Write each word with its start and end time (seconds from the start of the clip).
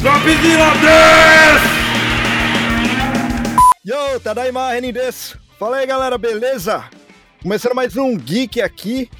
Dropzilla 0.00 0.70
des! 0.80 1.60
Yo, 3.84 4.20
Tadaima 4.20 4.70
Renin 4.70 4.92
desu. 4.92 5.36
Fala 5.58 5.78
aí, 5.78 5.86
galera, 5.86 6.16
beleza? 6.16 6.84
Começando 7.42 7.74
mais 7.74 7.96
um 7.96 8.16
Geek 8.16 8.62
aqui. 8.62 9.10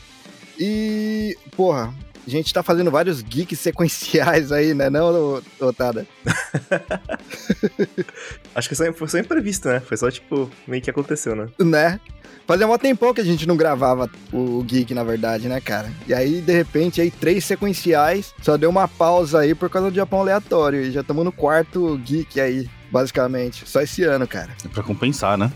E, 0.58 1.36
porra, 1.56 1.92
a 2.28 2.30
gente 2.30 2.52
tá 2.52 2.62
fazendo 2.62 2.90
vários 2.90 3.22
geeks 3.22 3.58
sequenciais 3.58 4.52
aí, 4.52 4.74
né, 4.74 4.90
não, 4.90 5.42
Otada? 5.61 6.06
Acho 8.54 8.68
que 8.68 8.74
foi 8.74 9.08
só 9.08 9.18
imprevisto, 9.18 9.68
né? 9.68 9.80
Foi 9.80 9.96
só, 9.96 10.11
tipo, 10.11 10.50
meio 10.66 10.82
que 10.82 10.90
aconteceu, 10.90 11.34
né? 11.34 11.48
Né? 11.58 12.00
Fazia 12.46 12.66
um 12.66 12.79
tempão 12.79 13.12
que 13.12 13.20
a 13.20 13.25
gente 13.25 13.46
não 13.46 13.56
gravava 13.56 14.11
o 14.32 14.62
Geek, 14.62 14.94
na 14.94 15.04
verdade, 15.04 15.48
né, 15.48 15.61
cara? 15.61 15.90
E 16.06 16.14
aí, 16.14 16.40
de 16.40 16.52
repente, 16.52 17.00
aí 17.00 17.11
três 17.11 17.44
sequenciais, 17.44 18.34
só 18.40 18.56
deu 18.56 18.70
uma 18.70 18.88
pausa 18.88 19.40
aí 19.40 19.54
por 19.54 19.68
causa 19.68 19.90
do 19.90 19.95
Japão 19.95 20.20
aleatório. 20.20 20.80
E 20.80 20.90
já 20.90 21.02
estamos 21.02 21.24
no 21.24 21.32
quarto 21.32 21.98
Geek 21.98 22.40
aí, 22.40 22.68
basicamente. 22.90 23.68
Só 23.68 23.82
esse 23.82 24.03
ano, 24.03 24.26
cara. 24.26 24.50
É 24.64 24.68
pra 24.68 24.82
compensar, 24.82 25.36
né? 25.36 25.53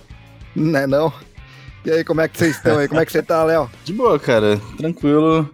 Não 0.54 0.78
é 0.78 0.86
não? 0.86 1.12
E 1.84 1.90
aí, 1.90 2.04
como 2.04 2.20
é 2.20 2.28
que 2.28 2.38
vocês 2.38 2.56
estão 2.56 2.78
aí? 2.78 2.86
Como 2.86 3.00
é 3.00 3.06
que 3.06 3.12
você 3.12 3.22
tá, 3.22 3.42
Léo? 3.42 3.70
De 3.84 3.92
boa, 3.92 4.18
cara. 4.18 4.60
Tranquilo. 4.76 5.48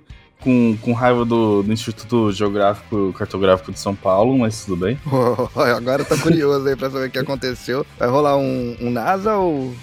Com, 0.49 0.79
com 0.81 0.93
raiva 0.95 1.27
do, 1.27 1.63
do, 1.63 1.71
Instituto 1.71 2.33
Geográfico 2.33 3.13
Cartográfico 3.13 3.71
de 3.71 3.79
São 3.79 3.95
Paulo, 3.95 4.39
mas 4.39 4.65
tudo 4.65 4.79
bem. 4.79 4.99
Agora 5.77 6.01
eu 6.01 6.07
tô 6.07 6.17
curioso 6.17 6.67
aí 6.67 6.75
pra 6.75 6.89
saber 6.89 7.09
o 7.09 7.11
que 7.11 7.19
aconteceu. 7.19 7.85
Vai 7.99 8.09
rolar 8.09 8.39
um, 8.39 8.75
um 8.81 8.91
NASA 8.91 9.37
ou. 9.37 9.75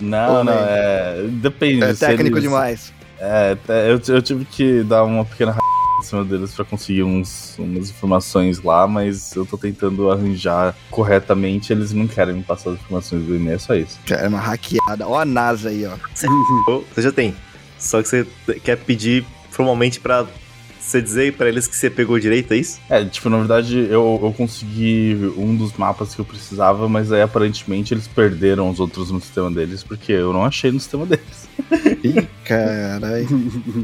Não, 0.00 0.36
ou 0.36 0.44
não, 0.44 0.52
é. 0.52 1.24
Depende. 1.28 1.82
É 1.82 1.94
técnico 1.94 2.36
eles... 2.36 2.44
demais. 2.44 2.92
É, 3.18 3.56
eu, 3.90 4.14
eu 4.14 4.22
tive 4.22 4.44
que 4.44 4.84
dar 4.84 5.02
uma 5.02 5.24
pequena 5.24 5.56
em 5.98 6.02
cima 6.04 6.24
deles 6.24 6.54
para 6.54 6.64
conseguir 6.64 7.02
uns, 7.02 7.58
umas 7.58 7.90
informações 7.90 8.62
lá, 8.62 8.86
mas 8.86 9.34
eu 9.34 9.44
tô 9.44 9.58
tentando 9.58 10.12
arranjar 10.12 10.76
corretamente. 10.92 11.72
Eles 11.72 11.92
não 11.92 12.06
querem 12.06 12.36
me 12.36 12.42
passar 12.44 12.70
as 12.70 12.76
informações 12.76 13.24
do 13.24 13.34
e-mail, 13.34 13.56
é 13.56 13.58
só 13.58 13.74
isso. 13.74 13.98
É 14.08 14.28
uma 14.28 14.38
hackeada. 14.38 15.08
Ó 15.08 15.18
a 15.18 15.24
NASA 15.24 15.70
aí, 15.70 15.84
ó. 15.84 15.96
Você 16.94 17.02
já 17.02 17.10
tem. 17.10 17.34
Só 17.76 18.00
que 18.00 18.08
você 18.08 18.26
quer 18.62 18.78
pedir 18.78 19.26
formalmente 19.54 20.00
para 20.00 20.26
você 20.80 21.00
dizer 21.00 21.32
para 21.32 21.48
eles 21.48 21.66
que 21.66 21.74
você 21.74 21.88
pegou 21.88 22.18
direito, 22.18 22.52
é 22.52 22.56
isso? 22.58 22.78
É, 22.90 23.02
tipo, 23.04 23.30
na 23.30 23.38
verdade, 23.38 23.78
eu, 23.78 24.20
eu 24.22 24.34
consegui 24.36 25.16
um 25.36 25.56
dos 25.56 25.72
mapas 25.72 26.14
que 26.14 26.20
eu 26.20 26.24
precisava, 26.24 26.88
mas 26.88 27.10
aí 27.10 27.22
aparentemente 27.22 27.94
eles 27.94 28.06
perderam 28.06 28.68
os 28.68 28.80
outros 28.80 29.10
no 29.10 29.20
sistema 29.20 29.50
deles, 29.50 29.82
porque 29.82 30.12
eu 30.12 30.32
não 30.32 30.44
achei 30.44 30.70
no 30.70 30.78
sistema 30.78 31.06
deles. 31.06 31.48
Caralho. 32.44 33.26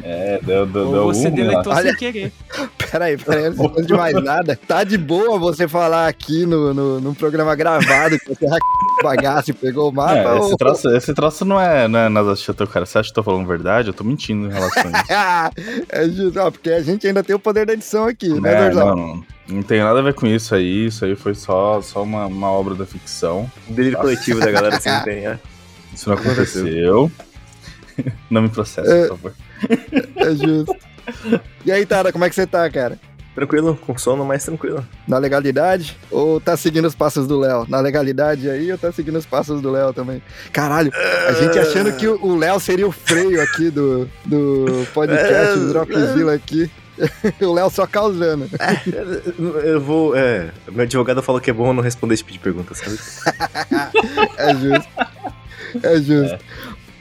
É, 0.02 0.38
deu, 0.42 0.66
deu, 0.66 0.86
Ou 0.86 0.92
deu 0.92 1.04
você 1.06 1.28
um, 1.28 1.30
deletou 1.30 1.72
Olha... 1.72 1.90
sem 1.90 1.96
querer. 1.96 2.32
Peraí, 2.90 3.16
peraí, 3.16 3.50
não 3.50 3.68
tô 3.68 3.82
de 3.82 3.92
mais 3.92 4.14
nada. 4.14 4.58
Tá 4.66 4.82
de 4.82 4.98
boa 4.98 5.38
você 5.38 5.68
falar 5.68 6.08
aqui 6.08 6.44
no, 6.44 6.74
no, 6.74 7.00
num 7.00 7.14
programa 7.14 7.54
gravado 7.54 8.18
que 8.18 8.28
você 8.28 8.46
bagaço 9.00 9.52
e 9.52 9.54
pegou 9.54 9.90
o 9.90 9.92
mapa? 9.92 10.16
É, 10.16 10.32
ou... 10.32 10.46
esse, 10.46 10.56
troço, 10.56 10.90
esse 10.90 11.14
troço 11.14 11.44
não 11.44 11.60
é, 11.60 11.86
não 11.86 12.00
é 12.00 12.08
nada 12.08 12.34
teu 12.34 12.66
cara. 12.66 12.84
Você 12.84 12.98
acha 12.98 13.12
que 13.12 13.18
eu 13.18 13.22
tô 13.22 13.30
falando 13.30 13.46
verdade? 13.46 13.88
Eu 13.88 13.94
tô 13.94 14.02
mentindo 14.02 14.48
em 14.48 14.52
relação 14.52 14.90
a 14.92 15.50
isso. 15.52 15.86
é 15.88 16.08
justo, 16.08 16.40
ó, 16.40 16.50
porque 16.50 16.70
a 16.70 16.82
gente 16.82 17.06
ainda 17.06 17.22
tem 17.22 17.36
o 17.36 17.38
poder 17.38 17.64
da 17.64 17.74
edição 17.74 18.06
aqui, 18.06 18.28
né, 18.40 18.52
é, 18.52 18.64
Dorzal? 18.64 18.96
Não, 18.96 19.06
não, 19.06 19.24
não 19.48 19.62
tem 19.62 19.80
nada 19.80 20.00
a 20.00 20.02
ver 20.02 20.14
com 20.14 20.26
isso 20.26 20.52
aí. 20.52 20.86
Isso 20.86 21.04
aí 21.04 21.14
foi 21.14 21.36
só, 21.36 21.80
só 21.80 22.02
uma, 22.02 22.26
uma 22.26 22.50
obra 22.50 22.74
da 22.74 22.84
ficção. 22.84 23.48
Delírio 23.68 23.98
coletivo 23.98 24.40
da 24.40 24.50
galera 24.50 24.76
assim 24.76 24.90
tem, 25.04 25.22
né? 25.22 25.38
Isso 25.94 26.08
não 26.08 26.16
aconteceu. 26.16 27.10
não 28.30 28.42
me 28.42 28.48
processa, 28.48 28.90
É. 28.90 29.08
por 29.08 29.18
favor. 29.18 29.32
É 30.16 30.34
justo. 30.34 30.76
E 31.66 31.72
aí, 31.72 31.84
Tara, 31.84 32.12
como 32.12 32.24
é 32.24 32.28
que 32.28 32.34
você 32.36 32.46
tá, 32.46 32.70
cara? 32.70 32.96
Tranquilo, 33.34 33.76
com 33.84 33.96
sono, 33.98 34.24
mas 34.24 34.44
tranquilo. 34.44 34.86
Na 35.08 35.18
legalidade? 35.18 35.96
Ou 36.10 36.40
tá 36.40 36.56
seguindo 36.56 36.86
os 36.86 36.94
passos 36.94 37.26
do 37.26 37.38
Léo? 37.38 37.66
Na 37.68 37.80
legalidade 37.80 38.48
aí 38.48 38.70
ou 38.70 38.78
tá 38.78 38.92
seguindo 38.92 39.16
os 39.18 39.26
passos 39.26 39.60
do 39.60 39.70
Léo 39.72 39.92
também? 39.92 40.22
Caralho, 40.52 40.92
a 41.26 41.32
gente 41.32 41.58
achando 41.58 41.92
que 41.96 42.06
o 42.06 42.36
Léo 42.36 42.60
seria 42.60 42.86
o 42.86 42.92
freio 42.92 43.42
aqui 43.42 43.70
do, 43.70 44.08
do 44.24 44.86
podcast 44.94 45.58
do 45.58 45.68
Dropzilla 45.68 46.34
aqui. 46.34 46.70
o 47.40 47.52
Léo 47.52 47.70
só 47.70 47.86
causando. 47.86 48.48
Eu 49.64 49.80
vou. 49.80 50.14
É. 50.14 50.50
Meu 50.70 50.82
advogado 50.84 51.22
falou 51.22 51.40
que 51.40 51.50
é 51.50 51.52
bom 51.52 51.68
eu 51.68 51.72
não 51.74 51.82
responder 51.82 52.14
esse 52.14 52.22
tipo 52.22 52.32
de 52.34 52.38
pergunta, 52.38 52.74
sabe? 52.74 52.98
É 54.36 54.54
justo. 54.54 54.90
É 55.82 55.96
justo. 56.00 56.38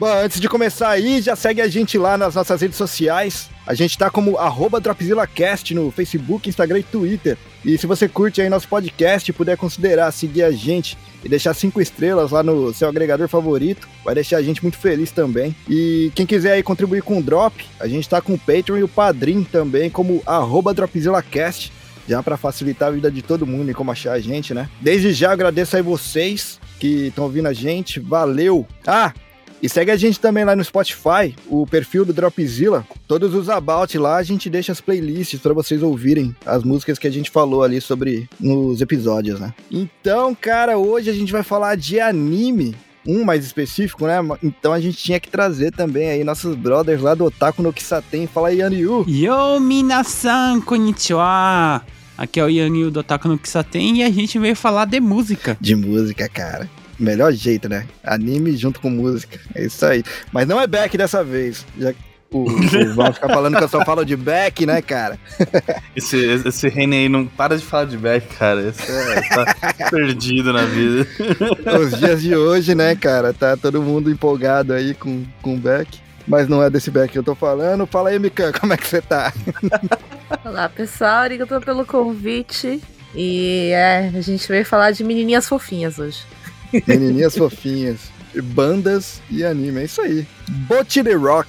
Bom, 0.00 0.10
antes 0.10 0.40
de 0.40 0.48
começar 0.48 0.88
aí, 0.88 1.20
já 1.20 1.36
segue 1.36 1.60
a 1.60 1.68
gente 1.68 1.98
lá 1.98 2.16
nas 2.16 2.34
nossas 2.34 2.62
redes 2.62 2.78
sociais. 2.78 3.50
A 3.66 3.74
gente 3.74 3.98
tá 3.98 4.08
como 4.08 4.34
DropzillaCast 4.82 5.74
no 5.74 5.90
Facebook, 5.90 6.48
Instagram 6.48 6.78
e 6.78 6.82
Twitter. 6.82 7.36
E 7.62 7.76
se 7.76 7.86
você 7.86 8.08
curte 8.08 8.40
aí 8.40 8.48
nosso 8.48 8.66
podcast 8.66 9.30
e 9.30 9.34
puder 9.34 9.58
considerar 9.58 10.10
seguir 10.10 10.42
a 10.42 10.50
gente 10.50 10.96
e 11.22 11.28
deixar 11.28 11.52
cinco 11.52 11.82
estrelas 11.82 12.30
lá 12.30 12.42
no 12.42 12.72
seu 12.72 12.88
agregador 12.88 13.28
favorito, 13.28 13.86
vai 14.02 14.14
deixar 14.14 14.38
a 14.38 14.42
gente 14.42 14.62
muito 14.62 14.78
feliz 14.78 15.10
também. 15.10 15.54
E 15.68 16.10
quem 16.14 16.24
quiser 16.24 16.52
aí 16.52 16.62
contribuir 16.62 17.02
com 17.02 17.18
o 17.18 17.22
Drop, 17.22 17.62
a 17.78 17.86
gente 17.86 18.08
tá 18.08 18.22
com 18.22 18.32
o 18.32 18.38
Patreon 18.38 18.78
e 18.78 18.82
o 18.82 18.88
Padrim 18.88 19.44
também, 19.44 19.90
como 19.90 20.22
DropzillaCast, 20.74 21.70
já 22.08 22.22
para 22.22 22.38
facilitar 22.38 22.88
a 22.88 22.92
vida 22.92 23.10
de 23.10 23.20
todo 23.20 23.46
mundo 23.46 23.70
e 23.70 23.74
como 23.74 23.92
achar 23.92 24.12
a 24.12 24.18
gente, 24.18 24.54
né? 24.54 24.66
Desde 24.80 25.12
já 25.12 25.30
agradeço 25.30 25.76
aí 25.76 25.82
vocês 25.82 26.58
que 26.78 27.08
estão 27.08 27.24
ouvindo 27.24 27.48
a 27.48 27.52
gente, 27.52 28.00
valeu! 28.00 28.66
Ah, 28.86 29.12
e 29.62 29.68
segue 29.68 29.90
a 29.90 29.96
gente 29.96 30.18
também 30.18 30.44
lá 30.44 30.56
no 30.56 30.64
Spotify, 30.64 31.34
o 31.46 31.66
perfil 31.66 32.04
do 32.04 32.12
Dropzilla. 32.12 32.86
Todos 33.06 33.34
os 33.34 33.48
about 33.48 33.96
lá, 33.98 34.16
a 34.16 34.22
gente 34.22 34.48
deixa 34.48 34.72
as 34.72 34.80
playlists 34.80 35.40
para 35.40 35.52
vocês 35.52 35.82
ouvirem 35.82 36.34
as 36.46 36.64
músicas 36.64 36.98
que 36.98 37.06
a 37.06 37.10
gente 37.10 37.30
falou 37.30 37.62
ali 37.62 37.80
sobre 37.80 38.28
nos 38.38 38.80
episódios, 38.80 39.38
né? 39.38 39.52
Então, 39.70 40.34
cara, 40.34 40.78
hoje 40.78 41.10
a 41.10 41.14
gente 41.14 41.32
vai 41.32 41.42
falar 41.42 41.76
de 41.76 42.00
anime. 42.00 42.74
Um 43.06 43.24
mais 43.24 43.44
específico, 43.44 44.06
né? 44.06 44.16
Então 44.42 44.74
a 44.74 44.80
gente 44.80 44.98
tinha 44.98 45.18
que 45.18 45.30
trazer 45.30 45.72
também 45.72 46.10
aí 46.10 46.22
nossos 46.22 46.54
brothers 46.54 47.00
lá 47.00 47.14
do 47.14 47.24
Otaku 47.24 47.62
no 47.62 47.72
Kisaten. 47.72 48.26
Fala 48.26 48.48
aí, 48.48 48.58
Yanyu. 48.58 49.06
Yo, 49.08 49.58
minasan, 49.58 50.60
konnichiwa! 50.60 51.82
Aqui 52.18 52.38
é 52.38 52.44
o 52.44 52.50
Yanil 52.50 52.90
do 52.90 53.00
Otaku 53.00 53.28
no 53.28 53.38
Kisaten 53.38 53.96
e 53.96 54.02
a 54.02 54.10
gente 54.10 54.38
veio 54.38 54.54
falar 54.54 54.84
de 54.84 55.00
música. 55.00 55.56
De 55.58 55.74
música, 55.74 56.28
cara. 56.28 56.68
Melhor 57.00 57.32
jeito, 57.32 57.68
né? 57.68 57.86
Anime 58.04 58.56
junto 58.56 58.80
com 58.80 58.90
música. 58.90 59.40
É 59.54 59.64
isso 59.64 59.84
aí. 59.86 60.04
Mas 60.30 60.46
não 60.46 60.60
é 60.60 60.66
Beck 60.66 60.96
dessa 60.98 61.24
vez. 61.24 61.64
Já 61.78 61.94
o, 62.32 62.44
o 62.44 62.94
Val 62.94 63.12
fica 63.12 63.28
falando 63.28 63.56
que 63.56 63.64
eu 63.64 63.68
só 63.68 63.84
falo 63.84 64.04
de 64.04 64.16
Beck, 64.16 64.64
né, 64.64 64.80
cara? 64.80 65.18
Esse, 65.96 66.16
esse 66.46 66.68
Rene 66.68 66.96
aí 66.96 67.08
não 67.08 67.26
para 67.26 67.56
de 67.56 67.64
falar 67.64 67.86
de 67.86 67.98
Beck, 67.98 68.36
cara. 68.36 68.62
Esse 68.68 68.90
é, 68.90 69.20
tá 69.22 69.74
perdido 69.90 70.52
na 70.52 70.64
vida. 70.64 71.06
Os 71.80 71.98
dias 71.98 72.22
de 72.22 72.36
hoje, 72.36 72.74
né, 72.74 72.94
cara? 72.94 73.32
Tá 73.32 73.56
todo 73.56 73.82
mundo 73.82 74.10
empolgado 74.10 74.72
aí 74.72 74.94
com, 74.94 75.24
com 75.42 75.54
o 75.54 75.58
Beck. 75.58 75.98
Mas 76.28 76.46
não 76.46 76.62
é 76.62 76.70
desse 76.70 76.90
Beck 76.90 77.10
que 77.10 77.18
eu 77.18 77.24
tô 77.24 77.34
falando. 77.34 77.86
Fala 77.86 78.10
aí, 78.10 78.18
Mikan, 78.18 78.52
como 78.52 78.72
é 78.72 78.76
que 78.76 78.86
você 78.86 79.02
tá? 79.02 79.32
Olá, 80.44 80.68
pessoal. 80.68 81.24
Obrigado 81.24 81.60
pelo 81.60 81.84
convite. 81.84 82.80
E 83.14 83.70
é, 83.72 84.12
a 84.14 84.20
gente 84.20 84.46
veio 84.46 84.64
falar 84.64 84.92
de 84.92 85.02
menininhas 85.02 85.48
fofinhas 85.48 85.98
hoje. 85.98 86.22
Menininhas 86.86 87.36
fofinhas, 87.36 87.98
bandas 88.42 89.20
e 89.30 89.44
anime, 89.44 89.80
é 89.80 89.84
isso 89.84 90.00
aí. 90.00 90.26
Bot 90.48 91.02
the 91.02 91.12
Rock. 91.14 91.48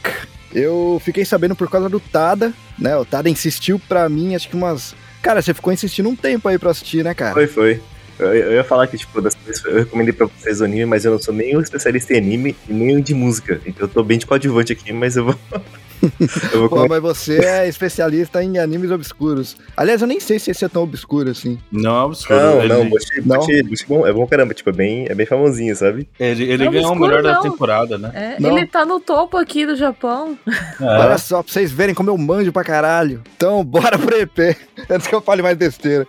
Eu 0.54 1.02
fiquei 1.04 1.24
sabendo 1.24 1.56
por 1.56 1.70
causa 1.70 1.88
do 1.88 2.00
Tada, 2.00 2.54
né? 2.78 2.96
O 2.98 3.06
Tada 3.06 3.30
insistiu 3.30 3.80
pra 3.88 4.10
mim, 4.10 4.36
acho 4.36 4.50
que 4.50 4.56
umas. 4.56 4.94
Cara, 5.22 5.42
você 5.42 5.54
ficou 5.54 5.72
insistindo 5.72 6.10
um 6.10 6.16
tempo 6.16 6.48
aí 6.48 6.58
pra 6.58 6.72
assistir, 6.72 7.04
né, 7.04 7.14
cara? 7.14 7.34
Foi, 7.34 7.48
foi. 7.48 7.82
Eu, 8.20 8.34
eu 8.34 8.52
ia 8.54 8.64
falar 8.64 8.86
que, 8.88 8.98
tipo, 8.98 9.22
das 9.22 9.34
coisas- 9.34 9.64
eu 9.66 9.76
recomendei 9.80 10.14
pra 10.14 10.28
vocês 10.28 10.60
o 10.62 10.66
anime, 10.66 10.86
mas 10.86 11.06
eu 11.06 11.12
não 11.12 11.20
sou 11.20 11.34
nem 11.34 11.56
um 11.58 11.62
especialista 11.62 12.14
em 12.14 12.18
anime 12.18 12.56
e 12.68 12.74
nem 12.74 12.98
um 12.98 13.02
de 13.02 13.14
música. 13.14 13.62
Então 13.66 13.86
eu 13.86 13.88
tô 13.88 14.04
bem 14.04 14.18
de 14.18 14.26
coadjuvante 14.26 14.74
aqui, 14.74 14.92
mas 14.92 15.16
eu 15.16 15.26
vou. 15.26 15.36
eu 16.54 16.60
vou 16.62 16.70
Pô, 16.70 16.88
mas 16.88 17.02
você 17.02 17.38
é 17.44 17.68
especialista 17.68 18.44
em 18.44 18.58
animes 18.58 18.90
obscuros. 18.92 19.56
Aliás, 19.78 20.02
eu 20.02 20.08
nem 20.08 20.20
sei 20.20 20.40
se 20.40 20.52
esse 20.52 20.66
é 20.66 20.70
tão 20.70 20.84
obscuro 20.84 21.30
assim. 21.30 21.60
Não 21.72 22.02
é 22.02 22.06
absurdo. 22.06 22.42
Não, 22.42 22.60
ele, 22.60 22.74
não, 22.74 22.90
Bochi, 22.90 23.22
Não? 23.26 23.38
Bochi, 23.38 23.64
Bochi 23.64 23.86
bom, 23.88 24.08
é 24.08 24.14
bom 24.14 24.26
caramba, 24.28 24.54
tipo, 24.54 24.70
é 24.70 24.74
bem, 24.74 25.06
é 25.10 25.14
bem 25.16 25.26
famosinho, 25.26 25.76
sabe? 25.76 26.08
ele, 26.20 26.44
ele 26.44 26.66
Não, 26.66 26.72
ganhou 26.72 26.88
o 26.88 26.92
obscuro 26.92 27.10
melhor 27.10 27.24
da 27.24 27.34
não. 27.36 27.42
temporada, 27.42 27.98
né? 27.98 28.12
É, 28.14 28.44
ele 28.44 28.66
tá 28.66 28.86
no 28.86 29.00
topo 29.00 29.38
aqui 29.38 29.66
do 29.66 29.76
Japão. 29.76 30.38
Olha 30.80 31.14
É. 31.14 31.18
só, 31.18 31.42
pra 31.44 31.52
vocês 31.52 31.72
verem 31.72 31.94
como 31.96 32.10
eu 32.10 32.18
manjo 32.18 32.52
pra 32.52 32.64
caralho. 32.64 33.22
Então, 33.36 33.64
bora 33.66 33.98
pro 33.98 34.16
EP. 34.18 34.58
Antes 34.90 35.08
que 35.08 35.14
eu 35.16 35.22
fale 35.22 35.42
mais 35.42 35.58
besteira. 35.58 36.08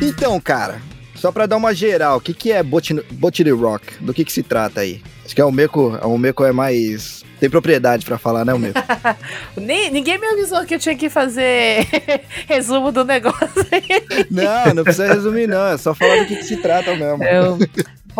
Então, 0.00 0.38
cara, 0.40 0.80
só 1.18 1.30
pra 1.32 1.46
dar 1.46 1.56
uma 1.56 1.74
geral, 1.74 2.18
o 2.18 2.20
que, 2.20 2.32
que 2.32 2.52
é 2.52 2.62
Bot- 2.62 3.04
Botany 3.12 3.50
Rock? 3.50 3.94
Do 4.00 4.14
que, 4.14 4.24
que 4.24 4.32
se 4.32 4.42
trata 4.42 4.80
aí? 4.80 5.02
Acho 5.24 5.34
que 5.34 5.40
a 5.40 5.46
Umeko, 5.46 5.98
a 6.00 6.06
Umeko 6.06 6.44
é 6.44 6.52
mais. 6.52 7.22
Tem 7.38 7.48
propriedade 7.50 8.04
pra 8.04 8.18
falar, 8.18 8.44
né, 8.44 8.52
Umeko? 8.54 8.80
Nem, 9.56 9.90
ninguém 9.90 10.18
me 10.18 10.26
avisou 10.26 10.64
que 10.64 10.74
eu 10.74 10.78
tinha 10.78 10.96
que 10.96 11.08
fazer 11.10 11.86
resumo 12.48 12.90
do 12.90 13.04
negócio. 13.04 13.48
não, 14.30 14.74
não 14.74 14.82
precisa 14.84 15.06
resumir, 15.12 15.46
não. 15.46 15.66
É 15.68 15.76
só 15.78 15.94
falar 15.94 16.16
do 16.20 16.26
que, 16.26 16.36
que 16.36 16.44
se 16.44 16.56
trata 16.56 16.94
mesmo. 16.96 17.22
Eu- 17.24 17.58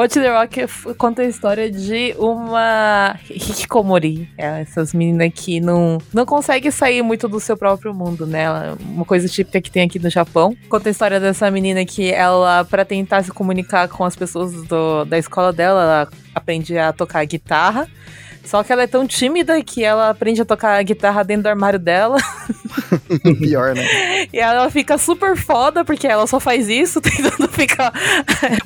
Hot 0.01 0.15
The 0.15 0.29
Rock 0.31 0.95
conta 0.97 1.23
a 1.23 1.25
história 1.25 1.69
de 1.69 2.15
uma 2.19 3.17
hikikomori. 3.29 4.31
É, 4.39 4.61
essas 4.61 4.95
meninas 4.95 5.33
que 5.35 5.59
não, 5.61 5.99
não 6.15 6.25
conseguem 6.25 6.71
sair 6.71 7.03
muito 7.03 7.27
do 7.29 7.41
seu 7.41 7.57
próprio 7.57 7.93
mundo, 7.93 8.25
né? 8.25 8.47
Uma 8.79 9.05
coisa 9.05 9.27
típica 9.29 9.61
que 9.61 9.71
tem 9.73 9.83
aqui 9.83 9.99
no 9.99 10.09
Japão. 10.09 10.57
Conta 10.69 10.89
a 10.89 10.93
história 10.93 11.19
dessa 11.19 11.51
menina 11.51 11.85
que 11.85 12.13
ela, 12.13 12.65
pra 12.65 12.85
tentar 12.85 13.25
se 13.25 13.33
comunicar 13.33 13.89
com 13.89 14.05
as 14.05 14.15
pessoas 14.15 14.53
do- 14.69 15.05
da 15.05 15.19
escola 15.19 15.53
dela, 15.53 15.83
ela 15.83 16.09
aprende 16.33 16.79
a 16.79 16.93
tocar 16.93 17.25
guitarra. 17.25 17.89
Só 18.49 18.65
que 18.65 18.73
ela 18.73 18.85
é 18.85 18.87
tão 18.87 19.07
tímida 19.07 19.63
que 19.63 19.85
ela 19.85 20.09
aprende 20.09 20.41
a 20.41 20.45
tocar 20.45 20.83
guitarra 20.83 21.23
dentro 21.23 21.43
do 21.43 21.49
armário 21.51 21.79
dela. 21.79 22.17
Pior, 23.39 23.75
né? 23.75 23.85
E 24.33 24.39
ela 24.39 24.71
fica 24.71 24.99
super 24.99 25.37
foda, 25.37 25.85
porque 25.85 26.07
ela 26.07 26.27
só 26.27 26.41
faz 26.41 26.69
isso, 26.69 27.01
tentando 27.03 27.49
ficar 27.49 27.93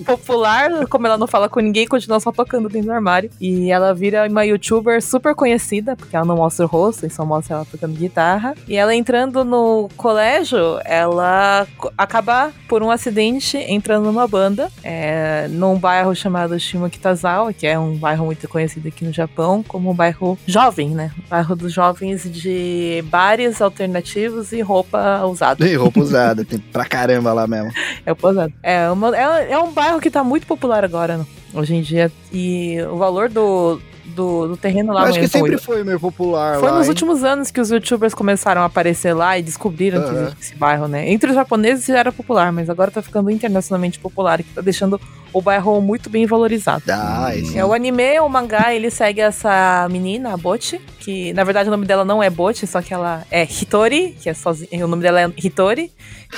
popular. 0.05 0.87
Como 0.89 1.07
ela 1.07 1.19
não 1.19 1.27
fala 1.27 1.49
com 1.49 1.61
ninguém, 1.61 1.87
continua 1.87 2.21
só 2.21 2.31
tocando 2.31 2.69
dentro 2.69 2.89
do 2.89 2.93
armário. 2.93 3.31
E 3.41 3.71
ela 3.71 3.93
vira 3.93 4.27
uma 4.29 4.45
youtuber 4.45 5.03
super 5.03 5.35
conhecida, 5.35 5.97
porque 5.97 6.15
ela 6.15 6.25
não 6.25 6.37
mostra 6.37 6.65
o 6.65 6.69
rosto, 6.69 7.07
e 7.07 7.11
só 7.11 7.25
mostra 7.25 7.57
ela 7.57 7.65
tocando 7.65 7.95
guitarra. 7.95 8.55
E 8.69 8.77
ela 8.77 8.95
entrando 8.95 9.45
no 9.45 9.89
colégio, 9.97 10.79
ela 10.85 11.67
acaba, 11.99 12.53
por 12.69 12.83
um 12.83 12.91
acidente, 12.91 13.57
entrando 13.57 14.05
numa 14.05 14.27
banda, 14.29 14.71
é, 14.83 15.49
num 15.51 15.77
bairro 15.77 16.15
chamado 16.15 16.59
Shimokitazawa, 16.59 17.53
que 17.53 17.67
é 17.67 17.79
um 17.79 17.97
bairro 17.97 18.27
muito 18.27 18.49
conhecido 18.49 18.89
aqui 18.89 19.05
no 19.05 19.13
Japão, 19.13 19.63
como 19.73 19.91
um 19.91 19.95
bairro 19.95 20.39
jovem, 20.47 20.91
né? 20.91 21.11
Bairro 21.31 21.57
dos 21.57 21.73
jovens 21.73 22.31
de 22.31 23.03
bares 23.07 23.63
alternativos 23.63 24.53
e 24.53 24.61
roupa 24.61 25.25
usada. 25.25 25.65
Tem 25.65 25.75
roupa 25.75 25.99
usada, 25.99 26.45
tem 26.45 26.59
pra 26.59 26.85
caramba 26.85 27.33
lá 27.33 27.47
mesmo. 27.47 27.73
É 28.05 28.13
posado. 28.13 28.53
É, 28.63 28.91
uma, 28.91 29.17
é, 29.17 29.53
é 29.53 29.59
um 29.59 29.73
bairro 29.73 30.01
que 30.01 30.11
tá 30.11 30.23
muito 30.23 30.47
popular 30.47 30.85
agora, 30.85 31.17
né, 31.17 31.27
hoje 31.55 31.75
em 31.75 31.81
dia. 31.81 32.13
E 32.31 32.77
o 32.91 32.99
valor 32.99 33.31
do, 33.31 33.81
do, 34.13 34.49
do 34.49 34.57
terreno 34.57 34.93
lá 34.93 35.03
Acho 35.05 35.19
que 35.19 35.29
sempre 35.29 35.59
foi 35.59 35.83
meio 35.83 35.99
popular 35.99 36.59
Foi 36.61 36.69
lá. 36.71 36.77
nos 36.79 36.85
hein? 36.87 36.91
últimos 36.91 37.25
anos 37.25 37.51
que 37.51 37.61
os 37.61 37.71
youtubers 37.71 38.15
começaram 38.15 38.61
a 38.63 38.67
aparecer 38.67 39.15
lá 39.15 39.39
e 39.39 39.43
descobriram 39.43 40.03
que 40.03 40.09
Aham. 40.11 40.23
existe 40.23 40.41
esse 40.43 40.55
bairro, 40.55 40.87
né? 40.87 41.11
Entre 41.11 41.31
os 41.31 41.35
japoneses 41.35 41.85
já 41.87 41.99
era 41.99 42.13
popular, 42.13 42.53
mas 42.53 42.71
agora 42.71 42.91
tá 42.91 43.03
ficando 43.03 43.31
internacionalmente 43.31 43.99
popular, 43.99 44.41
e 44.41 44.43
que 44.45 44.55
tá 44.55 44.61
deixando 44.61 45.01
o 45.33 45.41
bairro 45.41 45.81
muito 45.81 46.11
bem 46.11 46.27
valorizado. 46.27 46.83
Ah, 46.91 47.35
esse. 47.35 47.59
É, 47.59 47.65
o 47.65 47.73
anime, 47.73 48.21
o 48.21 48.29
mangá, 48.29 48.75
ele 48.75 48.91
segue 48.91 49.21
essa 49.21 49.89
menina, 49.91 50.35
a 50.35 50.37
Bochi, 50.37 50.79
que 51.01 51.33
na 51.33 51.43
verdade 51.43 51.69
o 51.69 51.73
nome 51.73 51.87
dela 51.87 52.05
não 52.05 52.23
é 52.23 52.29
Bochi, 52.29 52.67
só 52.67 52.83
que 52.83 52.93
ela 52.93 53.25
é 53.31 53.43
Hitori, 53.45 54.17
que 54.21 54.29
é 54.29 54.35
sozinha, 54.35 54.85
o 54.85 54.89
nome 54.89 55.03
dela 55.03 55.23
é 55.23 55.33
Hitori. 55.43 55.91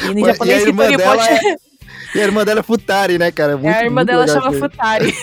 E 0.02 0.10
em 0.12 0.24
japonês, 0.24 0.64
e 0.64 0.70
Hitori 0.70 0.96
Bochi 0.96 1.28
é- 1.28 1.56
E 2.14 2.20
a 2.20 2.24
irmã 2.24 2.44
dela 2.44 2.60
é 2.60 2.62
Futari, 2.62 3.18
né, 3.18 3.32
cara? 3.32 3.56
Muito, 3.56 3.74
É, 3.74 3.80
a 3.80 3.84
irmã 3.84 3.96
muito 3.96 4.06
dela 4.06 4.26
chama 4.26 4.54
isso 4.54 4.54
aí. 4.54 4.60
Futari. 4.60 5.14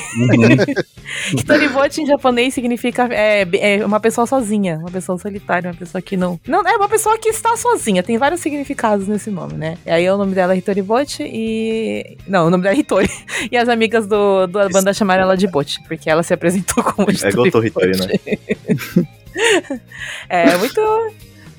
Hitoribochi 1.38 2.02
em 2.02 2.06
japonês 2.06 2.54
significa 2.54 3.08
é, 3.12 3.48
é 3.54 3.86
uma 3.86 4.00
pessoa 4.00 4.26
sozinha, 4.28 4.78
uma 4.78 4.92
pessoa 4.92 5.18
solitária, 5.18 5.70
uma 5.70 5.78
pessoa 5.78 6.02
que 6.02 6.18
não. 6.18 6.40
Não, 6.48 6.62
é 6.68 6.76
uma 6.76 6.90
pessoa 6.90 7.18
que 7.18 7.30
está 7.30 7.56
sozinha. 7.56 8.04
Tem 8.04 8.18
vários 8.18 8.42
significados 8.42 9.08
nesse 9.08 9.30
nome, 9.30 9.54
né? 9.54 9.78
E 9.86 9.92
aí 9.92 10.10
o 10.10 10.18
nome 10.18 10.36
dela 10.36 10.54
é 10.54 10.58
Hitoribochi 10.58 11.24
e. 11.24 12.18
Não, 12.28 12.48
o 12.48 12.50
nome 12.50 12.64
dela 12.64 12.76
é 12.76 12.80
Hitori. 12.80 13.10
E 13.52 13.58
as 13.58 13.68
amigas 13.68 14.08
do, 14.08 14.46
da 14.48 14.70
banda 14.70 14.94
chamaram 14.94 15.24
ela 15.24 15.36
de 15.36 15.48
Bochi, 15.48 15.82
porque 15.88 16.10
ela 16.10 16.24
se 16.24 16.34
apresentou 16.34 16.84
como 16.84 17.10
É 17.10 17.30
igual 17.30 17.46
o 17.46 17.66
Hitori, 17.66 17.92
né? 17.98 19.08
É 20.30 20.58
muito 20.58 20.82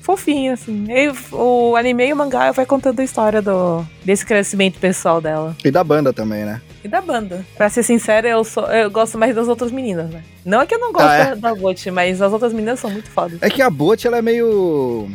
fofinho, 0.03 0.53
assim. 0.53 0.85
E 0.89 1.11
o 1.31 1.75
anime 1.75 2.07
e 2.07 2.13
o 2.13 2.15
mangá 2.15 2.51
vai 2.51 2.65
contando 2.65 2.99
a 2.99 3.03
história 3.03 3.41
do, 3.41 3.83
desse 4.03 4.25
crescimento 4.25 4.77
pessoal 4.79 5.19
dela. 5.21 5.55
E 5.63 5.71
da 5.71 5.83
banda 5.83 6.11
também, 6.13 6.43
né? 6.45 6.61
E 6.83 6.87
da 6.87 7.01
banda. 7.01 7.45
Pra 7.55 7.69
ser 7.69 7.81
sincera, 7.81 8.27
eu, 8.27 8.43
sou, 8.43 8.65
eu 8.65 8.91
gosto 8.91 9.17
mais 9.17 9.33
das 9.33 9.47
outras 9.47 9.71
meninas, 9.71 10.09
né? 10.09 10.21
Não 10.45 10.61
é 10.61 10.65
que 10.65 10.75
eu 10.75 10.79
não 10.79 10.91
gosto 10.91 11.07
Ah, 11.07 11.15
é? 11.15 11.25
da, 11.35 11.49
da 11.49 11.55
Bot, 11.55 11.89
mas 11.91 12.21
as 12.21 12.33
outras 12.33 12.51
meninas 12.51 12.79
são 12.79 12.89
muito 12.91 13.09
fodas. 13.09 13.41
É 13.41 13.49
que 13.49 13.61
a 13.61 13.69
Bot, 13.69 14.05
ela 14.05 14.17
é 14.17 14.21
meio. 14.21 15.09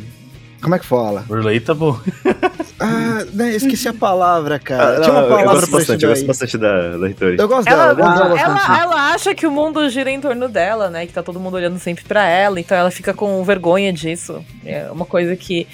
Como 0.61 0.75
é 0.75 0.79
que 0.79 0.85
fala? 0.85 1.25
Relatable. 1.29 1.95
Ah, 2.81 3.25
né, 3.33 3.49
esqueci 3.57 3.89
a 3.89 3.93
palavra, 3.93 4.57
cara. 4.57 4.99
Ah, 4.99 5.01
Tinha 5.01 5.11
uma 5.11 5.21
não, 5.23 5.27
eu 5.27 5.35
palavra 5.35 5.53
gosto 5.59 5.71
bastante, 5.71 6.03
eu 6.05 6.09
gosto 6.11 6.25
bastante 6.25 6.57
da, 6.57 6.97
da 6.97 7.09
Hitori. 7.09 7.37
Eu 7.37 7.45
gosto 7.49 7.67
dela, 7.67 7.83
Ela, 7.83 7.91
eu 7.91 7.95
gosto 7.97 8.13
dela 8.15 8.29
bastante. 8.29 8.69
ela, 8.71 8.81
ela 8.81 9.13
acha 9.13 9.35
que 9.35 9.45
o 9.45 9.51
mundo 9.51 9.89
gira 9.89 10.09
em 10.09 10.21
torno 10.21 10.47
dela, 10.47 10.89
né? 10.89 11.05
Que 11.05 11.11
tá 11.11 11.21
todo 11.21 11.41
mundo 11.41 11.55
olhando 11.55 11.77
sempre 11.77 12.05
pra 12.05 12.25
ela, 12.25 12.57
então 12.57 12.77
ela 12.77 12.89
fica 12.89 13.13
com 13.13 13.43
vergonha 13.43 13.91
disso. 13.91 14.41
É 14.65 14.89
uma 14.89 15.05
coisa 15.05 15.35
que 15.35 15.67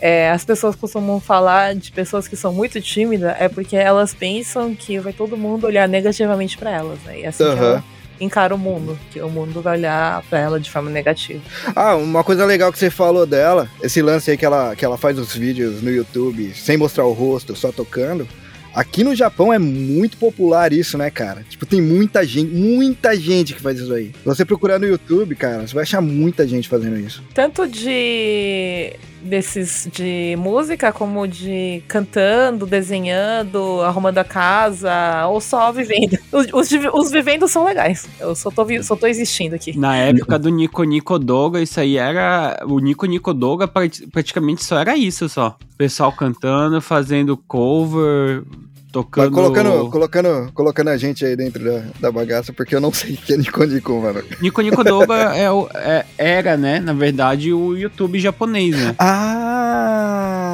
é, 0.00 0.32
as 0.32 0.44
pessoas 0.44 0.74
costumam 0.74 1.20
falar 1.20 1.76
de 1.76 1.92
pessoas 1.92 2.26
que 2.26 2.34
são 2.34 2.52
muito 2.52 2.80
tímidas 2.80 3.36
é 3.38 3.48
porque 3.48 3.76
elas 3.76 4.12
pensam 4.12 4.74
que 4.74 4.98
vai 4.98 5.12
todo 5.12 5.36
mundo 5.36 5.64
olhar 5.64 5.86
negativamente 5.88 6.58
pra 6.58 6.70
elas, 6.72 6.98
né? 7.04 7.20
E 7.20 7.22
é 7.22 7.28
assim 7.28 7.44
que 7.44 7.50
Aham. 7.50 7.64
ela 7.66 7.84
encara 8.20 8.54
o 8.54 8.58
mundo, 8.58 8.98
que 9.10 9.20
o 9.20 9.28
mundo 9.28 9.60
vai 9.60 9.78
olhar 9.78 10.22
pra 10.28 10.38
ela 10.38 10.60
de 10.60 10.70
forma 10.70 10.90
negativa. 10.90 11.40
Ah, 11.74 11.96
uma 11.96 12.24
coisa 12.24 12.44
legal 12.44 12.72
que 12.72 12.78
você 12.78 12.90
falou 12.90 13.26
dela, 13.26 13.68
esse 13.82 14.02
lance 14.02 14.30
aí 14.30 14.36
que 14.36 14.44
ela, 14.44 14.74
que 14.74 14.84
ela 14.84 14.96
faz 14.96 15.18
os 15.18 15.34
vídeos 15.34 15.82
no 15.82 15.90
YouTube 15.90 16.52
sem 16.54 16.76
mostrar 16.76 17.04
o 17.04 17.12
rosto, 17.12 17.54
só 17.56 17.70
tocando. 17.72 18.26
Aqui 18.74 19.02
no 19.02 19.14
Japão 19.14 19.52
é 19.52 19.58
muito 19.58 20.16
popular 20.18 20.72
isso, 20.72 20.96
né, 20.96 21.10
cara? 21.10 21.44
Tipo, 21.48 21.66
tem 21.66 21.80
muita 21.80 22.24
gente, 22.24 22.54
muita 22.54 23.16
gente 23.16 23.54
que 23.54 23.60
faz 23.60 23.80
isso 23.80 23.92
aí. 23.92 24.12
Se 24.12 24.24
você 24.24 24.44
procurar 24.44 24.78
no 24.78 24.86
YouTube, 24.86 25.34
cara, 25.34 25.66
você 25.66 25.74
vai 25.74 25.82
achar 25.82 26.00
muita 26.00 26.46
gente 26.46 26.68
fazendo 26.68 26.96
isso. 26.96 27.22
tanto 27.34 27.66
de 27.66 28.92
desses 29.22 29.88
de 29.92 30.36
música 30.38 30.92
como 30.92 31.26
de 31.26 31.82
cantando, 31.88 32.66
desenhando, 32.66 33.80
arrumando 33.82 34.18
a 34.18 34.24
casa 34.24 35.26
ou 35.28 35.40
só 35.40 35.72
vivendo. 35.72 36.18
Os, 36.32 36.46
os, 36.52 36.70
os 36.92 37.10
vivendo 37.10 37.48
são 37.48 37.64
legais. 37.64 38.08
Eu 38.20 38.34
só 38.34 38.50
tô, 38.50 38.64
só 38.82 38.94
tô 38.96 39.06
existindo 39.06 39.54
aqui. 39.54 39.76
Na 39.78 39.96
época 39.96 40.38
do 40.38 40.48
Nico 40.50 40.82
Nico 40.84 41.18
Doga, 41.18 41.60
isso 41.60 41.80
aí 41.80 41.96
era. 41.96 42.60
O 42.68 42.78
Nico 42.78 43.06
Nico 43.06 43.32
Doga 43.34 43.66
prati- 43.66 44.06
praticamente 44.06 44.64
só 44.64 44.78
era 44.78 44.96
isso 44.96 45.28
só. 45.28 45.56
Pessoal 45.76 46.12
cantando, 46.12 46.80
fazendo 46.80 47.36
cover, 47.36 48.42
Mas 48.88 48.92
tocando. 48.92 49.30
colocando, 49.32 49.90
colocando, 49.90 50.50
colocando 50.54 50.88
a 50.88 50.96
gente 50.96 51.24
aí 51.24 51.36
dentro 51.36 51.62
da, 51.62 51.82
da 52.00 52.10
bagaça, 52.10 52.52
porque 52.54 52.74
eu 52.74 52.80
não 52.80 52.90
sei 52.92 53.14
o 53.14 53.16
que 53.18 53.34
é 53.34 53.36
Nico 53.36 53.62
Nico, 53.64 54.00
mano. 54.00 54.22
Nico 54.40 54.60
Nico 54.62 54.82
Doga 54.82 55.14
é, 55.36 55.50
o- 55.50 55.68
é- 55.74 56.06
era, 56.16 56.56
né? 56.56 56.80
Na 56.80 56.92
verdade, 56.94 57.52
o 57.52 57.76
YouTube 57.76 58.18
japonês, 58.18 58.74
né? 58.76 58.94
Ah, 58.98 60.47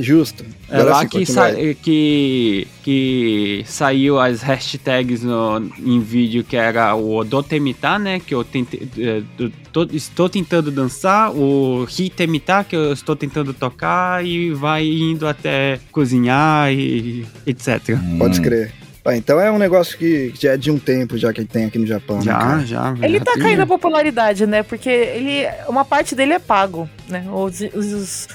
justo. 0.00 0.44
É 0.70 0.76
Agora 0.76 0.90
lá 0.90 1.06
que, 1.06 1.26
sa 1.26 1.50
que, 1.82 2.66
que 2.82 3.62
saiu 3.66 4.18
as 4.18 4.42
hashtags 4.42 5.22
no, 5.22 5.70
em 5.78 6.00
vídeo 6.00 6.42
que 6.44 6.56
era 6.56 6.94
o 6.94 7.16
Odotemita, 7.16 7.98
né? 7.98 8.20
Que 8.20 8.34
eu 8.34 8.42
tentei, 8.44 8.88
é, 8.98 9.22
do- 9.36 9.50
tô- 9.72 9.84
estou 9.92 10.28
tentando 10.28 10.70
dançar, 10.70 11.30
o 11.34 11.86
Hitemita, 11.98 12.64
que 12.64 12.74
eu 12.76 12.92
estou 12.92 13.14
tentando 13.16 13.52
tocar, 13.52 14.24
e 14.24 14.50
vai 14.52 14.86
indo 14.86 15.26
até 15.28 15.78
cozinhar 15.90 16.72
e 16.72 17.26
etc. 17.46 17.96
Pode 18.18 18.30
Hum. 18.30 18.30
escrever. 18.30 18.72
Ah, 19.04 19.16
então 19.16 19.40
é 19.40 19.50
um 19.50 19.58
negócio 19.58 19.98
que 19.98 20.32
já 20.40 20.52
é 20.52 20.56
de 20.56 20.70
um 20.70 20.78
tempo 20.78 21.18
já 21.18 21.32
que 21.32 21.44
tem 21.44 21.64
aqui 21.64 21.76
no 21.76 21.84
Japão, 21.86 22.18
né, 22.18 22.22
Já, 22.22 22.38
cara? 22.38 22.64
já. 22.64 22.94
Ele 23.02 23.18
já 23.18 23.24
tá 23.24 23.32
caindo 23.36 23.60
a 23.62 23.66
popularidade, 23.66 24.46
né? 24.46 24.62
Porque 24.62 24.88
ele. 24.88 25.44
Uma 25.68 25.84
parte 25.84 26.14
dele 26.14 26.34
é 26.34 26.38
pago, 26.38 26.88
né? 27.08 27.24
Os, 27.32 27.60
os- 27.74 28.28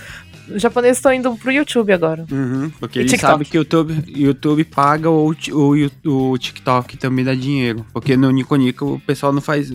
os- 0.55 0.61
japoneses 0.61 0.97
estão 0.97 1.13
indo 1.13 1.35
pro 1.35 1.51
YouTube 1.51 1.91
agora. 1.93 2.25
Uhum, 2.31 2.69
porque 2.79 2.99
E 2.99 3.01
ele 3.03 3.09
TikTok? 3.09 3.31
sabe 3.31 3.45
que 3.45 3.57
o 3.57 3.61
YouTube, 3.61 4.03
YouTube 4.07 4.63
paga 4.63 5.09
o, 5.09 5.33
ti- 5.33 5.53
o, 5.53 5.73
o 6.05 6.37
TikTok 6.37 6.97
também 6.97 7.23
dá 7.25 7.33
dinheiro. 7.33 7.85
Porque 7.93 8.15
no 8.17 8.29
Nico 8.31 8.55
Nico 8.55 8.93
o 8.95 8.99
pessoal 8.99 9.31
não 9.33 9.41
faz, 9.41 9.71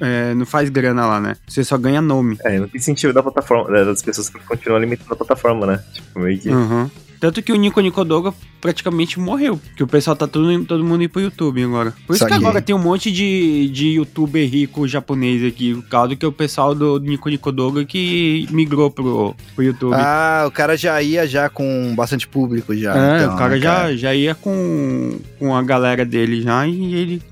é, 0.00 0.34
não 0.34 0.46
faz 0.46 0.68
grana 0.68 1.06
lá, 1.06 1.20
né? 1.20 1.36
Você 1.46 1.62
só 1.64 1.76
ganha 1.78 2.00
nome. 2.00 2.36
É, 2.44 2.58
não 2.58 2.68
tem 2.68 2.80
sentido 2.80 3.12
da 3.12 3.22
plataforma, 3.22 3.70
né, 3.70 3.84
das 3.84 4.02
pessoas 4.02 4.28
que 4.28 4.38
continuam 4.40 4.76
alimentando 4.78 5.12
a 5.12 5.16
plataforma, 5.16 5.66
né? 5.66 5.82
Tipo, 5.92 6.20
meio 6.20 6.38
que. 6.38 6.48
Uhum. 6.48 6.90
Tanto 7.26 7.42
que 7.42 7.52
o 7.52 7.56
Nico 7.56 7.80
Nico 7.80 8.04
Doga 8.04 8.32
praticamente 8.60 9.18
morreu. 9.18 9.60
Que 9.76 9.82
o 9.82 9.86
pessoal 9.86 10.14
tá 10.14 10.28
todo, 10.28 10.64
todo 10.64 10.84
mundo 10.84 11.02
indo 11.02 11.10
pro 11.10 11.20
YouTube 11.20 11.60
agora. 11.64 11.92
Por 12.06 12.14
isso 12.14 12.24
que 12.24 12.32
agora 12.32 12.62
tem 12.62 12.72
um 12.74 12.78
monte 12.78 13.10
de, 13.10 13.68
de 13.70 13.88
youtuber 13.94 14.48
rico 14.48 14.86
japonês 14.86 15.42
aqui. 15.42 15.74
Por 15.74 15.88
causa 15.88 16.14
que 16.14 16.24
o 16.24 16.30
pessoal 16.30 16.72
do 16.72 17.00
Nico 17.00 17.28
Nico 17.28 17.50
Doga 17.50 17.84
que 17.84 18.46
migrou 18.52 18.90
pro, 18.92 19.34
pro 19.56 19.64
YouTube. 19.64 19.92
Ah, 19.94 20.44
o 20.46 20.52
cara 20.52 20.76
já 20.76 21.02
ia 21.02 21.26
já 21.26 21.48
com 21.48 21.92
bastante 21.96 22.28
público 22.28 22.76
já. 22.76 22.96
É, 22.96 23.22
então, 23.24 23.34
o 23.34 23.38
cara 23.38 23.54
né, 23.56 23.60
já, 23.60 23.96
já 23.96 24.14
ia 24.14 24.34
com, 24.36 25.18
com 25.38 25.52
a 25.54 25.62
galera 25.64 26.04
dele 26.04 26.42
já 26.42 26.64
e 26.64 26.94
ele 26.94 27.22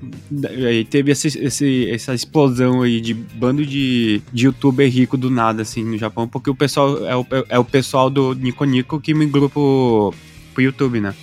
aí 0.66 0.84
teve 0.84 1.12
esse, 1.12 1.28
esse- 1.38 1.88
essa 1.90 2.12
explosão 2.14 2.82
aí 2.82 3.00
de 3.00 3.14
bando 3.14 3.64
de, 3.64 4.20
de 4.32 4.46
youtuber 4.46 4.90
rico 4.90 5.16
do 5.16 5.30
nada, 5.30 5.62
assim, 5.62 5.84
no 5.84 5.96
Japão, 5.96 6.26
porque 6.26 6.50
o 6.50 6.54
pessoal 6.54 7.06
é 7.06 7.14
o, 7.16 7.26
é 7.48 7.58
o 7.58 7.64
pessoal 7.64 8.10
do 8.10 8.34
Nico 8.34 8.64
Nico 8.64 9.00
que 9.00 9.14
migrou 9.14 9.48
pro, 9.48 9.84
pro 10.53 10.62
YouTube, 10.62 11.00
né? 11.00 11.14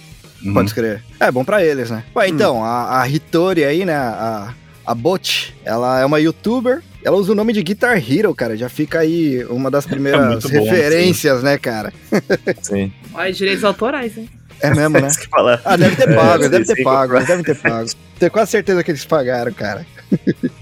Uhum. 0.44 0.54
Pode 0.54 0.70
escrever. 0.70 1.04
É 1.20 1.32
bom 1.32 1.44
pra 1.46 1.64
eles, 1.64 1.90
né? 1.90 2.04
Hum. 2.10 2.20
Ué, 2.20 2.28
então, 2.28 2.64
a, 2.64 3.02
a 3.02 3.08
Hitori 3.10 3.64
aí, 3.64 3.86
né? 3.86 3.94
A, 3.96 4.54
a 4.86 4.96
Bot, 4.96 5.56
ela 5.64 6.00
é 6.02 6.06
uma 6.06 6.20
youtuber. 6.20 6.82
Ela 7.04 7.18
usa 7.18 7.32
o 7.32 7.36
nome 7.36 7.54
de 7.54 7.64
Guitar 7.64 7.98
Hero, 7.98 8.34
cara. 8.36 8.56
Já 8.58 8.70
fica 8.70 9.00
aí 9.00 9.44
uma 9.46 9.72
das 9.72 9.86
primeiras 9.88 10.26
muito 10.28 10.50
bom, 10.50 10.64
referências, 10.64 11.44
né, 11.44 11.58
cara? 11.58 11.94
Sim. 12.62 12.92
Olha, 13.14 13.32
direitos 13.32 13.64
autorais, 13.64 14.18
hein? 14.18 14.30
É 14.60 14.70
mesmo, 14.74 15.00
né? 15.00 15.10
Falar. 15.30 15.60
Ah, 15.66 15.76
deve 15.76 15.96
ter 15.96 16.10
É, 16.10 16.16
pago, 16.16 16.44
sim, 16.44 16.50
deve 16.50 16.66
ter 16.66 16.84
pago, 16.84 17.20
deve 17.26 17.44
ter 17.44 17.56
pago. 17.56 17.90
Tenho 18.20 18.32
quase 18.32 18.52
certeza 18.52 18.84
que 18.84 18.92
eles 18.92 19.04
pagaram, 19.04 19.52
cara. 19.52 19.86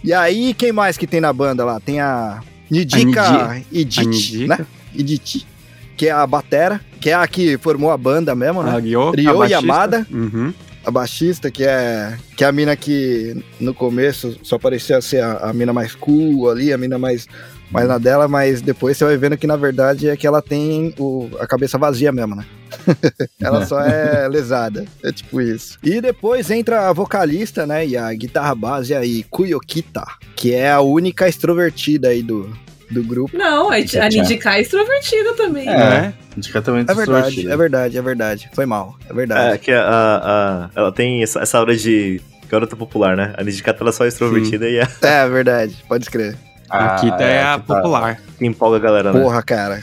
e 0.02 0.14
aí, 0.14 0.54
quem 0.54 0.72
mais 0.72 0.98
que 0.98 1.06
tem 1.06 1.20
na 1.20 1.34
banda 1.34 1.66
lá? 1.66 1.80
Tem 1.82 2.00
a 2.00 2.40
Nidika 2.72 3.62
Idit, 3.70 4.08
Nidika. 4.08 4.58
né? 4.58 4.66
Idit, 4.94 5.46
que 5.98 6.08
é 6.08 6.12
a 6.12 6.26
batera, 6.26 6.80
que 7.00 7.10
é 7.10 7.14
a 7.14 7.28
que 7.28 7.58
formou 7.58 7.92
a 7.92 7.98
banda 7.98 8.36
mesmo, 8.36 8.62
A 8.62 8.64
né? 8.64 8.80
Ryo, 8.80 9.12
Ryo 9.12 9.42
a. 9.42 9.48
Yamada. 9.48 10.06
Uhum. 10.12 10.54
A 10.86 10.92
baixista, 10.92 11.52
que 11.52 11.64
é, 11.64 12.18
que 12.38 12.44
é 12.44 12.48
a 12.48 12.52
mina 12.52 12.76
que 12.76 13.44
no 13.60 13.74
começo 13.74 14.40
só 14.42 14.58
parecia 14.58 15.02
ser 15.02 15.22
a, 15.22 15.50
a 15.50 15.54
mina 15.54 15.74
mais 15.74 15.94
cool 15.94 16.50
ali, 16.50 16.72
a 16.72 16.78
mina 16.78 16.98
mais, 16.98 17.28
mais 17.70 17.88
na 17.88 17.98
dela, 17.98 18.28
mas 18.28 18.62
depois 18.62 18.98
você 18.98 19.04
vai 19.04 19.18
vendo 19.18 19.38
que 19.38 19.46
na 19.46 19.58
verdade 19.58 20.08
é 20.08 20.16
que 20.16 20.26
ela 20.26 20.42
tem 20.42 20.94
o, 20.98 21.30
a 21.40 21.46
cabeça 21.46 21.78
vazia 21.78 22.12
mesmo, 22.14 22.34
né? 22.34 22.46
ela 23.42 23.66
só 23.66 23.82
é 23.82 24.28
lesada, 24.30 24.86
é 25.04 25.12
tipo 25.12 25.42
isso. 25.42 25.78
E 25.84 26.00
depois 26.00 26.50
entra 26.50 26.88
a 26.88 26.94
vocalista, 26.94 27.68
né, 27.68 27.86
e 27.86 27.98
a 27.98 28.12
guitarra 28.14 28.56
base 28.56 28.96
aí, 28.96 29.24
Kuyokita, 29.30 30.06
que 30.36 30.54
é 30.54 30.72
a 30.72 30.80
única 30.80 31.28
extrovertida 31.28 32.08
aí 32.08 32.24
do, 32.24 32.50
do 32.90 33.04
grupo. 33.04 33.38
Não, 33.38 33.70
a, 33.70 33.76
a. 33.76 34.10
Nidika 34.10 34.56
é 34.58 34.62
extrovertida 34.62 35.34
também. 35.36 35.68
É. 35.70 36.14
Indicatamente 36.38 36.92
É 36.92 36.94
verdade, 36.96 37.20
extrovertido. 37.28 37.52
é 37.54 37.58
verdade, 37.58 37.98
é 37.98 38.02
verdade. 38.02 38.50
Foi 38.54 38.66
mal, 38.66 38.96
é 39.10 39.14
verdade. 39.14 39.56
É, 39.56 39.58
que 39.58 39.72
a, 39.72 39.82
a- 39.86 40.70
ela 40.76 40.92
tem 40.92 41.22
essa, 41.24 41.40
essa 41.42 41.58
aura 41.58 41.76
de 41.76 42.22
garota 42.50 42.76
popular, 42.76 43.16
né? 43.16 43.34
A 43.38 43.44
Nidicata 43.44 43.84
ela 43.84 43.92
só 43.92 44.06
é 44.06 44.08
extrovertida 44.08 44.68
e 44.70 44.78
é 44.80 44.88
É, 45.02 45.28
verdade, 45.30 45.76
pode 45.88 46.04
escrever. 46.04 46.36
A 46.70 46.96
Kita 46.96 47.24
é, 47.24 47.42
a 47.42 47.56
aqui 47.56 47.68
tá. 47.68 47.76
popular. 47.76 48.20
que 48.38 48.46
empolga 48.46 48.78
a 48.78 48.80
galera, 48.80 49.12
né? 49.14 49.20
Porra, 49.22 49.42
cara. 49.44 49.82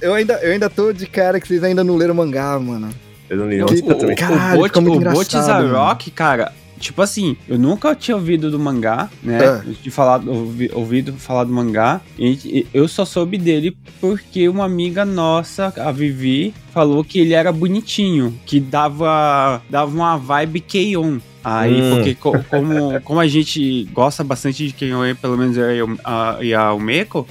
Eu 0.00 0.14
ainda, 0.14 0.34
eu 0.42 0.52
ainda 0.52 0.68
tô 0.68 0.92
de 0.92 1.06
cara 1.06 1.40
que 1.40 1.46
vocês 1.48 1.62
ainda 1.62 1.82
não 1.84 1.96
leram 1.96 2.14
mangá, 2.14 2.58
mano. 2.58 2.90
Eu 3.28 3.36
não 3.38 3.48
li 3.48 3.64
Que- 3.64 3.90
eu 3.90 3.94
também. 3.98 4.16
Caralho, 4.16 4.58
o 4.58 4.62
Bot, 4.62 4.78
o 4.78 4.94
engraçado, 4.94 5.16
Botiza 5.18 5.54
mano. 5.54 5.74
Rock, 5.74 6.10
cara, 6.10 6.52
tipo 6.78 7.00
assim, 7.02 7.36
eu 7.48 7.58
nunca 7.58 7.94
tinha 7.94 8.16
ouvido 8.16 8.50
do 8.50 8.58
mangá, 8.58 9.08
né? 9.22 9.38
É. 9.44 9.62
De 9.82 9.90
falar, 9.90 10.20
ouvi- 10.26 10.70
ouvido 10.72 11.12
falar 11.14 11.44
do 11.44 11.52
mangá. 11.52 12.00
E 12.18 12.66
eu 12.72 12.86
só 12.88 13.04
soube 13.04 13.38
dele 13.38 13.76
porque 14.00 14.48
uma 14.48 14.64
amiga 14.64 15.04
nossa, 15.04 15.72
a 15.76 15.90
Vivi, 15.92 16.54
falou 16.72 17.02
que 17.04 17.18
ele 17.20 17.32
era 17.34 17.50
bonitinho, 17.52 18.38
que 18.44 18.60
dava, 18.60 19.62
dava 19.70 19.94
uma 19.94 20.16
vibe 20.16 20.60
Keion. 20.60 21.18
Aí, 21.42 21.80
Hum. 21.80 21.90
porque 21.94 22.14
co- 22.16 22.44
como, 22.50 23.00
como 23.02 23.20
a 23.20 23.26
gente 23.26 23.84
gosta 23.92 24.24
bastante 24.24 24.66
de 24.66 24.72
Keion, 24.72 25.14
pelo 25.14 25.38
menos 25.38 25.56
eu 25.56 25.70
e 25.76 25.82
o- 25.82 25.98
a, 26.04 26.38
e 26.42 26.52
a 26.52 26.72
Umeko, 26.74 27.26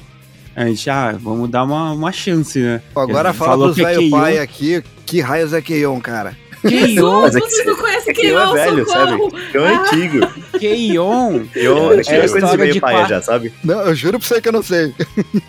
a 0.56 0.66
gente, 0.68 0.90
ah, 0.90 1.14
vamos 1.20 1.50
dar 1.50 1.64
uma, 1.66 1.92
uma 1.92 2.12
chance, 2.14 2.58
né? 2.60 2.82
Agora 2.96 3.34
fala 3.34 3.52
falou 3.52 3.66
pros 3.66 3.76
que 3.76 3.84
é 3.84 3.96
velho 3.98 4.10
pai 4.10 4.38
aqui, 4.40 4.82
que 5.06 5.20
raios 5.20 5.52
é 5.52 5.62
Keion, 5.62 6.00
cara? 6.00 6.38
Keion, 6.68 7.22
Mas 7.22 7.36
é 7.36 7.42
que 7.42 7.62
é 8.10 8.14
que 8.14 8.14
quem 8.22 8.30
eu 8.30 8.40
é 8.40 8.54
velho, 8.54 8.86
socorro. 8.88 9.32
sabe? 9.32 9.48
Eu 9.54 9.66
é 9.66 9.76
antigo. 9.76 10.28
Keion 10.60 11.42
Eu 11.56 11.92
É 11.94 11.96
é, 12.08 12.22
a 12.22 12.26
história 12.26 12.58
meio 12.58 12.74
de 12.74 12.80
paia 12.80 12.98
quatro- 12.98 13.10
já, 13.16 13.22
sabe? 13.22 13.54
Não, 13.64 13.82
eu 13.82 13.96
juro 13.96 14.20
pra 14.20 14.28
você 14.28 14.42
que 14.42 14.48
eu 14.48 14.54
não 14.54 14.64
sei. 14.64 14.94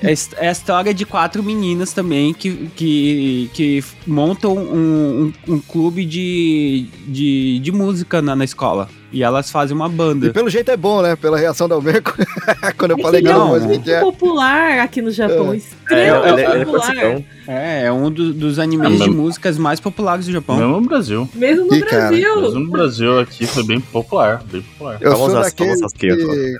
É 0.02 0.12
é 0.37 0.49
a 0.49 0.52
história 0.52 0.92
de 0.94 1.04
quatro 1.06 1.42
meninas 1.42 1.92
também 1.92 2.32
que, 2.35 2.70
que, 2.75 3.50
que 3.54 3.85
montam 4.06 4.56
um, 4.56 5.32
um, 5.49 5.54
um 5.54 5.58
clube 5.61 6.04
de, 6.04 6.87
de, 7.06 7.58
de 7.61 7.73
música 7.73 8.20
na, 8.23 8.35
na 8.37 8.44
escola. 8.44 8.88
E 9.16 9.23
elas 9.23 9.50
fazem 9.50 9.75
uma 9.75 9.87
E 9.87 9.90
banda. 9.90 10.30
pelo 10.30 10.50
jeito 10.50 10.70
é 10.70 10.76
bom, 10.76 11.00
né? 11.00 11.16
Pela 11.16 11.38
reação 11.38 11.66
da 11.66 11.75
Almeco. 11.75 12.14
Quando 12.76 12.90
eu 12.90 12.99
É 12.99 13.02
falei 13.02 13.23
que 13.23 13.28
ele 13.28 13.35
eu 13.35 13.37
é 13.37 13.44
não 13.61 13.61
muito 13.66 13.82
que 13.85 13.90
é. 13.90 14.00
popular 14.00 14.78
aqui 14.80 15.00
no 15.00 15.11
Japão. 15.11 15.54
É, 15.54 15.56
Extremamente 15.56 16.28
ele, 16.32 16.42
ele 16.52 16.62
é 16.62 16.64
popular. 16.66 17.23
É, 17.49 17.85
é 17.85 17.92
um 17.92 18.11
do- 18.11 18.35
dos 18.35 18.58
animes 18.58 19.00
É 19.00 19.04
de 19.04 19.11
músicas 19.11 19.56
mais 19.56 19.78
populares 19.80 20.26
do 20.26 20.32
Japão. 20.32 20.56
Mesmo 20.56 20.80
no 20.80 20.87
Brasil. 20.88 21.28
Mesmo 21.35 21.64
no 21.64 21.80
cara, 21.87 22.08
Brasil. 22.08 22.40
Mesmo 22.42 22.61
no 22.61 22.70
Brasil 22.70 23.20
aqui 23.20 23.46
foi 23.46 23.64
bem 23.64 23.80
popular, 23.80 24.42
bem 24.50 24.61
popular. 24.61 24.99
Eu 25.00 25.12
sou 25.16 25.28
Famosas- 25.30 25.52
daquele 25.52 25.88
que 25.96 26.56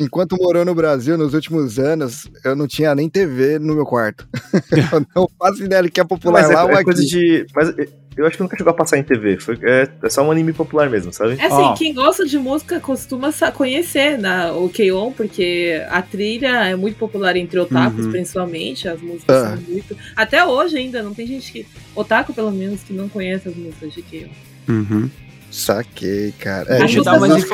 enquanto 0.00 0.36
morou 0.36 0.64
no 0.64 0.74
Brasil 0.74 1.16
nos 1.16 1.32
últimos 1.34 1.78
anos, 1.78 2.28
eu 2.44 2.54
não 2.54 2.66
tinha 2.66 2.94
nem 2.94 3.08
TV 3.08 3.58
no 3.58 3.74
meu 3.74 3.84
quarto. 3.86 4.26
eu 4.92 5.06
não 5.14 5.28
faço 5.38 5.62
ideia 5.64 5.82
de 5.84 5.90
que 5.90 6.00
é 6.00 6.04
popular 6.04 6.42
Mas 6.42 6.50
é, 6.50 6.54
lá 6.54 6.64
ou 6.64 6.70
é 6.70 6.74
aqui. 6.74 6.84
coisa 6.84 7.02
de. 7.02 7.46
Mas 7.54 7.68
é, 7.78 7.88
eu 8.16 8.26
acho 8.26 8.36
que 8.36 8.42
nunca 8.42 8.56
chegou 8.56 8.70
a 8.70 8.74
passar 8.74 8.98
em 8.98 9.02
TV. 9.02 9.38
Foi, 9.38 9.58
é, 9.62 9.88
é 10.02 10.10
só 10.10 10.22
um 10.22 10.30
anime 10.30 10.52
popular 10.52 10.88
mesmo, 10.90 11.12
sabe? 11.12 11.32
É 11.38 11.46
assim, 11.46 11.54
Ó. 11.54 11.74
quem 11.74 11.92
gosta 11.94 12.24
de 12.26 12.38
música 12.38 12.78
costuma 12.80 13.30
conhecer 13.52 14.18
na, 14.18 14.52
o 14.52 14.68
K-On! 14.68 15.12
porque 15.12 15.82
a 15.90 16.00
trilha 16.02 16.66
é 16.68 16.76
muito 16.76 16.96
popular 16.96 17.36
entre 17.36 17.58
otakus, 17.58 18.04
Uhum. 18.06 18.10
principalmente. 18.12 18.88
As 18.88 19.00
músicas 19.00 19.36
Ah. 19.36 19.50
são 19.56 19.62
muito. 19.68 19.96
Até 20.16 20.44
hoje 20.44 20.76
ainda, 20.76 21.02
não 21.02 21.12
tem 21.14 21.26
gente 21.26 21.50
que. 21.52 21.66
Otaku, 21.94 22.32
pelo 22.34 22.50
menos, 22.50 22.82
que 22.82 22.92
não 22.92 23.08
conhece 23.08 23.48
as 23.48 23.56
músicas 23.56 23.92
de 23.92 24.02
K-On! 24.02 24.72
Uhum. 24.72 25.10
Saquei, 25.50 26.32
cara. 26.38 26.72
As 26.74 26.78
Deixa 26.80 26.98
eu 26.98 27.04
dar 27.04 27.16
umas 27.18 27.44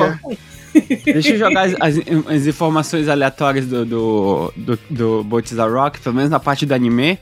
Deixa 1.05 1.31
eu 1.35 1.39
jogar 1.39 1.67
as, 1.67 1.75
as- 1.81 1.97
as 2.29 2.47
informações 2.47 3.09
aleatórias 3.09 3.67
do, 3.67 3.85
do, 3.85 4.53
do, 4.57 4.79
do 4.89 5.25
Botiza 5.25 5.67
Rock, 5.67 6.01
pelo 6.01 6.15
menos 6.15 6.31
na 6.31 6.39
parte 6.41 6.65
do 6.65 6.73
anime. 6.73 7.19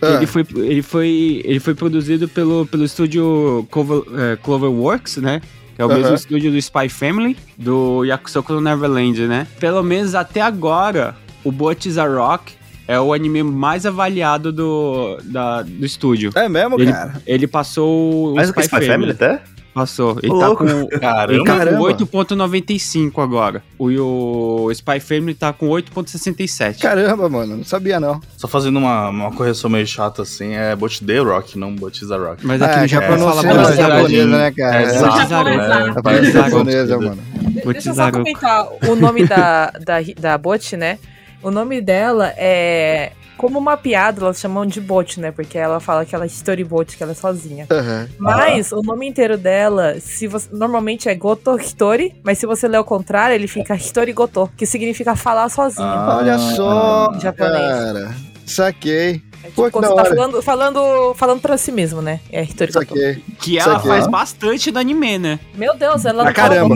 Ah, 0.00 0.14
Ele, 0.14 0.26
foi, 0.26 0.46
ele, 0.56 0.82
foi, 0.82 1.42
ele 1.44 1.60
foi 1.60 1.74
produzido 1.74 2.28
pelo, 2.28 2.66
pelo 2.66 2.84
estúdio 2.84 3.66
Clover, 3.70 4.02
eh, 4.16 4.38
Cloverworks, 4.42 5.16
né? 5.18 5.40
Que 5.74 5.82
é 5.82 5.84
o 5.84 5.88
Aham. 5.90 5.98
mesmo 5.98 6.14
estúdio 6.14 6.50
do 6.50 6.56
Spy 6.58 6.88
Family, 6.88 7.36
do 7.56 8.04
Yakusoku 8.04 8.52
no 8.52 8.60
Neverland, 8.60 9.26
né? 9.26 9.46
Pelo 9.60 9.82
menos 9.82 10.14
até 10.14 10.40
agora, 10.40 11.16
o 11.44 11.50
Botiza 11.52 12.04
Rock 12.06 12.52
é 12.86 12.98
o 13.00 13.12
anime 13.12 13.42
mais 13.42 13.84
avaliado 13.86 14.52
do, 14.52 15.18
da, 15.24 15.62
do 15.62 15.84
estúdio. 15.84 16.30
É 16.34 16.48
mesmo, 16.48 16.80
Ele, 16.80 16.92
cara? 16.92 17.20
ele 17.26 17.46
passou 17.46 18.32
o 18.32 18.36
Mas 18.36 18.50
o 18.50 18.54
que 18.54 18.60
Spy, 18.60 18.76
Spy 18.76 18.86
Family. 18.86 19.12
Family 19.14 19.32
até? 19.34 19.42
Passou. 19.74 20.18
Ele 20.22 20.32
Ô, 20.32 20.38
tá 20.38 20.46
louco. 20.48 20.66
com, 20.66 20.88
Caramba. 20.98 21.44
tá 21.44 21.66
com 21.66 21.82
8.95 21.82 23.22
agora. 23.22 23.62
O, 23.78 24.64
o 24.64 24.70
Spy 24.72 24.98
Family 25.00 25.34
tá 25.34 25.52
com 25.52 25.68
8.67. 25.68 26.80
Caramba, 26.80 27.28
mano, 27.28 27.58
não 27.58 27.64
sabia 27.64 28.00
não. 28.00 28.20
Só 28.36 28.48
fazendo 28.48 28.78
uma, 28.78 29.08
uma 29.08 29.30
correção 29.32 29.70
meio 29.70 29.86
chata 29.86 30.22
assim, 30.22 30.54
é 30.54 30.74
Botide 30.74 31.18
Rock, 31.18 31.58
não 31.58 31.74
Botiza 31.74 32.16
Rock. 32.18 32.44
Mas 32.46 32.60
aqui 32.60 32.74
Ah, 32.78 32.82
no 32.82 32.88
já 32.88 33.00
Japão 33.00 33.18
fala 33.18 33.40
pronunciou 33.42 33.62
Botiza 33.64 33.82
japonesa, 33.82 34.26
né, 34.38 34.50
cara? 34.50 34.76
É, 34.76 34.82
É, 34.82 34.86
exato, 34.86 35.98
a 35.98 36.02
parada 36.02 36.26
Exato. 36.26 36.50
japonesa, 36.50 36.98
mano. 36.98 37.18
Deixa 37.32 37.58
eu 37.60 37.64
Botiza 37.64 37.94
só 37.94 38.10
comentar 38.12 38.68
o 38.88 38.96
nome 38.96 39.26
da, 39.26 39.70
da, 39.70 39.96
da 40.18 40.38
Bot, 40.38 40.76
né? 40.76 40.98
O 41.42 41.50
nome 41.52 41.80
dela 41.80 42.32
é. 42.36 43.12
Como 43.38 43.58
uma 43.58 43.76
piada, 43.76 44.20
elas 44.20 44.38
chamam 44.40 44.66
de 44.66 44.80
Bot, 44.80 45.18
né? 45.20 45.30
Porque 45.30 45.56
ela 45.56 45.78
fala 45.80 46.04
que 46.04 46.14
ela 46.14 46.24
é 46.24 46.26
storyboat, 46.26 46.96
que 46.96 47.02
ela 47.02 47.12
é 47.12 47.14
sozinha. 47.14 47.66
Aham. 47.70 48.08
Mas 48.18 48.72
o 48.72 48.82
nome 48.82 49.06
inteiro 49.08 49.38
dela, 49.38 49.96
se 50.00 50.26
você, 50.26 50.48
normalmente 50.52 51.08
é 51.08 51.14
Goto 51.14 51.56
Hitori, 51.58 52.14
mas 52.24 52.36
se 52.38 52.44
você 52.46 52.66
ler 52.68 52.76
ao 52.78 52.84
contrário, 52.84 53.34
ele 53.34 53.46
fica 53.48 53.74
Hitori 53.76 54.12
Goto, 54.12 54.50
que 54.56 54.66
significa 54.66 55.14
falar 55.16 55.48
sozinho. 55.48 55.86
Ah. 55.88 56.18
Olha 56.20 56.36
só, 56.38 57.12
Em 57.14 57.20
japonês. 57.20 57.52
cara. 57.60 58.14
Saquei, 58.44 59.22
É 59.44 59.48
tipo 59.48 59.62
pô, 59.62 59.70
quando 59.70 59.84
você 59.88 59.94
tá 59.94 60.00
hora. 60.02 60.08
falando, 60.16 60.42
falando, 60.42 61.14
falando 61.14 61.40
pra 61.40 61.56
si 61.58 61.70
mesmo, 61.70 62.00
né? 62.02 62.18
É 62.32 62.42
Hitori 62.42 62.72
Goto. 62.72 62.94
Que 63.40 63.58
ela 63.58 63.78
faz 63.78 64.06
bastante 64.08 64.72
no 64.72 64.78
anime, 64.80 65.18
né? 65.18 65.38
Meu 65.54 65.76
Deus, 65.76 66.04
ela 66.04 66.24
Pra 66.24 66.32
não 66.32 66.34
fala 66.34 66.68
caramba. 66.68 66.74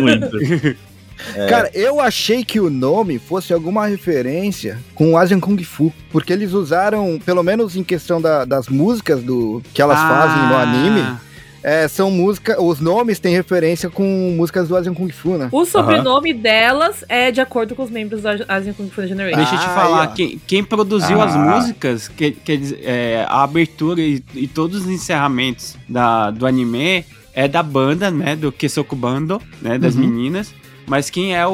Muito. 0.00 0.76
É. 1.36 1.46
Cara, 1.46 1.70
eu 1.74 2.00
achei 2.00 2.44
que 2.44 2.58
o 2.60 2.68
nome 2.70 3.18
fosse 3.18 3.52
alguma 3.52 3.86
referência 3.86 4.78
com 4.94 5.12
o 5.12 5.16
Asian 5.18 5.40
Kung 5.40 5.62
Fu, 5.62 5.92
porque 6.10 6.32
eles 6.32 6.52
usaram, 6.52 7.18
pelo 7.24 7.42
menos 7.42 7.76
em 7.76 7.84
questão 7.84 8.20
da- 8.20 8.44
das 8.44 8.68
músicas 8.68 9.22
do 9.22 9.62
que 9.72 9.80
elas 9.82 9.98
fazem 9.98 10.48
no 10.48 10.54
Ah, 10.54 10.62
anime, 10.62 11.16
é, 11.62 11.88
são 11.88 12.10
músicas, 12.10 12.56
os 12.58 12.78
nomes 12.80 13.18
têm 13.18 13.34
referência 13.34 13.88
com 13.88 14.34
músicas 14.36 14.68
do 14.68 14.76
Asian 14.76 14.92
Kung 14.92 15.10
Fu, 15.10 15.38
né? 15.38 15.48
O 15.50 15.64
sobrenome 15.64 16.34
delas 16.34 17.04
é 17.08 17.30
de 17.30 17.40
acordo 17.40 17.74
com 17.74 17.82
os 17.84 17.90
membros 17.90 18.20
da 18.22 18.36
Asian 18.48 18.74
Kung 18.74 18.90
Fu 18.90 19.06
Generation. 19.06 19.38
Deixa 19.38 19.54
eu 19.54 19.58
te 19.60 19.66
Ah, 19.66 19.74
falar, 19.74 20.02
ó. 20.04 20.06
quem, 20.14 20.40
quem 20.46 20.62
produziu 20.62 21.20
Ah. 21.22 21.24
as 21.24 21.36
músicas, 21.36 22.06
que, 22.08 22.32
dizer, 22.58 22.80
é, 22.84 23.24
a 23.28 23.42
abertura 23.42 24.00
e, 24.00 24.22
e 24.34 24.46
todos 24.46 24.82
os 24.82 24.88
encerramentos 24.90 25.76
da, 25.88 26.30
do 26.30 26.46
anime 26.46 27.04
é 27.32 27.48
da 27.48 27.62
banda, 27.62 28.10
né? 28.10 28.36
Do 28.36 28.52
Kesoku 28.52 28.94
Bando, 28.94 29.40
né? 29.62 29.78
Das 29.78 29.94
Uhum. 29.94 30.02
meninas. 30.02 30.52
Mas 30.86 31.08
quem 31.10 31.34
é 31.36 31.46
o, 31.46 31.52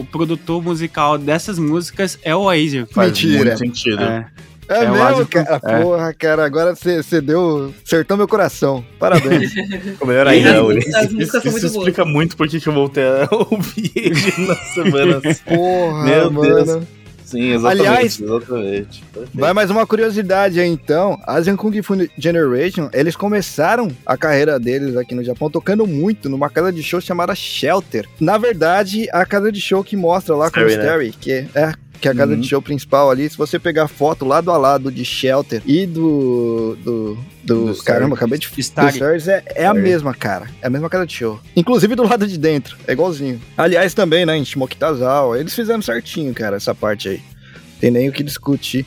o 0.00 0.06
produtor 0.10 0.62
musical 0.62 1.16
dessas 1.16 1.58
músicas 1.58 2.18
é 2.22 2.34
o 2.34 2.48
Asia. 2.48 2.86
Faz 2.90 3.08
Mentira. 3.12 3.36
muito 3.44 3.58
sentido. 3.58 4.02
É. 4.02 4.26
É, 4.68 4.84
É 4.84 4.90
o 4.90 4.92
mesmo, 4.92 5.26
cara? 5.26 5.60
é. 5.64 5.82
Porra, 5.82 6.14
cara, 6.14 6.44
agora 6.44 6.74
você 6.76 7.20
deu. 7.20 7.74
Acertou 7.84 8.16
meu 8.16 8.28
coração. 8.28 8.84
Parabéns. 9.00 9.52
Ficou 9.82 10.06
melhor 10.06 10.28
ainda, 10.28 10.62
Uri. 10.64 10.78
as 10.94 11.04
Isso, 11.06 11.14
músicas 11.14 11.30
são 11.30 11.38
isso 11.40 11.50
muito 11.50 11.60
boas. 11.60 11.74
explica 11.88 12.04
muito 12.04 12.36
por 12.36 12.46
que 12.48 12.60
que 12.60 12.68
eu 12.68 12.72
voltei 12.72 13.02
a 13.02 13.28
ouvir 13.50 13.90
ele 13.96 14.46
nas 14.46 14.58
semanas. 14.74 15.40
Porra, 15.40 16.04
Meu 16.04 16.30
mano. 16.30 16.64
Deus. 16.64 16.84
Sim, 17.30 17.52
exatamente. 17.52 17.86
Aliás, 17.86 18.20
exatamente. 18.20 19.04
Vai 19.32 19.52
mais 19.52 19.70
uma 19.70 19.86
curiosidade 19.86 20.58
aí 20.58 20.68
então. 20.68 21.16
Asian 21.24 21.54
Kung 21.56 21.80
Fu 21.80 21.94
Generation, 22.18 22.90
eles 22.92 23.14
começaram 23.14 23.88
a 24.04 24.16
carreira 24.16 24.58
deles 24.58 24.96
aqui 24.96 25.14
no 25.14 25.22
Japão 25.22 25.48
tocando 25.48 25.86
muito 25.86 26.28
numa 26.28 26.50
casa 26.50 26.72
de 26.72 26.82
show 26.82 27.00
chamada 27.00 27.32
Shelter. 27.32 28.08
Na 28.18 28.36
verdade, 28.36 29.06
a 29.12 29.24
casa 29.24 29.52
de 29.52 29.60
show 29.60 29.84
que 29.84 29.96
mostra 29.96 30.34
lá 30.34 30.50
com 30.50 30.58
o 30.58 30.66
Starry, 30.66 31.08
né? 31.08 31.14
Que 31.20 31.32
é 31.54 31.72
que 32.00 32.08
é 32.08 32.10
a 32.10 32.14
casa 32.14 32.32
Uhum. 32.32 32.40
de 32.40 32.48
show 32.48 32.62
principal 32.62 33.10
ali. 33.10 33.28
Se 33.28 33.36
você 33.36 33.58
pegar 33.58 33.86
foto 33.88 34.24
lado 34.24 34.50
a 34.50 34.56
lado 34.56 34.90
de 34.90 35.04
Shelter 35.04 35.62
e 35.66 35.86
do. 35.86 36.76
do. 36.82 37.18
do, 37.44 37.72
Do 37.74 37.82
caramba, 37.84 38.14
acabei 38.16 38.38
de. 38.38 38.48
Stars 38.58 39.28
é, 39.28 39.42
é 39.54 39.66
a 39.66 39.74
mesma, 39.74 40.14
cara. 40.14 40.46
É 40.62 40.66
a 40.66 40.70
mesma 40.70 40.88
casa 40.88 41.06
de 41.06 41.12
show. 41.14 41.38
Inclusive 41.54 41.94
do 41.94 42.02
lado 42.02 42.26
de 42.26 42.38
dentro. 42.38 42.76
É 42.86 42.92
igualzinho. 42.92 43.40
Aliás, 43.56 43.92
também, 43.94 44.24
né? 44.24 44.36
Em 44.36 44.44
Shimokitazawa. 44.44 45.38
Eles 45.38 45.54
fizeram 45.54 45.82
certinho, 45.82 46.32
cara, 46.34 46.56
essa 46.56 46.74
parte 46.74 47.08
aí. 47.08 47.20
Tem 47.80 47.90
nem 47.90 48.08
o 48.08 48.12
que 48.12 48.22
discutir. 48.22 48.84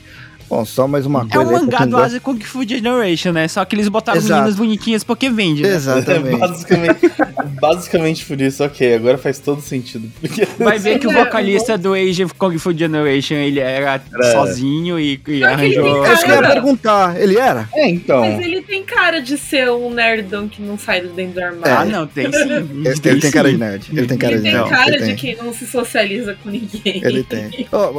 Bom, 0.48 0.64
só 0.64 0.86
mais 0.86 1.06
uma 1.06 1.26
É 1.30 1.34
coisa 1.34 1.52
um 1.52 1.56
aí 1.56 1.66
pra 1.66 1.80
mangá 1.80 1.86
do 1.86 1.96
Asa 1.96 2.20
Kung 2.20 2.38
Fu 2.40 2.66
Generation, 2.66 3.32
né? 3.32 3.48
Só 3.48 3.64
que 3.64 3.74
eles 3.74 3.88
botaram 3.88 4.18
Exato. 4.18 4.34
meninas 4.34 4.56
bonitinhas 4.56 5.02
porque 5.02 5.30
vende, 5.30 5.62
né? 5.62 5.70
Exatamente. 5.74 6.36
basicamente, 6.38 7.12
basicamente 7.60 8.24
por 8.24 8.40
isso, 8.40 8.62
ok, 8.64 8.94
agora 8.94 9.18
faz 9.18 9.38
todo 9.38 9.60
sentido. 9.60 10.10
Porque 10.20 10.46
Vai 10.58 10.78
ver 10.78 10.98
que 10.98 11.06
o 11.06 11.10
É, 11.10 11.24
vocalista 11.24 11.76
do 11.78 11.94
Age 11.94 12.24
of 12.24 12.34
Kung 12.34 12.56
Fu 12.58 12.72
Generation, 12.76 13.34
ele 13.36 13.60
era 13.60 14.02
Era- 14.12 14.32
sozinho 14.32 14.98
e, 14.98 15.20
e 15.26 15.42
arranjou... 15.44 16.02
tem 16.04 16.12
Isso 16.12 16.24
que 16.24 16.30
eu 16.30 16.34
ia 16.34 16.40
Cara. 16.42 16.52
perguntar. 16.54 17.20
Ele 17.20 17.38
era? 17.38 17.68
É, 17.74 17.88
então. 17.88 18.20
Mas 18.20 18.44
ele 18.44 18.62
tem 18.62 18.82
cara 18.84 19.20
de 19.20 19.36
ser 19.38 19.70
um 19.70 19.90
nerdão 19.90 20.48
que 20.48 20.60
não 20.62 20.78
sai 20.78 21.00
de 21.00 21.08
dentro 21.08 21.34
do 21.34 21.44
armário. 21.44 21.76
Ah, 21.78 21.84
não, 21.84 22.06
tem 22.06 22.30
sim. 22.30 22.38
Ele, 22.84 23.00
ele 23.04 23.20
tem 23.20 23.30
cara 23.30 23.50
de 23.50 23.56
nerd. 23.58 23.86
Ele 23.92 24.06
tem 24.06 24.18
cara 24.18 24.32
Ele 24.34 24.42
de 24.42 24.50
tem 24.50 24.58
nerd. 24.58 24.68
cara 24.70 24.88
ele 24.88 24.98
de 24.98 25.04
tem. 25.06 25.16
quem 25.16 25.36
não 25.36 25.52
se 25.54 25.66
socializa 25.66 26.36
com 26.42 26.50
ninguém. 26.50 27.00
Ele 27.04 27.22
tem. 27.22 27.48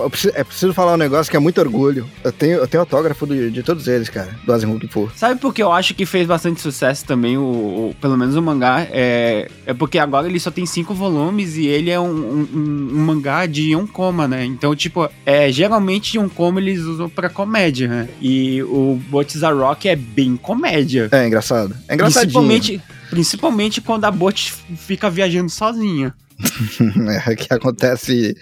Preciso- 0.09 0.33
é 0.35 0.43
preciso 0.43 0.73
falar 0.73 0.93
um 0.93 0.97
negócio 0.97 1.29
que 1.31 1.35
é 1.37 1.39
muito 1.39 1.59
orgulho. 1.59 2.07
Eu 2.23 2.31
tenho, 2.35 2.57
eu 2.59 2.67
tenho 2.67 2.81
autógrafo 2.81 3.25
do- 3.25 3.49
de 3.49 3.63
todos 3.63 3.87
eles, 3.87 4.09
cara. 4.09 4.29
Do 4.45 4.53
Hulk 4.67 4.87
Fu. 4.89 5.09
Sabe 5.15 5.39
por 5.39 5.53
que 5.53 5.63
eu 5.63 5.71
acho 5.71 5.93
que 5.95 6.05
fez 6.05 6.27
bastante 6.27 6.61
sucesso 6.61 7.03
também, 7.05 7.37
o, 7.37 7.41
o- 7.41 7.95
pelo 7.99 8.17
menos 8.17 8.35
o 8.35 8.41
mangá? 8.41 8.87
É, 8.91 9.49
é 9.65 9.73
porque 9.73 9.97
agora 9.97 10.27
ele 10.27 10.39
só 10.39 10.51
tem 10.51 10.65
cinco 10.65 10.93
volumes 10.93 11.55
e 11.57 11.65
ele 11.67 11.89
é 11.89 11.99
um, 11.99 12.05
um- 12.09 12.47
um- 12.53 12.97
mangá 13.05 13.45
de 13.45 13.75
um 13.75 13.87
coma, 13.87 14.27
né? 14.27 14.45
Então, 14.45 14.75
tipo, 14.75 15.09
é, 15.25 15.51
geralmente 15.51 16.19
um 16.19 16.29
coma 16.29 16.59
eles 16.59 16.81
usam 16.81 17.09
pra 17.09 17.29
comédia, 17.29 17.87
né? 17.87 18.09
E 18.21 18.61
o 18.63 18.99
Botiza 19.09 19.49
Rock 19.51 19.87
é 19.89 19.95
bem 19.95 20.35
comédia. 20.37 21.09
É 21.11 21.25
engraçado. 21.27 21.75
É 21.87 21.93
engraçadinho. 21.95 22.31
Principalmente, 22.33 22.81
principalmente 23.09 23.81
quando 23.81 24.05
a 24.05 24.11
Bot 24.11 24.53
fica 24.77 25.09
viajando 25.09 25.49
sozinha. 25.49 26.13
É, 27.27 27.35
que 27.35 27.47
acontece 27.53 28.35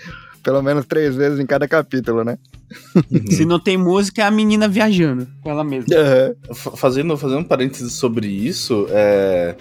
pelo 0.43 0.61
menos 0.61 0.85
três 0.85 1.15
vezes 1.15 1.39
em 1.39 1.45
cada 1.45 1.67
capítulo, 1.67 2.23
né? 2.23 2.37
Se 3.31 3.45
não 3.45 3.59
tem 3.59 3.77
música, 3.77 4.21
é 4.21 4.25
a 4.25 4.31
menina 4.31 4.67
viajando 4.67 5.27
com 5.41 5.49
ela 5.49 5.63
mesma. 5.63 5.87
Fa- 6.53 6.71
Fazendo, 6.75 7.15
fazendo 7.17 7.39
um 7.39 7.43
parênteses 7.43 7.93
sobre 7.93 8.27
isso, 8.27 8.85
é. 8.89 9.55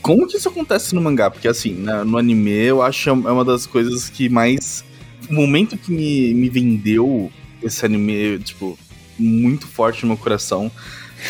Como 0.00 0.26
que 0.26 0.36
isso 0.36 0.48
acontece 0.48 0.94
no 0.94 1.00
mangá? 1.00 1.30
Porque 1.30 1.46
assim, 1.48 1.74
na- 1.74 2.04
no 2.04 2.18
anime 2.18 2.50
eu 2.50 2.82
acho 2.82 3.08
é 3.08 3.12
uma 3.12 3.44
das 3.44 3.66
coisas 3.66 4.08
que 4.08 4.28
mais. 4.28 4.84
O 5.30 5.34
momento 5.34 5.76
que 5.76 5.90
me, 5.92 6.34
me 6.34 6.48
vendeu 6.48 7.30
esse 7.62 7.84
anime, 7.86 8.38
tipo, 8.40 8.76
muito 9.18 9.66
forte 9.66 10.02
no 10.02 10.08
meu 10.08 10.16
coração 10.16 10.70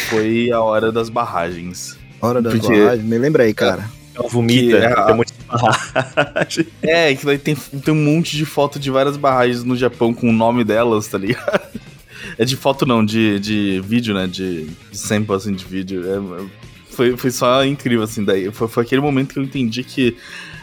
foi 0.08 0.50
a 0.50 0.60
hora 0.60 0.90
das 0.90 1.08
barragens. 1.10 1.98
Hora 2.20 2.40
das 2.40 2.54
Porque- 2.54 2.78
barragens. 2.78 3.06
Me 3.06 3.18
lembra 3.18 3.42
aí, 3.44 3.52
cara. 3.54 3.88
Ela 4.14 4.28
vomita, 4.28 4.78
Que 4.78 4.84
é 4.84 4.94
tem 4.94 5.14
um 5.14 5.16
monte 5.16 5.32
de 5.32 5.44
barragem. 5.46 6.66
É, 6.82 7.14
que 7.14 7.24
daí 7.24 7.38
tem, 7.38 7.54
tem 7.54 7.94
um 7.94 8.04
monte 8.04 8.36
de 8.36 8.44
foto 8.44 8.78
de 8.78 8.90
várias 8.90 9.16
barragens 9.16 9.64
no 9.64 9.76
Japão 9.76 10.12
com 10.12 10.28
o 10.28 10.32
nome 10.32 10.64
delas, 10.64 11.06
tá 11.08 11.18
ligado? 11.18 11.80
É 12.38 12.44
de 12.44 12.56
foto 12.56 12.86
não, 12.86 13.04
de, 13.04 13.38
de 13.40 13.82
vídeo, 13.84 14.14
né? 14.14 14.28
De, 14.28 14.64
de 14.64 14.96
sample, 14.96 15.34
assim, 15.34 15.52
de 15.52 15.64
vídeo. 15.64 16.04
É, 16.08 16.46
foi, 16.88 17.16
foi 17.16 17.30
só 17.32 17.64
incrível, 17.64 18.04
assim, 18.04 18.24
daí. 18.24 18.50
Foi, 18.52 18.68
foi 18.68 18.84
aquele 18.84 19.00
momento 19.00 19.34
que 19.34 19.40
eu 19.40 19.42
entendi 19.42 19.82
que 19.82 20.16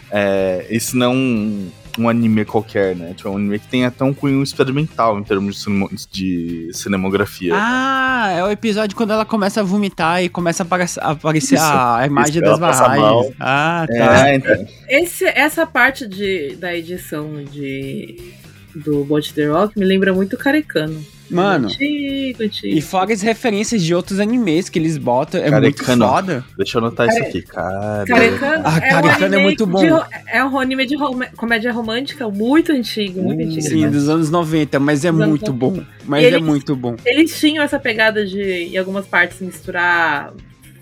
é, 0.09 0.65
esse 0.69 0.95
não 0.95 1.69
um, 1.99 2.09
anime 2.09 2.45
qualquer, 2.45 2.95
né? 2.95 3.13
Tipo, 3.15 3.29
é 3.29 3.31
um 3.31 3.35
anime 3.37 3.59
que 3.59 3.67
tem 3.67 3.85
até 3.85 4.03
um 4.03 4.13
cunho 4.13 4.41
experimental 4.43 5.19
em 5.19 5.23
termos 5.23 5.55
de, 5.55 5.61
cinemo- 5.61 5.89
de 6.11 6.69
cinemografia. 6.73 7.53
Ah, 7.55 8.31
é 8.31 8.43
o 8.43 8.49
episódio 8.51 8.95
quando 8.95 9.11
ela 9.11 9.25
começa 9.25 9.61
a 9.61 9.63
vomitar 9.63 10.23
e 10.23 10.29
começa 10.29 10.63
a 10.63 11.11
aparecer, 11.11 11.55
Isso. 11.55 11.63
a 11.63 12.03
imagem 12.05 12.35
Isso, 12.35 12.41
das 12.41 12.59
barragens. 12.59 13.01
mal. 13.01 13.33
Ah, 13.39 13.85
tá. 13.87 14.29
É, 14.29 14.35
então. 14.35 14.67
Esse, 14.87 15.25
essa 15.25 15.65
parte 15.65 16.07
de, 16.07 16.55
da 16.55 16.75
edição 16.75 17.43
de, 17.43 18.33
do 18.75 19.03
Bot 19.05 19.33
The 19.33 19.45
Rock 19.47 19.77
me 19.77 19.85
lembra 19.85 20.13
muito 20.13 20.35
o 20.35 20.39
Carecano. 20.39 21.03
Mano, 21.29 21.67
Antigo, 21.67 22.43
antigo. 22.43 22.77
e 22.77 22.81
fora 22.81 23.13
as 23.13 23.21
referências 23.21 23.81
de 23.83 23.93
outros 23.93 24.19
animes 24.19 24.67
que 24.69 24.79
eles 24.79 24.97
botam, 24.97 25.39
é 25.41 25.51
muito 25.51 25.75
Carecano. 25.77 26.07
foda. 26.07 26.45
Deixa 26.57 26.77
eu 26.77 26.83
anotar 26.83 27.07
isso 27.07 27.19
aqui, 27.19 27.41
cara. 27.43 28.03
Carecano 28.05 28.63
Ah, 28.65 28.77
é, 28.79 28.95
um 28.95 29.33
é 29.35 29.43
muito 29.43 29.65
bom. 29.67 29.79
de 29.79 30.05
é 30.27 30.43
um 30.43 30.59
anime 30.59 30.85
de 30.85 30.95
rom- 30.95 31.19
comédia 31.37 31.71
romântica 31.71 32.27
muito 32.29 32.71
antigo, 32.71 33.21
muito 33.21 33.41
Hum, 33.43 33.45
antigo. 33.45 33.61
Sim, 33.61 33.89
dos 33.89 34.09
anos 34.09 34.29
90, 34.29 34.79
mas 34.79 35.05
é 35.05 35.11
Dos 35.11 35.27
muito 35.27 35.53
bom. 35.53 35.83
Mas 36.05 36.23
Eles- 36.23 36.39
é 36.39 36.43
muito 36.43 36.75
bom. 36.75 36.95
Eles 37.05 37.39
tinham 37.39 37.63
essa 37.63 37.79
pegada 37.79 38.25
de, 38.25 38.41
em 38.41 38.77
algumas 38.77 39.05
partes, 39.05 39.39
misturar 39.39 40.33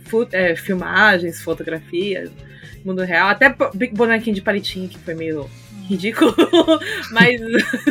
fu- 0.06 0.28
é, 0.32 0.56
filmagens, 0.56 1.42
fotografias, 1.42 2.30
mundo 2.86 3.02
real. 3.04 3.28
Até 3.30 3.54
bonequinho 3.94 4.36
de 4.36 4.42
palitinho, 4.42 4.88
que 4.88 4.98
foi 5.00 5.14
meio 5.14 5.50
ridículo. 5.88 6.36
mas 7.12 7.40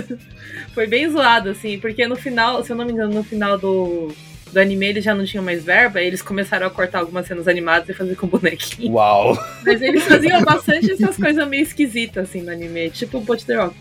foi 0.75 0.87
bem 0.87 1.11
zoado, 1.11 1.51
assim. 1.51 1.79
Porque 1.79 2.07
no 2.07 2.17
final, 2.17 2.65
se 2.65 2.71
eu 2.71 2.77
não 2.77 2.85
me 2.85 2.93
engano, 2.93 3.15
no 3.15 3.25
final 3.25 3.59
do, 3.59 4.13
do 4.53 4.61
anime 4.61 4.87
eles 4.87 5.05
já 5.05 5.15
não 5.15 5.25
tinham 5.25 5.45
mais 5.45 5.65
verba. 5.65 6.01
Eles 6.01 6.23
começaram 6.23 6.67
a 6.67 6.71
cortar 6.71 7.01
algumas 7.01 7.27
cenas 7.27 7.49
animadas 7.49 7.89
e 7.89 7.95
fazer 7.95 8.15
com 8.17 8.27
bonequinho. 8.27 8.93
Uau! 8.93 9.39
Mas 9.65 9.81
eles 9.83 10.05
faziam 10.05 10.43
bastante 10.43 10.93
essas 10.93 11.17
coisas 11.17 11.49
meio 11.49 11.63
esquisitas, 11.63 12.29
assim, 12.29 12.43
no 12.43 12.51
anime. 12.51 12.91
Tipo 12.91 13.19
o 13.19 13.21
Bot 13.21 13.45
The 13.45 13.57
Rock. 13.57 13.77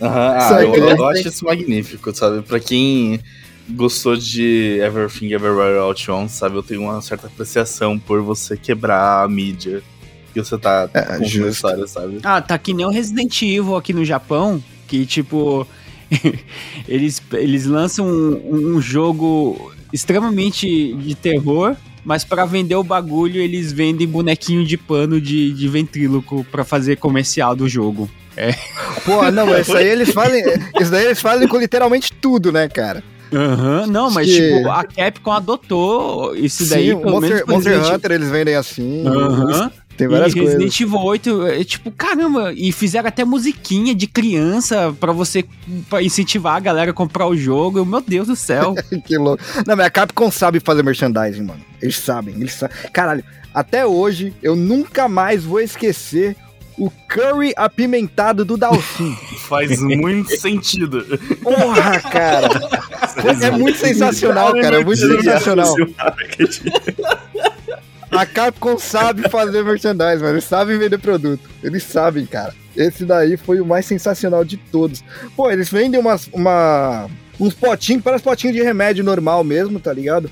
Aham, 0.00 0.38
Isso 0.38 0.54
ah, 0.54 0.62
eu, 0.62 0.74
eu 0.74 0.96
gostei. 0.96 1.20
acho 1.20 1.28
isso 1.28 1.44
magnífico, 1.44 2.14
sabe? 2.14 2.42
Pra 2.42 2.58
quem 2.60 3.20
gostou 3.70 4.16
de 4.16 4.78
Everything 4.82 5.32
Everywhere 5.32 5.78
All 5.78 5.92
at 5.92 6.08
Once, 6.08 6.36
sabe? 6.36 6.56
Eu 6.56 6.62
tenho 6.62 6.82
uma 6.82 7.00
certa 7.00 7.26
apreciação 7.26 7.98
por 7.98 8.20
você 8.20 8.56
quebrar 8.56 9.24
a 9.24 9.28
mídia 9.28 9.82
que 10.34 10.44
você 10.44 10.58
tá 10.58 10.88
É, 10.92 11.00
contando 11.18 11.46
a 11.46 11.50
história, 11.50 11.86
sabe? 11.86 12.18
Ah, 12.22 12.42
tá 12.42 12.58
que 12.58 12.74
nem 12.74 12.84
o 12.84 12.90
Resident 12.90 13.40
Evil 13.42 13.76
aqui 13.76 13.92
no 13.94 14.04
Japão, 14.04 14.62
que 14.86 15.06
tipo. 15.06 15.66
eles, 16.86 17.22
eles 17.32 17.66
lançam 17.66 18.06
um, 18.06 18.74
um 18.76 18.80
jogo 18.80 19.72
extremamente 19.92 20.92
de 20.94 21.14
terror, 21.14 21.74
mas 22.04 22.24
pra 22.24 22.44
vender 22.44 22.74
o 22.76 22.84
bagulho 22.84 23.40
eles 23.40 23.72
vendem 23.72 24.06
bonequinho 24.06 24.64
de 24.64 24.76
pano 24.76 25.20
de, 25.20 25.52
de 25.52 25.68
ventríloco 25.68 26.44
pra 26.50 26.64
fazer 26.64 26.96
comercial 26.96 27.56
do 27.56 27.68
jogo. 27.68 28.08
Pô, 29.04 29.30
não, 29.30 29.56
isso 29.58 29.76
aí 29.76 29.86
eles 29.86 30.10
fazem. 30.12 30.42
Isso 30.80 30.90
daí 30.90 31.04
eles 31.06 31.20
fazem 31.20 31.46
com 31.48 31.56
literalmente 31.58 32.12
tudo, 32.12 32.50
né, 32.52 32.68
cara? 32.68 33.02
Aham, 33.32 33.86
não, 33.86 34.10
mas 34.10 34.28
Que- 34.28 34.36
tipo, 34.56 34.70
a 34.70 34.84
Capcom 34.84 35.32
adotou 35.32 36.36
isso 36.36 36.68
daí, 36.68 36.90
Sim, 36.90 36.96
pelo 36.98 37.12
Monster, 37.20 37.44
Monster 37.48 37.92
Hunter 37.94 38.12
eles 38.12 38.28
vendem 38.30 38.54
assim. 38.54 39.04
Aham. 39.06 39.70
Tem 39.96 40.08
várias 40.08 40.32
e 40.32 40.36
coisas. 40.36 40.54
Resident 40.54 40.80
Evil 40.80 41.00
8, 41.00 41.46
é, 41.46 41.64
tipo, 41.64 41.90
caramba, 41.90 42.52
e 42.52 42.72
fizeram 42.72 43.08
até 43.08 43.24
musiquinha 43.24 43.94
de 43.94 44.06
criança 44.06 44.94
pra 44.98 45.12
você 45.12 45.44
pra 45.88 46.02
incentivar 46.02 46.56
a 46.56 46.60
galera 46.60 46.90
a 46.90 46.94
comprar 46.94 47.26
o 47.26 47.36
jogo. 47.36 47.78
Eu, 47.78 47.84
meu 47.84 48.00
Deus 48.00 48.26
do 48.26 48.36
céu. 48.36 48.74
que 49.06 49.16
louco. 49.16 49.42
Não, 49.66 49.76
mas 49.76 49.86
a 49.86 49.90
Capcom 49.90 50.30
sabe 50.30 50.60
fazer 50.60 50.82
merchandising, 50.82 51.42
mano. 51.42 51.60
Eles 51.80 51.98
sabem, 51.98 52.34
eles 52.34 52.54
sabem. 52.54 52.76
Caralho, 52.92 53.24
até 53.52 53.86
hoje 53.86 54.34
eu 54.42 54.56
nunca 54.56 55.08
mais 55.08 55.44
vou 55.44 55.60
esquecer 55.60 56.36
o 56.76 56.90
curry 57.08 57.52
apimentado 57.56 58.44
do 58.44 58.56
Dalsin. 58.56 59.16
Faz 59.48 59.80
muito 59.80 60.36
sentido. 60.36 61.04
Porra, 61.42 62.00
cara. 62.00 62.48
É 63.40 63.50
muito 63.52 63.78
sensacional, 63.78 64.52
cara. 64.54 64.80
É 64.80 64.84
muito 64.84 65.00
sensacional. 65.00 65.74
A 68.16 68.24
Capcom 68.24 68.78
sabe 68.78 69.28
fazer 69.28 69.64
merchandising, 69.64 70.22
mano. 70.22 70.34
Eles 70.34 70.44
sabem 70.44 70.78
vender 70.78 70.98
produto. 70.98 71.48
Eles 71.62 71.82
sabem, 71.82 72.24
cara. 72.26 72.54
Esse 72.76 73.04
daí 73.04 73.36
foi 73.36 73.60
o 73.60 73.66
mais 73.66 73.86
sensacional 73.86 74.44
de 74.44 74.56
todos. 74.56 75.02
Pô, 75.36 75.50
eles 75.50 75.68
vendem 75.68 75.98
umas, 76.00 76.28
uma, 76.32 77.08
uns 77.38 77.54
potinhos, 77.54 78.02
parece 78.02 78.24
potinho 78.24 78.52
de 78.52 78.62
remédio 78.62 79.04
normal 79.04 79.44
mesmo, 79.44 79.78
tá 79.78 79.92
ligado? 79.92 80.30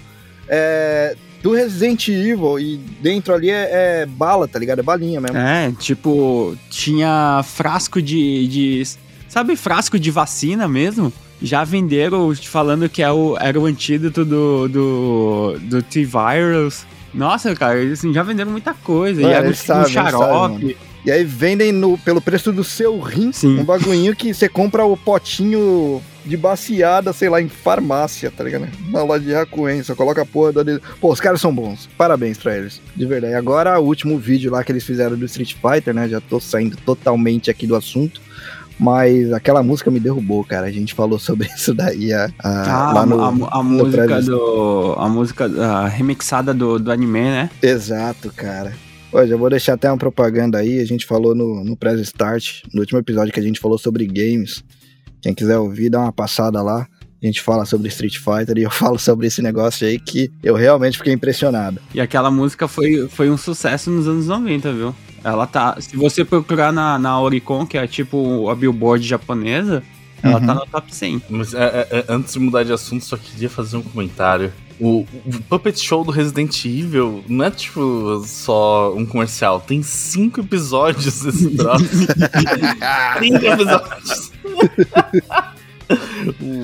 É, 0.49 1.17
do 1.43 1.53
Resident 1.53 2.09
Evil 2.09 2.59
e 2.59 2.77
dentro 3.01 3.35
ali 3.35 3.51
é, 3.51 4.03
é 4.03 4.07
bala, 4.07 4.47
tá 4.47 4.59
ligado? 4.59 4.79
É 4.79 4.83
balinha 4.83 5.21
mesmo. 5.21 5.37
É, 5.37 5.73
tipo, 5.79 6.57
tinha 6.71 7.43
frasco 7.45 8.01
de, 8.01 8.47
de. 8.47 8.83
Sabe, 9.29 9.57
frasco 9.57 9.99
de 9.99 10.11
vacina 10.11 10.69
mesmo? 10.69 11.13
Já 11.41 11.65
venderam 11.65 12.33
falando 12.37 12.89
que 12.89 13.03
é 13.03 13.11
o, 13.11 13.37
era 13.41 13.59
o 13.59 13.67
antídoto 13.67 14.25
do, 14.25 14.69
do, 14.69 15.59
do 15.63 15.83
T-Virus. 15.83 16.87
Nossa, 17.15 17.55
cara, 17.55 17.79
eles 17.79 17.99
assim, 17.99 18.13
já 18.13 18.23
venderam 18.23 18.51
muita 18.51 18.75
coisa. 18.75 19.23
É, 19.23 19.25
e 19.25 19.29
era 19.29 19.47
eles 19.47 19.69
um 19.69 19.85
xarope. 19.87 20.77
E 21.05 21.11
aí 21.11 21.25
vendem 21.25 21.73
no, 21.73 21.99
pelo 21.99 22.21
preço 22.21 22.53
do 22.53 22.63
seu 22.63 23.01
rim 23.01 23.33
Sim. 23.33 23.59
um 23.59 23.65
bagulhinho 23.65 24.15
que 24.15 24.33
você 24.33 24.49
compra 24.49 24.85
o 24.85 24.97
potinho 24.97 26.01
de 26.25 26.37
baciada, 26.37 27.13
sei 27.13 27.29
lá, 27.29 27.43
em 27.43 27.49
farmácia, 27.49 28.31
tá 28.31 28.45
ligado? 28.45 28.69
Na 28.89 29.03
loja 29.03 29.25
de 29.25 29.35
Hakuen, 29.35 29.83
só 29.83 29.97
coloca 29.97 30.23
a 30.23 30.27
porra 30.27 30.53
da... 30.53 30.81
Pô, 31.01 31.13
os 31.13 31.21
caras 31.21 31.41
são 31.41 31.53
bons. 31.53 31.89
Parabéns 31.99 32.39
pra 32.39 32.57
eles. 32.57 32.81
De 32.95 33.05
verdade. 33.05 33.35
Agora, 33.35 33.81
o 33.81 33.85
último 33.85 34.17
vídeo 34.17 34.53
lá 34.53 34.63
que 34.63 34.71
eles 34.71 34.85
fizeram 34.85 35.17
do 35.17 35.25
Street 35.25 35.55
Fighter, 35.55 35.93
né? 35.93 36.09
Já 36.09 36.21
tô 36.21 36.39
saindo 36.39 36.77
totalmente 36.77 37.51
aqui 37.51 37.67
do 37.67 37.75
assunto. 37.75 38.21
Mas 38.83 39.33
aquela 39.33 39.63
música 39.63 39.91
me 39.91 40.01
derrubou, 40.01 40.43
cara. 40.45 40.67
A 40.67 40.71
gente 40.73 40.93
falou 40.93 41.19
sobre 41.19 41.47
isso 41.55 41.73
daí 41.73 42.13
a, 42.13 42.29
a- 42.43 42.89
Ah, 42.89 42.93
lá 42.93 43.07
no. 43.07 43.21
a, 43.23 43.29
a 43.29 43.63
no 43.63 43.65
música 43.65 44.21
do. 44.23 44.95
A 44.99 45.09
música 45.09 45.45
a 45.47 45.87
remixada 45.89 46.53
do, 46.53 46.79
do 46.79 46.91
anime, 46.91 47.21
né? 47.21 47.51
Exato, 47.63 48.33
cara. 48.35 48.73
Olha, 49.13 49.27
já 49.29 49.37
vou 49.37 49.49
deixar 49.51 49.75
até 49.75 49.91
uma 49.91 49.99
propaganda 49.99 50.59
aí. 50.59 50.81
A 50.81 50.85
gente 50.87 51.07
falou 51.07 51.35
no, 51.35 51.63
no 51.63 51.77
Press 51.77 52.01
Start, 52.01 52.63
no 52.73 52.81
último 52.81 52.99
episódio 52.99 53.33
que 53.33 53.39
a 53.39 53.43
gente 53.43 53.61
falou 53.61 53.79
sobre 53.79 54.07
games. 54.07 54.65
Quem 55.21 55.33
quiser 55.35 55.59
ouvir, 55.59 55.89
dá 55.91 56.01
uma 56.01 56.13
passada 56.13 56.61
lá. 56.63 56.87
A 57.23 57.27
gente 57.27 57.41
fala 57.41 57.65
sobre 57.65 57.89
Street 57.89 58.17
Fighter 58.19 58.59
e 58.59 58.63
eu 58.63 58.71
falo 58.73 58.99
sobre 58.99 59.27
esse 59.29 59.41
negócio 59.41 59.87
aí 59.87 59.99
que 59.99 60.31
eu 60.43 60.55
realmente 60.55 60.99
fiquei 60.99 61.13
impressionado. 61.13 61.81
E 61.95 62.01
aquela 62.01 62.31
música 62.31 62.67
foi, 62.67 63.09
foi 63.09 63.31
um 63.31 63.37
sucesso 63.37 63.91
nos 63.91 64.09
anos 64.09 64.27
90, 64.27 64.73
viu? 64.73 64.95
Ela 65.23 65.47
tá. 65.47 65.77
Se 65.81 65.97
você 65.97 66.25
procurar 66.25 66.73
na, 66.73 66.99
na 66.99 67.21
Oricon, 67.21 67.65
que 67.65 67.79
é 67.79 67.87
tipo 67.87 68.51
a 68.51 68.57
Billboard 68.57 69.07
japonesa, 69.07 69.83
ela 70.21 70.41
Uhum. 70.41 70.47
tá 70.47 70.55
no 70.55 70.67
top 70.67 70.93
100. 70.95 71.23
Mas 71.31 71.55
é, 71.55 71.59
é, 71.65 71.99
é, 71.99 72.05
antes 72.09 72.33
de 72.33 72.41
mudar 72.41 72.65
de 72.65 72.73
assunto, 72.73 73.05
só 73.05 73.17
queria 73.17 73.49
fazer 73.49 73.77
um 73.77 73.83
comentário. 73.83 74.53
O, 74.81 75.07
o 75.25 75.43
Puppet 75.49 75.79
Show 75.79 76.03
do 76.05 76.11
Resident 76.11 76.65
Evil 76.65 77.23
não 77.29 77.45
é 77.45 77.51
tipo 77.53 78.21
só 78.27 78.93
um 78.97 79.07
comercial, 79.07 79.61
tem 79.61 79.81
cinco 79.81 80.41
episódios 80.41 81.23
desse 81.23 81.51
troço. 81.57 81.85
cinco 83.23 83.45
episódios. 83.47 84.33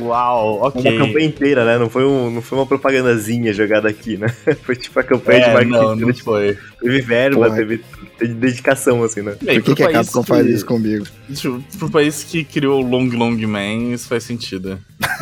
Uau, 0.03 0.61
ok. 0.63 0.81
Uma 0.81 1.07
campanha 1.07 1.27
inteira, 1.27 1.65
né? 1.65 1.79
Não 1.79 1.89
foi, 1.91 2.05
um, 2.05 2.31
não 2.31 2.43
foi 2.43 2.59
uma 2.59 2.67
propagandazinha 2.67 3.53
jogada 3.53 3.89
aqui, 3.89 4.17
né? 4.17 4.29
Foi 4.63 4.77
tipo 4.77 4.99
a 4.99 5.03
campanha 5.03 5.41
de 5.41 5.47
É, 5.47 5.53
marketing. 5.53 5.73
não, 5.73 5.83
não 5.89 5.95
inteira, 5.95 6.13
tipo, 6.13 6.25
foi. 6.31 6.59
teve 6.81 7.01
verba, 7.01 7.45
Porra. 7.47 7.57
teve, 7.57 7.81
teve 8.19 8.35
dedicação, 8.35 9.03
assim, 9.03 9.23
né? 9.23 9.37
Bem, 9.43 9.61
Por 9.61 9.75
que, 9.75 9.83
que 9.83 9.89
a 9.89 9.93
Capcom 9.93 10.23
faz 10.23 10.47
isso 10.47 10.67
comigo? 10.67 11.07
Tipo, 11.35 11.63
pro 11.79 11.91
país 11.91 12.23
que 12.25 12.45
criou 12.45 12.83
o 12.85 12.89
Long 12.89 13.09
Long 13.09 13.37
Man, 13.47 13.93
isso 13.95 14.09
faz 14.09 14.25
sentido. 14.25 14.79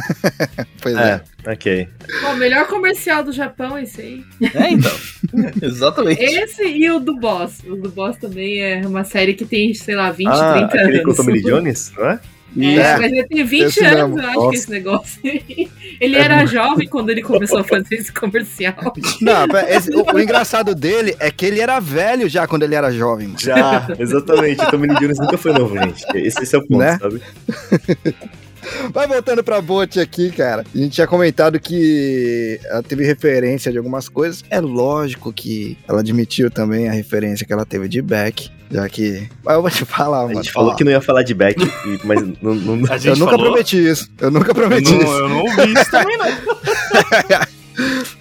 Pois 0.80 0.96
é. 0.96 1.20
É, 1.44 1.50
ok. 1.52 1.88
O 2.30 2.34
melhor 2.36 2.66
comercial 2.68 3.24
do 3.24 3.32
Japão 3.32 3.76
é 3.76 3.82
esse 3.82 4.00
aí. 4.00 4.24
É, 4.54 4.70
então. 4.70 4.92
Exatamente. 5.60 6.22
Esse 6.22 6.62
e 6.64 6.88
o 6.92 7.00
do 7.00 7.16
Boss. 7.18 7.58
O 7.66 7.74
do 7.74 7.88
Boss 7.88 8.16
também 8.18 8.60
é 8.60 8.86
uma 8.86 9.02
série 9.02 9.34
que 9.34 9.44
tem, 9.44 9.74
sei 9.74 9.96
lá, 9.96 10.12
20, 10.12 10.28
ah, 10.28 10.68
30 10.68 10.82
aquele 10.82 10.98
com 11.00 11.08
o 11.08 11.12
anos. 11.12 11.16
Tommy 11.16 11.32
Lee 11.32 11.42
Jones, 11.42 11.92
não 11.96 12.08
é? 12.10 12.20
É, 12.58 12.74
É, 12.76 12.96
mas 12.98 13.12
ele 13.12 13.24
tem 13.24 13.44
20 13.44 13.62
esse 13.64 13.84
anos, 13.84 14.14
mesmo. 14.14 14.20
eu 14.20 14.26
acho 14.28 14.34
Nossa. 14.36 14.50
que 14.50 14.56
esse 14.56 14.70
negócio. 14.70 15.20
ele 16.00 16.16
era 16.16 16.46
jovem 16.46 16.88
quando 16.88 17.10
ele 17.10 17.22
começou 17.22 17.58
a 17.58 17.64
fazer 17.64 17.94
esse 17.96 18.12
comercial. 18.12 18.74
Não, 19.20 19.46
esse- 19.68 19.90
o, 19.94 20.04
o 20.14 20.20
engraçado 20.20 20.74
dele 20.74 21.14
é 21.18 21.30
que 21.30 21.44
ele 21.46 21.60
era 21.60 21.78
velho 21.80 22.28
já 22.28 22.46
quando 22.46 22.62
ele 22.62 22.74
era 22.74 22.90
jovem. 22.90 23.28
mano. 23.28 23.38
Já, 23.38 23.86
exatamente. 23.98 24.62
O 24.62 24.70
Tommy 24.70 24.86
Lee 24.88 24.98
Jones 25.00 25.18
nunca 25.18 25.36
foi 25.38 25.52
novo, 25.52 25.76
gente. 25.78 26.04
Esse, 26.14 26.42
esse 26.42 26.54
é 26.54 26.58
o 26.58 26.62
ponto, 26.66 26.78
Né? 26.78 26.98
sabe? 26.98 27.20
Mas 28.94 29.08
voltando 29.08 29.42
pra 29.44 29.60
Bot 29.60 29.98
aqui, 30.00 30.30
cara, 30.30 30.64
a 30.74 30.78
gente 30.78 30.92
tinha 30.92 31.06
comentado 31.06 31.58
que 31.60 32.60
ela 32.64 32.82
teve 32.82 33.04
referência 33.04 33.70
de 33.72 33.78
algumas 33.78 34.08
coisas. 34.08 34.44
É 34.50 34.60
lógico 34.60 35.32
que 35.32 35.76
ela 35.88 36.00
admitiu 36.00 36.50
também 36.50 36.88
a 36.88 36.92
referência 36.92 37.46
que 37.46 37.52
ela 37.52 37.64
teve 37.66 37.88
de 37.88 38.00
Beck, 38.02 38.50
já 38.70 38.88
que. 38.88 39.28
Mas 39.44 39.54
eu 39.54 39.62
vou 39.62 39.70
te 39.70 39.84
falar, 39.84 40.18
A 40.20 40.22
mano. 40.28 40.34
gente 40.42 40.52
falou 40.52 40.74
que 40.74 40.84
não 40.84 40.92
ia 40.92 41.00
falar 41.00 41.22
de 41.22 41.34
Beck, 41.34 41.56
mas 42.04 42.20
não, 42.42 42.54
não- 42.54 42.92
A 42.92 42.96
gente 42.98 43.08
Eu 43.08 43.16
nunca 43.16 43.32
falou- 43.32 43.46
prometi 43.50 43.76
isso. 43.88 44.08
Eu 44.20 44.30
nunca 44.30 44.50
Eu 44.50 44.54
prometi 44.54 44.92
não, 44.92 44.98
isso. 45.02 45.12
eu 45.12 45.28
não 45.28 45.38
ouvi 45.40 45.72
isso 45.72 45.90
também, 45.90 46.16
não. 46.18 46.26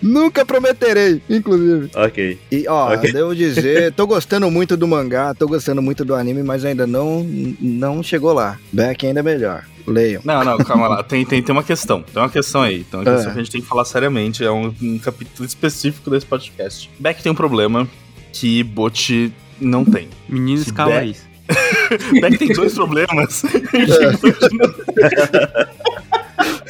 Nunca 0.01 0.45
prometerei, 0.45 1.21
inclusive. 1.29 1.89
Ok. 1.95 2.37
E 2.51 2.65
ó, 2.67 2.93
Ok. 2.93 3.11
devo 3.13 3.35
dizer, 3.35 3.93
tô 3.93 4.05
gostando 4.05 4.49
muito 4.51 4.75
do 4.75 4.87
mangá, 4.87 5.33
tô 5.33 5.47
gostando 5.47 5.81
muito 5.81 6.03
do 6.05 6.13
anime, 6.15 6.43
mas 6.43 6.65
ainda 6.65 6.85
não, 6.85 7.23
não 7.59 8.03
chegou 8.03 8.33
lá. 8.33 8.57
Beck 8.71 9.05
ainda 9.05 9.19
é 9.21 9.23
melhor. 9.23 9.63
Leiam. 9.87 10.19
Não, 10.25 10.43
não, 10.43 10.57
calma 10.57 10.87
lá. 10.87 11.03
Tem, 11.03 11.23
tem, 11.25 11.43
tem 11.43 11.53
uma 11.53 11.61
questão. 11.63 12.01
Tem 12.01 12.21
uma 12.21 12.29
questão 12.29 12.61
aí. 12.63 12.83
Tem 12.83 12.99
uma 12.99 13.05
questão 13.05 13.29
É. 13.31 13.33
que 13.33 13.39
a 13.39 13.43
gente 13.43 13.51
tem 13.51 13.61
que 13.61 13.67
falar 13.67 13.85
seriamente. 13.85 14.43
É 14.43 14.49
um, 14.51 14.73
um 14.81 14.97
capítulo 14.97 15.45
específico 15.47 16.09
desse 16.09 16.25
podcast. 16.25 16.89
Beck 16.99 17.21
tem 17.21 17.31
um 17.31 17.35
problema 17.35 17.87
que 18.33 18.63
Bot 18.63 19.31
não 19.61 19.85
tem. 19.85 20.09
Meninos, 20.27 20.71
be- 20.71 20.81
aí. 20.91 21.15
Beck 22.19 22.37
tem 22.39 22.47
dois 22.53 22.73
problemas. 22.73 23.43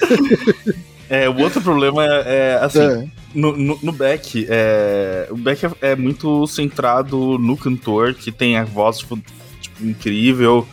É, 0.07 0.94
o 1.29 1.41
outro 1.41 1.61
problema 1.61 2.03
é, 2.03 2.23
é, 2.25 2.59
assim, 2.61 2.79
É. 2.79 3.07
no, 3.33 3.55
no, 3.55 3.79
no 3.81 3.91
Beck, 3.91 4.45
é, 4.49 5.27
o 5.29 5.37
Beck 5.37 5.65
é, 5.65 5.71
é 5.81 5.95
muito 5.95 6.47
centrado 6.47 7.37
no 7.37 7.55
cantor, 7.55 8.13
que 8.13 8.31
tem 8.31 8.57
a 8.57 8.63
voz 8.63 8.99
tipo, 8.99 9.19
tipo, 9.61 9.85
incrível. 9.85 10.67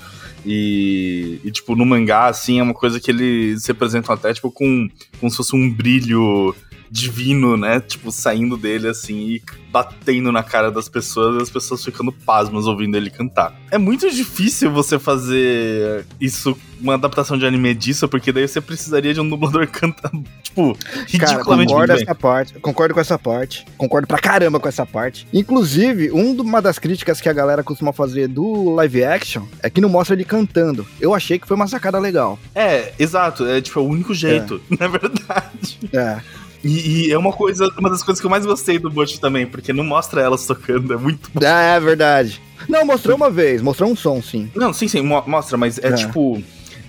E, 0.44 1.38
e, 1.44 1.50
tipo, 1.52 1.76
no 1.76 1.86
mangá, 1.86 2.26
assim, 2.26 2.58
é 2.58 2.62
uma 2.62 2.74
coisa 2.74 2.98
que 2.98 3.10
eles 3.10 3.64
representam 3.66 4.12
até, 4.14 4.32
tipo, 4.34 4.50
com 4.50 4.88
como 5.20 5.30
se 5.30 5.36
fosse 5.36 5.54
um 5.54 5.72
brilho 5.72 6.54
divino, 6.92 7.56
né? 7.56 7.80
Tipo, 7.80 8.12
saindo 8.12 8.54
dele, 8.54 8.86
assim, 8.86 9.14
e 9.14 9.42
batendo 9.72 10.30
na 10.30 10.42
cara 10.42 10.70
das 10.70 10.90
pessoas, 10.90 11.38
e 11.38 11.42
as 11.42 11.48
pessoas 11.48 11.82
ficando 11.82 12.12
pasmas 12.12 12.66
ouvindo 12.66 12.94
ele 12.98 13.08
cantar. 13.08 13.54
É 13.70 13.78
muito 13.78 14.10
difícil 14.10 14.70
você 14.70 14.98
fazer 14.98 16.04
isso, 16.20 16.54
uma 16.78 16.92
adaptação 16.94 17.38
de 17.38 17.46
anime 17.46 17.74
disso, 17.74 18.06
porque 18.06 18.30
daí 18.30 18.46
você 18.46 18.60
precisaria 18.60 19.14
de 19.14 19.20
um 19.20 19.28
dublador 19.28 19.66
cantando, 19.72 20.22
tipo, 20.42 20.76
Cara, 21.18 21.32
ridiculamente 21.32 21.72
concordo 21.72 21.94
bem. 21.94 22.02
essa 22.02 22.14
parte. 22.14 22.54
Concordo 22.60 22.94
com 22.94 23.00
essa 23.00 23.18
parte. 23.18 23.64
Concordo 23.78 24.06
pra 24.06 24.18
caramba 24.18 24.60
com 24.60 24.68
essa 24.68 24.84
parte. 24.84 25.26
Inclusive, 25.32 26.12
um 26.12 26.32
uma 26.42 26.60
das 26.60 26.78
críticas 26.78 27.20
que 27.20 27.28
a 27.28 27.32
galera 27.32 27.62
costuma 27.62 27.92
fazer 27.92 28.28
do 28.28 28.70
live 28.74 29.04
action 29.04 29.44
é 29.62 29.70
que 29.70 29.80
não 29.80 29.88
mostra 29.88 30.14
ele 30.14 30.24
cantando. 30.24 30.86
Eu 31.00 31.14
achei 31.14 31.38
que 31.38 31.46
foi 31.46 31.54
uma 31.54 31.66
sacada 31.66 31.98
legal. 31.98 32.38
É, 32.54 32.92
exato, 32.98 33.46
é 33.46 33.62
tipo, 33.62 33.78
é 33.78 33.82
o 33.82 33.86
único 33.86 34.12
jeito, 34.12 34.60
na 34.78 34.88
verdade. 34.88 35.78
É. 35.92 36.20
E, 36.64 37.06
e 37.08 37.12
é 37.12 37.18
uma 37.18 37.32
coisa, 37.32 37.68
uma 37.78 37.90
das 37.90 38.02
coisas 38.02 38.20
que 38.20 38.26
eu 38.26 38.30
mais 38.30 38.46
gostei 38.46 38.78
do 38.78 38.88
Butch 38.90 39.18
também, 39.18 39.46
porque 39.46 39.72
não 39.72 39.82
mostra 39.84 40.20
elas 40.20 40.46
tocando, 40.46 40.92
é 40.92 40.96
muito 40.96 41.28
bom. 41.34 41.44
É, 41.44 41.76
é 41.76 41.80
verdade. 41.80 42.40
Não, 42.68 42.84
mostrou 42.86 43.16
uma 43.16 43.28
vez, 43.30 43.60
mostrou 43.60 43.90
um 43.90 43.96
som, 43.96 44.22
sim. 44.22 44.48
Não, 44.54 44.72
sim, 44.72 44.86
sim, 44.86 45.00
mo- 45.02 45.24
mostra, 45.26 45.56
mas 45.58 45.78
é, 45.78 45.88
É. 45.88 45.92
tipo. 45.92 46.42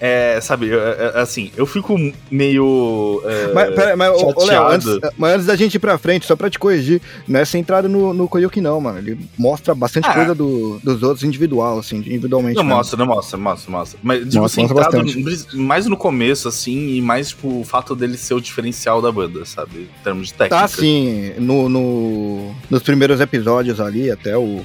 É, 0.06 0.42
sabe, 0.42 0.70
é- 0.70 1.13
é- 1.16 1.22
assim, 1.22 1.50
eu 1.56 1.66
fico 1.66 1.96
meio. 2.30 3.22
é, 3.26 3.54
Mas, 3.54 3.74
pera, 3.74 3.96
mas, 3.96 4.12
Léo, 4.48 4.68
antes, 4.68 5.00
mas 5.18 5.34
antes 5.36 5.46
da 5.46 5.56
gente 5.56 5.76
ir 5.76 5.80
pra 5.80 5.98
frente, 5.98 6.26
só 6.26 6.36
pra 6.36 6.50
te 6.50 6.60
corrigir, 6.60 7.02
não 7.26 7.39
é 7.39 7.46
centrado 7.46 7.88
no, 7.88 8.13
no 8.13 8.28
Koyuki, 8.28 8.60
não, 8.60 8.82
mano. 8.82 8.98
Ele 8.98 9.18
mostra 9.38 9.74
bastante 9.74 10.10
Ah. 10.10 10.13
coisa 10.13 10.36
do- 10.36 10.78
dos 10.84 11.02
outros 11.04 11.24
individual, 11.24 11.80
assim, 11.80 11.98
individualmente. 12.00 12.58
Não 12.58 12.63
mesmo. 12.66 12.76
mostra, 12.78 12.98
não 12.98 13.06
mostra, 13.06 13.38
mostra, 13.38 13.72
mostra. 13.72 14.00
Mas, 14.04 14.18
tipo, 14.26 14.39
Mostra, 14.42 14.63
mostra 14.63 14.84
centrado 14.84 15.06
bastante. 15.06 15.56
mais 15.58 15.86
no 15.86 15.96
começo, 15.96 16.50
assim, 16.50 16.96
e 16.98 17.02
mais, 17.02 17.30
tipo, 17.30 17.62
o 17.62 17.63
fato 17.63 17.96
dele 17.96 18.18
ser 18.18 18.34
o 18.34 18.42
diferencial 18.42 19.02
da 19.02 19.10
banda, 19.10 19.46
sabe? 19.46 19.88
Em 20.02 20.04
termos 20.04 20.28
de 20.28 20.34
técnica. 20.34 20.62
Tá 20.63 20.68
sim, 20.68 21.32
no, 21.38 21.70
no- 21.70 22.54
nos 22.70 22.84
primeiros 22.84 23.22
episódios 23.22 23.80
ali, 23.80 24.12
até 24.12 24.38
o. 24.38 24.62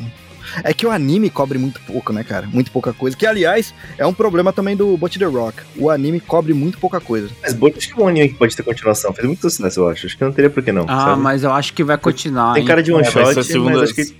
É 0.62 0.72
que 0.74 0.86
o 0.86 0.90
anime 0.90 1.30
cobre 1.30 1.58
muito 1.58 1.80
pouco, 1.80 2.12
né, 2.12 2.22
cara? 2.24 2.46
Muito 2.46 2.70
pouca 2.70 2.92
coisa. 2.92 3.16
Que, 3.16 3.26
aliás, 3.26 3.74
é 3.96 4.06
um 4.06 4.12
problema 4.14 4.52
também 4.52 4.76
do 4.76 4.96
Bot 4.96 5.18
The 5.18 5.24
Rock. 5.24 5.58
O 5.76 5.90
anime 5.90 6.20
cobre 6.20 6.52
muito 6.54 6.78
pouca 6.78 7.00
coisa. 7.00 7.28
Mas 7.42 7.52
Bolt 7.54 7.76
acho 7.76 7.94
que 7.94 8.00
é 8.00 8.04
um 8.04 8.08
anime 8.08 8.28
que 8.30 8.34
pode 8.34 8.56
ter 8.56 8.62
continuação. 8.62 9.12
Fez 9.12 9.26
muito 9.26 9.40
sucesso, 9.42 9.80
eu 9.80 9.88
acho. 9.88 10.06
Acho 10.06 10.16
que 10.16 10.24
não 10.24 10.32
teria 10.32 10.50
por 10.50 10.62
que 10.62 10.72
não. 10.72 10.84
Ah, 10.88 11.00
sabe? 11.06 11.22
mas 11.22 11.42
eu 11.44 11.52
acho 11.52 11.72
que 11.72 11.84
vai 11.84 11.98
continuar. 11.98 12.54
Tem 12.54 12.62
hein? 12.62 12.66
cara 12.68 12.82
de 12.82 12.92
one 12.92 13.06
É, 13.06 13.10
shot, 13.10 13.44
segunda- 13.44 13.72
mas 13.78 13.82
acho 13.82 13.94
que 13.94 14.14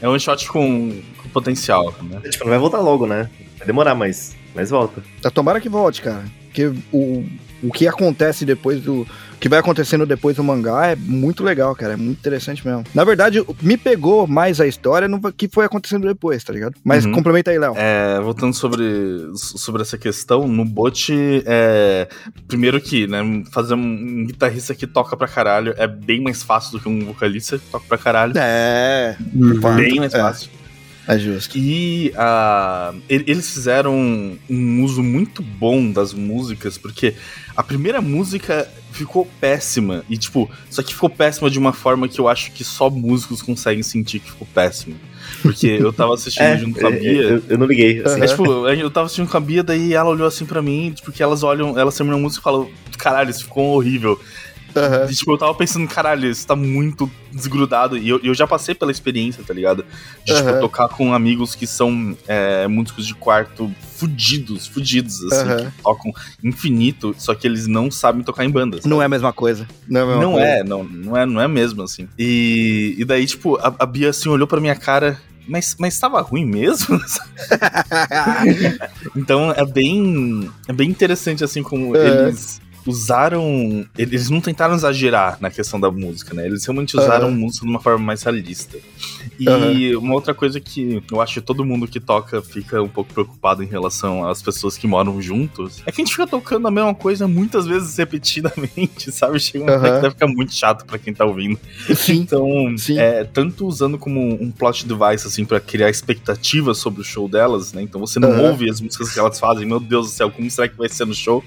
É 0.00 0.08
um 0.08 0.18
shot 0.18 0.46
com, 0.48 1.00
com 1.22 1.28
potencial, 1.30 1.94
né? 2.02 2.20
tipo, 2.30 2.44
não 2.44 2.50
vai 2.50 2.58
voltar 2.58 2.80
logo, 2.80 3.06
né? 3.06 3.28
Vai 3.58 3.66
demorar, 3.66 3.94
mas, 3.94 4.34
mas 4.54 4.70
volta. 4.70 5.02
Tá, 5.22 5.30
Tomara 5.30 5.60
que 5.60 5.68
volte, 5.68 6.02
cara. 6.02 6.24
Porque 6.46 6.72
o, 6.92 7.24
o 7.62 7.72
que 7.72 7.86
acontece 7.88 8.44
depois 8.44 8.80
do. 8.80 9.06
Que 9.40 9.48
vai 9.48 9.58
acontecendo 9.58 10.06
depois 10.06 10.36
do 10.36 10.44
mangá 10.44 10.86
é 10.86 10.96
muito 10.96 11.44
legal, 11.44 11.74
cara. 11.76 11.92
É 11.92 11.96
muito 11.96 12.18
interessante 12.18 12.66
mesmo. 12.66 12.82
Na 12.94 13.04
verdade, 13.04 13.44
me 13.60 13.76
pegou 13.76 14.26
mais 14.26 14.60
a 14.60 14.66
história 14.66 15.06
no 15.06 15.20
que 15.32 15.48
foi 15.48 15.66
acontecendo 15.66 16.06
depois, 16.06 16.42
tá 16.42 16.52
ligado? 16.52 16.74
Mas 16.82 17.04
Uhum. 17.04 17.12
complementa 17.12 17.50
aí, 17.50 17.58
Léo. 17.58 17.74
É, 17.76 18.18
voltando 18.20 18.54
sobre, 18.54 19.30
sobre 19.34 19.82
essa 19.82 19.98
questão, 19.98 20.46
no 20.48 20.64
bot, 20.64 21.12
é, 21.46 22.08
primeiro 22.48 22.80
que, 22.80 23.06
né, 23.06 23.18
fazer 23.52 23.74
um 23.74 24.24
guitarrista 24.26 24.74
que 24.74 24.86
toca 24.86 25.16
pra 25.16 25.28
caralho 25.28 25.74
é 25.76 25.86
bem 25.86 26.22
mais 26.22 26.42
fácil 26.42 26.72
do 26.72 26.80
que 26.80 26.88
um 26.88 27.04
vocalista 27.04 27.58
que 27.58 27.64
toca 27.70 27.84
pra 27.88 27.98
caralho. 27.98 28.32
É. 28.36 29.16
Bem 29.76 29.96
mais 29.96 30.14
É, 30.14 30.18
fácil. 30.20 30.48
É 30.60 30.63
justo. 31.18 31.58
E 31.58 32.12
e- 33.08 33.24
eles 33.26 33.50
fizeram 33.50 33.94
um, 33.94 34.38
um 34.48 34.82
uso 34.82 35.02
muito 35.02 35.42
bom 35.42 35.90
das 35.90 36.12
músicas, 36.14 36.78
porque 36.78 37.14
a 37.56 37.62
primeira 37.62 38.00
música 38.00 38.68
ficou 38.92 39.26
péssima. 39.40 40.04
E, 40.08 40.16
tipo, 40.16 40.48
só 40.70 40.82
que 40.82 40.94
ficou 40.94 41.10
péssima 41.10 41.50
de 41.50 41.58
uma 41.58 41.72
forma 41.72 42.08
que 42.08 42.18
eu 42.20 42.28
acho 42.28 42.52
que 42.52 42.62
só 42.64 42.88
músicos 42.88 43.42
conseguem 43.42 43.82
sentir 43.82 44.20
que 44.20 44.30
ficou 44.30 44.46
péssimo. 44.54 44.96
Porque 45.42 45.66
eu 45.66 45.92
tava 45.92 46.14
assistindo 46.14 46.44
É, 46.44 46.56
junto 46.56 46.80
com 46.80 46.86
a 46.86 46.90
é, 46.90 46.98
Bia. 46.98 47.22
eu, 47.22 47.42
eu 47.48 47.58
não 47.58 47.66
liguei. 47.66 48.00
Assim, 48.02 48.20
É, 48.22 48.26
tipo, 48.26 48.68
eu 48.68 48.90
tava 48.90 49.06
assistindo 49.06 49.28
com 49.28 49.36
a 49.36 49.40
Bia, 49.40 49.62
daí 49.62 49.92
ela 49.94 50.10
olhou 50.10 50.26
assim 50.26 50.46
pra 50.46 50.62
mim, 50.62 50.94
porque 51.04 51.22
elas 51.22 51.42
olham, 51.42 51.78
elas 51.78 51.96
terminam 51.96 52.18
a 52.18 52.22
música 52.22 52.40
e 52.40 52.44
falam, 52.44 52.70
caralho, 52.96 53.30
isso 53.30 53.44
ficou 53.44 53.74
horrível. 53.76 54.18
E, 55.10 55.14
tipo, 55.14 55.32
eu 55.32 55.38
tava 55.38 55.54
pensando, 55.54 55.86
caralho, 55.88 56.28
isso 56.28 56.46
tá 56.46 56.56
muito 56.56 57.10
desgrudado. 57.32 57.96
E 57.96 58.08
eu, 58.08 58.20
eu 58.22 58.34
já 58.34 58.46
passei 58.46 58.74
pela 58.74 58.90
experiência, 58.90 59.42
tá 59.44 59.54
ligado? 59.54 59.84
De, 60.24 60.34
tipo, 60.34 60.48
Aham. 60.50 60.60
tocar 60.60 60.88
com 60.88 61.14
amigos 61.14 61.54
que 61.54 61.66
são 61.66 62.16
é, 62.26 62.66
músicos 62.66 63.06
de 63.06 63.14
quarto 63.14 63.72
fudidos, 63.96 64.66
fudidos, 64.66 65.22
assim, 65.26 65.48
Aham. 65.48 65.70
que 65.70 65.82
tocam 65.82 66.12
infinito, 66.42 67.14
só 67.18 67.34
que 67.34 67.46
eles 67.46 67.66
não 67.66 67.90
sabem 67.90 68.22
tocar 68.22 68.44
em 68.44 68.50
bandas. 68.50 68.84
Não 68.84 69.00
é 69.00 69.04
a 69.04 69.08
mesma 69.08 69.32
coisa. 69.32 69.66
Não 69.88 70.00
é 70.00 70.20
Não 70.20 70.32
coisa. 70.32 70.46
é, 70.48 70.64
não, 70.64 70.84
não 70.84 71.16
é, 71.16 71.26
não 71.26 71.40
é 71.40 71.48
mesmo, 71.48 71.82
assim. 71.82 72.08
E, 72.18 72.94
e 72.98 73.04
daí, 73.04 73.26
tipo, 73.26 73.56
a, 73.56 73.74
a 73.78 73.86
Bia, 73.86 74.10
assim, 74.10 74.28
olhou 74.28 74.46
pra 74.46 74.60
minha 74.60 74.74
cara, 74.74 75.18
mas, 75.46 75.76
mas 75.78 75.98
tava 75.98 76.20
ruim 76.20 76.44
mesmo? 76.44 76.98
então, 79.16 79.50
é 79.52 79.64
bem, 79.64 80.50
é 80.68 80.72
bem 80.72 80.90
interessante, 80.90 81.44
assim, 81.44 81.62
como 81.62 81.96
É. 81.96 82.06
eles 82.06 82.60
usaram... 82.86 83.84
Eles 83.96 84.30
não 84.30 84.40
tentaram 84.40 84.74
exagerar 84.74 85.38
na 85.40 85.50
questão 85.50 85.78
da 85.80 85.90
música, 85.90 86.34
né? 86.34 86.46
Eles 86.46 86.64
realmente 86.64 86.96
usaram 86.96 87.28
Aham. 87.28 87.36
música 87.36 87.64
de 87.66 87.70
uma 87.70 87.80
forma 87.80 88.04
mais 88.04 88.22
realista. 88.22 88.78
E 89.38 89.92
Aham. 89.94 89.98
uma 89.98 90.14
outra 90.14 90.34
coisa 90.34 90.60
que 90.60 91.02
eu 91.10 91.20
acho 91.20 91.34
que 91.34 91.40
todo 91.40 91.64
mundo 91.64 91.86
que 91.88 92.00
toca 92.00 92.42
fica 92.42 92.82
um 92.82 92.88
pouco 92.88 93.12
preocupado 93.12 93.62
em 93.62 93.66
relação 93.66 94.26
às 94.28 94.42
pessoas 94.42 94.76
que 94.76 94.86
moram 94.86 95.20
juntos, 95.20 95.82
é 95.86 95.92
que 95.92 96.00
a 96.00 96.04
gente 96.04 96.12
fica 96.12 96.26
tocando 96.26 96.68
a 96.68 96.70
mesma 96.70 96.94
coisa 96.94 97.26
muitas 97.26 97.66
vezes 97.66 97.96
repetidamente, 97.98 99.10
sabe? 99.10 99.38
Chega 99.40 99.64
um 99.64 99.66
momento 99.66 99.84
Aham. 99.84 99.94
que 99.96 100.00
vai 100.02 100.10
ficar 100.10 100.26
muito 100.26 100.54
chato 100.54 100.84
pra 100.84 100.98
quem 100.98 101.12
tá 101.12 101.24
ouvindo. 101.24 101.58
Sim. 101.94 102.20
Então, 102.20 102.74
Sim. 102.76 102.98
é, 102.98 103.24
tanto 103.24 103.66
usando 103.66 103.98
como 103.98 104.20
um 104.20 104.50
plot 104.50 104.86
device, 104.86 105.26
assim, 105.26 105.44
pra 105.44 105.60
criar 105.60 105.90
expectativa 105.90 106.74
sobre 106.74 107.00
o 107.00 107.04
show 107.04 107.28
delas, 107.28 107.72
né? 107.72 107.82
Então 107.82 108.00
você 108.00 108.20
não 108.20 108.30
Aham. 108.30 108.50
ouve 108.50 108.70
as 108.70 108.80
músicas 108.80 109.12
que 109.12 109.18
elas 109.18 109.38
fazem, 109.38 109.66
meu 109.66 109.80
Deus 109.80 110.06
do 110.08 110.12
céu, 110.12 110.30
como 110.30 110.50
será 110.50 110.68
que 110.68 110.76
vai 110.76 110.88
ser 110.88 111.06
no 111.06 111.14
show? 111.14 111.44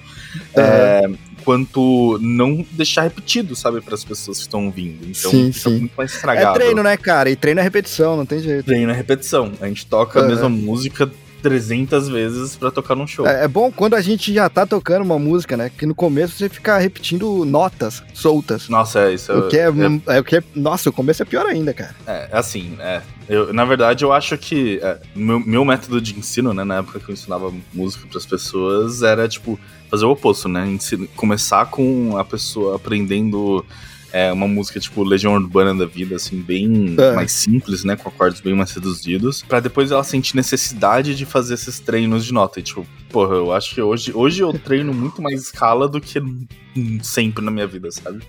É, 0.56 1.08
quanto 1.48 2.20
não 2.22 2.66
deixar 2.72 3.04
repetido, 3.04 3.56
sabe, 3.56 3.80
para 3.80 3.96
as 3.96 4.04
pessoas 4.04 4.36
que 4.40 4.44
estão 4.44 4.66
ouvindo. 4.66 5.06
Então 5.08 5.32
Sim, 5.32 5.50
fica 5.54 5.70
sim. 5.70 5.78
muito 5.80 5.94
mais 5.96 6.12
É 6.12 6.16
estragado. 6.16 6.60
treino, 6.60 6.84
né, 6.84 6.98
cara? 6.98 7.30
E 7.30 7.38
treino 7.38 7.62
é 7.62 7.64
repetição, 7.64 8.18
não 8.18 8.26
tem 8.26 8.40
jeito. 8.42 8.66
Treino 8.66 8.92
é 8.92 8.94
repetição. 8.94 9.54
A 9.62 9.66
gente 9.66 9.86
toca 9.86 10.20
a 10.20 10.24
Aham. 10.24 10.28
mesma 10.30 10.50
música 10.50 11.10
300 11.42 12.10
vezes 12.10 12.56
pra 12.56 12.72
tocar 12.72 12.96
num 12.96 13.08
show. 13.08 13.28
É, 13.28 13.44
é 13.46 13.48
bom 13.48 13.72
quando 13.72 13.94
a 13.96 14.02
gente 14.02 14.34
já 14.34 14.50
tá 14.50 14.66
tocando 14.66 15.04
uma 15.04 15.20
música, 15.20 15.56
né? 15.58 15.72
Que 15.76 15.86
no 15.86 15.96
começo 15.96 16.38
você 16.38 16.50
fica 16.50 16.78
repetindo 16.78 17.46
notas 17.46 18.04
soltas. 18.14 18.68
Nossa, 18.70 19.02
é 19.02 19.14
isso. 19.14 19.32
O 19.34 19.48
que 19.48 19.58
é, 19.58 19.68
é, 19.68 20.16
é 20.18 20.20
o 20.20 20.24
que 20.24 20.38
é- 20.38 20.44
Nossa, 20.56 20.90
o 20.90 20.94
começo 20.94 21.22
é 21.22 21.26
pior 21.26 21.46
ainda, 21.46 21.74
cara. 21.74 21.96
é, 22.06 22.30
assim, 22.32 22.76
é. 22.80 23.02
Eu, 23.30 23.54
na 23.54 23.66
verdade, 23.66 24.06
eu 24.06 24.14
acho 24.14 24.38
que 24.38 24.80
é, 24.82 24.98
meu, 25.14 25.40
meu 25.40 25.66
método 25.66 26.00
de 26.00 26.18
ensino, 26.18 26.54
né, 26.54 26.64
na 26.64 26.78
época 26.78 27.00
que 27.00 27.10
eu 27.10 27.14
ensinava 27.14 27.52
música 27.74 28.08
pras 28.10 28.26
pessoas, 28.26 29.02
era, 29.04 29.28
tipo, 29.28 29.60
fazer 29.90 30.06
o 30.06 30.12
oposto, 30.12 30.48
né? 30.48 30.66
Começar 31.16 31.66
com 31.66 32.18
a 32.18 32.24
pessoa 32.24 32.76
aprendendo 32.78 33.66
é, 34.12 34.32
uma 34.32 34.48
música, 34.48 34.80
tipo, 34.80 35.04
Legião 35.04 35.34
Urbana 35.34 35.74
da 35.76 35.86
vida, 35.86 36.16
assim, 36.16 36.38
bem 36.42 36.96
É. 36.98 37.14
mais 37.16 37.32
simples, 37.32 37.84
né? 37.84 37.96
Com 37.96 38.10
acordes 38.10 38.42
bem 38.42 38.54
mais 38.54 38.72
reduzidos, 38.72 39.44
pra 39.44 39.60
depois 39.60 39.92
ela 39.92 40.04
sentir 40.04 40.36
necessidade 40.36 41.16
de 41.16 41.26
fazer 41.26 41.54
esses 41.56 41.80
treinos 41.80 42.26
de 42.26 42.34
nota. 42.34 42.60
E, 42.60 42.64
tipo, 42.64 42.86
porra, 43.10 43.36
eu 43.36 43.52
acho 43.52 43.74
que 43.76 43.82
hoje, 43.82 44.12
hoje 44.14 44.42
eu 44.42 44.54
treino 44.54 44.94
muito 44.94 45.22
mais 45.22 45.42
escala 45.42 45.88
do 45.88 46.00
que 46.02 46.22
sempre 47.02 47.44
na 47.44 47.50
minha 47.50 47.66
vida, 47.66 47.90
sabe? 47.92 48.20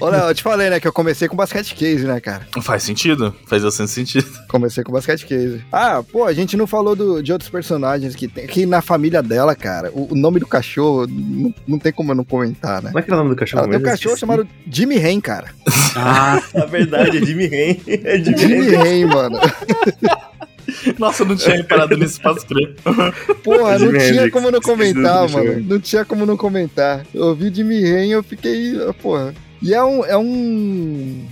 Olha, 0.00 0.16
eu 0.28 0.34
te 0.34 0.42
falei, 0.42 0.70
né, 0.70 0.80
que 0.80 0.88
eu 0.88 0.92
comecei 0.92 1.28
com 1.28 1.36
basquete 1.36 1.74
case, 1.74 2.04
né, 2.06 2.18
cara? 2.20 2.46
Faz 2.62 2.82
sentido, 2.84 3.34
faz 3.46 3.62
bastante 3.62 3.90
sentido. 3.90 4.26
Comecei 4.48 4.82
com 4.82 4.90
basquete 4.92 5.26
case. 5.26 5.62
Ah, 5.70 6.02
pô, 6.10 6.24
a 6.24 6.32
gente 6.32 6.56
não 6.56 6.66
falou 6.66 6.96
do- 6.96 7.22
de 7.22 7.30
outros 7.32 7.50
personagens 7.50 8.14
que 8.16 8.26
tem 8.28 8.44
aqui 8.44 8.64
na 8.64 8.80
família 8.80 9.22
dela, 9.22 9.54
cara. 9.54 9.90
O, 9.92 10.12
o 10.12 10.16
nome 10.16 10.40
do 10.40 10.46
cachorro 10.46 11.06
não, 11.06 11.54
não 11.68 11.78
tem 11.78 11.92
como 11.92 12.12
eu 12.12 12.14
não 12.14 12.24
comentar, 12.24 12.80
né? 12.82 12.88
Como 12.88 12.98
é 12.98 13.02
que 13.02 13.10
era 13.10 13.16
o 13.20 13.22
nome 13.24 13.34
do 13.34 13.38
cachorro? 13.38 13.62
Ela 13.64 13.68
tem 13.72 13.78
um 13.78 13.82
cachorro 13.82 14.14
Esqueci. 14.14 14.20
chamado 14.20 14.48
Jimmy 14.70 14.96
Hen, 14.96 15.20
cara. 15.20 15.50
Ah, 15.94 16.42
Na 16.54 16.64
verdade, 16.66 17.18
é 17.18 17.20
Jimmy 17.26 17.46
Ren. 17.46 17.76
É 17.86 18.18
Jimmy 18.18 18.38
Jimmy 18.38 18.68
Ren. 18.70 19.06
Mano. 19.06 19.38
Nossa, 20.98 21.22
eu 21.22 21.28
não 21.28 21.36
tinha 21.36 21.56
reparado 21.56 21.96
nisso, 21.96 22.20
posso 22.20 22.46
crer. 22.46 22.74
Porra, 23.42 23.78
não 23.78 23.90
tinha 23.92 24.08
Hendrix, 24.08 24.32
como 24.32 24.50
não 24.50 24.60
comentar, 24.60 25.28
mano. 25.28 25.60
Não 25.60 25.80
tinha 25.80 26.04
como 26.04 26.26
não 26.26 26.36
comentar. 26.36 27.04
Eu 27.14 27.26
ouvi 27.26 27.52
Jimmy 27.52 27.84
Hen 27.84 28.08
e 28.08 28.12
eu 28.12 28.22
fiquei. 28.22 28.74
Porra. 29.00 29.34
E 29.60 29.74
é 29.74 29.82
um. 29.82 30.04
É 30.04 30.16
um. 30.16 31.26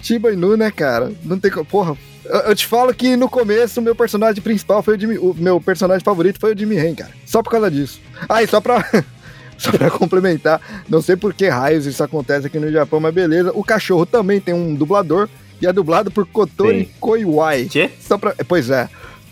Shiba 0.00 0.32
Inu, 0.32 0.56
né, 0.56 0.70
cara? 0.70 1.12
Não 1.24 1.38
tem 1.38 1.50
como. 1.50 1.64
Porra. 1.64 1.96
Eu, 2.24 2.40
eu 2.40 2.54
te 2.54 2.66
falo 2.66 2.94
que 2.94 3.16
no 3.16 3.28
começo 3.28 3.80
o 3.80 3.82
meu 3.82 3.94
personagem 3.94 4.42
principal 4.42 4.82
foi 4.82 4.96
o 4.96 5.00
Jimmy. 5.00 5.18
O 5.18 5.34
meu 5.34 5.60
personagem 5.60 6.04
favorito 6.04 6.38
foi 6.40 6.54
o 6.54 6.58
Jimmy 6.58 6.76
Hen, 6.76 6.94
cara. 6.94 7.12
Só 7.26 7.42
por 7.42 7.50
causa 7.50 7.70
disso. 7.70 8.00
Ah, 8.28 8.42
e 8.42 8.46
só 8.46 8.60
pra. 8.60 8.84
Só 9.58 9.70
pra 9.70 9.88
complementar, 9.90 10.60
não 10.88 11.00
sei 11.00 11.14
por 11.14 11.32
que 11.32 11.48
raios 11.48 11.86
isso 11.86 12.02
acontece 12.02 12.48
aqui 12.48 12.58
no 12.58 12.72
Japão, 12.72 12.98
mas 12.98 13.14
beleza. 13.14 13.52
O 13.54 13.62
cachorro 13.62 14.04
também 14.04 14.40
tem 14.40 14.52
um 14.52 14.74
dublador 14.74 15.28
e 15.62 15.66
é 15.66 15.72
dublado 15.72 16.10
por 16.10 16.26
Kotori. 16.26 16.88
Koiwai. 17.00 17.66
Quê? 17.70 17.88
Só 18.00 18.18
pra... 18.18 18.34
Pois 18.46 18.68
é, 18.68 18.88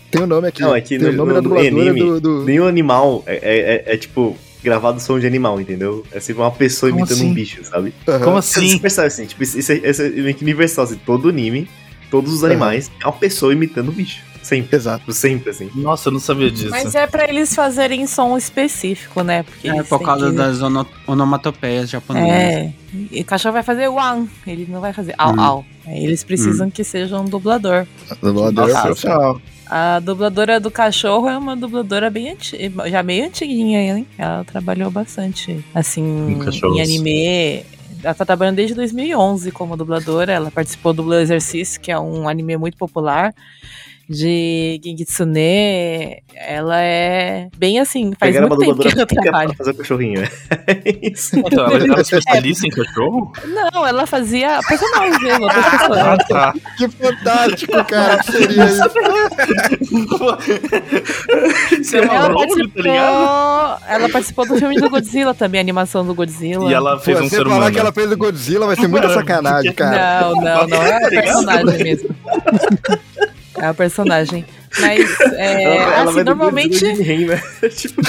tem 0.09 0.21
o 0.23 0.25
nome 0.27 0.47
aqui. 0.47 0.61
Não, 0.61 0.73
é 0.75 0.81
que 0.81 0.97
tem 0.97 1.09
o 1.09 1.11
no- 1.11 1.17
nome 1.17 1.29
no- 1.29 1.35
da 1.35 1.41
dubladora 1.41 1.67
anime, 1.91 1.99
do, 1.99 2.21
do- 2.21 2.43
Nenhum 2.45 2.65
animal 2.67 3.23
é, 3.27 3.35
é- 3.35 3.91
é- 3.91 3.93
é, 3.93 3.97
tipo 3.97 4.35
gravado 4.63 4.99
som 4.99 5.19
de 5.19 5.25
animal, 5.25 5.59
entendeu? 5.59 6.05
É 6.11 6.19
sempre 6.19 6.41
uma 6.43 6.51
pessoa 6.51 6.89
Como 6.91 7.01
imitando 7.01 7.17
assim? 7.17 7.29
um 7.29 7.33
bicho, 7.33 7.63
sabe? 7.65 7.93
Aham. 8.07 8.19
Como 8.23 8.41
Você 8.41 8.59
assim? 8.59 8.77
percebe 8.77 9.07
assim, 9.07 9.25
tipo, 9.25 9.41
isso 9.43 9.57
é, 9.71 9.75
isso 9.89 10.01
é 10.03 10.33
que 10.33 10.43
universal, 10.43 10.85
assim, 10.85 10.99
todo 11.03 11.29
anime, 11.29 11.67
todos 12.11 12.31
os 12.31 12.43
animais, 12.43 12.91
é 13.01 13.05
uma 13.07 13.13
pessoa 13.13 13.51
imitando 13.53 13.89
um 13.89 13.93
bicho. 13.93 14.21
Sempre. 14.51 14.75
Exato. 14.75 15.13
Sempre, 15.13 15.49
assim. 15.51 15.69
Nossa, 15.73 16.09
eu 16.09 16.13
não 16.13 16.19
sabia 16.19 16.51
disso. 16.51 16.69
Mas 16.69 16.93
é 16.93 17.07
pra 17.07 17.27
eles 17.29 17.55
fazerem 17.55 18.05
som 18.05 18.37
específico, 18.37 19.23
né? 19.23 19.43
Porque 19.43 19.69
é 19.69 19.81
por 19.83 20.01
causa 20.01 20.29
que- 20.29 20.35
das 20.35 20.61
ono- 20.61 20.85
onomatopeias 21.07 21.89
japonesas. 21.89 22.29
É. 22.29 22.73
E 23.11 23.21
o 23.21 23.25
cachorro 23.25 23.53
vai 23.53 23.63
fazer 23.63 23.87
wan, 23.87 24.27
ele 24.45 24.67
não 24.69 24.81
vai 24.81 24.91
fazer 24.91 25.15
au 25.17 25.33
Hum. 25.33 25.39
au. 25.39 25.65
Aí 25.87 26.03
Eles 26.03 26.23
precisam 26.25 26.69
que 26.69 26.83
seja 26.83 27.17
um 27.17 27.23
dublador. 27.25 27.87
Dublador 28.21 28.67
Nossa. 28.67 28.81
profissional. 28.81 29.41
A 29.67 29.99
dubladora 30.01 30.59
do 30.59 30.69
cachorro 30.69 31.29
é 31.29 31.37
uma 31.37 31.55
dubladora 31.55 32.09
bem 32.09 32.31
antiga, 32.31 32.89
já 32.89 33.01
meio 33.01 33.25
antiguinha, 33.27 33.79
hein? 33.95 34.05
Ela 34.17 34.43
trabalhou 34.43 34.91
bastante, 34.91 35.63
assim, 35.73 36.37
em 36.75 36.81
anime. 36.81 37.63
Ela 38.03 38.13
tá 38.13 38.25
trabalhando 38.25 38.55
desde 38.57 38.75
2011 38.75 39.49
como 39.51 39.77
dubladora. 39.77 40.33
Ela 40.33 40.51
participou 40.51 40.91
do 40.91 41.03
Blue 41.03 41.13
Exercício, 41.15 41.79
que 41.79 41.89
é 41.91 41.97
um 41.97 42.27
anime 42.27 42.57
muito 42.57 42.75
popular. 42.75 43.33
De 44.11 44.79
Gengitsune. 44.83 46.21
Ela 46.35 46.81
é 46.81 47.47
bem 47.57 47.79
assim, 47.79 48.11
faz 48.19 48.33
Pegaram 48.33 48.47
uma 48.47 48.55
muito 48.57 48.77
tempo 48.77 48.89
que 48.89 48.97
ela 48.99 49.05
trabalha. 49.05 49.47
pra 49.49 49.57
fazer 49.57 49.73
cachorrinho, 49.75 50.23
é. 50.67 50.83
isso. 51.01 51.39
Então, 51.39 51.65
ela 51.67 51.83
era 51.93 52.01
especialista 52.01 52.67
em 52.67 52.71
cachorro? 52.71 53.31
Não, 53.45 53.87
ela 53.87 54.05
fazia 54.05 54.59
personagens 54.67 55.21
mesmo, 55.21 55.43
outras 55.45 55.65
pessoas. 55.65 55.97
Ah, 55.99 56.17
tá. 56.17 56.53
Que 56.77 56.89
fantástico, 56.89 57.85
cara. 57.85 58.17
Que 58.23 58.31
seria 58.31 58.65
isso? 58.65 58.81
Você 61.81 61.97
é 61.97 62.03
Ela 62.03 62.27
tá 62.27 62.33
participou, 62.33 63.87
ela 63.87 64.09
participou 64.09 64.45
do 64.47 64.57
filme 64.57 64.75
do 64.79 64.89
Godzilla 64.89 65.33
também, 65.33 65.59
a 65.59 65.61
animação 65.61 66.05
do 66.05 66.13
Godzilla. 66.13 66.69
E 66.69 66.73
ela 66.73 66.99
fez 66.99 67.17
Pô, 67.17 67.23
um 67.23 67.29
você 67.29 67.35
ser 67.37 67.43
falar 67.43 67.55
humano. 67.57 67.71
que 67.73 67.79
ela 67.79 67.93
fez 67.93 68.11
o 68.11 68.17
Godzilla 68.17 68.65
vai 68.67 68.75
ser 68.75 68.87
muita 68.87 69.09
sacanagem, 69.13 69.73
cara. 69.73 70.21
Não, 70.21 70.35
não, 70.35 70.67
não 70.67 70.83
é 70.83 71.05
a 71.05 71.09
personagem 71.09 71.83
mesmo. 71.83 72.09
É 73.57 73.65
a 73.65 73.73
personagem. 73.73 74.45
Mas, 74.79 75.19
é, 75.33 75.63
ela, 75.63 75.75
ela 75.75 76.11
assim, 76.11 76.23
normalmente. 76.23 76.85
o 76.85 77.27
né? 77.27 77.41
tipo, 77.75 78.01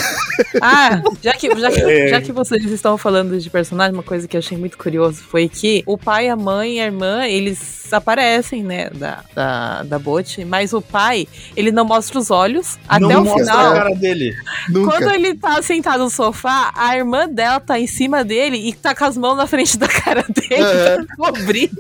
Ah, 0.61 1.03
já 1.21 1.33
que, 1.33 1.49
já, 1.59 1.71
que, 1.73 1.81
É. 1.81 2.09
já 2.09 2.21
que 2.21 2.31
vocês 2.31 2.65
estão 2.71 2.97
falando 2.97 3.37
de 3.37 3.51
personagem, 3.51 3.93
uma 3.95 4.05
coisa 4.05 4.29
que 4.29 4.37
eu 4.37 4.39
achei 4.39 4.57
muito 4.57 4.79
curioso 4.79 5.21
foi 5.25 5.49
que 5.49 5.83
o 5.87 5.99
pai, 5.99 6.29
a 6.29 6.37
mãe 6.37 6.77
e 6.77 6.81
a 6.81 6.85
irmã, 6.85 7.25
eles 7.27 7.93
aparecem, 7.93 8.63
né, 8.63 8.89
da, 8.91 9.25
da, 9.35 9.83
da 9.83 9.99
Bot, 9.99 10.45
mas 10.45 10.73
o 10.73 10.81
pai, 10.81 11.27
ele 11.57 11.73
não 11.73 11.85
mostra 11.85 12.17
os 12.19 12.31
olhos 12.31 12.79
até 12.89 13.01
não 13.05 13.23
o 13.23 13.25
mostra 13.25 13.45
final. 13.45 13.71
a 13.73 13.75
cara 13.75 13.95
dele. 13.97 14.33
Nunca. 14.69 14.93
Quando 14.93 15.11
ele 15.13 15.35
tá 15.35 15.61
sentado 15.63 16.05
no 16.05 16.11
sofá, 16.11 16.73
a 16.77 16.97
irmã 16.97 17.29
dela 17.29 17.59
tá 17.59 17.79
em 17.81 17.89
cima 17.89 18.23
dele 18.25 18.57
e 18.69 18.73
tá 18.73 18.95
com 18.95 19.05
as 19.05 19.17
mãos 19.17 19.35
na 19.37 19.49
frente 19.49 19.77
da 19.77 19.89
cara 19.89 20.25
dele 20.29 20.63
É. 20.63 20.97
pra 21.17 21.33
cobrir. 21.33 21.71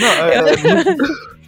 Não, 0.00 0.08
é, 0.08 0.34
é, 0.36 0.96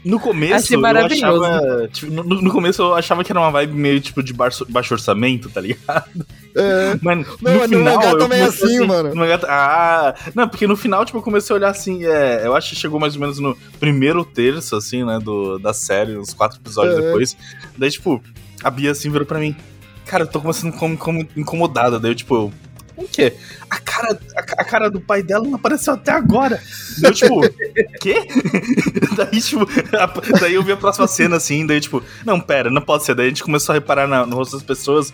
no 0.05 0.21
começo 0.21 0.55
Achei 0.55 0.77
eu 0.77 0.85
achava. 0.87 1.89
tipo, 1.89 2.13
no, 2.13 2.23
no 2.25 2.51
começo 2.53 2.83
eu 2.83 2.95
achava 2.95 3.25
que 3.25 3.33
era 3.33 3.41
uma 3.41 3.51
vibe 3.51 3.75
meio 3.75 4.01
tipo 4.01 4.23
de 4.23 4.33
baixo, 4.33 4.67
baixo 4.69 4.95
orçamento, 4.95 5.49
tá 5.49 5.61
ligado? 5.61 6.05
É, 6.57 6.99
Mas 7.03 7.19
Não, 7.19 7.25
no 7.25 7.59
mas 7.59 7.71
no 7.71 7.79
final. 7.79 7.95
mangá 7.97 8.11
também 8.17 8.39
é 8.41 8.45
comecei 8.47 8.77
assim, 8.77 8.87
mano. 8.87 9.09
no 9.11 9.17
mangá 9.17 9.41
ah, 9.49 10.15
não, 10.35 10.49
porque 10.49 10.67
no 10.67 10.77
final, 10.77 11.05
tipo, 11.05 11.19
eu 11.19 11.23
comecei 11.23 11.55
a 11.55 11.57
olhar 11.59 11.71
assim, 11.71 12.05
é, 12.05 12.47
eu 12.47 12.55
acho 12.55 12.71
que 12.71 12.77
chegou 12.77 13.01
mais 13.01 13.15
ou 13.15 13.21
menos 13.21 13.39
no 13.39 13.57
primeiro 13.81 14.25
terço, 14.25 14.77
assim, 14.77 15.05
né, 15.05 15.19
do, 15.19 15.59
da 15.59 15.73
série, 15.75 16.17
uns 16.17 16.33
quatro 16.35 16.59
episódios 16.59 16.97
É. 16.99 17.01
depois. 17.01 17.37
Daí, 17.77 17.91
tipo, 17.91 18.23
a 18.63 18.71
Bia 18.71 18.93
assim 18.93 19.11
virou 19.11 19.27
pra 19.27 19.39
mim, 19.41 19.57
cara, 20.07 20.25
eu 20.25 20.29
tô 20.29 20.41
começando 20.41 20.73
como, 20.75 20.97
como 20.97 21.27
incomodada. 21.37 21.99
Daí 21.99 22.11
eu, 22.13 22.15
tipo, 22.15 22.35
eu, 22.37 22.53
o 22.97 23.09
quê? 23.09 23.35
A 23.69 23.79
cara, 23.79 24.19
a, 24.37 24.41
a 24.41 24.65
cara 24.65 24.91
do 24.91 25.01
pai 25.01 25.23
dela 25.23 25.45
não 25.47 25.57
apareceu 25.57 25.95
até 25.95 26.13
agora. 26.13 26.61
Daí 26.99 27.11
eu, 27.11 27.15
tipo, 27.15 27.41
quê? 28.01 28.27
daí, 29.17 29.41
tipo, 29.41 29.67
a- 29.97 30.39
daí 30.41 30.55
eu 30.55 30.63
vi 30.63 30.73
a 30.73 30.77
próxima 30.77 31.07
cena 31.07 31.37
assim, 31.37 31.67
daí, 31.67 31.81
tipo, 31.81 32.03
não, 32.25 32.41
pera, 32.41 32.71
não 32.71 32.83
pode 32.83 33.05
ser. 33.05 33.15
Daí 33.15 33.27
a 33.27 33.29
gente 33.29 33.43
começou 33.43 33.73
a 33.73 33.75
reparar 33.75 34.07
na- 34.07 34.27
no 34.27 34.37
rosto 34.37 34.57
das 34.57 34.63
pessoas. 34.63 35.13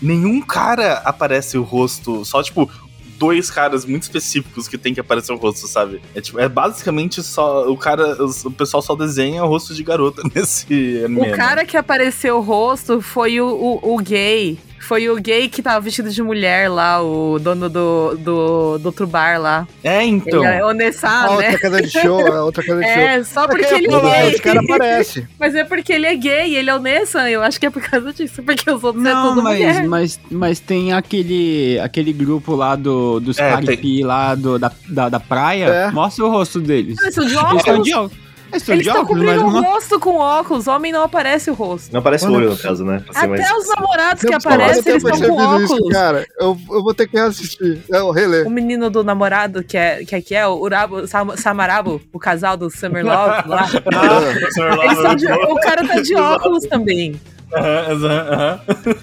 Nenhum 0.00 0.40
cara 0.42 0.94
aparece 1.04 1.56
o 1.56 1.62
rosto, 1.62 2.24
só, 2.24 2.42
tipo, 2.42 2.70
dois 3.18 3.50
caras 3.52 3.84
muito 3.84 4.02
específicos 4.02 4.66
que 4.66 4.76
tem 4.76 4.92
que 4.92 4.98
aparecer 4.98 5.32
o 5.32 5.36
rosto, 5.36 5.68
sabe? 5.68 6.02
É, 6.12 6.20
tipo, 6.20 6.40
é 6.40 6.48
basicamente 6.48 7.22
só. 7.22 7.70
O 7.70 7.76
cara. 7.76 8.16
O 8.24 8.50
pessoal 8.50 8.82
só 8.82 8.96
desenha 8.96 9.44
o 9.44 9.48
rosto 9.48 9.72
de 9.74 9.82
garota 9.84 10.22
nesse 10.34 11.02
anime. 11.04 11.20
O 11.20 11.30
né? 11.30 11.36
cara 11.36 11.64
que 11.64 11.76
apareceu 11.76 12.36
o 12.36 12.40
rosto 12.40 13.00
foi 13.00 13.40
o, 13.40 13.46
o, 13.46 13.94
o 13.94 13.98
gay. 13.98 14.58
Foi 14.82 15.08
o 15.08 15.16
gay 15.20 15.48
que 15.48 15.62
tava 15.62 15.80
vestido 15.80 16.10
de 16.10 16.22
mulher 16.22 16.68
lá, 16.68 17.02
o 17.02 17.38
dono 17.38 17.68
do, 17.70 18.16
do, 18.18 18.78
do 18.78 18.86
outro 18.86 19.06
bar 19.06 19.40
lá. 19.40 19.66
É, 19.82 20.02
então. 20.04 20.44
Ele 20.44 20.56
é 20.56 20.64
o 20.64 20.72
Nessá, 20.72 21.08
A 21.08 21.26
né? 21.28 21.32
outra 21.36 21.58
casa 21.58 21.82
de 21.82 21.90
show, 21.90 22.32
a 22.32 22.44
outra 22.44 22.64
casa 22.64 22.80
de 22.80 22.86
show. 22.86 23.02
É, 23.02 23.24
só 23.24 23.46
porque 23.46 23.62
Porque, 23.64 23.74
ele 23.76 23.88
pô, 23.88 24.08
é 24.08 24.28
Esse 24.30 24.42
cara 24.42 24.60
gay. 24.60 24.74
aparece. 24.74 25.26
Mas 25.38 25.54
é 25.54 25.64
porque 25.64 25.92
ele 25.92 26.06
é 26.06 26.14
gay, 26.16 26.56
ele 26.56 26.68
é 26.68 26.74
o 26.74 26.78
Nessan. 26.80 27.28
Eu 27.28 27.42
acho 27.42 27.60
que 27.60 27.66
é 27.66 27.70
por 27.70 27.80
causa 27.82 28.12
disso, 28.12 28.42
porque 28.42 28.70
os 28.70 28.82
outros 28.82 29.04
é 29.04 29.12
Não, 29.14 29.28
tudo 29.30 29.42
mas, 29.42 29.58
mulher. 29.58 29.84
mas, 29.88 30.20
mas 30.30 30.58
tem 30.60 30.92
aquele, 30.92 31.78
aquele 31.80 32.12
grupo 32.12 32.54
lá 32.56 32.74
do, 32.76 33.20
dos 33.20 33.38
É, 33.38 33.50
caripi 33.50 34.02
lá 34.02 34.34
do, 34.34 34.58
da, 34.58 34.72
da, 34.88 35.08
da 35.08 35.20
praia. 35.20 35.66
É. 35.66 35.90
Mostra 35.90 36.24
o 36.24 36.30
rosto 36.30 36.60
deles. 36.60 36.98
Eles 37.00 37.14
são 37.14 37.24
de 37.24 37.32
Eles 37.34 37.42
estão 37.56 37.74
óculos. 37.74 37.84
de 37.88 37.94
óculos. 37.94 38.21
Eles 38.52 38.62
estão 38.62 38.74
Eles 38.74 38.86
estão 38.86 39.02
óculos, 39.02 39.24
mas 39.24 39.36
cobrindo 39.40 39.58
o 39.58 39.72
rosto 39.72 39.98
com 40.00 40.16
óculos. 40.16 40.66
Homem 40.68 40.92
não 40.92 41.02
aparece 41.02 41.50
o 41.50 41.54
rosto. 41.54 41.92
Não 41.92 42.00
aparece 42.00 42.26
o 42.26 42.32
olho, 42.32 42.50
no 42.50 42.56
caso, 42.58 42.84
né? 42.84 43.02
Mais- 43.26 43.40
Até 43.40 43.54
os 43.56 43.68
namorados 43.68 44.22
que 44.22 44.34
aparecem, 44.34 44.82
eles 44.92 45.02
estão 45.04 45.18
com 45.18 45.18
percebido 45.36 45.62
isso, 45.64 45.74
óculos. 45.74 45.92
cara. 45.92 46.26
Eu, 46.38 46.58
eu 46.70 46.82
vou 46.82 46.94
ter 46.94 47.06
que 47.08 47.16
reassistir. 47.16 47.82
É 47.90 48.02
o 48.02 48.10
relé. 48.10 48.42
O 48.42 48.50
menino 48.50 48.90
do 48.90 49.02
namorado, 49.02 49.64
que 49.64 49.76
é, 49.76 50.04
que 50.04 50.14
é, 50.14 50.20
que 50.20 50.34
é 50.34 50.46
o 50.46 50.54
Urabo, 50.60 51.06
Sam- 51.06 51.36
Samarabo, 51.36 52.00
o 52.12 52.18
casal 52.18 52.56
do 52.56 52.70
Summer 52.70 53.04
Love 53.04 53.48
lá. 53.48 53.66
Eles 54.84 55.02
tão 55.02 55.14
de- 55.16 55.32
o 55.32 55.54
cara 55.56 55.86
tá 55.86 56.00
de 56.00 56.14
óculos 56.14 56.64
também. 56.66 57.20
Aham, 57.54 58.06
aham, 58.06 58.28
aham. 58.32 58.60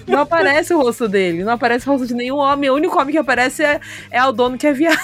Não 0.08 0.20
aparece 0.20 0.74
o 0.74 0.80
rosto 0.82 1.08
dele, 1.08 1.44
não 1.44 1.52
aparece 1.52 1.88
o 1.88 1.92
rosto 1.92 2.06
de 2.06 2.14
nenhum 2.14 2.36
homem. 2.36 2.68
O 2.70 2.74
único 2.74 2.98
homem 3.00 3.12
que 3.12 3.18
aparece 3.18 3.62
é, 3.62 3.80
é 4.10 4.24
o 4.24 4.32
dono 4.32 4.58
que 4.58 4.66
é 4.66 4.72
viado. 4.72 4.98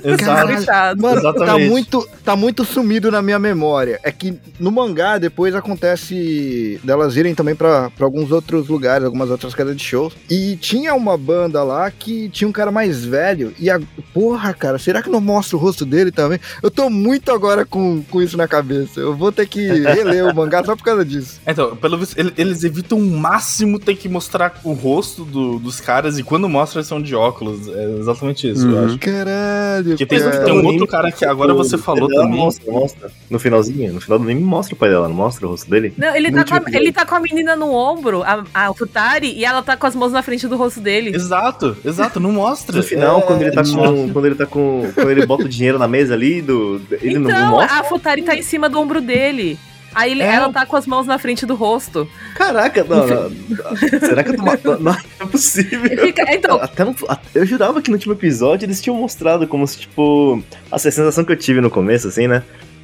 Exato. 0.04 1.00
Mano, 1.00 1.20
tá 1.22 1.28
Exatamente. 1.30 1.70
muito, 1.70 2.08
tá 2.24 2.36
muito 2.36 2.64
sumido 2.64 3.10
na 3.10 3.22
minha 3.22 3.38
memória. 3.38 4.00
É 4.02 4.10
que 4.10 4.34
no 4.58 4.70
mangá 4.70 5.18
depois 5.18 5.54
acontece 5.54 6.80
delas 6.82 7.16
irem 7.16 7.34
também 7.34 7.54
pra 7.54 7.90
pra 7.90 8.06
alguns 8.06 8.30
outros 8.32 8.68
lugares, 8.68 9.04
algumas 9.04 9.30
outras 9.30 9.54
casas 9.54 9.76
de 9.76 9.82
shows. 9.82 10.14
E 10.30 10.56
tinha 10.56 10.94
uma 10.94 11.16
banda 11.16 11.62
lá 11.62 11.90
que 11.90 12.28
tinha 12.30 12.48
um 12.48 12.52
cara 12.52 12.70
mais 12.70 13.04
velho. 13.04 13.52
E 13.58 13.70
a. 13.70 13.80
Porra, 14.12 14.52
cara, 14.54 14.78
será 14.78 15.02
que 15.02 15.10
não 15.10 15.20
mostra 15.20 15.56
o 15.56 15.60
rosto 15.60 15.84
dele 15.84 16.10
também? 16.12 16.38
Eu 16.62 16.70
tô 16.70 16.88
muito 16.88 17.30
agora 17.32 17.64
com, 17.66 18.02
com 18.10 18.22
isso 18.22 18.36
na 18.36 18.46
cabeça. 18.46 19.00
Eu 19.00 19.14
vou 19.14 19.32
ter 19.32 19.46
que 19.46 19.60
reler 19.66 20.24
o 20.26 20.34
mangá 20.34 20.62
só 20.64 20.76
por 20.76 20.84
causa 20.84 21.04
disso. 21.04 21.40
Então, 21.46 21.74
pelo 21.76 21.98
visto, 21.98 22.18
ele- 22.18 22.32
eles 22.36 22.62
evitam 22.64 22.98
o 22.98 23.10
máximo 23.10 23.78
ter 23.78 23.96
que 23.96 24.08
mostrar 24.08 24.54
o 24.62 24.72
rosto 24.72 25.24
do- 25.24 25.58
dos 25.58 25.80
caras 25.80 26.18
e 26.18 26.22
quando 26.22 26.48
mostra 26.48 26.78
eles 26.78 26.86
são 26.88 27.02
de 27.02 27.14
óculos. 27.14 27.66
É 27.68 27.98
exatamente 27.98 28.48
isso, 28.50 28.66
eu 28.66 28.72
Uhum. 28.76 28.84
acho. 28.86 28.98
Caralho. 28.98 29.83
Que 29.96 30.06
tem, 30.06 30.18
cara. 30.20 30.44
tem 30.44 30.54
um 30.54 30.64
outro 30.66 30.86
cara 30.86 31.12
que 31.12 31.24
agora 31.24 31.52
você 31.54 31.76
falou 31.78 32.08
também. 32.08 32.38
Mostra, 32.38 32.72
mostra. 32.72 33.10
No 33.30 33.38
finalzinho, 33.38 33.92
no 33.92 34.00
final 34.00 34.18
do 34.18 34.24
anime 34.24 34.42
mostra 34.42 34.74
o 34.74 34.78
pai 34.78 34.90
dela, 34.90 35.08
não 35.08 35.14
mostra 35.14 35.46
o 35.46 35.50
rosto 35.50 35.70
dele? 35.70 35.92
Não, 35.96 36.14
ele 36.14 36.30
tá, 36.32 36.44
com 36.44 36.54
a, 36.54 36.62
ele 36.72 36.92
tá 36.92 37.04
com 37.06 37.14
a 37.14 37.20
menina 37.20 37.54
no 37.56 37.72
ombro, 37.72 38.22
a, 38.22 38.44
a 38.54 38.74
Futari, 38.74 39.32
e 39.32 39.44
ela 39.44 39.62
tá 39.62 39.76
com 39.76 39.86
as 39.86 39.94
mãos 39.94 40.12
na 40.12 40.22
frente 40.22 40.46
do 40.48 40.56
rosto 40.56 40.80
dele. 40.80 41.14
Exato, 41.14 41.76
exato, 41.84 42.18
não 42.20 42.32
mostra. 42.32 42.76
No 42.76 42.82
final, 42.82 43.18
É, 43.18 43.22
quando 43.22 43.42
ele 43.42 43.52
tá 43.52 43.62
não 43.62 43.70
com. 43.74 43.76
mostra. 43.80 44.12
Quando 44.12 44.26
ele 44.26 44.34
tá 44.34 44.46
com. 44.46 44.92
Quando 44.94 45.10
ele 45.10 45.26
bota 45.26 45.44
o 45.44 45.48
dinheiro 45.48 45.78
na 45.78 45.88
mesa 45.88 46.14
ali, 46.14 46.40
do, 46.42 46.80
ele 47.02 47.18
não 47.18 47.30
então, 47.30 47.50
mostra. 47.50 47.80
a 47.80 47.84
Futari 47.84 48.22
tá 48.22 48.34
em 48.34 48.42
cima 48.42 48.68
do 48.68 48.78
ombro 48.80 49.00
dele. 49.00 49.58
Aí 49.94 50.20
É. 50.20 50.24
ela 50.26 50.52
tá 50.52 50.66
com 50.66 50.76
as 50.76 50.86
mãos 50.86 51.06
na 51.06 51.18
frente 51.18 51.46
do 51.46 51.54
rosto. 51.54 52.08
Caraca, 52.34 52.82
não, 52.84 53.06
não, 53.06 53.30
Será 54.00 54.22
que 54.24 54.30
eu 54.30 54.36
tô 54.36 54.42
matando? 54.42 54.82
Não, 54.82 54.92
não 54.92 54.98
é 55.20 55.26
possível. 55.26 56.06
Fica- 56.06 56.24
então, 56.34 56.56
Até 56.60 56.84
no- 56.84 56.94
eu 57.34 57.46
jurava 57.46 57.80
que 57.80 57.90
no 57.90 57.96
último 57.96 58.12
episódio 58.14 58.66
eles 58.66 58.80
tinham 58.82 58.96
mostrado 58.96 59.46
como 59.46 59.66
se, 59.66 59.78
tipo. 59.80 60.42
Essa 60.72 60.90
sensação 60.90 61.24
que 61.24 61.32
eu 61.32 61.36
tive 61.36 61.60
no 61.60 61.70
começo, 61.70 62.08
assim, 62.08 62.26
né? 62.26 62.42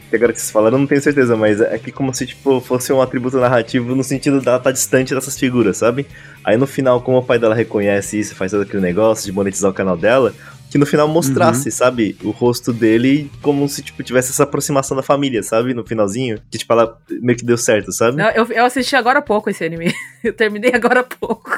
Que 0.09 0.17
agora 0.17 0.33
que 0.33 0.41
vocês 0.41 0.51
falaram, 0.51 0.77
eu 0.77 0.81
não 0.81 0.87
tenho 0.89 1.01
certeza, 1.01 1.37
mas 1.37 1.61
é 1.61 1.79
que 1.79 1.93
como 1.93 2.13
se, 2.13 2.27
tipo, 2.27 2.61
fosse 2.61 2.93
um 2.93 3.01
atributo 3.01 3.39
narrativo 3.39 3.95
no 3.95 4.03
sentido 4.03 4.41
dela 4.41 4.57
estar 4.57 4.73
distante 4.73 5.15
dessas 5.15 5.39
figuras, 5.39 5.77
sabe? 5.77 6.05
Aí 6.45 6.57
no 6.57 6.67
final, 6.67 7.01
como 7.01 7.19
o 7.19 7.23
pai 7.23 7.39
dela 7.39 7.55
reconhece 7.55 8.19
isso, 8.19 8.35
faz 8.35 8.51
todo 8.51 8.63
aquele 8.63 8.83
negócio 8.83 9.25
de 9.27 9.31
monetizar 9.33 9.71
o 9.71 9.75
canal 9.75 9.97
dela, 9.97 10.35
que 10.71 10.79
no 10.79 10.87
final 10.87 11.09
mostrasse, 11.09 11.71
sabe, 11.71 12.17
o 12.23 12.31
rosto 12.31 12.73
dele 12.73 13.31
como 13.43 13.69
se, 13.69 13.83
tipo, 13.83 14.03
tivesse 14.03 14.31
essa 14.31 14.45
aproximação 14.45 14.97
da 14.97 15.03
família, 15.03 15.43
sabe? 15.43 15.75
No 15.75 15.85
finalzinho. 15.85 16.41
Que, 16.49 16.59
tipo, 16.59 16.73
ela 16.73 16.97
meio 17.11 17.37
que 17.37 17.45
deu 17.45 17.59
certo, 17.59 17.93
sabe? 17.93 18.17
não, 18.17 18.31
eu, 18.31 18.47
eu 18.47 18.65
assisti 18.65 18.95
agora 18.95 19.19
há 19.19 19.23
pouco 19.23 19.51
esse 19.51 19.65
anime. 19.65 19.93
Eu 20.23 20.35
terminei 20.35 20.73
agora 20.75 21.01
há 21.01 21.03
pouco. 21.03 21.51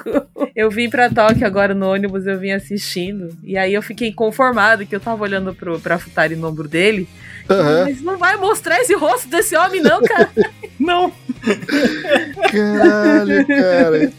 Eu 0.55 0.71
vim 0.71 0.89
pra 0.89 1.11
Tóquio 1.11 1.45
agora 1.45 1.75
no 1.75 1.85
ônibus, 1.91 2.29
eu 2.29 2.39
vim 2.39 2.53
assistindo. 2.53 3.37
E 3.43 3.59
aí 3.59 3.75
eu 3.75 3.83
fiquei 3.83 4.13
conformado 4.13 4.87
que 4.87 4.95
eu 4.95 5.01
tava 5.01 5.25
olhando 5.25 5.53
pro, 5.53 5.81
pra 5.81 5.99
Futari 5.99 6.37
no 6.37 6.47
ombro 6.47 6.69
dele. 6.69 7.09
Aham. 7.51 7.85
Mas 7.85 8.01
não 8.03 8.17
vai 8.19 8.37
mostrar 8.37 8.81
esse 8.81 8.95
rosto 8.95 9.29
desse 9.29 9.57
homem, 9.57 9.81
não, 9.83 10.01
cara. 10.03 10.31
Não. 10.81 11.13
Caralho, 12.51 13.47
cara. 13.47 14.13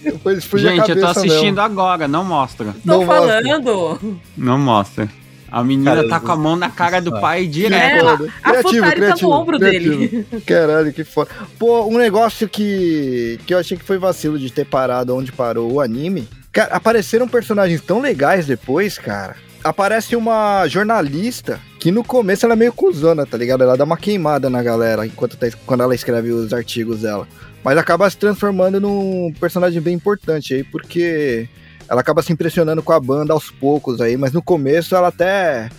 Gente, 0.55 0.89
eu 0.91 0.99
tô 0.99 1.07
assistindo 1.07 1.59
agora, 1.59 2.07
não 2.07 2.23
mostra. 2.23 2.67
Tô 2.67 2.79
Não 2.86 3.05
mostra. 3.05 3.41
falando. 3.43 4.19
Não 4.38 4.57
mostra. 4.57 5.09
A 5.51 5.63
menina 5.63 6.07
tá 6.07 6.19
com 6.19 6.31
a 6.31 6.36
mão 6.36 6.55
na 6.55 6.69
cara 6.69 6.99
do 7.01 7.12
pai 7.19 7.43
É, 7.43 7.47
direto. 7.47 8.31
a, 8.43 8.49
a 8.51 8.62
Futari 8.62 9.01
tá 9.01 9.15
no 9.21 9.29
ombro 9.29 9.59
dele. 9.59 10.25
Caralho, 10.47 10.91
que 10.93 11.03
foda. 11.03 11.29
Pô, 11.59 11.86
um 11.86 11.97
negócio 11.97 12.47
que, 12.49 13.39
que 13.45 13.53
eu 13.53 13.59
achei 13.59 13.77
que 13.77 13.83
foi 13.83 13.97
vacilo 13.99 14.39
de 14.39 14.49
ter 14.51 14.65
parado 14.65 15.15
onde 15.15 15.31
parou 15.31 15.71
o 15.73 15.81
anime. 15.81 16.27
Cara, 16.51 16.73
apareceram 16.75 17.27
personagens 17.27 17.81
tão 17.81 17.99
legais 17.99 18.45
depois, 18.47 18.97
cara. 18.97 19.36
Aparece 19.63 20.15
uma 20.15 20.67
jornalista 20.67 21.60
que 21.80 21.91
no 21.91 22.04
começo 22.04 22.45
ela 22.45 22.54
é 22.54 22.58
meio 22.58 22.73
cuzona, 22.73 23.26
tá 23.26 23.38
ligado? 23.38 23.63
Ela 23.63 23.78
dá 23.78 23.84
uma 23.84 23.97
queimada 23.97 24.49
na 24.49 24.62
galera 24.62 25.06
enquanto 25.06 25.38
tá, 25.38 25.47
quando 25.65 25.84
ela 25.84 25.95
escreve 25.95 26.32
os 26.32 26.54
artigos 26.54 27.02
dela. 27.02 27.28
Mas 27.63 27.78
acaba 27.78 28.10
se 28.10 28.17
transformando 28.17 28.80
num 28.80 29.34
personagem 29.39 29.82
bem 29.82 29.95
importante 29.95 30.54
aí, 30.54 30.63
porque 30.63 31.47
ela 31.88 32.02
acaba 32.02 32.21
se 32.21 32.34
impressionando 32.34 32.84
com 32.84 32.91
a 32.91 32.99
banda 32.99 33.34
aos 33.34 33.49
poucos 33.49 34.02
aí, 34.02 34.17
mas 34.17 34.34
no 34.34 34.41
começo 34.41 34.95
ela 34.95 35.08
até 35.08 35.69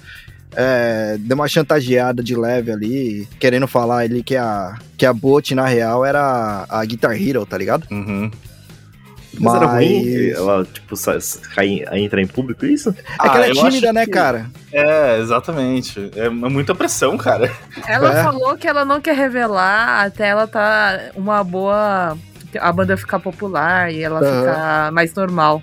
é, 0.57 1.17
deu 1.19 1.35
uma 1.35 1.49
chantageada 1.49 2.23
de 2.23 2.35
leve 2.35 2.71
ali, 2.71 3.29
querendo 3.39 3.67
falar 3.67 3.99
ali 3.99 4.23
que 4.23 4.37
a, 4.37 4.79
que 4.97 5.05
a 5.05 5.13
Bot, 5.13 5.55
na 5.55 5.67
real, 5.67 6.05
era 6.05 6.65
a 6.69 6.85
Guitar 6.85 7.21
Hero, 7.21 7.45
tá 7.45 7.59
ligado? 7.59 7.87
Uhum. 7.91 8.31
Mas, 9.39 9.55
era 9.55 9.67
ruim 9.67 10.29
ela, 10.31 10.65
tipo, 10.65 10.97
sa- 10.97 11.19
cai, 11.55 11.85
entrar 11.93 12.21
em 12.21 12.27
público, 12.27 12.65
isso? 12.67 12.91
É 12.91 13.29
que 13.29 13.37
ela 13.37 13.47
é 13.47 13.51
Ah, 13.51 13.55
tímida, 13.55 13.93
né, 13.93 14.05
que- 14.05 14.11
cara? 14.13 14.47
É, 14.73 15.19
exatamente. 15.21 16.11
É 16.17 16.29
muita 16.29 16.75
pressão, 16.75 17.17
cara. 17.17 17.51
Ela 17.87 18.19
É. 18.21 18.23
falou 18.23 18.57
que 18.57 18.67
ela 18.67 18.85
não 18.85 19.01
quer 19.01 19.15
revelar 19.17 20.05
até 20.07 20.29
ela 20.29 20.47
tá 20.47 21.11
uma 21.17 21.43
boa. 21.45 22.17
A 22.61 22.73
banda 22.73 22.97
ficar 22.97 23.19
popular 23.19 23.93
e 23.93 24.03
ela 24.03 24.21
Aham. 24.21 24.41
ficar 24.41 24.93
mais 24.93 25.13
normal. 25.15 25.61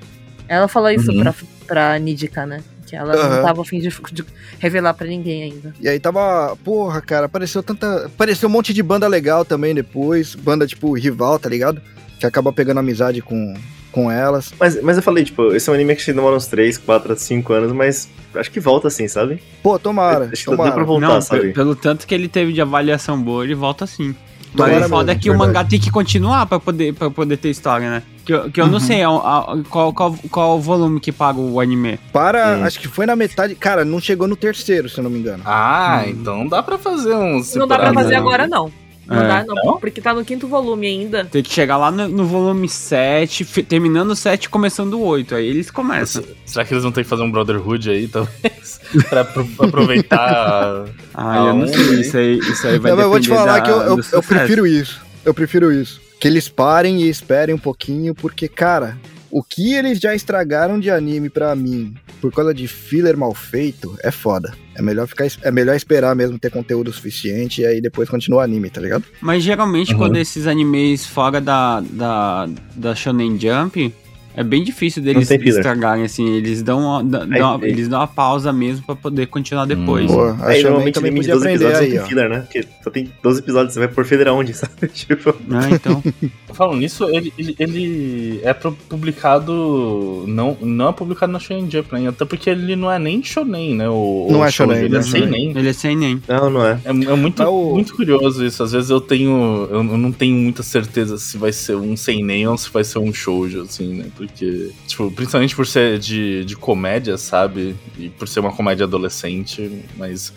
Ela 0.48 0.68
falou 0.68 0.90
isso 0.90 1.12
Uhum. 1.12 1.22
pra, 1.22 1.34
pra 1.66 2.00
Nidika, 2.00 2.46
né? 2.46 2.60
Que 2.86 2.96
ela 2.98 3.16
Aham. 3.16 3.36
não 3.38 3.44
tava 3.44 3.62
afim 3.62 3.80
de, 3.80 3.88
de 4.12 4.26
revelar 4.60 4.94
pra 4.94 5.08
ninguém 5.08 5.44
ainda. 5.44 5.74
E 5.80 5.88
aí 5.88 5.98
tava, 5.98 6.58
porra, 6.62 7.00
cara, 7.00 7.28
apareceu 7.28 7.64
tanta. 7.64 8.08
Apareceu 8.08 8.50
um 8.50 8.52
monte 8.52 8.74
de 8.74 8.84
banda 8.84 9.08
legal 9.08 9.46
também 9.46 9.74
depois. 9.74 10.36
Banda 10.36 10.68
tipo 10.68 10.92
rival, 10.94 11.40
tá 11.40 11.48
ligado? 11.48 11.82
Que 12.22 12.26
acaba 12.28 12.54
pegando 12.54 12.80
amizade 12.80 13.20
com, 13.20 13.56
com 13.92 14.12
elas. 14.12 14.54
Mas, 14.60 14.80
mas 14.84 14.96
eu 14.96 15.02
falei, 15.02 15.24
tipo, 15.26 15.54
esse 15.56 15.68
é 15.68 15.72
um 15.72 15.76
anime 15.76 15.96
que 15.96 16.06
demora 16.14 16.36
uns 16.36 16.46
3, 16.46 16.78
4, 16.78 17.18
5 17.18 17.52
anos, 17.52 17.72
mas 17.74 18.08
acho 18.36 18.52
que 18.52 18.60
volta 18.60 18.88
assim, 18.90 19.08
sabe? 19.08 19.42
Pô, 19.64 19.80
tomara. 19.80 20.30
Acho 20.32 20.44
que 20.44 20.50
dá 20.52 20.56
tomara. 20.56 20.72
pra 20.72 20.84
voltar, 20.84 21.08
Não, 21.08 21.20
sabe? 21.22 21.48
pe- 21.48 21.54
pelo 21.54 21.76
tanto 21.76 22.06
que 22.06 22.14
ele 22.14 22.28
teve 22.28 22.54
de 22.54 22.62
avaliação 22.62 23.20
boa, 23.20 23.44
ele 23.44 23.56
volta 23.56 23.88
sim. 23.88 24.16
Mas 24.54 24.68
Tomara 24.70 24.86
o 24.86 24.90
foda 24.90 25.12
é 25.14 25.16
que 25.16 25.30
o 25.30 25.34
verdade. 25.34 25.48
mangá 25.54 25.64
tem 25.68 25.80
que 25.80 25.90
continuar 25.90 26.46
pra 26.46 26.60
poder, 26.60 26.94
pra 26.94 27.10
poder 27.10 27.38
ter 27.38 27.50
história, 27.50 27.90
né? 27.90 28.04
Que 28.26 28.34
eu, 28.34 28.52
que 28.52 28.62
eu 28.62 28.68
não 28.68 28.74
Uhum. 28.76 28.80
sei 28.82 29.02
a- 29.02 29.10
a- 29.10 29.58
qual, 29.70 29.92
qual, 29.94 30.16
qual 30.30 30.58
o 30.58 30.62
volume 30.62 31.00
que 31.00 31.12
paga 31.12 31.40
o 31.40 31.60
anime. 31.60 31.98
Para, 32.14 32.58
Hum. 32.58 32.64
acho 32.66 32.80
que 32.80 32.88
foi 32.88 33.06
na 33.08 33.16
metade. 33.16 33.56
Cara, 33.56 33.84
não 33.86 34.00
chegou 34.00 34.28
no 34.28 34.36
terceiro, 34.36 34.88
se 34.90 35.00
eu 35.00 35.04
não 35.06 35.10
me 35.10 35.18
engano. 35.20 35.42
Ah, 35.46 36.04
então 36.06 36.48
dá 36.48 36.62
pra 36.62 36.78
fazer 36.78 37.16
um. 37.16 37.42
Não 37.56 37.66
dá 37.68 37.80
pra 37.80 37.94
fazer 37.94 38.10
né? 38.12 38.18
agora, 38.18 38.46
não. 38.46 38.70
Não 39.12 39.21
É. 39.24 39.28
dá, 39.28 39.43
não, 39.45 39.56
Não? 39.65 39.78
porque 39.80 40.00
tá 40.00 40.13
no 40.13 40.24
quinto 40.24 40.47
volume 40.47 40.88
ainda. 40.88 41.26
Tem 41.26 41.43
que 41.43 41.54
chegar 41.54 41.76
lá 41.78 41.91
no, 41.91 42.08
no 42.08 42.26
volume 42.26 42.69
7, 42.69 43.43
fi- 43.43 43.63
terminando 43.63 44.12
o 44.12 44.15
7 44.15 44.50
começando 44.50 44.93
o 44.93 45.02
8. 45.04 45.36
Aí 45.36 45.45
eles 45.47 45.69
começam. 45.69 46.24
Será 46.45 46.63
que 46.63 46.74
eles 46.74 46.84
vão 46.84 46.91
ter 46.91 47.04
que 47.04 47.10
fazer 47.10 47.24
um 47.24 47.32
Brotherhood 47.32 47.89
aí, 47.89 48.08
talvez? 48.08 48.80
pra 49.10 49.21
apro- 49.21 49.47
aproveitar. 49.60 50.86
Ah, 51.13 51.47
eu 51.47 51.54
não 51.54 51.67
sei. 51.67 52.00
Isso 52.00 52.17
aí, 52.17 52.39
isso 52.39 52.65
aí 52.67 52.80
vai 52.80 52.91
Não, 52.91 52.97
mas 52.97 53.06
eu 53.06 53.10
vou 53.12 53.19
te 53.19 53.24
depender 53.30 53.39
falar 53.45 53.60
da- 53.60 53.62
que 53.65 53.69
eu, 53.69 53.82
eu, 53.82 54.00
eu 54.13 54.24
prefiro 54.24 54.65
isso. 54.65 55.02
Eu 55.25 55.33
prefiro 55.33 55.71
isso. 55.71 56.02
Que 56.19 56.27
eles 56.27 56.48
parem 56.48 57.02
e 57.02 57.10
esperem 57.10 57.54
um 57.54 57.60
pouquinho, 57.60 58.15
porque, 58.15 58.48
cara, 58.48 58.98
o 59.32 59.44
que 59.44 59.73
eles 59.73 60.00
já 60.00 60.13
estragaram 60.13 60.79
de 60.79 60.90
anime 60.90 61.29
pra 61.29 61.56
mim 61.56 61.94
por 62.19 62.32
causa 62.32 62.54
de 62.54 62.67
filler 62.67 63.17
mal 63.17 63.34
feito 63.34 63.96
é 64.04 64.12
foda. 64.12 64.54
É 64.75 64.82
melhor, 64.82 65.08
ficar, 65.08 65.27
é 65.42 65.52
melhor 65.52 65.75
esperar 65.75 66.15
mesmo 66.15 66.40
ter 66.40 66.50
conteúdo 66.50 66.92
suficiente 66.94 67.62
e 67.62 67.65
aí 67.65 67.82
depois 67.82 68.10
continuar 68.10 68.40
o 68.42 68.44
anime, 68.44 68.69
tá 68.69 68.79
ligado? 68.79 69.04
Mas 69.21 69.44
geralmente 69.44 69.92
Uhum. 69.94 69.98
quando 70.00 70.15
esses 70.17 70.48
animes 70.48 71.06
fora 71.06 71.42
da, 71.42 71.82
da, 71.82 72.48
da 72.75 72.96
Shonen 72.96 73.38
Jump, 73.40 73.94
É 74.36 74.44
bem 74.44 74.63
difícil 74.63 75.02
deles 75.04 75.29
estragarem, 75.29 76.04
assim. 76.06 76.27
Eles 76.36 76.62
dão, 76.63 76.79
uma, 76.79 77.04
dão- 77.04 77.21
Aí- 77.23 77.40
dão- 77.40 77.56
aí- 77.62 77.69
eles 77.69 77.88
dão 77.88 78.00
uma 78.00 78.08
pausa 78.08 78.52
mesmo 78.54 78.86
pra 78.86 78.96
poder 78.96 79.27
continuar 79.27 79.65
depois. 79.65 80.10
Pô, 80.12 80.21
Aí, 80.23 80.32
acho 80.32 80.38
que 80.40 80.46
alguém 80.48 80.63
normalmente 80.63 80.94
também 80.96 81.12
limite 81.12 81.27
podia 81.29 81.34
12 81.34 81.48
aprender 81.48 81.65
episódios 81.65 81.79
aí, 81.82 81.90
não 81.90 81.98
tem 82.00 82.10
filler, 82.10 82.29
né? 82.29 82.40
Porque 82.42 82.65
só 82.84 82.90
tem 82.90 83.10
12 83.21 83.40
episódios, 83.40 83.73
você 83.73 83.79
vai 83.79 83.88
pôr 83.90 84.06
filler 84.06 84.27
aonde, 84.27 84.54
sabe? 84.56 84.88
Tipo, 84.94 85.36
Ah, 85.52 85.69
então. 85.69 86.02
Falando 86.54 86.79
nisso, 86.79 87.06
ele, 87.10 87.34
ele, 87.38 87.56
ele 87.60 88.40
é 88.44 88.54
publicado. 88.54 90.25
Não, 90.27 90.58
não 90.62 90.90
é 90.90 90.92
publicado 90.94 91.32
na 91.32 91.40
Shonen 91.40 91.69
Jump, 91.69 91.94
né? 91.94 92.08
Até 92.10 92.25
porque 92.25 92.50
ele 92.50 92.75
não 92.75 92.92
é 92.92 93.00
nem 93.00 93.23
shonen, 93.23 93.75
né? 93.75 93.90
O, 93.90 94.27
Não 94.29 94.40
o 94.40 94.46
é 94.46 94.52
shonen, 94.52 94.77
Ele 94.77 94.96
é 94.96 95.00
é 95.00 95.02
seinen. 95.02 95.50
Ele 95.58 95.69
é 95.69 95.73
sem 95.73 95.96
nem. 95.96 96.21
não, 96.27 96.50
não 96.50 96.65
é. 96.65 96.79
É, 96.86 96.90
é 96.90 97.15
muito, 97.15 97.44
o- 97.44 97.73
muito 97.73 97.96
curioso 97.96 98.46
isso. 98.46 98.62
Às 98.63 98.71
vezes 98.71 98.90
eu 98.90 99.00
tenho. 99.02 99.67
Eu, 99.69 99.77
eu 99.77 99.84
não 99.98 100.12
tenho 100.12 100.36
muita 100.38 100.63
certeza 100.63 101.17
se 101.17 101.38
vai 101.38 101.52
ser 101.52 101.75
um 101.75 101.96
seinen 101.96 102.48
ou 102.48 102.58
se 102.58 102.69
vai 102.71 102.84
ser 102.84 103.00
um 103.00 103.13
shoujo, 103.13 103.62
assim, 103.62 103.94
né? 103.96 104.06
Porque, 104.22 104.72
tipo, 104.86 105.10
principalmente 105.10 105.56
por 105.56 105.65
ser 105.65 105.98
de, 105.98 106.46
de 106.46 106.56
comédia, 106.56 107.17
sabe? 107.17 107.76
E 107.98 108.08
por 108.08 108.28
ser 108.28 108.40
uma 108.40 108.52
comédia 108.56 108.84
adolescente, 108.86 109.84
mas. 109.98 110.32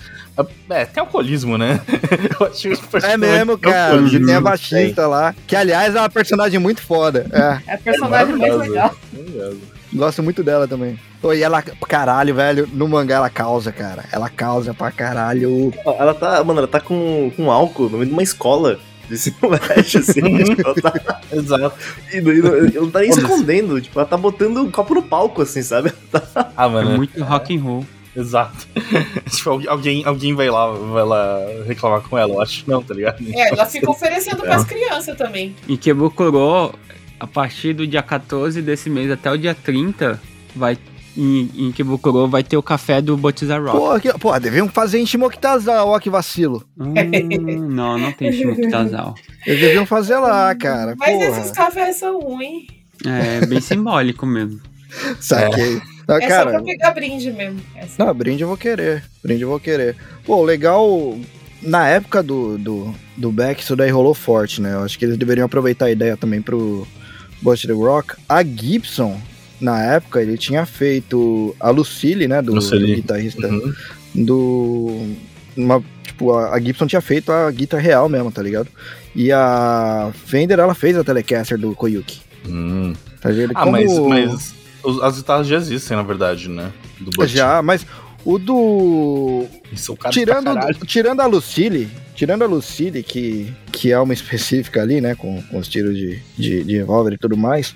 É, 0.70 0.86
tem 0.86 1.02
alcoolismo, 1.02 1.58
né? 1.58 1.82
Eu 2.40 2.46
acho 2.46 2.70
que 2.70 2.96
É 3.06 3.18
mesmo, 3.18 3.58
cara. 3.58 4.02
Que 4.02 4.24
tem 4.24 4.36
a 4.36 4.40
baixista 4.40 5.06
lá. 5.06 5.34
Que, 5.46 5.54
aliás, 5.54 5.94
é 5.94 5.98
uma 6.00 6.08
personagem 6.08 6.58
muito 6.58 6.80
foda. 6.80 7.26
É, 7.30 7.72
É 7.72 7.74
a 7.74 7.78
personagem 7.78 8.36
mais 8.36 8.56
legal. 8.56 8.96
gosto 9.92 10.22
muito 10.22 10.42
dela 10.42 10.66
também. 10.66 10.98
Pô, 11.20 11.34
e 11.34 11.42
ela, 11.42 11.60
caralho, 11.60 12.34
velho, 12.34 12.66
no 12.72 12.88
mangá 12.88 13.16
ela 13.16 13.28
causa, 13.28 13.70
cara. 13.70 14.06
Ela 14.10 14.30
causa 14.30 14.72
pra 14.72 14.90
caralho. 14.90 15.74
Ela 15.84 16.14
tá, 16.14 16.42
mano, 16.42 16.60
ela 16.60 16.68
tá 16.68 16.80
com, 16.80 17.30
com 17.36 17.50
álcool 17.50 17.90
no 17.90 17.98
meio 17.98 18.06
de 18.06 18.12
uma 18.12 18.22
escola. 18.22 18.80
De 19.08 19.14
ensino 19.14 19.36
médio, 19.42 20.00
assim. 20.00 20.20
tipo, 20.44 20.62
ela 20.62 20.74
tá, 20.74 21.20
Exato. 21.32 21.76
e, 22.12 22.20
não- 22.20 22.32
e 22.32 22.72
não- 22.74 22.90
tá 22.90 23.00
nem 23.00 23.10
escondendo. 23.10 23.80
Tipo, 23.80 23.98
ela 24.00 24.08
tá 24.08 24.16
botando 24.16 24.58
um 24.62 24.70
copo 24.70 24.94
no 24.94 25.02
palco, 25.02 25.42
assim, 25.42 25.62
sabe? 25.62 25.92
Ah, 26.56 26.64
É 26.66 26.68
mano. 26.68 26.96
muito 26.96 27.22
rock 27.22 27.56
and 27.56 27.60
roll. 27.62 27.86
Exato. 28.16 28.66
tipo, 29.30 29.50
algu- 29.50 29.68
alguém, 29.68 30.04
alguém 30.04 30.34
vai 30.34 30.48
lá, 30.48 30.70
vai 30.70 31.04
lá 31.04 31.38
reclamar 31.66 32.00
com 32.02 32.16
ela, 32.16 32.34
eu 32.34 32.40
acho 32.40 32.64
que 32.64 32.70
não, 32.70 32.80
tá 32.82 32.94
ligado? 32.94 33.22
É, 33.34 33.48
ela 33.52 33.66
fica 33.66 33.90
oferecendo 33.90 34.36
pras 34.42 34.64
crianças 34.64 35.16
também. 35.16 35.54
Em 35.68 35.76
Kebukuro, 35.76 36.72
a 37.18 37.26
partir 37.26 37.72
do 37.74 37.86
dia 37.86 38.02
14 38.02 38.62
desse 38.62 38.88
mês 38.88 39.10
até 39.10 39.30
o 39.30 39.36
dia 39.36 39.54
30, 39.54 40.20
vai. 40.54 40.78
Em, 41.16 41.48
em 41.56 41.72
Kebukuro 41.72 42.26
vai 42.26 42.42
ter 42.42 42.56
o 42.56 42.62
café 42.62 43.00
do 43.00 43.16
Botiza 43.16 43.56
Rock. 43.58 43.78
Pô, 43.78 44.00
que, 44.00 44.18
pô, 44.18 44.38
deviam 44.40 44.68
fazer 44.68 44.98
em 44.98 45.06
Shimokitazawa, 45.06 45.92
ó 45.92 45.98
que 46.00 46.10
vacilo. 46.10 46.64
Hum, 46.78 46.92
não, 47.70 47.96
não 47.98 48.12
tem 48.12 48.32
Shimokitazawa. 48.32 49.14
Eles 49.46 49.60
deviam 49.60 49.86
fazer 49.86 50.16
lá, 50.18 50.52
cara. 50.54 50.94
Mas 50.98 51.12
Porra. 51.12 51.24
esses 51.40 51.50
cafés 51.52 51.96
são 51.96 52.18
ruins. 52.20 52.66
É 53.04 53.46
bem 53.46 53.60
simbólico 53.60 54.26
mesmo. 54.26 54.60
Saquei. 55.20 55.80
Não, 56.06 56.16
É 56.16 56.20
só 56.22 56.28
cara, 56.28 56.50
pra 56.50 56.62
pegar 56.62 56.90
brinde 56.92 57.30
mesmo. 57.32 57.60
É 57.76 57.86
só- 57.86 58.04
não, 58.06 58.14
brinde 58.14 58.42
eu 58.42 58.48
vou 58.48 58.56
querer. 58.56 59.02
Brinde 59.22 59.42
eu 59.42 59.48
vou 59.48 59.60
querer. 59.60 59.96
Pô, 60.24 60.42
legal. 60.42 61.16
Na 61.62 61.88
época 61.88 62.22
do, 62.22 62.58
do, 62.58 62.94
do 63.16 63.32
Beck, 63.32 63.62
isso 63.62 63.74
daí 63.74 63.90
rolou 63.90 64.12
forte, 64.14 64.60
né? 64.60 64.74
Eu 64.74 64.82
acho 64.82 64.98
que 64.98 65.04
eles 65.06 65.16
deveriam 65.16 65.46
aproveitar 65.46 65.86
a 65.86 65.90
ideia 65.90 66.14
também 66.16 66.42
pro 66.42 66.86
Bust 67.40 67.66
the 67.66 67.72
Rock. 67.72 68.14
A 68.28 68.44
Gibson, 68.44 69.18
na 69.64 69.82
época, 69.82 70.20
ele 70.20 70.36
tinha 70.36 70.64
feito 70.66 71.54
a 71.58 71.70
Lucille, 71.70 72.28
né? 72.28 72.40
Do, 72.42 72.48
do 72.52 72.54
Lucille. 72.56 72.96
guitarrista 72.96 73.46
Uhum. 73.48 73.72
do. 74.14 75.06
Uma, 75.56 75.82
tipo, 76.02 76.32
a, 76.32 76.54
a 76.54 76.60
Gibson 76.60 76.86
tinha 76.86 77.00
feito 77.00 77.30
a 77.32 77.50
guitarra 77.50 77.82
real 77.82 78.08
mesmo, 78.08 78.30
tá 78.30 78.42
ligado? 78.42 78.68
E 79.14 79.30
a 79.32 80.10
Fender, 80.26 80.58
ela 80.58 80.74
fez 80.74 80.96
a 80.96 81.04
Telecaster 81.04 81.56
do 81.58 81.74
Koyuki. 81.74 82.20
Hum. 82.46 82.92
Tá 83.20 83.30
ligado? 83.30 83.52
Ah, 83.54 83.66
mas, 83.66 83.98
mas 83.98 84.54
os- 84.82 85.00
as 85.02 85.16
guitarras 85.18 85.46
já 85.46 85.56
existem, 85.56 85.96
na 85.96 86.02
verdade, 86.02 86.48
né? 86.48 86.72
Do. 87.00 87.26
Já, 87.26 87.62
mas 87.62 87.86
o 88.24 88.38
do. 88.38 89.46
Caros 90.00 90.14
Tirando, 90.14 90.44
caralho. 90.44 90.74
tirando 90.86 91.20
a 91.20 91.26
Lucille, 91.26 91.88
tirando 92.14 92.42
a 92.42 92.46
Lucille, 92.46 93.02
que, 93.02 93.52
que 93.72 93.92
é 93.92 93.98
uma 93.98 94.12
específica 94.12 94.82
ali, 94.82 95.00
né? 95.00 95.14
Com, 95.14 95.40
com 95.42 95.58
os 95.58 95.68
tiros 95.68 95.96
de, 95.96 96.18
de, 96.36 96.64
de 96.64 96.76
revólver 96.76 97.12
e 97.14 97.18
tudo 97.18 97.36
mais. 97.36 97.74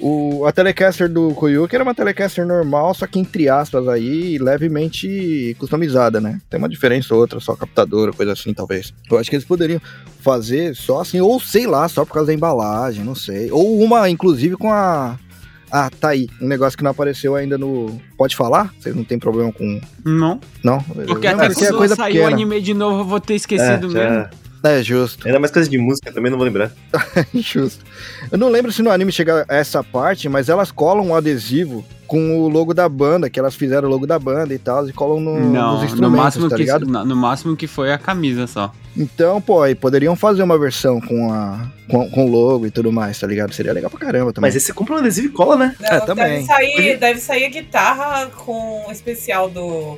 O, 0.00 0.46
a 0.46 0.52
Telecaster 0.52 1.08
do 1.08 1.34
Koyuki 1.34 1.74
era 1.74 1.84
uma 1.84 1.94
Telecaster 1.94 2.46
normal, 2.46 2.94
só 2.94 3.06
que 3.06 3.18
entre 3.18 3.48
aspas 3.48 3.86
aí, 3.86 4.38
levemente 4.38 5.54
customizada, 5.58 6.20
né? 6.20 6.40
Tem 6.48 6.58
uma 6.58 6.68
diferença 6.68 7.14
ou 7.14 7.20
outra, 7.20 7.38
só 7.38 7.54
captadora, 7.54 8.12
coisa 8.12 8.32
assim, 8.32 8.54
talvez. 8.54 8.94
Eu 9.10 9.18
acho 9.18 9.28
que 9.28 9.36
eles 9.36 9.44
poderiam 9.44 9.80
fazer 10.20 10.74
só 10.74 11.00
assim, 11.00 11.20
ou 11.20 11.38
sei 11.38 11.66
lá, 11.66 11.86
só 11.88 12.04
por 12.04 12.14
causa 12.14 12.28
da 12.28 12.34
embalagem, 12.34 13.04
não 13.04 13.14
sei. 13.14 13.50
Ou 13.50 13.78
uma, 13.80 14.08
inclusive, 14.08 14.56
com 14.56 14.72
a. 14.72 15.18
Ah, 15.70 15.88
tá 16.00 16.08
aí. 16.08 16.28
Um 16.40 16.48
negócio 16.48 16.76
que 16.76 16.82
não 16.82 16.90
apareceu 16.90 17.36
ainda 17.36 17.56
no. 17.56 18.00
Pode 18.16 18.34
falar? 18.34 18.74
Vocês 18.80 18.94
não 18.96 19.04
tem 19.04 19.18
problema 19.18 19.52
com. 19.52 19.80
Não. 20.04 20.40
Não? 20.64 20.80
Porque 20.80 21.28
Não, 21.28 21.38
até 21.38 21.48
porque 21.50 21.64
é 21.64 21.72
coisa 21.72 21.94
sair 21.94 22.20
o 22.20 22.26
anime 22.26 22.60
de 22.60 22.74
novo, 22.74 23.00
eu 23.00 23.04
vou 23.04 23.20
ter 23.20 23.34
esquecido 23.34 23.96
É, 23.96 24.10
mesmo. 24.10 24.28
É, 24.62 24.82
justo. 24.82 25.26
Ainda 25.26 25.38
mais 25.40 25.50
coisa 25.50 25.68
de 25.68 25.78
música, 25.78 26.12
também 26.12 26.30
não 26.30 26.36
vou 26.36 26.46
lembrar. 26.46 26.70
Justo. 27.34 27.82
Eu 28.30 28.38
não 28.38 28.48
lembro 28.48 28.70
se 28.70 28.82
no 28.82 28.90
anime 28.90 29.10
chega 29.10 29.44
a 29.48 29.56
essa 29.56 29.82
parte, 29.82 30.28
mas 30.28 30.48
elas 30.48 30.70
colam 30.70 31.06
um 31.08 31.14
adesivo 31.14 31.84
com 32.06 32.40
o 32.40 32.48
logo 32.48 32.74
da 32.74 32.88
banda, 32.88 33.30
que 33.30 33.38
elas 33.38 33.54
fizeram 33.54 33.86
o 33.88 33.90
logo 33.90 34.04
da 34.06 34.18
banda 34.18 34.52
e 34.52 34.58
tal, 34.58 34.88
e 34.88 34.92
colam 34.92 35.20
no, 35.20 35.38
nos 35.40 35.52
Não, 35.52 35.78
no 35.78 35.84
instrumentos, 35.84 36.16
máximo, 36.24 36.48
tá 36.48 36.56
que, 36.56 36.62
ligado? 36.62 36.86
no 36.86 37.04
no 37.04 37.16
máximo 37.16 37.56
que 37.56 37.66
foi 37.68 37.92
a 37.92 37.98
camisa 37.98 38.46
só. 38.48 38.72
Então, 38.96 39.40
pô, 39.40 39.62
aí 39.62 39.74
poderiam 39.76 40.16
fazer 40.16 40.42
uma 40.42 40.58
versão 40.58 41.00
com 41.00 41.32
a 41.32 41.68
com, 41.88 42.10
com 42.10 42.26
o 42.26 42.28
logo 42.30 42.66
e 42.66 42.70
tudo 42.70 42.90
mais, 42.92 43.18
tá 43.18 43.26
ligado? 43.26 43.52
Seria 43.52 43.72
legal 43.72 43.88
pra 43.90 44.00
caramba 44.00 44.32
também. 44.32 44.48
Mas 44.48 44.56
esse 44.56 44.72
compra 44.72 44.94
um 44.96 44.98
adesivo 44.98 45.28
e 45.28 45.30
cola, 45.30 45.56
né? 45.56 45.76
Não, 45.80 45.88
É, 45.88 46.00
também. 46.00 46.34
Deve 46.34 46.46
sair, 46.46 46.96
deve 46.98 47.20
sair 47.20 47.44
a 47.44 47.48
guitarra 47.48 48.26
com 48.44 48.86
o 48.88 48.90
especial 48.92 49.48
do, 49.48 49.96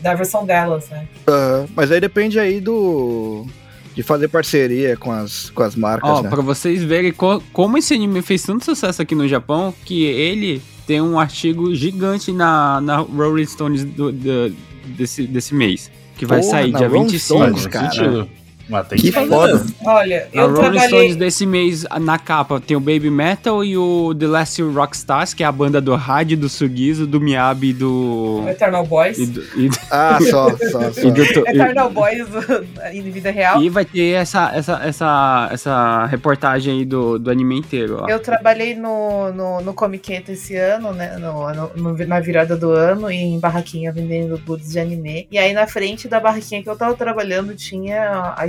da 0.00 0.14
versão 0.14 0.44
delas, 0.44 0.88
né? 0.90 1.06
Aham, 1.28 1.66
mas 1.76 1.90
aí 1.92 2.00
depende 2.00 2.38
aí 2.40 2.60
do... 2.60 3.46
de 3.94 4.02
fazer 4.02 4.28
parceria 4.28 4.96
com 4.96 5.10
as, 5.12 5.50
com 5.50 5.62
as 5.62 5.74
marcas, 5.76 6.10
Ó, 6.10 6.22
né? 6.22 6.30
pra 6.30 6.40
vocês 6.42 6.82
verem 6.82 7.12
co- 7.12 7.42
como 7.52 7.76
esse 7.78 7.92
anime 7.94 8.22
fez 8.22 8.42
tanto 8.42 8.64
sucesso 8.64 9.02
aqui 9.02 9.14
no 9.14 9.28
Japão, 9.28 9.74
que 9.84 10.04
ele 10.04 10.62
tem 10.86 11.00
um 11.00 11.18
artigo 11.18 11.74
gigante 11.74 12.32
na, 12.32 12.80
na 12.80 12.96
Rolling 12.98 13.44
Stones 13.46 13.84
do- 13.84 14.10
do- 14.12 14.52
desse, 14.96 15.24
desse 15.26 15.54
mês. 15.54 15.90
Que 16.16 16.26
vai 16.26 16.40
Porra, 16.40 16.50
sair 16.50 16.72
dia 16.72 16.88
Rolling 16.88 17.08
25. 17.08 17.38
Faz 17.38 17.60
Stones, 17.60 17.66
cara. 17.66 18.28
Mas 18.72 18.88
tem 18.88 18.98
Que 18.98 19.12
que 19.12 19.26
foda. 19.26 19.62
Olha, 19.84 20.26
eu 20.32 20.46
Rolling 20.46 20.56
Stones 20.78 20.80
trabalhei. 20.88 21.14
desse 21.16 21.44
mês, 21.46 21.84
na 22.00 22.18
capa, 22.18 22.58
tem 22.60 22.76
o 22.76 22.80
Baby 22.80 23.10
Metal 23.10 23.62
e 23.64 23.76
o 23.76 24.14
The 24.18 24.26
Last 24.26 24.62
Rockstars, 24.62 25.34
que 25.34 25.42
é 25.44 25.46
a 25.46 25.52
banda 25.52 25.80
do 25.80 25.94
Hard, 25.94 26.32
do 26.36 26.48
Sugizo, 26.48 27.06
do 27.06 27.20
Miyabi 27.20 27.68
e 27.70 27.72
do... 27.74 28.44
Eternal 28.48 28.86
Boys. 28.86 29.18
E, 29.18 29.26
do, 29.26 29.42
e, 29.56 29.68
do- 29.68 29.78
Ah, 29.90 30.18
só, 30.28 30.50
só, 30.56 30.90
só. 30.92 31.00
e 31.00 31.10
do- 31.10 31.22
Eternal 31.22 31.90
Boys 31.90 32.26
em 32.92 33.02
vida 33.10 33.30
real. 33.30 33.62
e 33.62 33.68
vai 33.68 33.84
ter 33.84 34.12
essa, 34.12 34.50
essa, 34.54 34.80
essa, 34.84 35.48
essa 35.52 36.06
reportagem 36.06 36.78
aí 36.78 36.84
do, 36.84 37.18
do 37.18 37.30
anime 37.30 37.58
inteiro, 37.58 37.98
ó. 38.02 38.08
Eu 38.08 38.18
trabalhei 38.20 38.74
no, 38.74 39.32
no, 39.32 39.60
no 39.60 39.74
Comiqueta 39.74 40.32
esse 40.32 40.56
ano, 40.56 40.92
né? 40.94 41.16
No, 41.18 41.52
no- 41.52 41.70
no- 41.92 42.06
na 42.06 42.20
virada 42.20 42.56
do 42.56 42.70
ano, 42.70 43.10
em 43.10 43.38
barraquinha 43.38 43.92
vendendo 43.92 44.40
goods 44.46 44.70
de 44.70 44.78
anime. 44.80 45.26
E 45.30 45.36
aí 45.38 45.52
na 45.52 45.66
frente 45.66 46.08
da 46.08 46.18
barraquinha 46.18 46.62
que 46.62 46.68
eu 46.70 46.76
tava 46.76 46.94
trabalhando 46.94 47.54
tinha 47.54 48.34
a, 48.36 48.48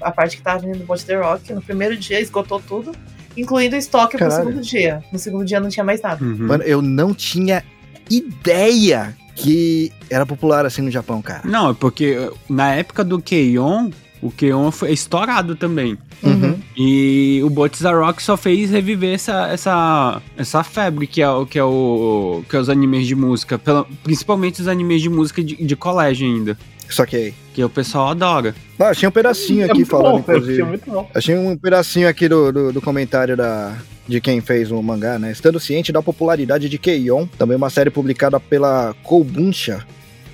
a 0.00 0.10
parte 0.10 0.36
que 0.36 0.42
tava 0.42 0.60
vendendo 0.60 0.84
Bot 0.84 1.04
The 1.04 1.16
Rock. 1.16 1.52
No 1.52 1.62
primeiro 1.62 1.96
dia 1.96 2.20
esgotou 2.20 2.60
tudo, 2.60 2.92
incluindo 3.36 3.74
o 3.76 3.78
estoque 3.78 4.16
pro 4.16 4.28
Caralho. 4.28 4.48
segundo 4.48 4.62
dia. 4.62 5.02
No 5.12 5.18
segundo 5.18 5.44
dia 5.44 5.60
não 5.60 5.68
tinha 5.68 5.84
mais 5.84 6.00
nada. 6.02 6.24
Uhum. 6.24 6.46
Mano, 6.46 6.62
eu 6.64 6.80
não 6.82 7.12
tinha 7.14 7.62
ideia 8.10 9.16
que 9.34 9.92
era 10.08 10.24
popular 10.24 10.64
assim 10.64 10.82
no 10.82 10.90
Japão, 10.90 11.20
cara. 11.20 11.42
Não, 11.44 11.70
é 11.70 11.74
porque 11.74 12.16
uh, 12.16 12.36
na 12.48 12.74
época 12.74 13.02
do 13.02 13.20
Keion, 13.20 13.90
o 14.22 14.30
Keion 14.30 14.70
foi 14.70 14.92
estourado 14.92 15.56
também. 15.56 15.98
Uhum. 16.22 16.56
E 16.76 17.40
o 17.44 17.50
Botiza 17.50 17.90
Rock 17.92 18.22
só 18.22 18.36
fez 18.36 18.70
reviver 18.70 19.14
essa, 19.14 19.48
essa, 19.48 20.22
essa 20.36 20.62
febre 20.64 21.06
que 21.06 21.20
é, 21.20 21.28
o- 21.28 21.44
que, 21.46 21.58
é 21.58 21.64
o, 21.64 22.42
que 22.48 22.56
é 22.56 22.58
os 22.58 22.68
animes 22.70 23.06
de 23.06 23.14
música. 23.14 23.58
pela- 23.58 23.84
principalmente 24.02 24.60
os 24.60 24.68
animes 24.68 25.02
de 25.02 25.10
música 25.10 25.42
de, 25.42 25.56
de 25.56 25.76
colégio 25.76 26.26
ainda. 26.26 26.56
Só 26.88 27.04
que 27.06 27.16
aí. 27.16 27.34
Que 27.52 27.62
o 27.64 27.68
pessoal 27.68 28.08
adora. 28.08 28.54
Ah, 28.78 28.88
achei 28.88 29.08
um 29.08 29.12
pedacinho 29.12 29.62
É 29.62 29.64
aqui 29.66 29.74
muito 29.74 29.88
falando, 29.90 30.12
bom, 30.12 30.18
inclusive. 30.18 30.60
é 30.60 30.64
muito 30.64 30.90
bom. 30.90 31.08
Achei 31.14 31.36
um 31.36 31.56
pedacinho 31.56 32.08
aqui 32.08 32.28
do, 32.28 32.52
do, 32.52 32.72
do 32.72 32.82
comentário 32.82 33.36
da, 33.36 33.76
de 34.08 34.20
quem 34.20 34.40
fez 34.40 34.70
o 34.70 34.82
mangá, 34.82 35.18
né? 35.18 35.30
Estando 35.32 35.58
ciente 35.60 35.92
da 35.92 36.02
popularidade 36.02 36.68
de 36.68 36.78
Keion, 36.78 37.26
também 37.38 37.56
uma 37.56 37.70
série 37.70 37.90
publicada 37.90 38.38
pela 38.40 38.94
Kobunsha, 39.02 39.84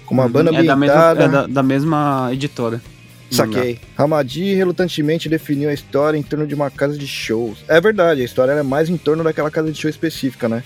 com 0.06 0.14
uma 0.14 0.28
banda 0.28 0.50
é 0.50 0.62
da 0.62 0.74
mesma, 0.74 0.74
ambientada. 0.74 1.24
é 1.24 1.28
da, 1.28 1.46
da 1.46 1.62
mesma 1.62 2.30
editora. 2.32 2.80
Saquei. 3.30 3.78
Hamadi 3.96 4.54
relutantemente 4.54 5.28
definiu 5.28 5.70
a 5.70 5.72
história 5.72 6.18
em 6.18 6.22
torno 6.22 6.46
de 6.48 6.54
uma 6.54 6.68
casa 6.68 6.98
de 6.98 7.06
shows. 7.06 7.58
É 7.68 7.80
verdade, 7.80 8.22
a 8.22 8.24
história 8.24 8.50
é 8.52 8.62
mais 8.62 8.88
em 8.88 8.96
torno 8.96 9.22
daquela 9.22 9.50
casa 9.52 9.70
de 9.70 9.80
show 9.80 9.88
específica, 9.88 10.48
né? 10.48 10.64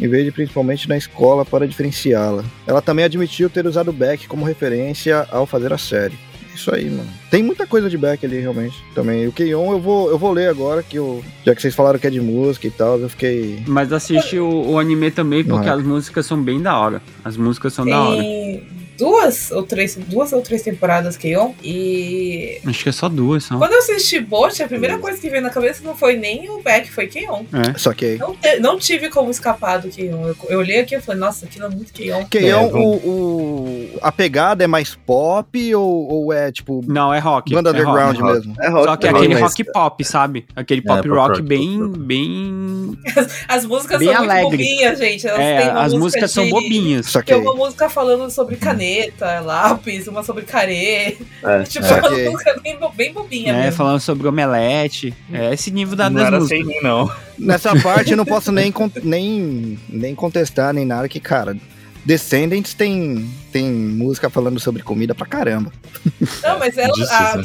Em 0.00 0.08
vez 0.08 0.24
de 0.24 0.30
principalmente 0.32 0.88
na 0.88 0.96
escola 0.96 1.44
para 1.44 1.66
diferenciá-la. 1.66 2.44
Ela 2.66 2.82
também 2.82 3.04
admitiu 3.04 3.48
ter 3.48 3.66
usado 3.66 3.92
Beck 3.92 4.26
como 4.26 4.44
referência 4.44 5.26
ao 5.30 5.46
fazer 5.46 5.72
a 5.72 5.78
série. 5.78 6.18
Isso 6.54 6.74
aí, 6.74 6.88
mano. 6.88 7.08
Tem 7.30 7.42
muita 7.42 7.66
coisa 7.66 7.88
de 7.90 7.98
back 7.98 8.24
ali, 8.24 8.40
realmente. 8.40 8.82
Também. 8.94 9.26
O 9.26 9.32
Keion 9.32 9.72
eu 9.72 9.78
vou, 9.78 10.08
eu 10.08 10.16
vou 10.16 10.32
ler 10.32 10.48
agora, 10.48 10.82
que 10.82 10.96
eu. 10.96 11.22
Já 11.44 11.54
que 11.54 11.60
vocês 11.60 11.74
falaram 11.74 11.98
que 11.98 12.06
é 12.06 12.10
de 12.10 12.20
música 12.20 12.66
e 12.66 12.70
tal, 12.70 12.98
eu 12.98 13.10
fiquei. 13.10 13.62
Mas 13.66 13.92
assiste 13.92 14.38
o, 14.38 14.70
o 14.70 14.78
anime 14.78 15.10
também, 15.10 15.44
porque 15.44 15.66
Não 15.66 15.72
é. 15.74 15.76
as 15.76 15.82
músicas 15.82 16.24
são 16.24 16.42
bem 16.42 16.60
da 16.62 16.78
hora. 16.78 17.02
As 17.22 17.36
músicas 17.36 17.74
são 17.74 17.84
da 17.84 18.00
hora. 18.00 18.22
Duas 18.98 19.50
ou 19.50 19.62
três, 19.62 19.94
duas 19.96 20.32
ou 20.32 20.40
três 20.42 20.62
temporadas 20.62 21.16
Keion. 21.16 21.52
E 21.62 22.58
Acho 22.66 22.82
que 22.84 22.88
é 22.88 22.92
só 22.92 23.08
duas, 23.08 23.44
só. 23.44 23.58
quando 23.58 23.72
eu 23.72 23.78
assisti 23.78 24.18
Bot, 24.20 24.62
a 24.62 24.68
primeira 24.68 24.98
coisa 24.98 25.18
que 25.20 25.28
veio 25.28 25.42
na 25.42 25.50
cabeça 25.50 25.82
não 25.84 25.94
foi 25.96 26.16
nem 26.16 26.48
o 26.50 26.62
Beck, 26.62 26.90
foi 26.90 27.06
Keion. 27.06 27.44
É. 27.52 27.78
Só 27.78 27.92
que. 27.92 28.16
Não, 28.16 28.34
te- 28.34 28.58
não 28.60 28.78
tive 28.78 29.08
como 29.10 29.30
escapar 29.30 29.78
do 29.78 29.88
Keion. 29.88 30.26
Eu, 30.28 30.36
eu 30.48 30.58
olhei 30.58 30.80
aqui 30.80 30.94
e 30.94 31.00
falei, 31.00 31.20
nossa, 31.20 31.46
aquilo 31.46 31.66
é 31.66 31.68
muito 31.68 31.92
Keion. 31.92 32.24
Keion, 32.26 32.48
É, 32.60 32.74
o, 32.74 32.78
o. 32.80 33.88
A 34.02 34.10
pegada 34.12 34.64
é 34.64 34.66
mais 34.66 34.94
pop 34.94 35.74
ou, 35.74 36.08
ou 36.08 36.32
é 36.32 36.50
tipo. 36.52 36.82
Não, 36.86 37.12
é 37.12 37.18
rock. 37.18 37.52
Banda 37.54 37.70
é 37.70 37.72
underground 37.72 38.18
rock. 38.18 38.32
mesmo? 38.34 38.54
É 38.60 38.68
rock, 38.68 38.84
Só 38.86 38.96
que 38.96 39.06
é 39.06 39.10
aquele 39.10 39.34
rock 39.34 39.64
pop, 39.64 40.04
sabe? 40.04 40.46
Aquele 40.54 40.82
pop, 40.82 40.96
pop 41.02 41.08
rock, 41.08 41.28
rock, 41.38 41.42
bem, 41.42 41.78
rock. 41.80 41.98
bem... 41.98 42.98
As 43.48 43.64
músicas 43.64 43.98
Bem 43.98 44.08
são 44.08 44.18
muito 44.18 44.30
alegre. 44.30 44.50
bobinhas, 44.56 44.98
gente. 44.98 45.26
Elas 45.26 45.40
É, 45.40 45.62
as 45.70 45.92
música 45.92 45.98
músicas 45.98 46.30
são 46.30 46.44
de- 46.44 46.50
bobinhas. 46.50 47.06
Só 47.06 47.20
que. 47.20 47.26
Tem 47.32 47.36
uma 47.42 47.54
música 47.54 47.88
falando 47.88 48.30
sobre 48.30 48.56
caneta, 48.56 48.85
lápis, 49.44 50.06
uma 50.06 50.22
sobre 50.22 50.44
carê. 50.44 51.16
É. 51.42 51.62
Tipo, 51.68 51.86
É. 51.86 51.92
uma 51.98 52.08
Ok. 52.08 52.28
música 52.30 52.60
bem, 52.62 52.78
bem 52.96 53.12
bobinha 53.12 53.52
É, 53.52 53.62
mesmo. 53.64 53.72
falando 53.76 54.00
sobre 54.00 54.26
omelete. 54.28 55.14
É 55.32 55.52
esse 55.52 55.70
nível 55.70 55.96
da, 55.96 56.08
Não 56.10 56.20
era 56.20 56.38
músicas. 56.38 56.58
sem 56.58 56.66
mim, 56.66 56.80
não. 56.82 57.10
Nessa 57.38 57.74
parte 57.80 58.10
eu 58.10 58.16
não 58.16 58.24
posso 58.24 58.50
nem, 58.52 58.70
con- 58.72 58.90
nem, 59.02 59.78
nem 59.88 60.14
contestar, 60.14 60.72
nem 60.74 60.84
nada, 60.84 61.08
que, 61.08 61.20
cara. 61.20 61.56
Descendants 62.04 62.72
tem, 62.72 63.28
tem 63.52 63.64
música 63.64 64.30
falando 64.30 64.60
sobre 64.60 64.82
comida 64.82 65.12
pra 65.14 65.26
caramba. 65.26 65.72
Não, 66.42 66.58
mas 66.58 66.78
ela, 66.78 66.92
Disse, 66.94 67.12
a 67.12 67.42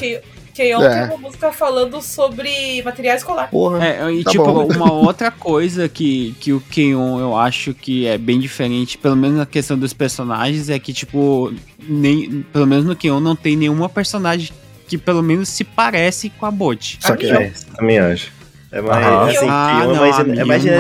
Kei- 0.54 0.66
Keion 0.68 0.82
É. 0.84 1.00
tem 1.08 1.16
uma 1.16 1.18
música 1.18 1.52
falando 1.52 2.02
sobre 2.02 2.82
material 2.84 3.16
escolar. 3.18 3.50
Porra. 3.50 3.86
É, 3.86 4.12
e 4.12 4.24
Tá 4.24 4.32
tipo, 4.32 4.44
bom. 4.46 4.68
uma 4.68 4.92
outra 4.94 5.32
coisa 5.32 5.88
que, 5.90 6.36
que 6.40 6.54
o 6.54 6.60
Keion 6.60 7.20
eu 7.20 7.36
acho 7.38 7.74
que 7.74 8.06
é 8.06 8.18
bem 8.18 8.40
diferente, 8.40 8.98
pelo 8.98 9.16
menos 9.16 9.38
na 9.38 9.46
questão 9.46 9.78
dos 9.78 9.94
personagens, 9.94 10.70
é 10.70 10.78
que, 10.80 10.94
tipo, 10.94 11.54
nem, 11.88 12.44
pelo 12.54 12.68
menos 12.68 12.86
no 12.86 12.96
Keion 12.96 13.20
não 13.20 13.36
tem 13.36 13.56
nenhuma 13.56 13.90
personagem 13.90 14.50
que 14.88 14.98
pelo 14.98 15.22
menos 15.24 15.48
se 15.50 15.64
parece 15.64 16.30
com 16.30 16.46
a 16.46 16.52
Bot. 16.52 16.98
Só 17.02 17.14
A 17.14 17.18
que. 17.18 17.26
Mio. 17.28 17.36
É, 17.42 17.52
também 17.76 18.00
acho. 18.00 18.32
É 18.74 18.82
mais, 18.82 19.06
Ah, 19.06 19.24
assim, 19.26 19.48
ah, 19.50 19.80
é 19.84 19.88
não, 19.88 19.96
mais, 19.96 20.16
a 20.18 20.22
é 20.22 20.46
mais 20.46 20.64
não 20.64 20.74
é. 20.74 20.78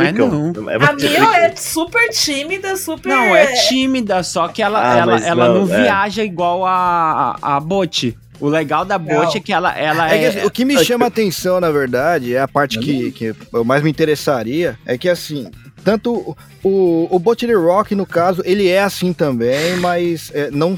É 0.74 0.86
A 0.86 0.94
Mio 0.94 1.34
é 1.34 1.56
super 1.58 2.08
tímida, 2.10 2.76
super. 2.78 3.10
Não, 3.10 3.36
é 3.36 3.48
tímida, 3.68 4.24
só 4.24 4.48
que 4.48 4.62
ela, 4.62 4.80
Ah, 4.82 4.98
ela, 4.98 5.18
ela 5.20 5.48
não, 5.50 5.66
não, 5.66 5.76
é. 5.76 5.84
viaja 5.84 6.24
igual 6.24 6.66
a, 6.66 7.38
a, 7.42 7.58
a 7.58 7.60
Bot. 7.60 8.18
O 8.42 8.50
legal 8.50 8.84
da 8.84 8.98
Bot 8.98 9.38
é 9.38 9.40
que 9.40 9.54
ela, 9.54 9.78
ela 9.78 10.12
É 10.12 10.18
que, 10.18 10.26
é. 10.26 10.28
assim, 10.28 10.48
o 10.48 10.52
que 10.52 10.66
me 10.66 10.78
chama 10.84 11.06
a 11.06 11.08
atenção, 11.08 11.60
na 11.60 11.70
verdade, 11.70 12.36
é 12.36 12.42
a 12.42 12.48
parte 12.48 12.80
que, 12.80 13.12
que 13.12 13.36
eu 13.54 13.64
mais 13.64 13.84
me 13.84 13.90
interessaria, 13.90 14.78
é 14.86 14.98
que 14.98 15.08
assim, 15.08 15.50
tanto 15.84 16.36
o, 16.64 17.08
o 17.10 17.20
Botany 17.20 17.54
Rock, 17.54 17.94
no 17.94 18.06
caso, 18.06 18.42
ele 18.44 18.68
é 18.68 18.82
assim 18.82 19.14
também, 19.14 19.78
mas 19.78 20.32
é, 20.34 20.50
não, 20.52 20.78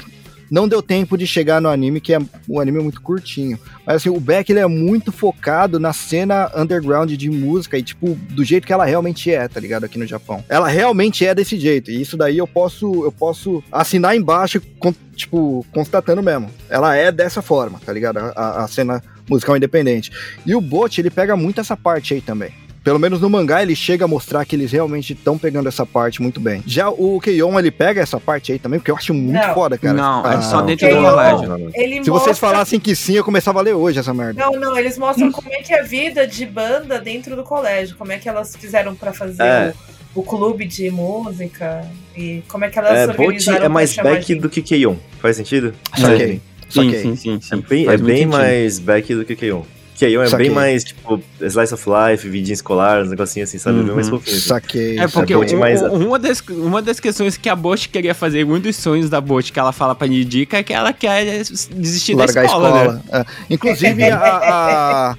não 0.50 0.68
deu 0.68 0.82
tempo 0.82 1.16
de 1.16 1.26
chegar 1.26 1.60
no 1.60 1.68
anime, 1.68 2.00
que 2.00 2.14
é, 2.14 2.18
o 2.48 2.60
anime 2.60 2.78
é 2.78 2.82
muito 2.82 3.00
curtinho. 3.00 3.58
Mas 3.86 3.96
assim, 3.96 4.08
o 4.08 4.20
Beck 4.20 4.50
ele 4.50 4.60
é 4.60 4.66
muito 4.66 5.10
focado 5.12 5.78
na 5.80 5.92
cena 5.92 6.50
underground 6.56 7.10
de 7.12 7.30
música 7.30 7.76
e, 7.78 7.82
tipo, 7.82 8.14
do 8.30 8.44
jeito 8.44 8.66
que 8.66 8.72
ela 8.72 8.84
realmente 8.84 9.30
é, 9.30 9.46
tá 9.48 9.60
ligado? 9.60 9.84
Aqui 9.84 9.98
no 9.98 10.06
Japão. 10.06 10.44
Ela 10.48 10.68
realmente 10.68 11.26
é 11.26 11.34
desse 11.34 11.58
jeito. 11.58 11.90
E 11.90 12.00
isso 12.00 12.16
daí 12.16 12.38
eu 12.38 12.46
posso, 12.46 13.04
eu 13.04 13.12
posso 13.12 13.62
assinar 13.70 14.16
embaixo, 14.16 14.60
com- 14.78 14.94
tipo, 15.14 15.64
constatando 15.72 16.22
mesmo. 16.22 16.50
Ela 16.68 16.96
é 16.96 17.10
dessa 17.12 17.42
forma, 17.42 17.80
tá 17.84 17.92
ligado? 17.92 18.18
A, 18.18 18.64
a 18.64 18.68
cena 18.68 19.02
musical 19.28 19.56
independente. 19.56 20.10
E 20.44 20.54
o 20.54 20.60
Bot, 20.60 21.00
ele 21.00 21.10
pega 21.10 21.36
muito 21.36 21.60
essa 21.60 21.76
parte 21.76 22.14
aí 22.14 22.20
também. 22.20 22.52
Pelo 22.84 22.98
menos 22.98 23.18
no 23.18 23.30
mangá 23.30 23.62
ele 23.62 23.74
chega 23.74 24.04
a 24.04 24.08
mostrar 24.08 24.44
que 24.44 24.54
eles 24.54 24.70
realmente 24.70 25.14
estão 25.14 25.38
pegando 25.38 25.66
essa 25.68 25.86
parte 25.86 26.20
muito 26.20 26.38
bem. 26.38 26.62
Já 26.66 26.90
o 26.90 27.18
Keion, 27.18 27.58
ele 27.58 27.70
pega 27.70 28.02
essa 28.02 28.20
parte 28.20 28.52
aí 28.52 28.58
também, 28.58 28.78
porque 28.78 28.90
eu 28.90 28.96
acho 28.96 29.14
muito 29.14 29.32
Não. 29.40 29.54
foda, 29.54 29.78
cara. 29.78 29.94
Não, 29.94 30.26
é 30.30 30.34
Ah, 30.34 30.42
só 30.42 30.60
dentro 30.60 30.86
Keion, 30.86 31.02
do 31.02 31.08
colégio. 31.08 31.70
Ele 31.74 32.04
Se 32.04 32.10
mostra... 32.10 32.12
vocês 32.26 32.38
falassem 32.38 32.78
que 32.78 32.94
sim, 32.94 33.14
eu 33.14 33.24
começava 33.24 33.58
a 33.58 33.62
ler 33.62 33.72
hoje 33.72 33.98
essa 33.98 34.12
merda. 34.12 34.38
Não, 34.44 34.52
não, 34.60 34.76
eles 34.76 34.98
mostram 34.98 35.32
como 35.32 35.48
é 35.50 35.62
que 35.62 35.72
é 35.72 35.80
a 35.80 35.82
vida 35.82 36.26
de 36.26 36.44
banda 36.44 37.00
dentro 37.00 37.34
do 37.34 37.42
colégio, 37.42 37.96
como 37.96 38.12
é 38.12 38.18
que 38.18 38.28
elas 38.28 38.54
fizeram 38.54 38.94
pra 38.94 39.14
fazer 39.14 39.42
É. 39.42 39.72
o, 40.14 40.20
o 40.20 40.22
clube 40.22 40.66
de 40.66 40.90
música 40.90 41.88
e 42.14 42.42
como 42.48 42.66
é 42.66 42.68
que 42.70 42.78
elas 42.78 42.92
É, 42.92 43.00
se 43.06 43.06
Bot 43.08 43.20
organizaram 43.22 43.56
é 43.56 43.60
pra 43.60 43.68
mais 43.70 43.96
back 43.96 44.26
gente. 44.28 44.40
do 44.42 44.50
que 44.50 44.60
Keion. 44.60 44.96
Faz 45.20 45.36
sentido? 45.36 45.72
Sim, 45.96 46.02
Saquei. 46.02 46.40
sim, 46.68 47.16
sim, 47.16 47.36
É 47.36 47.56
sim. 47.56 47.64
bem, 47.66 47.82
é 47.84 47.86
Faz 47.86 48.00
muito 48.02 48.14
bem 48.14 48.26
mais 48.26 48.78
back 48.78 49.14
do 49.14 49.24
que 49.24 49.34
Keion. 49.34 49.62
Keion 49.96 50.22
é 50.22 50.26
Saquei. 50.26 50.46
bem 50.46 50.54
mais, 50.54 50.82
tipo, 50.84 51.20
slice 51.40 51.72
of 51.74 51.84
life, 51.88 52.28
vidinha 52.28 52.54
escolar, 52.54 53.02
uns 53.02 53.10
negocinhos 53.10 53.48
assim, 53.48 53.58
sabe? 53.58 53.82
Bem 53.82 53.94
mais 53.94 54.08
Uhum. 54.08 54.18
fofinho. 54.18 54.36
assim. 54.36 54.46
Saquei. 54.48 54.98
É 54.98 55.06
porque 55.08 55.36
um- 55.36 55.58
mais- 55.58 55.82
um- 55.82 56.08
uma, 56.08 56.18
das, 56.18 56.40
uma 56.48 56.82
das 56.82 56.98
questões 56.98 57.36
que 57.36 57.48
a 57.48 57.54
Bosch 57.54 57.86
queria 57.86 58.14
fazer, 58.14 58.44
um 58.44 58.58
dos 58.58 58.74
sonhos 58.76 59.08
da 59.08 59.20
Bosch 59.20 59.50
que 59.52 59.58
ela 59.58 59.72
fala 59.72 59.94
pra 59.94 60.06
Nidica 60.08 60.58
é 60.58 60.62
que 60.62 60.72
ela 60.72 60.92
quer 60.92 61.42
desistir 61.70 62.14
largar 62.14 62.34
da 62.42 62.44
escola, 62.44 62.68
a 62.68 62.72
né? 62.72 63.00
escola. 63.04 63.26
É. 63.48 63.54
Inclusive, 63.54 64.02
a, 64.10 64.16
a, 64.18 65.16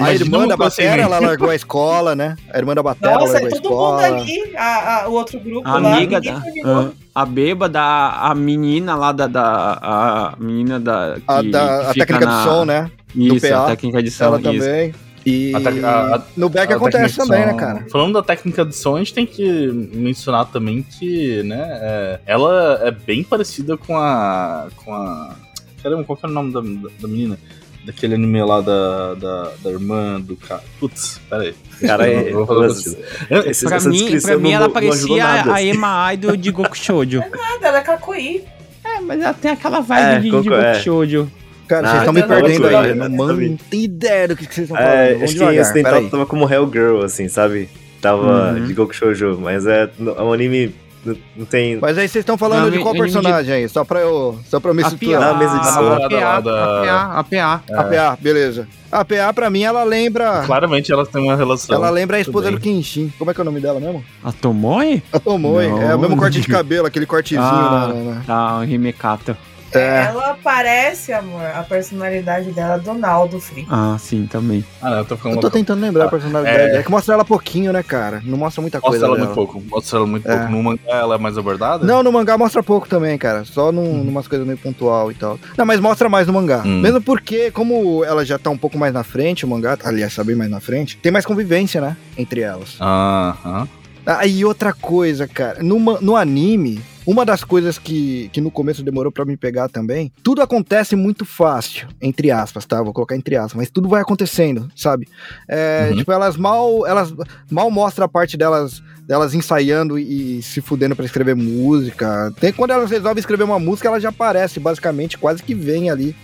a 0.00 0.14
irmã 0.14 0.46
da 0.48 0.56
Batera, 0.56 1.02
ela 1.02 1.18
largou 1.20 1.50
a 1.50 1.54
escola, 1.54 2.14
né? 2.16 2.34
A 2.52 2.58
irmã 2.58 2.74
da 2.74 2.82
Batera 2.82 3.14
Nossa, 3.14 3.32
largou 3.34 3.48
é 3.48 3.52
a 3.52 3.60
todo 3.60 3.62
mundo 3.70 4.00
escola. 4.00 4.06
ali, 4.22 4.56
a, 4.56 5.02
a- 5.04 5.08
o 5.08 5.12
outro 5.12 5.38
grupo 5.38 5.68
A 5.68 5.78
lá, 5.78 5.96
amiga 5.96 6.16
ninguém 6.18 6.34
da. 6.34 6.40
terminou. 6.40 6.92
ah, 7.14 7.22
a 7.22 7.24
bêbada, 7.24 7.80
a 7.80 8.34
menina 8.34 8.96
lá 8.96 9.12
da. 9.12 9.26
da 9.26 9.78
a 9.80 10.34
menina 10.38 10.80
da. 10.80 11.16
A, 11.26 11.42
que- 11.42 11.50
da, 11.50 11.60
que 11.68 11.84
a 11.86 11.92
fica 11.92 12.06
técnica 12.06 12.26
na- 12.26 12.38
de 12.38 12.44
som, 12.44 12.64
né? 12.64 12.90
Isso, 13.16 13.48
PA, 13.48 13.64
a 13.64 13.66
técnica 13.68 14.02
de 14.02 14.10
som. 14.10 14.24
Ela 14.24 14.36
isso. 14.40 14.44
também. 14.64 14.94
E 15.24 15.52
A 15.54 15.58
a- 15.88 16.14
a- 16.16 16.22
no 16.36 16.48
back 16.48 16.72
acontece 16.72 17.14
de 17.14 17.16
também, 17.16 17.46
né, 17.46 17.54
cara? 17.54 17.84
Falando 17.90 18.12
da 18.12 18.22
técnica 18.22 18.64
de 18.64 18.76
som, 18.76 18.94
a 18.94 18.98
gente 19.00 19.12
tem 19.12 19.26
que 19.26 19.44
mencionar 19.92 20.46
também 20.46 20.82
que, 20.84 21.42
né, 21.42 21.66
é, 21.82 22.20
ela 22.26 22.80
é 22.84 22.92
bem 22.92 23.24
parecida 23.24 23.76
com 23.76 23.96
a. 23.98 24.68
com 24.84 24.92
a. 24.94 25.34
Caramba, 25.82 26.04
qual 26.04 26.16
que 26.16 26.26
é 26.26 26.28
o 26.28 26.32
nome 26.32 26.52
da, 26.52 26.60
da, 26.60 26.94
da 27.00 27.08
menina? 27.08 27.36
Daquele 27.84 28.14
anime 28.14 28.42
lá 28.42 28.60
da, 28.60 29.14
da, 29.14 29.50
da 29.62 29.70
irmã 29.70 30.20
do 30.20 30.36
cara. 30.36 30.62
Putz, 30.80 31.20
pera 31.30 31.42
aí. 31.42 31.54
Cara, 31.80 32.08
Eu 32.08 32.18
é, 32.42 32.44
vou 32.44 32.70
sentido. 32.70 32.96
essa- 33.30 33.68
Pra 33.68 33.80
mim, 33.80 34.20
pra 34.20 34.36
mim 34.38 34.42
não- 34.50 34.56
ela 34.56 34.66
não 34.66 34.72
parecia 34.72 35.24
a 35.24 35.54
assim. 35.54 35.68
Emma 35.70 35.88
Ai 36.04 36.16
do 36.16 36.36
de 36.36 36.50
Goku 36.50 36.76
Shoujo. 36.76 37.20
Nada, 37.20 37.68
ela 37.68 37.78
é 37.78 37.82
Kakoi. 37.82 38.44
É, 38.84 39.00
mas 39.00 39.20
ela 39.20 39.34
tem 39.34 39.50
aquela 39.52 39.80
vibe 39.80 40.02
É, 40.04 40.16
de, 40.16 40.22
de 40.24 40.30
Goku- 40.30 40.44
Goku 40.44 40.54
é. 40.56 40.74
Shoujo. 40.82 41.30
Cara, 41.66 41.86
Ah, 41.86 41.90
vocês 41.90 41.98
estão 42.02 42.12
me 42.14 42.22
tá 42.22 42.28
perdendo 42.28 42.66
aí. 42.68 42.94
Não, 42.94 43.26
Tá 43.26 43.32
não 43.32 43.56
tem 43.56 43.84
ideia 43.84 44.28
do 44.28 44.36
que, 44.36 44.46
que 44.46 44.54
vocês 44.54 44.64
estão 44.70 44.76
falando. 44.76 44.94
É, 44.98 45.12
acho 45.14 45.18
que 45.32 45.38
devagar, 45.38 45.54
esse 45.62 45.72
daí 45.74 45.82
peraí. 45.82 46.10
tava, 46.10 46.26
como 46.26 46.52
Hellgirl, 46.52 47.02
assim, 47.02 47.28
sabe? 47.28 47.68
Tava 48.00 48.52
Uhum. 48.52 48.64
de 48.66 48.72
Goku 48.74 48.94
Shoujo, 48.94 49.38
mas 49.40 49.66
é, 49.66 49.88
é 49.98 50.22
um 50.22 50.32
anime. 50.32 50.74
Não, 51.04 51.16
não 51.36 51.46
tem. 51.46 51.76
Mas 51.80 51.96
aí 51.98 52.08
vocês 52.08 52.22
estão 52.22 52.36
falando 52.36 52.64
Não, 52.64 52.70
de 52.70 52.78
qual 52.78 52.90
anime 52.90 53.06
de- 53.06 53.12
personagem 53.14 53.54
aí? 53.54 53.68
Só 53.68 53.84
pra 53.84 54.00
eu, 54.00 54.38
só 54.48 54.58
pra 54.58 54.70
eu 54.72 54.74
me 54.74 54.82
A 54.82 54.90
situar. 54.90 55.22
Ah, 55.22 55.34
mesa 55.34 55.52
de 55.54 55.60
a, 55.60 55.72
som. 55.72 55.92
a, 55.92 56.08
PA, 56.08 56.16
Lá 56.18 56.40
da- 56.40 56.64
a 56.64 56.84
PA, 56.84 57.14
a 57.20 57.24
PA. 57.24 57.62
A 57.80 57.84
PA, 57.84 58.18
beleza. 58.20 58.66
A 58.90 59.04
PA, 59.04 59.32
pra 59.32 59.48
mim, 59.48 59.62
ela 59.62 59.84
lembra. 59.84 60.42
Claramente 60.44 60.90
elas 60.92 61.06
têm 61.08 61.22
uma 61.22 61.36
relação. 61.36 61.76
Ela 61.76 61.90
lembra 61.90 62.16
a 62.16 62.20
esposa 62.20 62.50
do 62.50 62.58
Kenshin. 62.58 63.12
Como 63.18 63.30
é 63.30 63.34
que 63.34 63.40
é 63.40 63.42
o 63.42 63.44
nome 63.44 63.60
dela 63.60 63.78
mesmo? 63.78 64.04
A 64.22 64.32
Tomoe? 64.32 65.00
A 65.12 65.20
Tomoe. 65.20 65.68
Não. 65.68 65.82
É 65.82 65.94
o 65.94 65.98
mesmo 65.98 66.16
corte 66.16 66.40
de 66.40 66.48
cabelo, 66.48 66.86
aquele 66.88 67.06
cortezinho. 67.06 67.40
Ah. 67.42 67.88
na- 67.88 67.94
na- 67.94 68.14
na- 68.14 68.22
Ah, 68.28 68.58
o 68.60 68.64
Himekato. 68.64 69.36
É. 69.78 70.04
Ela 70.06 70.36
parece, 70.42 71.12
amor, 71.12 71.44
a 71.44 71.62
personalidade 71.62 72.50
dela 72.52 72.78
do 72.78 72.94
Naldo 72.94 73.40
Free. 73.40 73.66
Ah, 73.70 73.96
sim, 73.98 74.26
também. 74.26 74.64
Ah, 74.80 74.90
não, 74.90 74.98
eu 74.98 75.04
tô 75.04 75.16
Eu 75.28 75.36
tô 75.38 75.50
tentando 75.50 75.80
lembrar 75.80 76.06
a 76.06 76.08
personalidade. 76.08 76.56
É. 76.56 76.76
É. 76.78 76.82
que 76.82 76.90
mostra 76.90 77.14
ela 77.14 77.24
pouquinho, 77.24 77.72
né, 77.72 77.82
cara? 77.82 78.20
Não 78.24 78.38
mostra 78.38 78.60
muita 78.62 78.78
Mostra 78.78 78.90
coisa. 78.90 79.06
ela 79.06 79.14
dela. 79.16 79.26
muito 79.26 79.34
pouco. 79.34 79.62
Mostra 79.68 79.98
ela 79.98 80.06
muito 80.06 80.28
É. 80.30 80.36
pouco. 80.36 80.52
No 80.52 80.62
mangá 80.62 80.80
ela 80.86 81.14
é 81.14 81.18
mais 81.18 81.36
abordada? 81.38 81.84
Não, 81.86 82.02
no 82.02 82.12
mangá 82.12 82.36
mostra 82.38 82.62
pouco 82.62 82.88
também, 82.88 83.16
cara. 83.18 83.44
Só 83.44 83.70
num, 83.72 84.04
numas 84.04 84.26
coisas 84.28 84.46
meio 84.46 84.58
pontual 84.58 85.10
e 85.10 85.14
tal. 85.14 85.38
Não, 85.56 85.64
mas 85.66 85.80
mostra 85.80 86.08
mais 86.08 86.26
no 86.26 86.32
mangá. 86.32 86.62
Hum. 86.64 86.80
Mesmo 86.80 87.00
porque, 87.00 87.50
como 87.50 88.04
ela 88.04 88.24
já 88.24 88.38
tá 88.38 88.50
um 88.50 88.58
pouco 88.58 88.78
mais 88.78 88.92
na 88.92 89.02
frente, 89.04 89.44
o 89.44 89.48
mangá, 89.48 89.76
aliás, 89.84 90.14
tá 90.14 90.22
bem 90.24 90.36
mais 90.36 90.50
na 90.50 90.60
frente, 90.60 90.96
tem 90.98 91.12
mais 91.12 91.24
convivência, 91.26 91.80
né? 91.80 91.96
Entre 92.16 92.40
elas. 92.40 92.76
Aham. 92.80 93.68
Ah, 94.04 94.24
e 94.24 94.44
outra 94.44 94.72
coisa, 94.72 95.26
cara. 95.26 95.62
No, 95.62 95.78
no 96.00 96.16
anime, 96.16 96.80
uma 97.06 97.24
das 97.24 97.44
coisas 97.44 97.78
que, 97.78 98.28
que 98.32 98.40
no 98.40 98.50
começo 98.50 98.82
demorou 98.82 99.12
pra 99.12 99.24
me 99.24 99.36
pegar 99.36 99.68
também, 99.68 100.10
tudo 100.22 100.42
acontece 100.42 100.96
muito 100.96 101.24
fácil, 101.24 101.86
entre 102.02 102.30
aspas, 102.30 102.64
tá? 102.66 102.82
Vou 102.82 102.92
colocar 102.92 103.14
entre 103.16 103.36
aspas, 103.36 103.54
mas 103.54 103.70
tudo 103.70 103.88
vai 103.88 104.02
acontecendo, 104.02 104.68
sabe? 104.74 105.06
É, 105.48 105.88
Uhum. 105.90 105.96
Tipo, 105.98 106.12
elas 106.12 106.36
mal, 106.36 106.86
elas 106.86 107.14
mal 107.50 107.70
mostram 107.70 108.06
a 108.06 108.08
parte 108.08 108.36
delas, 108.36 108.82
delas 109.06 109.34
ensaiando 109.34 109.98
e 109.98 110.42
se 110.42 110.60
fudendo 110.60 110.96
pra 110.96 111.04
escrever 111.04 111.36
música. 111.36 112.32
Tem 112.40 112.52
quando 112.52 112.72
elas 112.72 112.90
resolvem 112.90 113.20
escrever 113.20 113.44
uma 113.44 113.58
música, 113.58 113.88
ela 113.88 114.00
já 114.00 114.08
aparece, 114.08 114.58
basicamente, 114.58 115.16
quase 115.16 115.42
que 115.42 115.54
vem 115.54 115.90
ali. 115.90 116.14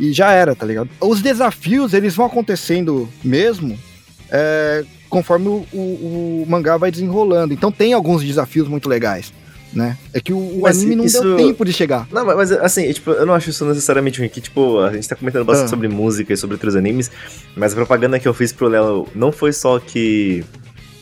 E 0.00 0.12
já 0.12 0.32
era, 0.32 0.56
tá 0.56 0.66
ligado? 0.66 0.90
Os 1.00 1.22
desafios, 1.22 1.94
eles 1.94 2.16
vão 2.16 2.26
acontecendo 2.26 3.08
mesmo 3.22 3.78
é, 4.30 4.84
conforme 5.08 5.46
o, 5.46 5.64
o- 5.72 6.42
o 6.42 6.46
mangá 6.48 6.76
vai 6.76 6.90
desenrolando. 6.90 7.54
Então 7.54 7.70
tem 7.70 7.92
alguns 7.92 8.24
desafios 8.24 8.66
muito 8.66 8.88
legais. 8.88 9.32
Né? 9.74 9.96
É 10.12 10.20
que 10.20 10.32
o, 10.32 10.60
o 10.60 10.66
anime 10.66 10.94
não 10.96 11.04
isso- 11.04 11.20
deu 11.22 11.36
tempo 11.36 11.64
de 11.64 11.72
chegar. 11.72 12.06
Não, 12.12 12.24
mas- 12.24 12.36
mas 12.36 12.52
assim, 12.52 12.92
tipo, 12.92 13.10
eu 13.10 13.26
não 13.26 13.34
acho 13.34 13.50
isso 13.50 13.64
necessariamente 13.64 14.18
ruim. 14.20 14.28
Que, 14.28 14.40
tipo, 14.40 14.78
a 14.80 14.92
gente 14.92 15.08
tá 15.08 15.16
comentando 15.16 15.44
bastante 15.44 15.66
Ah. 15.66 15.70
sobre 15.70 15.88
música 15.88 16.32
e 16.32 16.36
sobre 16.36 16.54
outros 16.54 16.76
animes, 16.76 17.10
mas 17.56 17.72
a 17.72 17.76
propaganda 17.76 18.18
que 18.18 18.26
eu 18.28 18.34
fiz 18.34 18.52
pro 18.52 18.68
Léo 18.68 19.06
não 19.14 19.32
foi 19.32 19.52
só 19.52 19.78
que. 19.78 20.44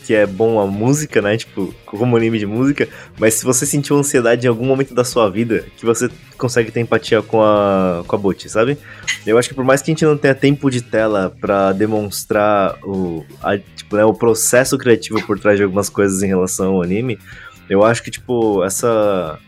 Que 0.04 0.14
é 0.14 0.26
bom 0.26 0.58
a 0.60 0.66
música, 0.66 1.22
né? 1.22 1.36
Tipo, 1.36 1.72
como 1.86 2.16
anime 2.16 2.36
de 2.36 2.44
música, 2.44 2.88
mas 3.20 3.34
se 3.34 3.44
você 3.44 3.64
sentiu 3.64 3.96
ansiedade 3.96 4.44
em 4.44 4.48
algum 4.48 4.66
momento 4.66 4.92
da 4.92 5.04
sua 5.04 5.30
vida, 5.30 5.64
que 5.76 5.86
você 5.86 6.10
consegue 6.36 6.72
ter 6.72 6.80
empatia 6.80 7.22
com 7.22 7.40
a, 7.40 8.02
com 8.04 8.16
a 8.16 8.18
Bot, 8.18 8.48
sabe? 8.50 8.76
Eu 9.24 9.38
acho 9.38 9.48
que 9.48 9.54
por 9.54 9.64
mais 9.64 9.80
que 9.80 9.92
a 9.92 9.94
gente 9.94 10.04
não 10.04 10.16
tenha 10.16 10.34
tempo 10.34 10.68
de 10.72 10.80
tela 10.82 11.32
pra 11.40 11.70
demonstrar 11.72 12.76
o, 12.82 13.24
a- 13.40 13.56
tipo, 13.56 13.94
né, 13.94 14.04
o 14.04 14.12
processo 14.12 14.76
criativo 14.76 15.24
por 15.24 15.38
trás 15.38 15.56
de 15.56 15.62
algumas 15.62 15.88
coisas 15.88 16.20
em 16.20 16.26
relação 16.26 16.72
ao 16.74 16.82
anime, 16.82 17.16
eu 17.72 17.84
acho 17.84 18.02
que, 18.02 18.10
tipo, 18.10 18.62
essa 18.64 19.38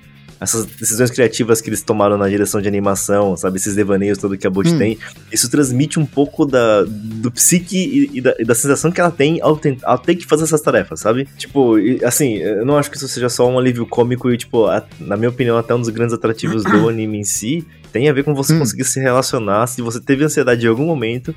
essas 0.40 0.66
decisões 0.66 1.10
criativas 1.10 1.60
que 1.62 1.70
eles 1.70 1.80
tomaram 1.80 2.18
na 2.18 2.28
direção 2.28 2.60
de 2.60 2.68
animação, 2.68 3.34
sabe? 3.34 3.56
Esses 3.56 3.74
devaneios 3.74 4.18
todo 4.18 4.36
que 4.36 4.46
a 4.46 4.50
Bot 4.50 4.68
Hum. 4.68 4.76
tem, 4.76 4.98
isso 5.32 5.48
transmite 5.50 5.98
um 5.98 6.04
pouco 6.04 6.44
da, 6.44 6.82
do 6.86 7.30
psique 7.30 7.78
e, 8.12 8.18
e 8.18 8.20
da, 8.20 8.34
e 8.38 8.44
da 8.44 8.54
sensação 8.54 8.90
que 8.90 9.00
ela 9.00 9.10
tem 9.12 9.40
ao, 9.40 9.56
tent- 9.56 9.78
ao 9.84 9.96
ter 9.96 10.16
que 10.16 10.26
fazer 10.26 10.42
essas 10.44 10.60
tarefas, 10.60 11.00
sabe? 11.00 11.26
Tipo, 11.38 11.78
e, 11.78 12.04
assim, 12.04 12.34
eu 12.34 12.66
não 12.66 12.76
acho 12.76 12.90
que 12.90 12.96
isso 12.98 13.08
seja 13.08 13.28
só 13.30 13.48
um 13.48 13.58
alívio 13.58 13.86
cômico 13.86 14.30
e, 14.30 14.36
tipo, 14.36 14.66
a- 14.66 14.84
na 15.00 15.16
minha 15.16 15.30
opinião, 15.30 15.56
até 15.56 15.74
um 15.74 15.80
dos 15.80 15.88
grandes 15.88 16.12
atrativos 16.12 16.62
do 16.64 16.88
anime 16.90 17.18
em 17.20 17.24
si, 17.24 17.64
tem 17.90 18.10
a 18.10 18.12
ver 18.12 18.24
com 18.24 18.34
você 18.34 18.52
Hum. 18.54 18.58
conseguir 18.58 18.84
se 18.84 19.00
relacionar, 19.00 19.66
se 19.68 19.80
você 19.80 19.98
teve 20.00 20.24
ansiedade 20.24 20.66
em 20.66 20.68
algum 20.68 20.84
momento, 20.84 21.34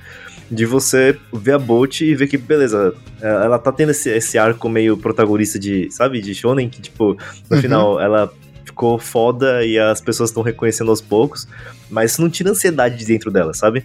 de 0.50 0.66
você 0.66 1.18
ver 1.34 1.54
a 1.54 1.60
Bolt 1.60 2.02
e 2.02 2.16
ver 2.16 2.28
que, 2.28 2.38
beleza, 2.38 2.94
é, 3.22 3.28
ela 3.28 3.60
tá 3.60 3.72
tendo 3.72 3.92
esse, 3.92 4.10
esse 4.10 4.38
arco 4.38 4.70
meio 4.70 4.96
protagonista 4.98 5.60
de, 5.60 5.90
sabe, 5.92 6.22
de 6.22 6.34
Shonen, 6.34 6.70
que, 6.70 6.82
tipo, 6.82 7.18
no 7.50 7.56
Uhum. 7.56 7.62
final 7.62 8.00
ela 8.00 8.32
ficou 8.64 8.98
foda 9.00 9.66
e 9.66 9.80
as 9.80 10.00
pessoas 10.02 10.30
estão 10.30 10.44
reconhecendo 10.44 10.90
aos 10.90 11.02
poucos, 11.02 11.48
mas 11.90 12.12
isso 12.12 12.22
não 12.22 12.30
tira 12.30 12.52
ansiedade 12.52 12.98
de 12.98 13.06
dentro 13.06 13.32
dela, 13.32 13.54
sabe? 13.54 13.84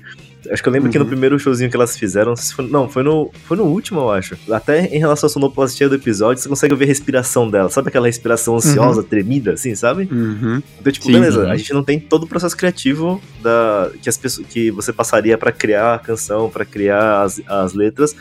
Acho 0.51 0.63
que 0.63 0.69
eu 0.69 0.73
lembro 0.73 0.91
que 0.91 0.99
no 0.99 1.05
Uhum. 1.05 1.11
primeiro 1.11 1.39
showzinho 1.39 1.71
que 1.71 1.77
elas 1.77 1.97
fizeram, 1.97 2.35
se 2.35 2.55
foi, 2.55 2.67
não, 2.69 2.89
foi 2.89 3.03
no, 3.03 3.31
foi 3.47 3.57
no 3.57 3.65
último, 3.65 4.01
eu 4.01 4.11
acho. 4.11 4.37
Até 4.51 4.87
em 4.87 4.99
relação 4.99 5.27
à 5.27 5.31
sonoplastia 5.31 5.89
do 5.89 5.95
episódio, 5.95 6.43
você 6.43 6.49
consegue 6.49 6.75
ver 6.75 6.85
a 6.85 6.89
respiração 6.89 7.49
dela, 7.51 7.69
sabe 7.71 7.89
aquela 7.89 8.07
respiração 8.07 8.57
ansiosa, 8.57 9.03
tremida, 9.03 9.53
assim, 9.53 9.75
sabe? 9.75 10.09
Uhum. 10.11 10.63
Então, 10.81 10.93
tipo, 10.93 11.07
Sim. 11.07 11.13
beleza, 11.13 11.45
Uhum. 11.45 11.51
a 11.51 11.57
gente 11.57 11.73
não 11.73 11.85
tem 11.85 12.01
todo 12.01 12.25
o 12.25 12.27
processo 12.27 12.57
criativo 12.57 13.21
da, 13.43 13.91
que, 14.03 14.09
as 14.09 14.17
pessoas, 14.17 14.47
que 14.49 14.71
você 14.71 14.93
passaria 14.93 15.37
pra 15.39 15.53
criar 15.53 15.95
a 15.95 15.99
canção, 15.99 16.51
pra 16.51 16.65
criar 16.65 17.23
as, 17.23 17.41
as 17.47 17.73
letras, 17.73 18.15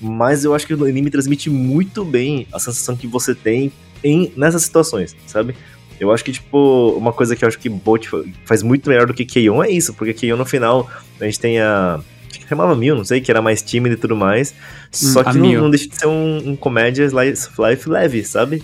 mas 0.00 0.44
eu 0.44 0.54
acho 0.54 0.66
que 0.66 0.74
o 0.74 0.84
anime 0.84 1.10
transmite 1.10 1.48
muito 1.50 2.04
bem 2.04 2.46
a 2.52 2.58
sensação 2.58 2.96
que 2.96 3.06
você 3.06 3.34
tem 3.34 3.72
em, 4.04 4.32
nessas 4.36 4.62
situações, 4.62 5.16
sabe? 5.26 5.54
Eu 5.98 6.12
acho 6.12 6.24
que, 6.24 6.32
tipo, 6.32 6.90
uma 6.96 7.12
coisa 7.12 7.34
que 7.34 7.44
eu 7.44 7.48
acho 7.48 7.58
que 7.58 7.68
Bolt 7.68 8.06
faz 8.44 8.62
muito 8.62 8.88
melhor 8.88 9.06
do 9.06 9.14
que 9.14 9.24
Keion 9.24 9.62
é 9.62 9.70
isso, 9.70 9.94
porque 9.94 10.12
Keion 10.12 10.36
no 10.36 10.44
final 10.44 10.90
a 11.20 11.24
gente 11.24 11.40
tem 11.40 11.60
a. 11.60 12.00
Acho 12.30 12.40
que 12.40 12.48
chamava 12.48 12.74
Mil, 12.74 12.94
não 12.94 13.04
sei, 13.04 13.20
que 13.20 13.30
era 13.30 13.40
mais 13.40 13.62
tímida 13.62 13.94
e 13.94 13.98
tudo 13.98 14.14
mais. 14.14 14.54
Só 14.90 15.20
Hum, 15.20 15.22
a 15.26 15.32
que 15.32 15.38
não, 15.38 15.52
não 15.52 15.70
deixa 15.70 15.88
de 15.88 15.96
ser 15.96 16.06
um, 16.06 16.50
um 16.50 16.56
comédia 16.56 17.06
of 17.06 17.62
life 17.62 17.88
leve, 17.88 18.24
sabe? 18.24 18.62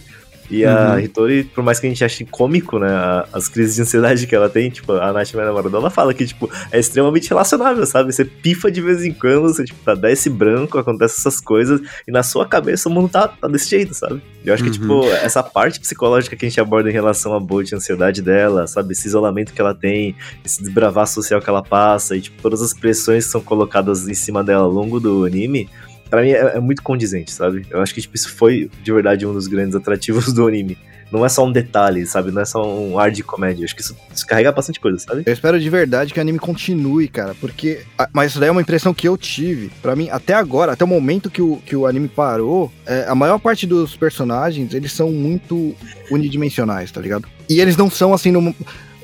E 0.51 0.65
a 0.65 0.93
Uhum. 0.95 0.99
Hitori, 1.01 1.45
por 1.45 1.65
mais 1.65 1.79
que 1.81 1.87
a 1.87 1.89
gente 1.89 2.05
ache 2.05 2.25
cômico, 2.25 2.79
né, 2.79 2.89
as 3.33 3.49
crises 3.49 3.77
de 3.77 3.83
ansiedade 3.83 4.27
que 4.27 4.35
ela 4.35 4.49
tem, 4.51 4.69
tipo, 4.71 4.93
a 4.93 5.13
Nath, 5.13 5.33
minha 5.33 5.47
namorada, 5.47 5.77
ela 5.77 5.91
fala 5.91 6.13
que, 6.13 6.27
tipo, 6.27 6.51
é 6.71 6.79
extremamente 6.79 7.29
relacionável, 7.29 7.87
sabe? 7.87 8.13
Você 8.13 8.25
pifa 8.25 8.71
de 8.71 8.81
vez 8.83 9.03
em 9.05 9.13
quando, 9.13 9.43
você, 9.43 9.65
tipo, 9.65 9.83
tá, 9.85 9.95
dá 9.95 10.11
esse 10.11 10.29
branco, 10.29 10.77
acontece 10.79 11.19
essas 11.19 11.41
coisas, 11.41 11.81
e 12.07 12.13
na 12.13 12.23
sua 12.23 12.45
cabeça 12.47 12.89
o 12.89 12.93
mundo 12.93 13.09
tá, 13.09 13.29
tá 13.29 13.49
desse 13.49 13.71
jeito, 13.71 13.95
sabe? 13.95 14.21
Eu 14.45 14.53
acho 14.53 14.63
que, 14.63 14.69
Uhum. 14.71 14.75
tipo, 14.75 15.05
essa 15.13 15.43
parte 15.43 15.79
psicológica 15.81 16.37
que 16.37 16.45
a 16.45 16.49
gente 16.49 16.61
aborda 16.61 16.91
em 16.91 16.93
relação 16.93 17.33
à 17.35 17.41
Bolt, 17.41 17.73
a 17.73 17.77
ansiedade 17.77 18.21
dela, 18.21 18.67
sabe? 18.67 18.93
Esse 18.93 19.07
isolamento 19.07 19.53
que 19.53 19.61
ela 19.61 19.75
tem, 19.75 20.15
esse 20.45 20.61
desbravar 20.63 21.07
social 21.07 21.41
que 21.41 21.49
ela 21.49 21.63
passa, 21.63 22.17
e, 22.17 22.21
tipo, 22.21 22.43
todas 22.43 22.61
as 22.61 22.75
pressões 22.75 23.25
que 23.25 23.31
são 23.31 23.41
colocadas 23.41 24.07
em 24.09 24.15
cima 24.15 24.43
dela 24.45 24.65
ao 24.65 24.71
longo 24.71 24.99
do 25.01 25.25
anime, 25.25 25.71
Pra 26.13 26.21
mim 26.21 26.33
é, 26.33 26.57
é 26.57 26.61
muito 26.61 26.83
condizente, 26.83 27.33
sabe? 27.33 27.65
Eu 27.71 27.81
acho 27.81 27.95
que 27.95 28.03
tipo, 28.03 28.15
isso 28.15 28.29
foi 28.29 28.71
de 28.83 28.93
verdade 28.93 29.27
um 29.27 29.33
dos 29.33 29.47
grandes 29.47 29.75
atrativos 29.75 30.31
do 30.31 30.47
anime. 30.47 30.77
Não 31.11 31.25
é 31.25 31.29
só 31.31 31.47
um 31.47 31.51
detalhe, 31.51 32.05
sabe? 32.05 32.31
Não 32.31 32.43
é 32.43 32.45
só 32.45 32.63
um 32.63 32.99
ar 32.99 33.11
de 33.11 33.23
comédia. 33.23 33.65
Acho 33.65 33.75
que 33.75 33.81
isso, 33.81 33.97
isso 34.15 34.27
carrega 34.27 34.53
bastante 34.53 34.79
coisa, 34.79 34.99
sabe? 34.99 35.23
Eu 35.25 35.33
espero 35.33 35.59
de 35.59 35.71
verdade 35.71 36.13
que 36.13 36.19
o 36.19 36.21
anime 36.21 36.39
continue, 36.39 37.09
cara, 37.09 37.35
porque. 37.41 37.81
Mas 38.13 38.33
isso 38.33 38.41
daí 38.41 38.51
é 38.51 38.53
uma 38.53 38.61
impressão 38.61 38.93
que 38.93 39.09
eu 39.09 39.17
tive. 39.17 39.71
Pra 39.81 39.97
mim, 39.97 40.11
até 40.11 40.35
agora, 40.35 40.73
até 40.73 40.85
o 40.85 40.89
momento 40.89 41.31
que 41.31 41.41
o, 41.41 41.57
que 41.65 41.75
o 41.75 41.87
anime 41.87 42.09
parou, 42.09 42.71
é, 42.85 43.07
a 43.09 43.15
maior 43.15 43.39
parte 43.39 43.67
dos 43.67 43.97
personagens, 43.97 44.75
eles 44.75 44.93
são 44.93 45.11
muito 45.11 45.75
unidimensionais, 46.11 46.93
tá 46.93 47.01
ligado? 47.01 47.27
E 47.49 47.59
eles 47.59 47.75
não 47.75 47.89
são 47.89 48.13
assim 48.13 48.31
no. 48.31 48.55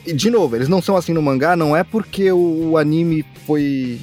De 0.06 0.30
novo, 0.30 0.56
eles 0.56 0.68
não 0.68 0.82
são 0.82 0.94
assim 0.94 1.14
no 1.14 1.22
mangá, 1.22 1.56
não 1.56 1.74
é 1.74 1.82
porque 1.82 2.30
o 2.30 2.76
anime 2.76 3.24
foi. 3.46 3.98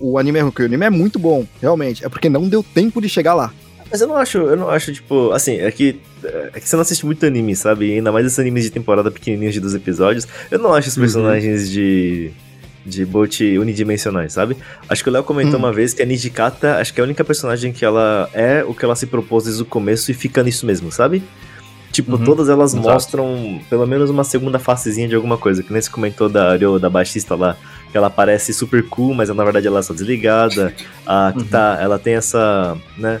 O 0.00 0.18
anime 0.18 0.38
é 0.38 0.42
ruim, 0.42 0.52
o 0.58 0.64
anime 0.64 0.84
é 0.86 0.90
muito 0.90 1.18
bom, 1.18 1.46
realmente. 1.60 2.04
É 2.04 2.08
porque 2.08 2.28
não 2.28 2.48
deu 2.48 2.62
tempo 2.62 3.00
de 3.00 3.08
chegar 3.08 3.34
lá. 3.34 3.52
Mas 3.90 4.00
eu 4.00 4.08
não 4.08 4.16
acho, 4.16 4.38
eu 4.38 4.56
não 4.56 4.68
acho, 4.68 4.92
tipo, 4.92 5.30
assim, 5.30 5.58
é 5.58 5.70
que, 5.70 6.00
é 6.52 6.58
que 6.60 6.68
você 6.68 6.74
não 6.74 6.82
assiste 6.82 7.06
muito 7.06 7.24
anime, 7.24 7.54
sabe? 7.54 7.86
E 7.86 7.92
ainda 7.94 8.10
mais 8.10 8.26
esses 8.26 8.38
animes 8.38 8.64
de 8.64 8.70
temporada 8.70 9.10
pequenininhos 9.12 9.54
de 9.54 9.60
12 9.60 9.76
episódios. 9.76 10.26
Eu 10.50 10.58
não 10.58 10.74
acho 10.74 10.88
os 10.88 10.96
Uhum. 10.96 11.02
personagens 11.02 11.70
de. 11.70 12.30
De 12.84 13.04
Bolt 13.04 13.40
unidimensionais, 13.40 14.32
sabe? 14.32 14.56
Acho 14.88 15.02
que 15.02 15.10
o 15.10 15.12
Léo 15.12 15.24
comentou 15.24 15.54
Hum. 15.56 15.58
uma 15.64 15.72
vez 15.72 15.92
que 15.92 16.02
a 16.02 16.06
Nijikata, 16.06 16.76
acho 16.76 16.94
que 16.94 17.00
é 17.00 17.02
a 17.02 17.04
única 17.04 17.24
personagem 17.24 17.72
que 17.72 17.84
ela 17.84 18.30
é 18.32 18.62
o 18.64 18.72
que 18.72 18.84
ela 18.84 18.94
se 18.94 19.06
propôs 19.06 19.42
desde 19.42 19.60
o 19.60 19.64
começo 19.64 20.08
e 20.10 20.14
fica 20.14 20.40
nisso 20.40 20.64
mesmo, 20.64 20.92
sabe? 20.92 21.20
Tipo, 21.96 22.16
Uhum, 22.16 22.24
todas 22.24 22.50
elas 22.50 22.74
exato. 22.74 22.86
mostram 22.86 23.58
pelo 23.70 23.86
menos 23.86 24.10
uma 24.10 24.22
segunda 24.22 24.58
facezinha 24.58 25.08
de 25.08 25.14
alguma 25.14 25.38
coisa. 25.38 25.62
Que 25.62 25.72
nem 25.72 25.80
você 25.80 25.88
comentou 25.90 26.28
da 26.28 26.54
Ryo, 26.54 26.78
da 26.78 26.90
baixista 26.90 27.34
lá, 27.34 27.56
que 27.90 27.96
ela 27.96 28.10
parece 28.10 28.52
super 28.52 28.82
cool, 28.88 29.14
mas 29.14 29.30
na 29.30 29.42
verdade 29.44 29.66
ela 29.66 29.78
é 29.78 29.82
só 29.82 29.94
desligada. 29.94 30.74
A 31.06 31.28
Uhum. 31.34 31.42
Kita, 31.42 31.78
ela 31.80 31.98
tem 31.98 32.12
essa, 32.14 32.76
né? 32.98 33.18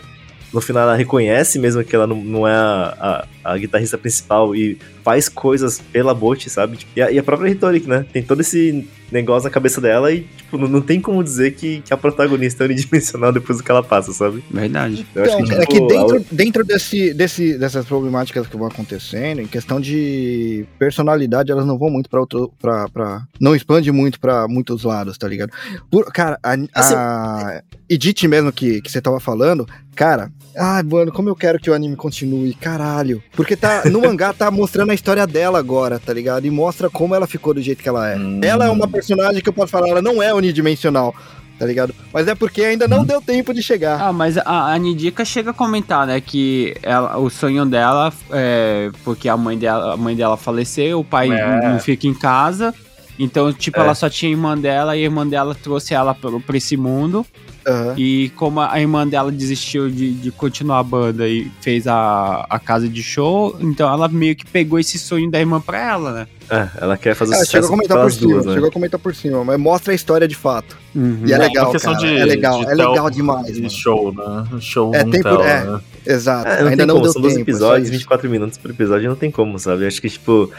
No 0.52 0.60
final 0.60 0.82
ela 0.82 0.94
reconhece 0.94 1.58
mesmo 1.58 1.82
que 1.82 1.96
ela 1.96 2.06
não, 2.06 2.16
não 2.16 2.46
é 2.46 2.52
a, 2.54 3.26
a, 3.42 3.52
a 3.52 3.58
guitarrista 3.58 3.96
principal 3.96 4.54
e 4.54 4.78
faz 5.02 5.26
coisas 5.28 5.80
pela 5.92 6.12
Bot, 6.14 6.48
sabe? 6.50 6.78
E 6.94 7.00
a, 7.00 7.10
e 7.10 7.18
a 7.18 7.22
própria 7.22 7.48
Hitori, 7.50 7.82
né? 7.86 8.04
Tem 8.12 8.22
todo 8.22 8.40
esse 8.42 8.86
negócio 9.10 9.44
na 9.48 9.50
cabeça 9.52 9.80
dela 9.80 10.12
e, 10.12 10.22
tipo, 10.36 10.58
não, 10.58 10.68
não 10.68 10.80
tem 10.80 11.00
como 11.00 11.22
dizer 11.22 11.52
que, 11.54 11.80
que 11.82 11.92
a 11.94 11.96
protagonista 11.96 12.64
é 12.64 12.66
unidimensional 12.66 13.32
depois 13.32 13.58
do 13.58 13.64
que 13.64 13.70
ela 13.70 13.82
passa, 13.82 14.12
sabe? 14.12 14.42
Verdade. 14.50 15.06
Eu 15.14 15.24
Então, 15.24 15.60
é 15.60 15.66
que 15.66 15.74
tipo, 15.74 15.84
a- 15.84 15.88
dentro, 16.06 16.24
dentro 16.32 16.64
desse, 16.64 17.14
desse, 17.14 17.56
dessas 17.58 17.84
problemáticas 17.86 18.46
que 18.46 18.56
vão 18.56 18.66
acontecendo, 18.66 19.40
em 19.40 19.46
questão 19.46 19.80
de 19.80 20.64
personalidade, 20.78 21.50
elas 21.52 21.66
não 21.66 21.78
vão 21.78 21.90
muito 21.90 22.08
pra 22.10 22.20
outro. 22.20 22.52
Pra, 22.60 22.88
pra, 22.88 23.22
não 23.40 23.54
expande 23.54 23.90
muito 23.92 24.18
pra 24.20 24.46
muitos 24.48 24.82
lados, 24.84 25.16
tá 25.18 25.28
ligado? 25.28 25.50
Por, 25.90 26.04
cara, 26.12 26.38
a, 26.42 26.52
Assim, 26.74 26.94
a 26.94 27.62
Edith 27.88 28.26
mesmo 28.28 28.52
que, 28.52 28.80
que 28.80 28.90
você 28.90 29.00
tava 29.00 29.20
falando, 29.20 29.66
cara. 29.94 30.30
Ai, 30.58 30.82
mano, 30.82 31.12
como 31.12 31.28
eu 31.28 31.36
quero 31.36 31.58
que 31.60 31.68
o 31.68 31.74
anime 31.74 31.96
continue, 31.96 32.54
caralho. 32.54 33.22
Porque 33.32 33.54
tá, 33.54 33.82
no 33.90 34.00
mangá 34.00 34.32
tá 34.32 34.50
mostrando 34.50 34.90
a 34.90 34.94
história 34.94 35.26
dela 35.26 35.58
agora, 35.58 35.98
tá 35.98 36.14
ligado? 36.14 36.46
E 36.46 36.50
mostra 36.50 36.88
como 36.88 37.14
ela 37.14 37.26
ficou 37.26 37.52
do 37.52 37.60
jeito 37.60 37.82
que 37.82 37.88
ela 37.90 38.10
é. 38.10 38.16
Hum. 38.16 38.40
Ela 38.42 38.64
é 38.66 38.70
uma 38.70 38.88
personagem 38.96 39.40
que 39.42 39.48
eu 39.48 39.52
posso 39.52 39.72
falar, 39.72 39.88
ela 39.88 40.02
não 40.02 40.22
é 40.22 40.32
unidimensional, 40.34 41.14
tá 41.58 41.64
ligado? 41.66 41.94
Mas 42.12 42.26
é 42.28 42.34
porque 42.34 42.62
ainda 42.62 42.86
não 42.88 43.04
deu 43.04 43.20
tempo 43.22 43.52
de 43.54 43.62
chegar. 43.62 44.00
Ah, 44.00 44.12
mas 44.12 44.36
a, 44.38 44.72
a 44.72 44.78
Nidica 44.78 45.24
chega 45.24 45.50
a 45.50 45.54
comentar, 45.54 46.06
né, 46.06 46.20
que 46.20 46.74
ela, 46.82 47.16
o 47.18 47.30
sonho 47.30 47.64
dela 47.66 48.12
é 48.30 48.90
porque 49.04 49.28
a 49.28 49.36
mãe 49.36 49.56
dela, 49.58 49.94
a 49.94 49.96
mãe 49.96 50.14
dela 50.16 50.36
faleceu, 50.36 51.00
o 51.00 51.04
pai 51.04 51.30
É. 51.30 51.68
não 51.68 51.78
fica 51.78 52.06
em 52.06 52.14
casa. 52.14 52.74
Então, 53.18 53.50
tipo, 53.50 53.78
É. 53.78 53.82
ela 53.82 53.94
só 53.94 54.10
tinha 54.10 54.28
a 54.30 54.32
irmã 54.32 54.58
dela 54.58 54.94
e 54.94 55.00
a 55.00 55.04
irmã 55.04 55.26
dela 55.26 55.54
trouxe 55.54 55.94
ela 55.94 56.14
pra, 56.14 56.30
pra 56.38 56.56
esse 56.58 56.76
mundo. 56.76 57.24
Aham. 57.66 57.94
E 57.96 58.28
como 58.36 58.60
a 58.60 58.78
irmã 58.78 59.08
dela 59.08 59.32
desistiu 59.32 59.88
de, 59.90 60.12
de 60.12 60.30
continuar 60.30 60.80
a 60.80 60.82
banda 60.82 61.26
e 61.26 61.50
fez 61.62 61.86
a, 61.86 62.46
a 62.48 62.58
casa 62.58 62.86
de 62.86 63.02
show, 63.02 63.56
então 63.58 63.90
ela 63.90 64.06
meio 64.06 64.36
que 64.36 64.44
pegou 64.46 64.78
esse 64.78 64.98
sonho 64.98 65.30
da 65.30 65.40
irmã 65.40 65.58
pra 65.62 65.78
ela, 65.80 66.12
né? 66.12 66.26
É, 66.48 66.68
ela 66.80 66.96
quer 66.96 67.14
fazer 67.14 67.34
É, 67.34 67.38
sucesso 67.38 67.52
chegou 67.52 67.66
a 67.66 67.70
comentar 67.70 67.98
por 68.02 68.12
cima, 68.12 68.30
duas, 68.32 68.46
né? 68.46 68.52
chegou 68.54 68.68
a 68.68 68.72
comentar 68.72 69.00
por 69.00 69.14
cima, 69.14 69.44
mas 69.44 69.58
mostra 69.58 69.92
a 69.92 69.94
história 69.94 70.28
de 70.28 70.34
fato. 70.36 70.76
Uhum. 70.94 71.22
E 71.26 71.32
é 71.32 71.38
legal, 71.38 71.70
questão 71.72 71.92
cara, 71.94 72.06
de- 72.06 72.16
é 72.16 72.24
legal, 72.24 72.64
de 72.64 72.70
é 72.70 72.74
legal 72.74 73.10
demais, 73.10 73.54
de 73.54 73.68
show, 73.68 74.14
né? 74.14 74.46
Show 74.60 74.94
É 74.94 75.04
tempo- 75.04 75.22
tela, 75.22 75.46
é. 75.46 75.64
né? 75.64 75.80
Exato, 76.08 76.48
É, 76.48 76.60
não 76.62 76.68
ainda 76.68 76.76
tem 76.76 76.86
não 76.86 76.94
como, 76.94 77.02
deu 77.04 77.12
são 77.12 77.20
12 77.22 77.36
tempo. 77.38 77.50
é 77.50 77.52
só 77.52 77.56
episódios, 77.58 77.88
isso. 77.88 77.98
24 77.98 78.30
minutos 78.30 78.56
por 78.58 78.70
episódio, 78.70 79.08
não 79.08 79.16
tem 79.16 79.28
como, 79.30 79.58
sabe? 79.58 79.86
Acho 79.86 80.00
que, 80.00 80.08
tipo, 80.08 80.50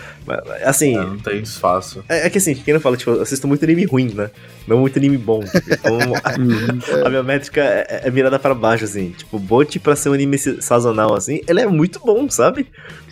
assim, 0.65 0.97
É, 0.97 1.01
não 1.05 1.17
tem 1.17 1.39
espaço. 1.39 2.03
é, 2.09 2.27
é 2.27 2.29
que 2.29 2.37
assim, 2.37 2.53
quem 2.53 2.73
não 2.73 2.81
fala, 2.81 2.97
tipo, 2.97 3.11
eu 3.11 3.21
assisto 3.21 3.47
muito 3.47 3.63
anime 3.63 3.85
ruim, 3.85 4.11
né? 4.13 4.29
Não 4.67 4.77
muito 4.79 4.99
anime 4.99 5.17
bom. 5.17 5.41
Então, 5.71 5.97
Uhum. 6.37 7.05
a 7.05 7.09
minha 7.09 7.23
métrica 7.23 7.61
é, 7.61 8.01
é 8.03 8.11
mirada 8.11 8.37
pra 8.37 8.53
baixo, 8.53 8.83
assim. 8.83 9.11
Tipo, 9.17 9.39
Bot 9.39 9.79
pra 9.79 9.95
ser 9.95 10.09
um 10.09 10.13
anime 10.13 10.37
sazonal, 10.37 11.15
assim, 11.15 11.39
ele 11.47 11.61
é 11.61 11.65
muito 11.67 11.99
bom, 12.05 12.29
sabe? 12.29 12.67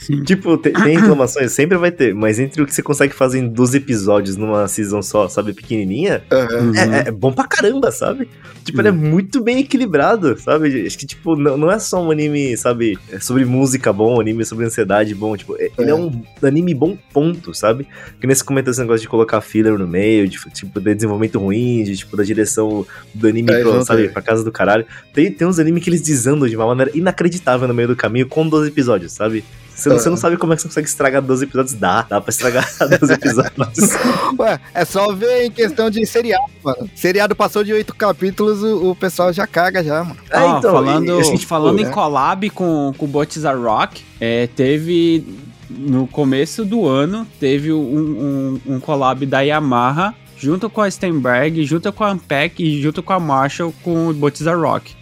Sim. 0.05 0.23
Tipo, 0.23 0.57
te- 0.57 0.71
tem 0.71 0.97
reclamações, 0.99 1.51
sempre 1.51 1.77
vai 1.77 1.91
ter, 1.91 2.13
mas 2.13 2.39
entre 2.39 2.61
o 2.61 2.65
que 2.65 2.73
você 2.73 2.81
consegue 2.83 3.13
fazer 3.13 3.39
em 3.39 3.47
12 3.47 3.77
episódios 3.77 4.35
numa 4.37 4.67
season 4.67 5.01
só, 5.01 5.27
sabe, 5.27 5.53
pequenininha. 5.53 6.23
Uhum. 6.31 6.75
é, 6.75 7.07
é- 7.07 7.11
bom 7.11 7.31
pra 7.31 7.45
caramba, 7.47 7.91
sabe? 7.91 8.29
Tipo, 8.63 8.81
ele 8.81 8.87
é 8.89 8.91
muito 8.91 9.41
bem 9.43 9.59
equilibrado, 9.59 10.37
sabe? 10.39 10.85
Acho 10.85 10.97
que, 10.97 11.05
tipo, 11.05 11.35
não, 11.35 11.55
não 11.57 11.71
é 11.71 11.77
só 11.79 12.01
um 12.03 12.11
anime, 12.11 12.55
sabe, 12.57 12.97
é 13.11 13.19
sobre 13.19 13.45
música 13.45 13.93
bom, 13.93 14.17
um 14.17 14.19
anime 14.21 14.43
sobre 14.45 14.65
ansiedade 14.65 15.13
bom, 15.15 15.35
tipo, 15.37 15.55
é- 15.57 15.69
ele 15.77 15.91
é 15.91 15.95
um 15.95 16.21
anime 16.43 16.73
bom 16.73 16.97
ponto, 17.13 17.53
sabe? 17.53 17.87
Que 18.19 18.27
nesse 18.27 18.43
comenta 18.43 18.71
esse 18.71 18.79
negócio 18.79 19.01
de 19.01 19.07
colocar 19.07 19.41
filler 19.41 19.77
no 19.77 19.87
meio, 19.87 20.27
de, 20.27 20.37
tipo, 20.51 20.79
de 20.79 20.95
desenvolvimento 20.95 21.39
ruim, 21.39 21.83
de, 21.83 21.95
tipo, 21.97 22.15
da 22.17 22.23
direção 22.23 22.85
do 23.13 23.27
anime, 23.27 23.51
É, 23.51 23.61
pro, 23.61 23.83
sabe, 23.83 24.09
pra 24.09 24.21
casa 24.21 24.43
do 24.43 24.51
caralho. 24.51 24.85
Tem, 25.13 25.31
tem 25.31 25.47
uns 25.47 25.59
animes 25.59 25.83
que 25.83 25.89
eles 25.89 26.01
desandam 26.01 26.47
de 26.47 26.55
uma 26.55 26.65
maneira 26.67 26.91
inacreditável 26.95 27.67
no 27.67 27.73
meio 27.73 27.87
do 27.87 27.95
caminho 27.95 28.27
com 28.27 28.47
12 28.47 28.69
episódios, 28.69 29.11
sabe? 29.11 29.43
Você 29.75 29.89
não, 29.89 29.95
É. 29.95 29.99
você 29.99 30.09
não 30.09 30.17
sabe 30.17 30.37
como 30.37 30.53
é 30.53 30.55
que 30.55 30.61
você 30.61 30.67
consegue 30.69 30.87
estragar 30.87 31.21
12 31.21 31.43
episódios. 31.43 31.73
Dá, 31.73 32.01
dá 32.03 32.21
pra 32.21 32.29
estragar 32.29 32.65
12 32.99 33.13
episódios. 33.13 33.89
Ué, 34.39 34.59
é 34.73 34.85
só 34.85 35.13
ver 35.13 35.45
em 35.45 35.51
questão 35.51 35.89
de 35.89 36.05
seriado, 36.05 36.45
mano. 36.63 36.89
Seriado 36.95 37.35
passou 37.35 37.63
de 37.63 37.73
oito 37.73 37.93
capítulos, 37.93 38.63
o, 38.63 38.91
o 38.91 38.95
pessoal 38.95 39.33
já 39.33 39.45
caga 39.45 39.83
já, 39.83 40.03
mano. 40.03 40.17
É, 40.29 40.39
Ó, 40.39 40.57
então, 40.57 40.71
falando 40.71 41.19
e, 41.19 41.23
tipo, 41.23 41.45
falando 41.45 41.75
né? 41.81 41.83
em 41.83 41.91
collab 41.91 42.49
com, 42.51 42.93
com 42.97 43.05
o 43.05 43.07
Botiza 43.07 43.51
Rock, 43.53 44.01
é, 44.19 44.47
teve 44.47 45.25
no 45.69 46.07
começo 46.07 46.63
do 46.63 46.87
ano 46.87 47.27
teve 47.39 47.73
um, 47.73 48.59
um, 48.67 48.75
um 48.75 48.79
collab 48.79 49.25
da 49.25 49.41
Yamaha 49.41 50.13
junto 50.37 50.69
com 50.69 50.81
a 50.81 50.89
Steinberg, 50.91 51.65
junto 51.65 51.91
com 51.91 52.03
a 52.03 52.11
Ampec 52.11 52.63
e 52.63 52.81
junto 52.81 53.01
com 53.01 53.13
a 53.13 53.19
Marshall 53.19 53.73
com 53.83 54.09
o 54.09 54.13
Botiza 54.13 54.53
Rock. 54.55 54.95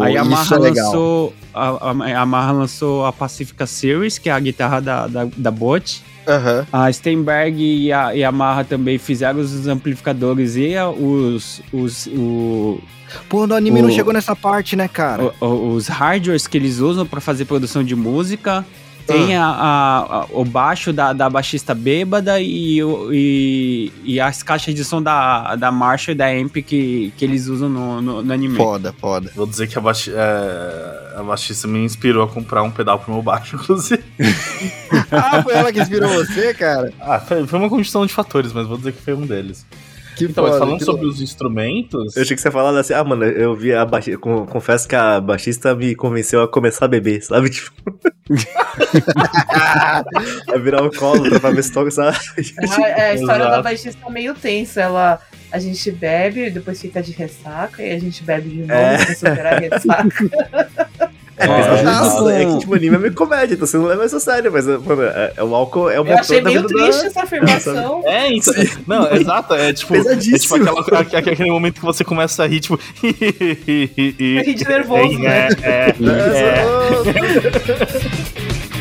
A 0.00 0.08
Yamaha 0.08 0.42
Isso 0.42 0.54
é 0.54 0.58
lançou 0.58 1.34
a, 1.52 1.90
a 2.04 2.08
Yamaha 2.08 2.52
lançou 2.52 3.06
a 3.06 3.12
Pacifica 3.12 3.66
Series, 3.66 4.18
que 4.18 4.28
é 4.28 4.32
a 4.32 4.40
guitarra 4.40 4.80
da, 4.80 5.06
da, 5.06 5.26
da 5.36 5.50
Bot. 5.50 6.02
Aham. 6.26 6.66
A 6.72 6.90
Steinberg 6.92 7.62
e 7.62 7.92
a 7.92 8.10
Yamaha 8.12 8.64
também 8.64 8.96
fizeram 8.98 9.40
os 9.40 9.66
amplificadores 9.68 10.56
e 10.56 10.74
a- 10.74 10.88
os, 10.88 11.60
os, 11.72 12.06
o, 12.06 12.80
Pô, 13.28 13.46
no 13.46 13.54
anime 13.54 13.82
não 13.82 13.88
O- 13.88 13.92
chegou 13.92 14.12
nessa 14.12 14.34
parte, 14.34 14.74
né, 14.74 14.88
cara? 14.88 15.32
o- 15.40 15.44
o- 15.46 15.74
os 15.74 15.86
hardwares 15.86 16.46
que 16.46 16.56
eles 16.56 16.78
usam 16.78 17.06
pra 17.06 17.20
fazer 17.20 17.44
produção 17.44 17.84
de 17.84 17.94
música. 17.94 18.64
Tem 19.06 19.36
a, 19.36 19.44
a- 19.44 19.98
a- 20.20 20.26
o 20.30 20.44
baixo 20.44 20.92
da, 20.92 21.12
da 21.12 21.28
baixista 21.28 21.74
bêbada 21.74 22.40
e, 22.40 22.80
e, 23.12 23.92
e 24.04 24.20
as 24.20 24.42
caixas 24.42 24.74
de 24.74 24.84
som 24.84 25.02
da, 25.02 25.54
da 25.56 25.70
Marshall 25.70 26.12
e 26.14 26.16
da 26.16 26.26
Amp 26.28 26.56
que, 26.56 27.12
que 27.16 27.24
eles 27.24 27.46
usam 27.46 27.68
no, 27.68 28.00
no, 28.00 28.22
no 28.22 28.32
anime. 28.32 28.56
Foda, 28.56 28.94
foda. 28.98 29.30
Vou 29.34 29.46
dizer 29.46 29.66
que 29.66 29.76
a, 29.76 29.80
baixi 29.80 30.10
é, 30.14 31.14
a 31.18 31.22
baixista 31.22 31.68
me 31.68 31.78
inspirou 31.84 32.24
a 32.24 32.28
comprar 32.28 32.62
um 32.62 32.70
pedal 32.70 32.98
pro 32.98 33.12
meu 33.12 33.22
baixo, 33.22 33.56
inclusive. 33.60 34.02
Ah, 35.10 35.42
foi 35.42 35.54
ela 35.54 35.72
que 35.72 35.80
inspirou 35.80 36.08
você, 36.10 36.54
cara? 36.54 36.92
Ah, 37.00 37.20
foi, 37.20 37.46
foi 37.46 37.58
uma 37.58 37.68
conjunção 37.68 38.06
de 38.06 38.12
fatores, 38.12 38.52
mas 38.52 38.66
vou 38.66 38.76
dizer 38.78 38.92
que 38.92 39.02
foi 39.02 39.14
um 39.14 39.26
deles. 39.26 39.66
Que 40.16 40.24
Então, 40.26 40.44
foda, 40.44 40.58
falando 40.58 40.78
que 40.78 40.84
sobre 40.84 41.06
os 41.06 41.20
instrumentos. 41.20 42.16
Eu 42.16 42.22
achei 42.22 42.36
que 42.36 42.40
você 42.42 42.48
ia 42.48 42.52
falar 42.52 42.78
assim, 42.78 42.94
ah, 42.94 43.02
mano, 43.04 43.24
eu 43.24 43.54
vi 43.54 43.72
a 43.74 43.84
baixista. 43.84 44.18
Confesso 44.18 44.86
que 44.88 44.94
a 44.94 45.20
baixista 45.20 45.74
me 45.74 45.94
convenceu 45.94 46.42
a 46.42 46.48
começar 46.48 46.84
a 46.84 46.88
beber, 46.88 47.22
sabe? 47.22 47.50
Tipo. 47.54 47.74
a 50.52 50.58
virar 50.58 50.82
o 50.82 50.90
colo 50.92 51.40
pra 51.40 51.50
ver 51.50 51.62
se 51.62 51.72
toca, 51.72 51.90
sabe? 51.90 52.16
É, 52.96 53.10
a 53.10 53.14
história 53.14 53.44
da 53.44 53.50
Exato. 53.50 53.62
baixista 53.62 54.00
é 54.06 54.10
meio 54.10 54.34
tensa. 54.34 54.80
Ela, 54.80 55.20
a 55.52 55.58
gente 55.58 55.90
bebe, 55.90 56.50
depois 56.50 56.80
fica 56.80 57.02
de 57.02 57.12
ressaca, 57.12 57.82
e 57.82 57.92
a 57.92 57.98
gente 57.98 58.22
bebe 58.22 58.48
de 58.48 58.56
novo 58.60 58.72
É. 58.72 59.04
pra 59.04 59.14
superar 59.14 59.54
a 59.54 59.58
ressaca. 59.58 61.10
É, 61.36 61.46
junto 61.46 61.82
nossa, 61.84 62.18
com- 62.20 62.30
é 62.30 62.44
que 62.44 62.58
tipo, 62.60 62.74
anime 62.74 62.94
é 62.94 62.98
meio 62.98 63.14
comédia, 63.14 63.54
então 63.54 63.66
você 63.66 63.76
não 63.76 63.86
leva 63.86 64.04
isso 64.06 64.16
a 64.16 64.20
sério, 64.20 64.52
mas, 64.52 64.66
mano, 64.66 65.02
é, 65.02 65.32
é 65.36 65.42
o 65.42 65.54
álcool 65.54 65.90
é 65.90 65.94
o 65.98 66.02
Eu 66.02 66.04
motor 66.04 66.20
achei 66.20 66.40
da 66.40 66.50
meio 66.50 66.62
triste 66.64 67.00
da... 67.02 67.06
essa 67.08 67.22
afirmação. 67.22 68.02
É, 68.06 68.32
então. 68.32 68.54
Não, 68.86 69.12
exato. 69.12 69.54
É 69.54 69.72
tipo, 69.72 69.96
é 69.96 70.16
tipo 70.16 70.54
aquela, 70.54 71.00
aque- 71.00 71.16
aquele 71.16 71.50
momento 71.50 71.74
que 71.80 71.84
você 71.84 72.04
começa 72.04 72.44
a 72.44 72.46
rir, 72.46 72.60
tipo. 72.60 72.78
A 74.40 74.44
gente 74.44 74.68
nervoso, 74.68 75.18
né? 75.18 75.48
É, 75.62 75.88
é, 75.90 76.64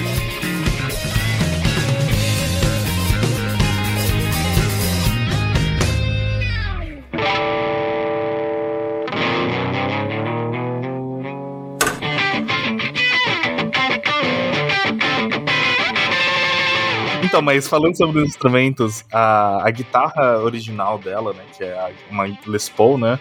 Então, 17.33 17.41
mas 17.41 17.67
falando 17.67 17.97
sobre 17.97 18.21
os 18.21 18.29
instrumentos, 18.29 19.03
a, 19.11 19.67
a 19.67 19.71
guitarra 19.71 20.37
original 20.37 20.99
dela, 20.99 21.33
né, 21.33 21.41
que 21.57 21.63
é 21.63 21.91
uma 22.11 22.25
Les 22.45 22.69
Paul, 22.69 22.99
né, 22.99 23.17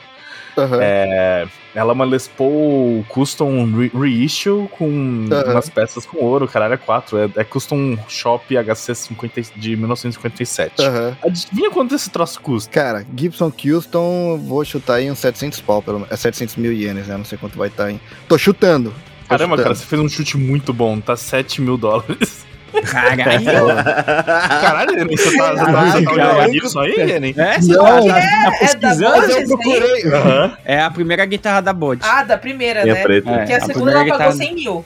Aham. 0.59 0.79
é, 0.83 1.47
ela 1.75 1.93
é 1.93 1.95
uma 1.95 2.05
Les 2.05 2.29
Paul 2.29 3.03
Custom 3.09 3.65
re- 3.75 3.91
Reissue 3.99 4.69
com 4.77 5.29
Aham. 5.33 5.53
umas 5.53 5.71
peças 5.71 6.05
com 6.05 6.19
ouro, 6.23 6.47
caralho, 6.47 6.75
é 6.75 6.77
4, 6.77 7.17
é, 7.17 7.31
é 7.37 7.43
Custom 7.45 7.97
Shop 8.07 8.45
HC 8.55 8.95
50, 8.95 9.43
de 9.57 9.77
1957. 9.77 10.83
Aham. 10.83 11.17
Adivinha 11.25 11.71
quanto 11.71 11.95
esse 11.95 12.11
troço 12.11 12.39
custa? 12.43 12.71
Cara, 12.71 13.07
Gibson 13.17 13.51
Houston, 13.65 14.37
vou 14.47 14.63
chutar 14.63 14.97
aí 14.97 15.11
uns 15.11 15.21
700 15.21 15.59
pau, 15.63 15.81
pelo 15.81 16.01
menos. 16.01 16.13
É 16.13 16.17
700 16.19 16.57
mil 16.57 16.71
ienes, 16.75 17.07
né? 17.07 17.17
Não 17.17 17.25
sei 17.25 17.39
quanto 17.39 17.57
vai 17.57 17.69
estar, 17.69 17.91
hein? 17.91 17.99
Tô 18.29 18.37
chutando. 18.37 18.91
Tô 19.23 19.29
Caramba, 19.31 19.57
cara, 19.57 19.71
chutando. 19.71 19.77
você 19.79 19.87
fez 19.87 20.03
um 20.03 20.09
chute 20.11 20.37
muito 20.37 20.71
bom, 20.75 21.01
tá 21.01 21.17
7 21.17 21.63
mil 21.63 21.79
dólares. 21.79 22.45
Caralho. 22.81 23.66
Caralho, 24.61 24.99
Enem, 25.01 25.16
você 25.16 25.37
tá, 25.37 25.51
você 25.53 25.57
tá, 25.73 25.85
você 25.91 26.05
tá 26.05 26.11
Caralho. 26.14 26.39
olhando 26.39 26.55
isso 26.66 26.79
aí, 26.81 27.11
Enem? 27.11 27.35
É, 27.37 27.61
você 27.61 27.73
Não, 27.73 27.85
tá, 27.85 28.14
tá, 28.14 28.18
é, 28.18 28.23
tá 28.23 28.27
é 28.27 28.45
da 28.45 28.59
pesquisando? 28.59 29.16
Mas 29.18 29.31
eu 29.31 29.47
procurei. 29.47 30.05
Aham. 30.12 30.57
É 30.64 30.81
a 30.83 30.91
primeira 30.91 31.25
guitarra 31.27 31.61
da 31.61 31.73
Bot. 31.73 32.01
Ah, 32.03 32.23
da 32.25 32.39
primeira, 32.39 32.83
Minha 32.83 32.95
né? 32.95 33.03
preta. 33.03 33.31
É, 33.31 33.39
Porque 33.39 33.53
a 33.53 33.57
a 33.57 33.61
segunda 33.61 33.91
ela 33.91 34.01
pagou 34.01 34.12
guitarra- 34.18 34.33
100 34.33 34.55
mil. 34.55 34.85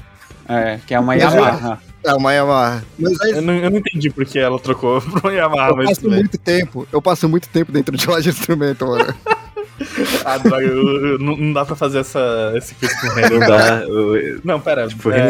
É, 0.49 0.78
que 0.87 0.95
é 0.95 1.01
uma 1.01 1.07
Mas 1.14 1.22
Yamaha. 1.22 1.78
É 2.05 2.14
uma 2.14 2.32
Yamaha. 2.32 2.84
Mas 2.99 3.20
aí, 3.20 3.30
Eu 3.32 3.43
não, 3.43 3.55
eu 3.55 3.68
não 3.70 3.78
entendi 3.78 4.11
porque 4.11 4.39
ela 4.39 4.59
trocou 4.61 5.01
pro 5.20 5.30
Yamaha, 5.32 5.70
eu 5.70 5.76
mas 5.76 5.89
passo 5.89 6.03
bem. 6.03 6.11
muito 6.20 6.39
tempo. 6.39 6.87
Eu 6.93 7.03
passo 7.03 7.28
muito 7.28 7.49
tempo 7.49 7.72
dentro 7.72 7.97
de 7.97 8.07
loja 8.07 8.22
de 8.22 8.28
instrumento, 8.39 8.87
mano. 8.87 9.12
Ah, 10.24 10.39
droga, 10.39 10.66
não, 11.18 11.37
não 11.37 11.53
dá 11.53 11.64
pra 11.64 11.77
fazer 11.77 11.99
essa, 11.99 12.53
esse 12.57 12.74
quiz 12.74 12.93
com 13.01 13.07
o 13.09 13.11
Renan. 13.11 13.39
Não 13.39 13.47
dá. 13.47 13.83
eu- 13.83 14.41
Não, 14.45 14.61
pera. 14.61 14.89
Tipo, 14.89 15.09
o 15.09 15.12
é, 15.12 15.16
Renan 15.16 15.29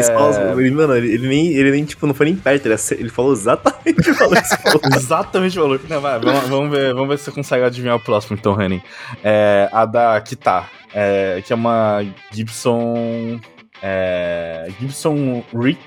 ele, 0.61 0.71
mano, 0.71 0.95
ele, 0.95 1.13
ele 1.13 1.27
nem, 1.27 1.47
ele 1.53 1.71
nem, 1.71 1.85
tipo, 1.85 2.07
não 2.07 2.13
foi 2.13 2.27
nem 2.27 2.35
perto, 2.35 2.65
ele, 2.65 2.75
ele 2.91 3.09
falou 3.09 3.33
exatamente 3.33 4.09
o 4.09 4.15
falou 4.15 4.33
que 4.35 4.47
você 4.47 4.57
falou. 4.63 4.81
Exatamente 4.95 5.55
falou. 5.55 5.79
Não, 5.89 6.01
vai, 6.01 6.19
vamos, 6.19 6.47
vamos 6.49 6.71
ver, 6.77 6.93
vamos 6.93 7.09
ver 7.09 7.17
se 7.17 7.25
você 7.25 7.31
consegue 7.31 7.63
adivinhar 7.63 7.95
o 7.95 7.99
próximo, 7.99 8.37
então, 8.39 8.53
Renan. 8.53 8.79
É, 9.23 9.69
a 9.71 9.85
da 9.85 10.19
Kita, 10.21 10.63
é, 10.93 11.41
que 11.45 11.51
é 11.53 11.55
uma 11.55 12.03
Gibson. 12.31 13.39
É, 13.81 14.67
Gibson 14.79 15.43
Rick, 15.53 15.79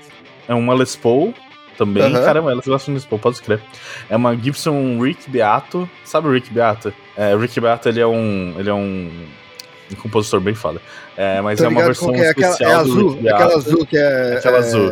é 0.47 0.53
uma 0.53 0.73
Les 0.73 0.95
Paul 0.95 1.33
também. 1.85 2.03
Aham. 2.03 2.23
Caramba, 2.23 2.51
elas 2.51 2.65
gostam 2.65 2.93
de 2.93 3.05
Paul, 3.07 3.19
pode 3.19 3.35
escrever. 3.37 3.63
É 4.09 4.15
uma 4.15 4.35
Gibson 4.35 4.99
Rick 5.01 5.29
Beato. 5.29 5.89
Sabe 6.05 6.27
o 6.27 6.31
Rick 6.31 6.51
Beato? 6.53 6.93
É, 7.17 7.35
o 7.35 7.39
Rick 7.39 7.59
Beato 7.59 7.89
ele 7.89 7.99
é 7.99 8.07
um. 8.07 8.55
Ele 8.57 8.69
é 8.69 8.73
um. 8.73 9.09
um 9.91 9.95
compositor 9.95 10.39
bem 10.39 10.53
foda. 10.53 10.79
É, 11.17 11.41
mas 11.41 11.59
Tô 11.59 11.65
é 11.65 11.67
uma 11.67 11.83
versão 11.83 12.13
é, 12.15 12.29
aquela, 12.29 12.51
especial 12.51 12.71
é 12.71 12.75
do 12.75 12.79
azul, 12.91 13.15
Beato. 13.15 13.35
aquela 13.43 13.57
azul 13.57 13.85
que 13.85 13.97
é... 13.97 14.35
Aquela 14.37 14.57
é, 14.57 14.59
azul. 14.59 14.91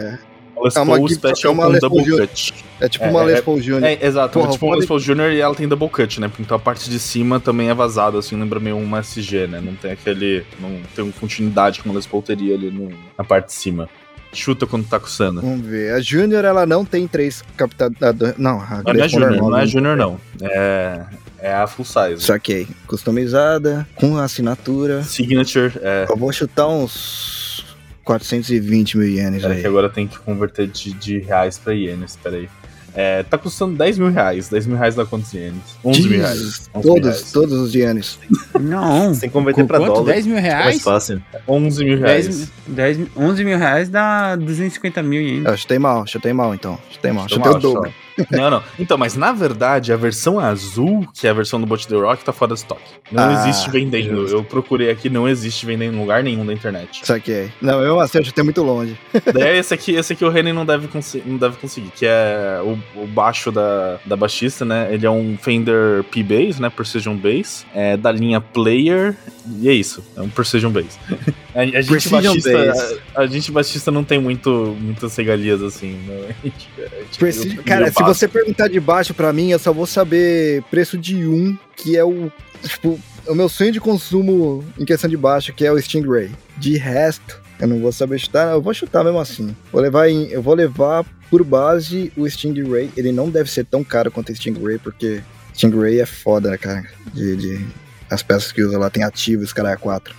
Les 0.61 0.75
É 0.75 0.79
uma 0.81 1.07
Special 1.09 1.51
é 1.53 1.55
uma 1.55 1.63
com 1.67 1.69
Les 1.71 1.79
Paul 1.79 1.89
Double 1.89 2.05
Junior. 2.05 2.27
Cut. 2.27 2.53
É 2.81 2.89
tipo 2.89 3.05
É, 3.05 3.09
uma 3.09 3.21
é- 3.21 3.25
Les 3.25 3.41
Paul 3.41 3.61
Junior. 3.61 3.83
É, 3.85 4.05
exato. 4.05 4.33
Porra, 4.33 4.49
é 4.49 4.51
tipo 4.51 4.65
uma 4.65 4.75
Les 4.75 4.85
Paul 4.85 4.99
Junior 4.99 5.31
e 5.31 5.39
ela 5.39 5.55
tem 5.55 5.67
double 5.69 5.87
cut, 5.87 6.19
né? 6.19 6.29
Então 6.37 6.57
a 6.57 6.59
parte 6.59 6.89
de 6.89 6.99
cima 6.99 7.39
também 7.39 7.69
é 7.69 7.73
vazada, 7.73 8.17
assim, 8.19 8.37
lembra 8.37 8.59
meio 8.59 8.77
uma 8.77 8.99
SG, 8.99 9.47
né? 9.47 9.61
Não 9.63 9.73
tem 9.75 9.91
aquele. 9.91 10.45
Não 10.59 10.69
tem 10.93 11.05
uma 11.05 11.13
continuidade 11.13 11.79
que 11.79 11.85
uma 11.87 11.95
Les 11.95 12.05
Paul 12.05 12.21
teria 12.21 12.55
ali 12.55 12.69
no- 12.69 12.91
na 13.17 13.23
parte 13.23 13.45
de 13.47 13.53
cima. 13.53 13.87
Chuta 14.31 14.67
quando 14.67 14.87
tá 14.87 14.99
coçando. 14.99 15.41
Vamos 15.41 15.65
ver. 15.65 15.93
A 15.93 15.99
Junior, 16.01 16.45
ela 16.45 16.65
não 16.65 16.85
tem 16.85 17.07
três 17.07 17.43
captadores. 17.57 18.35
Não, 18.37 18.61
a 18.61 18.83
Não, 18.85 18.93
não 18.93 18.93
é 18.93 18.97
Paul 18.97 19.09
Junior, 19.09 19.31
normal, 19.31 19.49
não 19.49 19.57
é 19.57 19.61
né? 19.61 19.67
Junior, 19.67 19.97
não. 19.97 20.21
É. 20.41 21.01
É 21.41 21.53
a 21.53 21.65
full 21.67 21.85
size. 21.85 22.21
Saquei. 22.21 22.67
Customizada, 22.85 23.87
com 23.95 24.17
assinatura. 24.17 25.03
Signature, 25.03 25.71
é. 25.81 26.05
Eu 26.09 26.17
vou 26.17 26.31
chutar 26.33 26.67
uns 26.67 27.65
420 28.03 28.97
mil 28.97 29.07
ienes 29.07 29.41
Pera 29.41 29.53
aí. 29.53 29.61
que 29.61 29.67
agora 29.67 29.89
tem 29.89 30.05
que 30.05 30.19
converter 30.19 30.67
de, 30.67 30.91
de 30.93 31.19
reais 31.19 31.57
pra 31.57 31.73
ienes, 31.73 32.17
peraí. 32.21 32.49
É, 32.95 33.23
tá 33.23 33.37
custando 33.37 33.75
10 33.77 33.97
mil 33.99 34.09
reais. 34.09 34.49
10 34.49 34.67
mil 34.67 34.77
reais 34.77 34.95
dá 34.95 35.05
quantos 35.05 35.33
ienes? 35.33 35.61
11 35.83 36.07
mil 36.09 36.19
reais. 36.19 36.37
Jesus, 36.39 36.69
11 36.73 36.85
mil 36.87 36.95
Todos, 36.95 37.09
reais. 37.09 37.31
todos 37.31 37.53
os 37.59 37.75
ienes. 37.75 38.19
Não. 38.59 39.13
Você 39.13 39.21
tem 39.21 39.29
que 39.29 39.33
converter 39.33 39.61
Com 39.61 39.67
pra 39.67 39.77
quanto? 39.79 39.93
dólar. 39.93 40.13
10 40.13 40.25
mil 40.25 40.37
É 40.37 40.41
mais 40.41 40.53
reais? 40.53 40.81
fácil. 40.81 41.21
11 41.47 41.85
mil 41.85 41.99
reais. 41.99 42.25
10, 42.27 42.51
10, 42.67 42.97
mil- 42.97 43.09
11 43.15 43.45
mil 43.45 43.57
reais 43.57 43.89
dá 43.89 44.35
250 44.35 45.01
mil 45.03 45.21
ienes. 45.21 45.45
Eu 45.45 45.57
chutei 45.57 45.79
mal, 45.79 46.05
chutei 46.07 46.33
mal 46.33 46.53
então. 46.53 46.77
Chutei 46.91 47.11
mal. 47.11 47.23
Chutei 47.29 47.37
o 47.49 47.51
mal, 47.53 47.59
dobro. 47.59 47.93
Não, 48.31 48.49
não. 48.49 48.63
Então, 48.77 48.97
mas 48.97 49.15
na 49.15 49.31
verdade, 49.31 49.91
a 49.93 49.97
versão 49.97 50.39
azul, 50.39 51.07
que 51.13 51.27
é 51.27 51.29
a 51.29 51.33
versão 51.33 51.59
do 51.59 51.65
bot 51.67 51.87
The 51.87 51.95
Rock, 51.95 52.23
tá 52.23 52.31
fora 52.33 52.53
de 52.53 52.59
estoque. 52.59 52.81
Não 53.11 53.23
Ah, 53.23 53.33
existe 53.33 53.69
vendendo. 53.69 54.21
justo. 54.21 54.35
Eu 54.35 54.43
procurei 54.43 54.89
aqui, 54.89 55.09
não 55.09 55.27
existe 55.27 55.65
vendendo 55.65 55.95
em 55.95 55.99
lugar 55.99 56.23
nenhum 56.23 56.45
da 56.45 56.53
internet. 56.53 57.01
Saquei. 57.05 57.51
Não, 57.61 57.81
eu 57.81 57.99
assim, 57.99 58.17
eu 58.19 58.25
chutei 58.25 58.43
muito 58.43 58.61
longe. 58.63 58.97
Daí 59.33 59.57
esse 59.59 59.73
aqui, 59.73 59.93
esse 59.95 60.13
aqui 60.13 60.23
o 60.25 60.29
Renan 60.29 60.53
não 60.53 60.65
deve, 60.65 60.87
não 61.25 61.37
deve 61.37 61.57
conseguir, 61.57 61.89
que 61.95 62.05
é 62.05 62.59
o, 62.63 62.77
o 63.03 63.07
baixo 63.07 63.51
da, 63.51 63.99
da 64.05 64.15
baixista, 64.15 64.63
né? 64.65 64.87
Ele 64.91 65.05
é 65.05 65.09
um 65.11 65.37
Fender 65.41 66.03
P-Bass, 66.05 66.59
né? 66.59 66.69
Precision 66.69 67.15
Bass, 67.15 67.65
é 67.73 67.97
da 67.97 68.11
linha 68.11 68.39
Player, 68.41 69.15
e 69.59 69.67
é 69.69 69.73
isso, 69.73 70.03
é 70.15 70.21
um 70.21 70.29
Precision 70.29 70.71
Bass. 70.71 70.97
A, 71.55 71.61
a 71.61 71.65
gente 71.65 71.87
Precision 71.87 72.21
baixista, 72.35 72.51
Bass. 72.67 72.95
a, 73.15 73.21
a 73.21 73.27
gente 73.27 73.51
baixista 73.51 73.91
não 73.91 74.03
tem 74.03 74.19
muito, 74.19 74.77
muitas 74.79 75.15
regalias 75.17 75.61
assim, 75.63 75.93
né? 76.07 76.35
A 76.43 76.45
gente- 76.45 76.69
a 76.77 76.81
gente 77.03 77.17
Preci- 77.19 77.55
Cara, 77.63 77.87
se. 77.87 77.93
Você 78.13 78.27
perguntar 78.27 78.67
de 78.67 78.79
baixo 78.79 79.13
pra 79.13 79.31
mim, 79.33 79.51
eu 79.51 79.59
só 79.59 79.71
vou 79.73 79.85
saber 79.85 80.63
preço 80.69 80.97
de 80.97 81.25
um, 81.25 81.57
que 81.75 81.97
é 81.97 82.03
o. 82.03 82.31
Tipo, 82.63 82.99
o 83.27 83.35
meu 83.35 83.47
sonho 83.49 83.71
de 83.71 83.79
consumo 83.79 84.63
em 84.77 84.85
questão 84.85 85.09
de 85.09 85.15
baixo, 85.17 85.53
que 85.53 85.65
é 85.65 85.71
o 85.71 85.79
Stingray. 85.79 86.29
De 86.57 86.77
resto, 86.77 87.39
eu 87.59 87.67
não 87.67 87.79
vou 87.79 87.91
saber 87.91 88.19
chutar, 88.19 88.51
eu 88.53 88.61
vou 88.61 88.73
chutar 88.73 89.03
mesmo 89.03 89.19
assim. 89.19 89.55
Vou 89.71 89.81
levar 89.81 90.09
em, 90.09 90.27
eu 90.29 90.41
vou 90.41 90.53
levar 90.55 91.05
por 91.29 91.43
base 91.43 92.11
o 92.17 92.27
Stingray. 92.27 92.89
Ele 92.97 93.11
não 93.11 93.29
deve 93.29 93.49
ser 93.51 93.65
tão 93.65 93.83
caro 93.83 94.11
quanto 94.11 94.29
o 94.31 94.35
Stingray, 94.35 94.77
porque 94.79 95.21
Stingray 95.53 95.99
é 95.99 96.05
foda, 96.05 96.57
cara. 96.57 96.83
De, 97.13 97.35
de- 97.35 97.65
as 98.09 98.23
peças 98.23 98.51
que 98.51 98.63
usa 98.63 98.77
lá 98.79 98.89
tem 98.89 99.03
ativos, 99.03 99.53
cara, 99.53 99.71
é 99.71 99.75
4. 99.75 100.15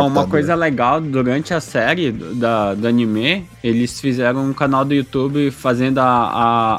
Ah, 0.00 0.06
uma 0.06 0.26
coisa 0.26 0.54
legal, 0.54 1.00
durante 1.00 1.52
a 1.54 1.60
série 1.60 2.10
do- 2.12 2.34
da, 2.34 2.74
do 2.74 2.86
anime, 2.86 3.46
eles 3.62 4.00
fizeram 4.00 4.44
um 4.44 4.52
canal 4.52 4.84
do 4.84 4.94
YouTube 4.94 5.50
fazendo 5.50 5.98
a, 5.98 6.04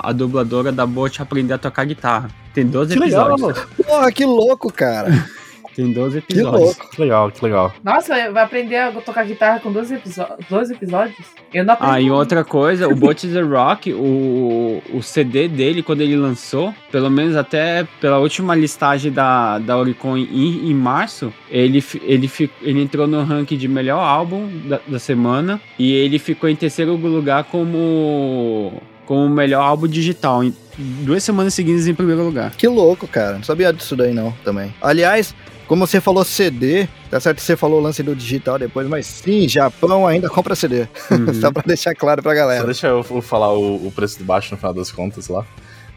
a, 0.04 0.10
a 0.10 0.12
dubladora 0.12 0.72
da 0.72 0.86
Bot 0.86 1.22
aprender 1.22 1.54
a 1.54 1.58
tocar 1.58 1.86
guitarra. 1.86 2.30
Tem 2.54 2.66
12 2.66 2.94
Que 2.96 3.00
legal, 3.00 3.32
episódios. 3.32 3.66
Porra, 3.86 4.12
que 4.12 4.26
louco, 4.26 4.72
cara. 4.74 5.28
Tem 5.78 5.92
12 5.94 6.22
Que 6.24 6.34
episódios. 6.34 6.62
louco. 6.76 6.90
que 6.90 7.00
legal, 7.02 7.30
que 7.32 7.46
legal. 7.46 7.72
Nossa, 7.84 8.32
vai 8.32 8.44
aprender 8.44 8.78
a 8.78 8.92
tocar 8.94 9.24
guitarra 9.24 9.60
com 9.60 9.72
12, 9.72 9.94
episo- 9.94 10.26
12 10.50 10.74
episódios? 10.74 11.16
Eu 11.54 11.64
não 11.64 11.76
aprendi. 11.76 11.94
Ah, 11.94 12.02
e 12.02 12.10
outra 12.10 12.44
coisa, 12.44 12.88
o 12.88 12.96
Bot 12.96 13.28
The 13.28 13.42
Rock, 13.42 13.94
o, 13.94 14.82
o 14.92 15.04
CD 15.04 15.48
dele, 15.48 15.84
quando 15.84 16.02
ele 16.02 16.16
lançou, 16.18 16.74
pelo 16.92 17.12
menos 17.12 17.36
até 17.36 17.88
pela 18.02 18.18
última 18.18 18.56
listagem 18.56 19.12
da, 19.12 19.60
da 19.60 19.78
Oricon 19.78 20.18
em, 20.18 20.72
em 20.72 20.74
março, 20.74 21.32
ele, 21.48 21.84
ele, 22.02 22.30
ele 22.64 22.82
entrou 22.82 23.06
no 23.06 23.24
ranking 23.24 23.56
de 23.58 23.68
melhor 23.68 24.00
álbum 24.00 24.50
da, 24.68 24.80
da 24.88 24.98
semana 24.98 25.62
e 25.78 25.94
ele 25.94 26.18
ficou 26.18 26.50
em 26.50 26.56
terceiro 26.56 26.96
lugar 26.96 27.44
como, 27.44 28.82
como 29.06 29.26
o 29.26 29.30
melhor 29.30 29.62
álbum 29.62 29.88
digital. 29.88 30.44
Em 30.44 30.52
duas 31.04 31.24
semanas 31.24 31.54
seguidas 31.54 31.88
em 31.88 31.94
primeiro 31.94 32.24
lugar. 32.24 32.52
Que 32.58 32.68
louco, 32.68 33.08
cara. 33.08 33.34
Não 33.36 33.44
sabia 33.44 33.72
disso 33.72 33.96
daí 33.96 34.14
não, 34.14 34.32
também. 34.44 34.74
Aliás, 34.82 35.36
como 35.68 35.86
você 35.86 36.00
falou 36.02 36.24
CD, 36.24 36.88
tá 37.10 37.20
certo 37.20 37.38
que 37.38 37.44
você 37.44 37.56
falou 37.56 37.80
o 37.80 37.84
lance 37.84 38.02
do 38.02 38.16
digital 38.16 38.58
depois, 38.58 38.88
mas 38.88 39.06
sim, 39.06 39.48
Japão 39.48 40.08
ainda 40.08 40.30
compra 40.30 40.56
CD. 40.56 40.88
Uhum. 41.12 41.34
Só 41.40 41.52
pra 41.52 41.64
deixar 41.66 41.94
claro 41.94 42.22
pra 42.24 42.32
Só 42.32 42.38
galera. 42.38 42.66
deixa 42.66 42.88
eu, 42.88 43.04
falar 43.22 43.54
o, 43.54 43.88
o 43.88 43.92
preço 43.92 44.18
do 44.20 44.26
baixo 44.26 44.50
no 44.52 44.58
final 44.58 44.74
das 44.74 44.92
contas 44.92 45.28
lá. 45.28 45.46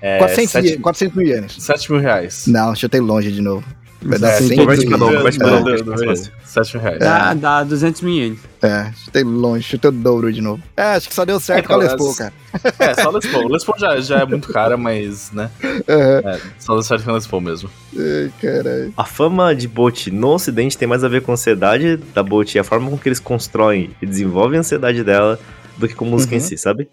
É, 0.02 0.18
400, 0.18 0.50
sete- 0.50 0.68
ie- 0.68 0.78
400 0.78 1.16
mil 1.16 1.26
ienes. 1.26 1.56
7 1.58 1.92
mil 1.92 2.00
reais. 2.00 2.46
Não, 2.46 2.74
chutei 2.74 3.00
longe 3.00 3.30
de 3.30 3.42
novo. 3.42 3.62
Vai 4.02 4.18
dar 4.18 4.28
É, 4.30 4.38
100 4.38 4.56
converte 4.56 4.86
mil 4.86 4.96
pra 4.96 4.98
novo, 4.98 5.12
ienes. 5.20 5.36
converte 5.38 5.84
pra 5.84 6.12
É. 6.12 6.16
7 6.44 6.74
mil 6.76 6.82
reais. 6.82 6.98
Dá, 7.00 7.34
dá 7.34 7.64
200 7.64 8.00
mil 8.00 8.14
ienes. 8.14 8.38
É, 8.62 8.90
chutei 9.04 9.22
longe, 9.22 9.62
chutei 9.62 9.88
o 9.90 9.92
dobro 9.92 10.32
de 10.32 10.40
novo. 10.40 10.62
É, 10.76 10.82
acho 10.94 11.08
que 11.08 11.14
só 11.14 11.24
deu 11.24 11.38
certo 11.38 11.64
É, 11.64 11.68
com 11.68 11.74
a 11.74 11.76
Les 11.76 11.86
cara, 11.88 11.98
Paul, 11.98 12.10
as- 12.10 12.16
cara. 12.18 12.32
É, 12.78 12.94
só 13.02 13.10
Les 13.10 13.26
Paul. 13.26 13.48
Les 13.48 13.64
Paul 13.64 13.78
já, 13.78 14.00
já 14.00 14.18
é 14.20 14.24
muito 14.24 14.48
cara, 14.52 14.76
mas, 14.76 15.30
né? 15.32 15.50
Aham. 15.88 16.22
É, 16.30 16.40
só 16.58 16.72
deu 16.74 16.82
certo 16.82 17.04
com 17.04 17.10
a 17.10 17.14
Les 17.14 17.26
Paul 17.26 17.42
mesmo. 17.42 17.68
Ai, 17.96 18.32
caralho. 18.40 18.94
A 18.96 19.04
fama 19.04 19.54
de 19.54 19.68
bot 19.68 20.10
no 20.10 20.28
ocidente 20.28 20.78
tem 20.78 20.88
mais 20.88 21.04
a 21.04 21.08
ver 21.08 21.20
com 21.22 21.32
a 21.32 21.34
ansiedade 21.34 21.96
da 22.14 22.22
bot 22.22 22.54
e 22.54 22.58
a 22.58 22.64
forma 22.64 22.88
com 22.90 22.96
que 22.98 23.08
eles 23.08 23.20
constroem 23.20 23.90
e 24.00 24.06
desenvolvem 24.06 24.56
a 24.56 24.60
ansiedade 24.60 25.04
dela 25.04 25.38
do 25.76 25.86
que 25.88 25.94
com 25.94 26.04
música 26.04 26.34
em 26.34 26.38
Uhum. 26.38 26.44
si, 26.44 26.56
sabe? 26.58 26.88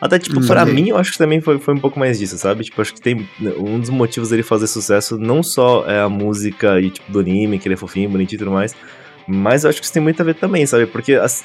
Até, 0.00 0.18
tipo, 0.18 0.38
Hum, 0.40 0.46
pra 0.46 0.60
saquei. 0.60 0.74
mim, 0.74 0.88
eu 0.90 0.96
acho 0.96 1.12
que 1.12 1.18
também 1.18 1.40
foi, 1.40 1.58
foi 1.58 1.74
um 1.74 1.78
pouco 1.78 1.98
mais 1.98 2.18
disso, 2.18 2.38
sabe? 2.38 2.62
Tipo, 2.64 2.80
acho 2.80 2.94
que 2.94 3.00
tem 3.00 3.28
um 3.58 3.80
dos 3.80 3.90
motivos 3.90 4.28
dele 4.30 4.42
fazer 4.44 4.66
sucesso 4.68 5.18
não 5.18 5.42
só 5.42 5.84
é 5.88 6.00
a 6.00 6.08
música 6.08 6.80
e, 6.80 6.90
tipo, 6.90 7.10
do 7.10 7.18
anime, 7.20 7.58
que 7.58 7.66
ele 7.66 7.74
é 7.74 7.76
fofinho, 7.76 8.08
bonitinho 8.08 8.36
e 8.36 8.38
tudo 8.38 8.50
mais, 8.52 8.76
mas 9.26 9.64
eu 9.64 9.70
acho 9.70 9.80
que 9.80 9.84
isso 9.84 9.92
tem 9.92 10.02
muito 10.02 10.20
a 10.20 10.24
ver 10.24 10.34
também, 10.34 10.64
sabe? 10.66 10.86
Porque 10.86 11.14
as- 11.14 11.44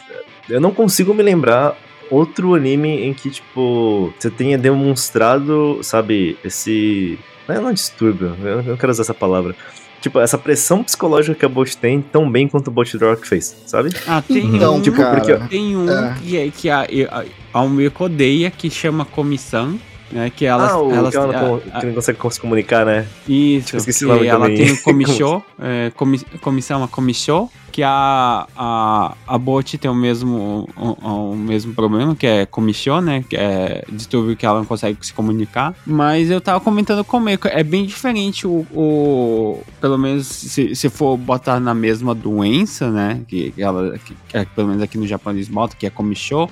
eu 0.49 0.61
não 0.61 0.71
consigo 0.71 1.13
me 1.13 1.23
lembrar 1.23 1.75
outro 2.11 2.53
anime 2.53 2.89
em 3.07 3.13
que, 3.13 3.29
tipo, 3.31 4.13
você 4.19 4.29
tenha 4.29 4.57
demonstrado, 4.57 5.79
sabe, 5.81 6.37
esse. 6.43 7.17
Não 7.47 7.55
é 7.55 7.59
não 7.59 7.69
é 7.69 7.73
distúrbio, 7.73 8.35
eu 8.43 8.61
não 8.63 8.77
quero 8.77 8.91
usar 8.91 9.01
essa 9.01 9.13
palavra. 9.13 9.55
Tipo, 10.03 10.19
essa 10.19 10.37
pressão 10.37 10.83
psicológica 10.83 11.33
que 11.33 11.45
a 11.45 11.47
Bot 11.47 11.77
tem 11.77 12.01
tão 12.01 12.29
bem 12.29 12.45
quanto 12.45 12.67
o 12.67 12.71
Bot 12.71 12.97
Rock 12.97 13.25
fez, 13.25 13.55
sabe? 13.65 13.89
Ah, 14.05 14.21
tem 14.21 14.53
Então, 14.53 14.75
um, 14.75 14.81
tipo, 14.81 14.97
cara, 14.97 15.21
porque... 15.21 15.47
tem 15.47 15.77
um 15.77 15.89
É. 15.89 16.13
que, 16.21 16.37
é, 16.37 16.49
que 16.51 16.69
a, 16.69 16.81
a, 16.81 17.23
a 17.53 17.61
Umeko 17.61 18.03
odeia, 18.03 18.51
que 18.51 18.69
chama 18.69 19.05
Comissão, 19.05 19.79
né? 20.13 20.29
Que 20.29 20.45
ela, 20.45 20.69
ah, 20.71 20.77
o 20.81 20.91
ela, 20.93 21.09
que 21.11 21.17
ela 21.17 21.27
não, 21.33 21.55
a- 21.73 21.79
que 21.79 21.85
não 21.87 21.93
consegue 21.93 22.19
se 22.31 22.39
comunicar, 22.39 22.85
né? 22.85 23.05
Isso, 23.27 23.65
Tipo, 23.67 23.77
esqueci 23.77 23.99
que 23.99 24.05
o 24.05 24.15
nome 24.15 24.27
ela 24.27 24.45
também. 24.45 24.57
tem 24.57 24.71
o 24.71 24.77
comichô, 24.83 25.41
é, 25.59 25.91
comi, 25.95 26.19
comissão, 26.41 26.83
a 26.83 26.87
comichô, 26.87 27.49
que 27.71 27.81
a, 27.81 28.45
a, 28.55 29.15
a 29.27 29.37
Bot 29.39 29.77
tem 29.79 29.89
o 29.89 29.95
mesmo, 29.95 30.69
o, 30.77 31.31
o 31.31 31.35
mesmo 31.35 31.73
problema, 31.73 32.15
que 32.15 32.27
é 32.27 32.45
comichô, 32.45 33.01
né, 33.01 33.25
que 33.27 33.35
é 33.35 33.83
distúrbio 33.91 34.35
que 34.35 34.45
ela 34.45 34.59
não 34.59 34.65
consegue 34.65 34.97
se 35.01 35.11
comunicar, 35.11 35.73
mas 35.83 36.29
eu 36.29 36.39
tava 36.39 36.59
comentando 36.59 37.03
com 37.03 37.17
o 37.17 37.19
Meiko, 37.19 37.47
é 37.47 37.63
bem 37.63 37.83
diferente 37.85 38.45
o, 38.45 38.63
o 38.71 39.63
pelo 39.81 39.97
menos 39.97 40.27
se, 40.27 40.75
se 40.75 40.87
for 40.87 41.17
botar 41.17 41.59
na 41.59 41.73
mesma 41.73 42.13
doença, 42.13 42.91
né, 42.91 43.21
que, 43.27 43.51
ela, 43.57 43.97
que, 43.97 44.13
que 44.29 44.37
é, 44.37 44.45
pelo 44.45 44.67
menos 44.67 44.83
aqui 44.83 44.97
no 44.99 45.07
Japão 45.07 45.33
eles 45.33 45.47
botam, 45.47 45.75
que 45.79 45.87
é 45.87 45.89
comichô, 45.89 46.47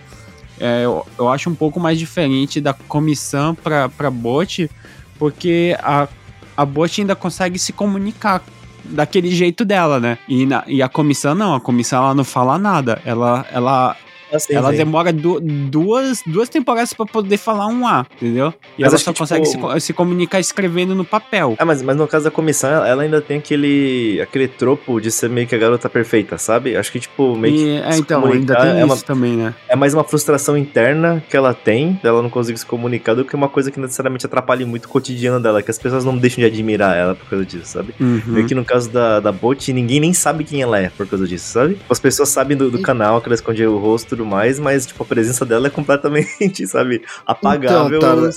é, 0.61 0.85
eu, 0.85 1.05
eu 1.17 1.27
acho 1.27 1.49
um 1.49 1.55
pouco 1.55 1.79
mais 1.79 1.97
diferente 1.97 2.61
da 2.61 2.71
comissão 2.71 3.55
pra 3.55 4.11
bot, 4.11 4.69
porque 5.17 5.75
a, 5.81 6.07
a 6.55 6.65
bot 6.65 7.01
ainda 7.01 7.15
consegue 7.15 7.57
se 7.57 7.73
comunicar 7.73 8.43
daquele 8.85 9.31
jeito 9.31 9.65
dela, 9.65 9.99
né? 9.99 10.19
E, 10.27 10.45
na, 10.45 10.63
e 10.67 10.81
a 10.81 10.87
comissão 10.87 11.33
não, 11.33 11.55
a 11.55 11.59
comissão 11.59 12.03
ela 12.03 12.13
não 12.13 12.23
fala 12.23 12.59
nada. 12.59 13.01
Ela, 13.03 13.45
ela, 13.51 13.97
Assim, 14.33 14.53
ela 14.53 14.71
sim. 14.71 14.77
demora 14.77 15.11
du- 15.11 15.39
duas, 15.41 16.21
duas 16.25 16.47
temporadas 16.49 16.93
pra 16.93 17.05
poder 17.05 17.37
falar 17.37 17.67
um 17.67 17.85
A, 17.87 18.05
entendeu? 18.15 18.53
E 18.77 18.81
Mas 18.83 18.93
ela 18.93 18.97
só 18.99 19.11
que, 19.13 19.19
consegue 19.19 19.49
tipo- 19.49 19.71
se, 19.73 19.79
se 19.87 19.93
comunicar 19.93 20.39
escrevendo 20.39 20.93
no 20.95 21.03
papel. 21.05 21.55
Ah, 21.57 21.65
mas, 21.65 21.81
mas 21.81 21.95
no 21.97 22.07
caso 22.07 22.25
da 22.25 22.31
comissão, 22.31 22.69
ela 22.69 22.91
ela 22.91 23.03
ainda 23.03 23.21
tem 23.21 23.37
aquele, 23.37 24.19
aquele 24.21 24.47
tropo 24.47 24.99
de 24.99 25.09
ser 25.09 25.29
meio 25.29 25.47
que 25.47 25.55
a 25.55 25.57
garota 25.57 25.89
perfeita, 25.89 26.37
sabe? 26.37 26.75
Acho 26.75 26.91
que, 26.91 26.99
tipo, 26.99 27.35
meio 27.37 27.55
que 27.55 27.69
é, 27.69 27.97
então, 27.97 28.19
ainda 28.19 28.27
comunicar 28.55 28.61
tem 28.61 28.71
é 28.71 28.77
isso 28.77 28.85
uma- 28.85 28.97
também, 28.97 29.33
né? 29.37 29.53
é 29.69 29.75
mais 29.75 29.93
uma 29.93 30.03
frustração 30.03 30.57
interna 30.57 31.23
que 31.29 31.35
ela 31.37 31.53
tem, 31.53 31.99
dela 32.03 32.21
não 32.21 32.29
conseguir 32.29 32.57
se 32.59 32.65
comunicar, 32.65 33.13
do 33.15 33.23
que 33.25 33.35
uma 33.35 33.47
coisa 33.49 33.71
que 33.71 33.79
necessariamente 33.79 34.25
atrapalha 34.25 34.65
muito 34.67 34.85
o 34.85 34.89
cotidiano 34.89 35.39
dela, 35.39 35.61
que 35.63 35.71
as 35.71 35.77
pessoas 35.79 36.03
não 36.05 36.17
deixam 36.17 36.41
de 36.41 36.45
admirar 36.45 36.95
ela 36.97 37.15
por 37.15 37.27
causa 37.29 37.45
disso, 37.45 37.65
sabe? 37.65 37.93
Uhum. 37.99 38.21
Meio 38.27 38.45
que 38.47 38.53
no 38.55 38.63
caso 38.65 38.89
da, 38.89 39.19
da 39.19 39.31
Bot, 39.31 39.71
ninguém 39.73 39.99
nem 39.99 40.13
sabe 40.13 40.43
quem 40.43 40.61
ela 40.61 40.77
é 40.79 40.89
por 40.89 41.07
causa 41.07 41.25
disso, 41.27 41.45
sabe? 41.51 41.77
As 41.89 41.99
pessoas 41.99 42.29
sabem 42.29 42.55
do, 42.57 42.69
do 42.69 42.81
canal, 42.81 43.21
que 43.21 43.27
ela 43.27 43.35
esconde 43.35 43.65
o 43.65 43.77
rosto 43.77 44.15
tudo 44.21 44.25
mais, 44.29 44.59
mas, 44.59 44.85
tipo, 44.85 45.03
a 45.03 45.05
presença 45.05 45.45
dela 45.45 45.67
é 45.67 45.69
completamente, 45.69 46.65
sabe, 46.67 47.01
apagável. 47.25 47.97
Então, 47.97 48.15
Tara, 48.15 48.29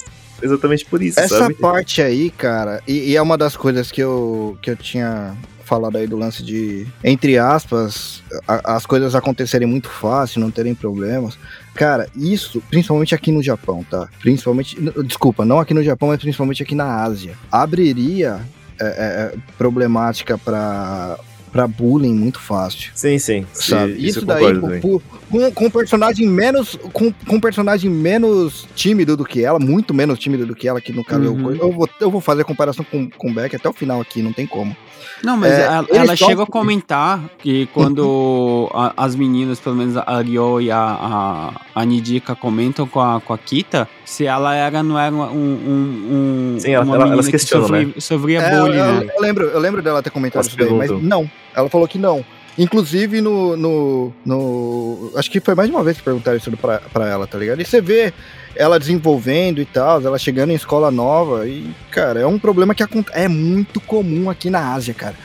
exatamente 0.43 0.85
por 0.87 1.03
isso, 1.03 1.20
Essa 1.20 1.39
sabe? 1.39 1.55
parte 1.55 2.01
aí, 2.03 2.30
cara, 2.30 2.82
e, 2.87 3.11
e 3.11 3.16
é 3.16 3.22
uma 3.22 3.37
das 3.37 3.57
coisas 3.57 3.91
que 3.93 4.01
eu, 4.03 4.57
que 4.62 4.70
eu 4.70 4.76
tinha 4.76 5.37
falado 5.64 5.97
aí 5.97 6.07
do 6.07 6.16
lance 6.16 6.43
de, 6.43 6.87
entre 7.03 7.39
aspas, 7.39 8.22
a- 8.47 8.76
as 8.76 8.85
coisas 8.85 9.14
acontecerem 9.14 9.66
muito 9.66 9.89
fácil, 9.89 10.41
não 10.41 10.51
terem 10.51 10.74
problemas. 10.74 11.39
Cara, 11.74 12.07
isso, 12.14 12.62
principalmente 12.68 13.14
aqui 13.14 13.32
no 13.32 13.43
Japão, 13.43 13.85
tá? 13.91 14.09
Principalmente, 14.20 14.76
desculpa, 15.07 15.45
não 15.45 15.59
aqui 15.59 15.72
no 15.72 15.82
Japão, 15.82 16.09
mas 16.09 16.20
principalmente 16.20 16.62
aqui 16.62 16.74
na 16.74 17.03
Ásia. 17.03 17.35
Abriria 17.51 18.41
é, 18.78 18.85
é, 18.85 18.89
é, 18.89 19.35
problemática 19.57 20.37
pra, 20.37 21.18
pra 21.55 21.68
bullying 21.68 22.12
muito 22.12 22.40
fácil. 22.40 22.90
Sim, 22.96 23.16
sim. 23.16 23.46
Sabe? 23.52 23.92
Isso, 23.92 24.18
Isso, 24.18 24.26
daí, 24.26 24.55
concordo 24.55 25.02
com, 25.30 25.52
com 25.52 25.66
um 25.66 25.70
personagem 25.70 26.28
menos. 26.28 26.76
Com, 26.92 27.12
com 27.12 27.36
um 27.36 27.40
personagem 27.40 27.88
menos 27.88 28.66
tímido 28.74 29.16
do 29.16 29.24
que 29.24 29.44
ela, 29.44 29.61
muito 29.61 29.94
menos 29.94 30.18
tímido 30.18 30.44
do 30.46 30.55
que 30.57 30.66
ela, 30.66 30.80
que 30.80 30.92
no 30.92 31.05
caso 31.05 31.22
Uhum. 31.22 31.52
eu, 31.52 31.57
eu, 31.57 31.72
vou, 31.72 31.88
eu 32.00 32.11
vou 32.11 32.20
fazer 32.20 32.42
a 32.42 32.44
comparação 32.44 32.84
com, 32.84 33.09
com 33.09 33.30
o 33.30 33.32
Beck 33.32 33.55
até 33.55 33.68
o 33.68 33.72
final 33.72 34.00
aqui, 34.00 34.20
não 34.20 34.32
tem 34.32 34.48
como. 34.48 34.76
Não, 35.22 35.36
mas 35.36 35.52
É, 35.52 35.62
ela, 35.64 35.86
ela 35.90 36.16
chega 36.16 36.42
a 36.42 36.46
comentar 36.46 37.20
que 37.38 37.66
quando 37.74 38.68
a- 38.74 38.92
as 38.96 39.14
meninas, 39.16 39.59
pelo 39.61 39.76
menos 39.76 39.96
a 39.96 40.20
Ryo 40.20 40.61
e 40.61 40.70
a, 40.70 40.78
a, 40.78 41.52
a 41.74 41.84
Nidika 41.84 42.34
comentam 42.34 42.86
com 42.86 43.00
a, 43.00 43.20
com 43.20 43.32
a 43.32 43.38
Kita, 43.38 43.88
se 44.05 44.26
ela 44.26 44.55
era, 44.55 44.82
não 44.82 44.98
era 44.98 45.14
um. 45.14 45.20
um, 45.22 46.55
um 46.57 46.57
Sim, 46.61 46.70
ela- 46.72 46.84
uma 46.84 46.94
ela- 46.94 47.05
menina 47.05 47.14
elas 47.16 47.26
que 47.26 47.32
questionam, 47.32 47.66
sofria, 47.68 48.00
sofria 48.00 48.40
É, 48.40 48.61
bullying, 48.61 48.78
eu, 48.78 48.94
né? 49.00 49.09
eu 49.16 49.22
lembro, 49.22 49.44
eu 49.46 49.61
lembro 49.61 49.82
dela 49.82 50.02
ter 50.02 50.11
comentado 50.11 50.44
isso 50.46 50.57
daí, 50.57 50.72
mas 50.72 50.90
não. 50.90 51.30
Ela 51.55 51.68
falou 51.68 51.86
que 51.88 51.98
não. 51.98 52.24
Inclusive 52.57 53.20
no, 53.20 53.57
no, 53.57 54.12
no- 54.24 55.11
Acho 55.16 55.28
que 55.30 55.40
foi 55.40 55.55
mais 55.57 55.68
de 55.68 55.74
uma 55.74 55.82
vez 55.82 55.96
que 55.96 56.02
perguntaram 56.05 56.36
isso 56.36 56.50
pra, 56.52 56.78
pra 56.92 57.09
ela, 57.09 57.26
tá 57.26 57.36
ligado? 57.36 57.61
E 57.61 57.64
você 57.64 57.80
vê 57.80 58.12
ela 58.57 58.78
desenvolvendo 58.78 59.61
e 59.61 59.64
tal, 59.64 60.00
ela 60.00 60.18
chegando 60.18 60.50
em 60.50 60.55
escola 60.55 60.90
nova. 60.90 61.46
E, 61.46 61.74
cara, 61.90 62.20
é 62.20 62.26
um 62.26 62.38
problema 62.38 62.74
que 62.74 62.84
é 63.12 63.28
muito 63.28 63.80
comum 63.80 64.30
aqui 64.30 64.50
na 64.50 64.72
Ásia, 64.72 64.94
cara. 64.94 65.16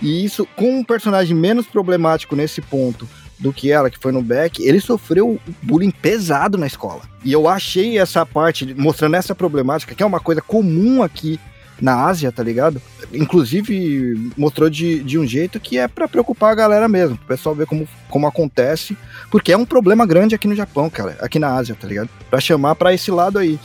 E 0.00 0.24
isso, 0.24 0.46
com 0.56 0.78
um 0.78 0.84
personagem 0.84 1.36
menos 1.36 1.66
problemático 1.66 2.36
nesse 2.36 2.60
ponto 2.60 3.08
do 3.38 3.52
que 3.52 3.70
ela, 3.70 3.90
que 3.90 3.98
foi 3.98 4.10
no 4.10 4.22
Beck, 4.22 4.60
ele 4.64 4.80
sofreu 4.80 5.38
bullying 5.62 5.90
pesado 5.90 6.58
na 6.58 6.66
escola. 6.66 7.02
E 7.24 7.32
eu 7.32 7.48
achei 7.48 7.98
essa 7.98 8.26
parte, 8.26 8.74
mostrando 8.74 9.14
essa 9.14 9.34
problemática, 9.34 9.94
que 9.94 10.02
é 10.02 10.06
uma 10.06 10.20
coisa 10.20 10.40
comum 10.40 11.02
aqui 11.02 11.38
na 11.80 12.06
Ásia, 12.06 12.32
tá 12.32 12.42
ligado? 12.42 12.80
Inclusive, 13.12 14.32
mostrou 14.36 14.68
de, 14.68 15.02
de 15.02 15.18
um 15.18 15.26
jeito 15.26 15.60
que 15.60 15.78
é 15.78 15.86
pra 15.86 16.08
preocupar 16.08 16.52
a 16.52 16.54
galera 16.54 16.88
mesmo, 16.88 17.16
pro 17.16 17.26
pessoal 17.28 17.54
ver 17.54 17.66
como, 17.66 17.88
como 18.08 18.26
acontece, 18.26 18.96
porque 19.30 19.52
é 19.52 19.56
um 19.56 19.64
problema 19.64 20.06
grande 20.06 20.34
aqui 20.34 20.48
no 20.48 20.54
Japão, 20.56 20.90
cara, 20.90 21.16
aqui 21.20 21.38
na 21.38 21.54
Ásia, 21.54 21.76
tá 21.80 21.86
ligado? 21.86 22.08
Pra 22.30 22.40
chamar 22.40 22.74
pra 22.74 22.92
esse 22.92 23.10
lado 23.10 23.38
aí. 23.38 23.58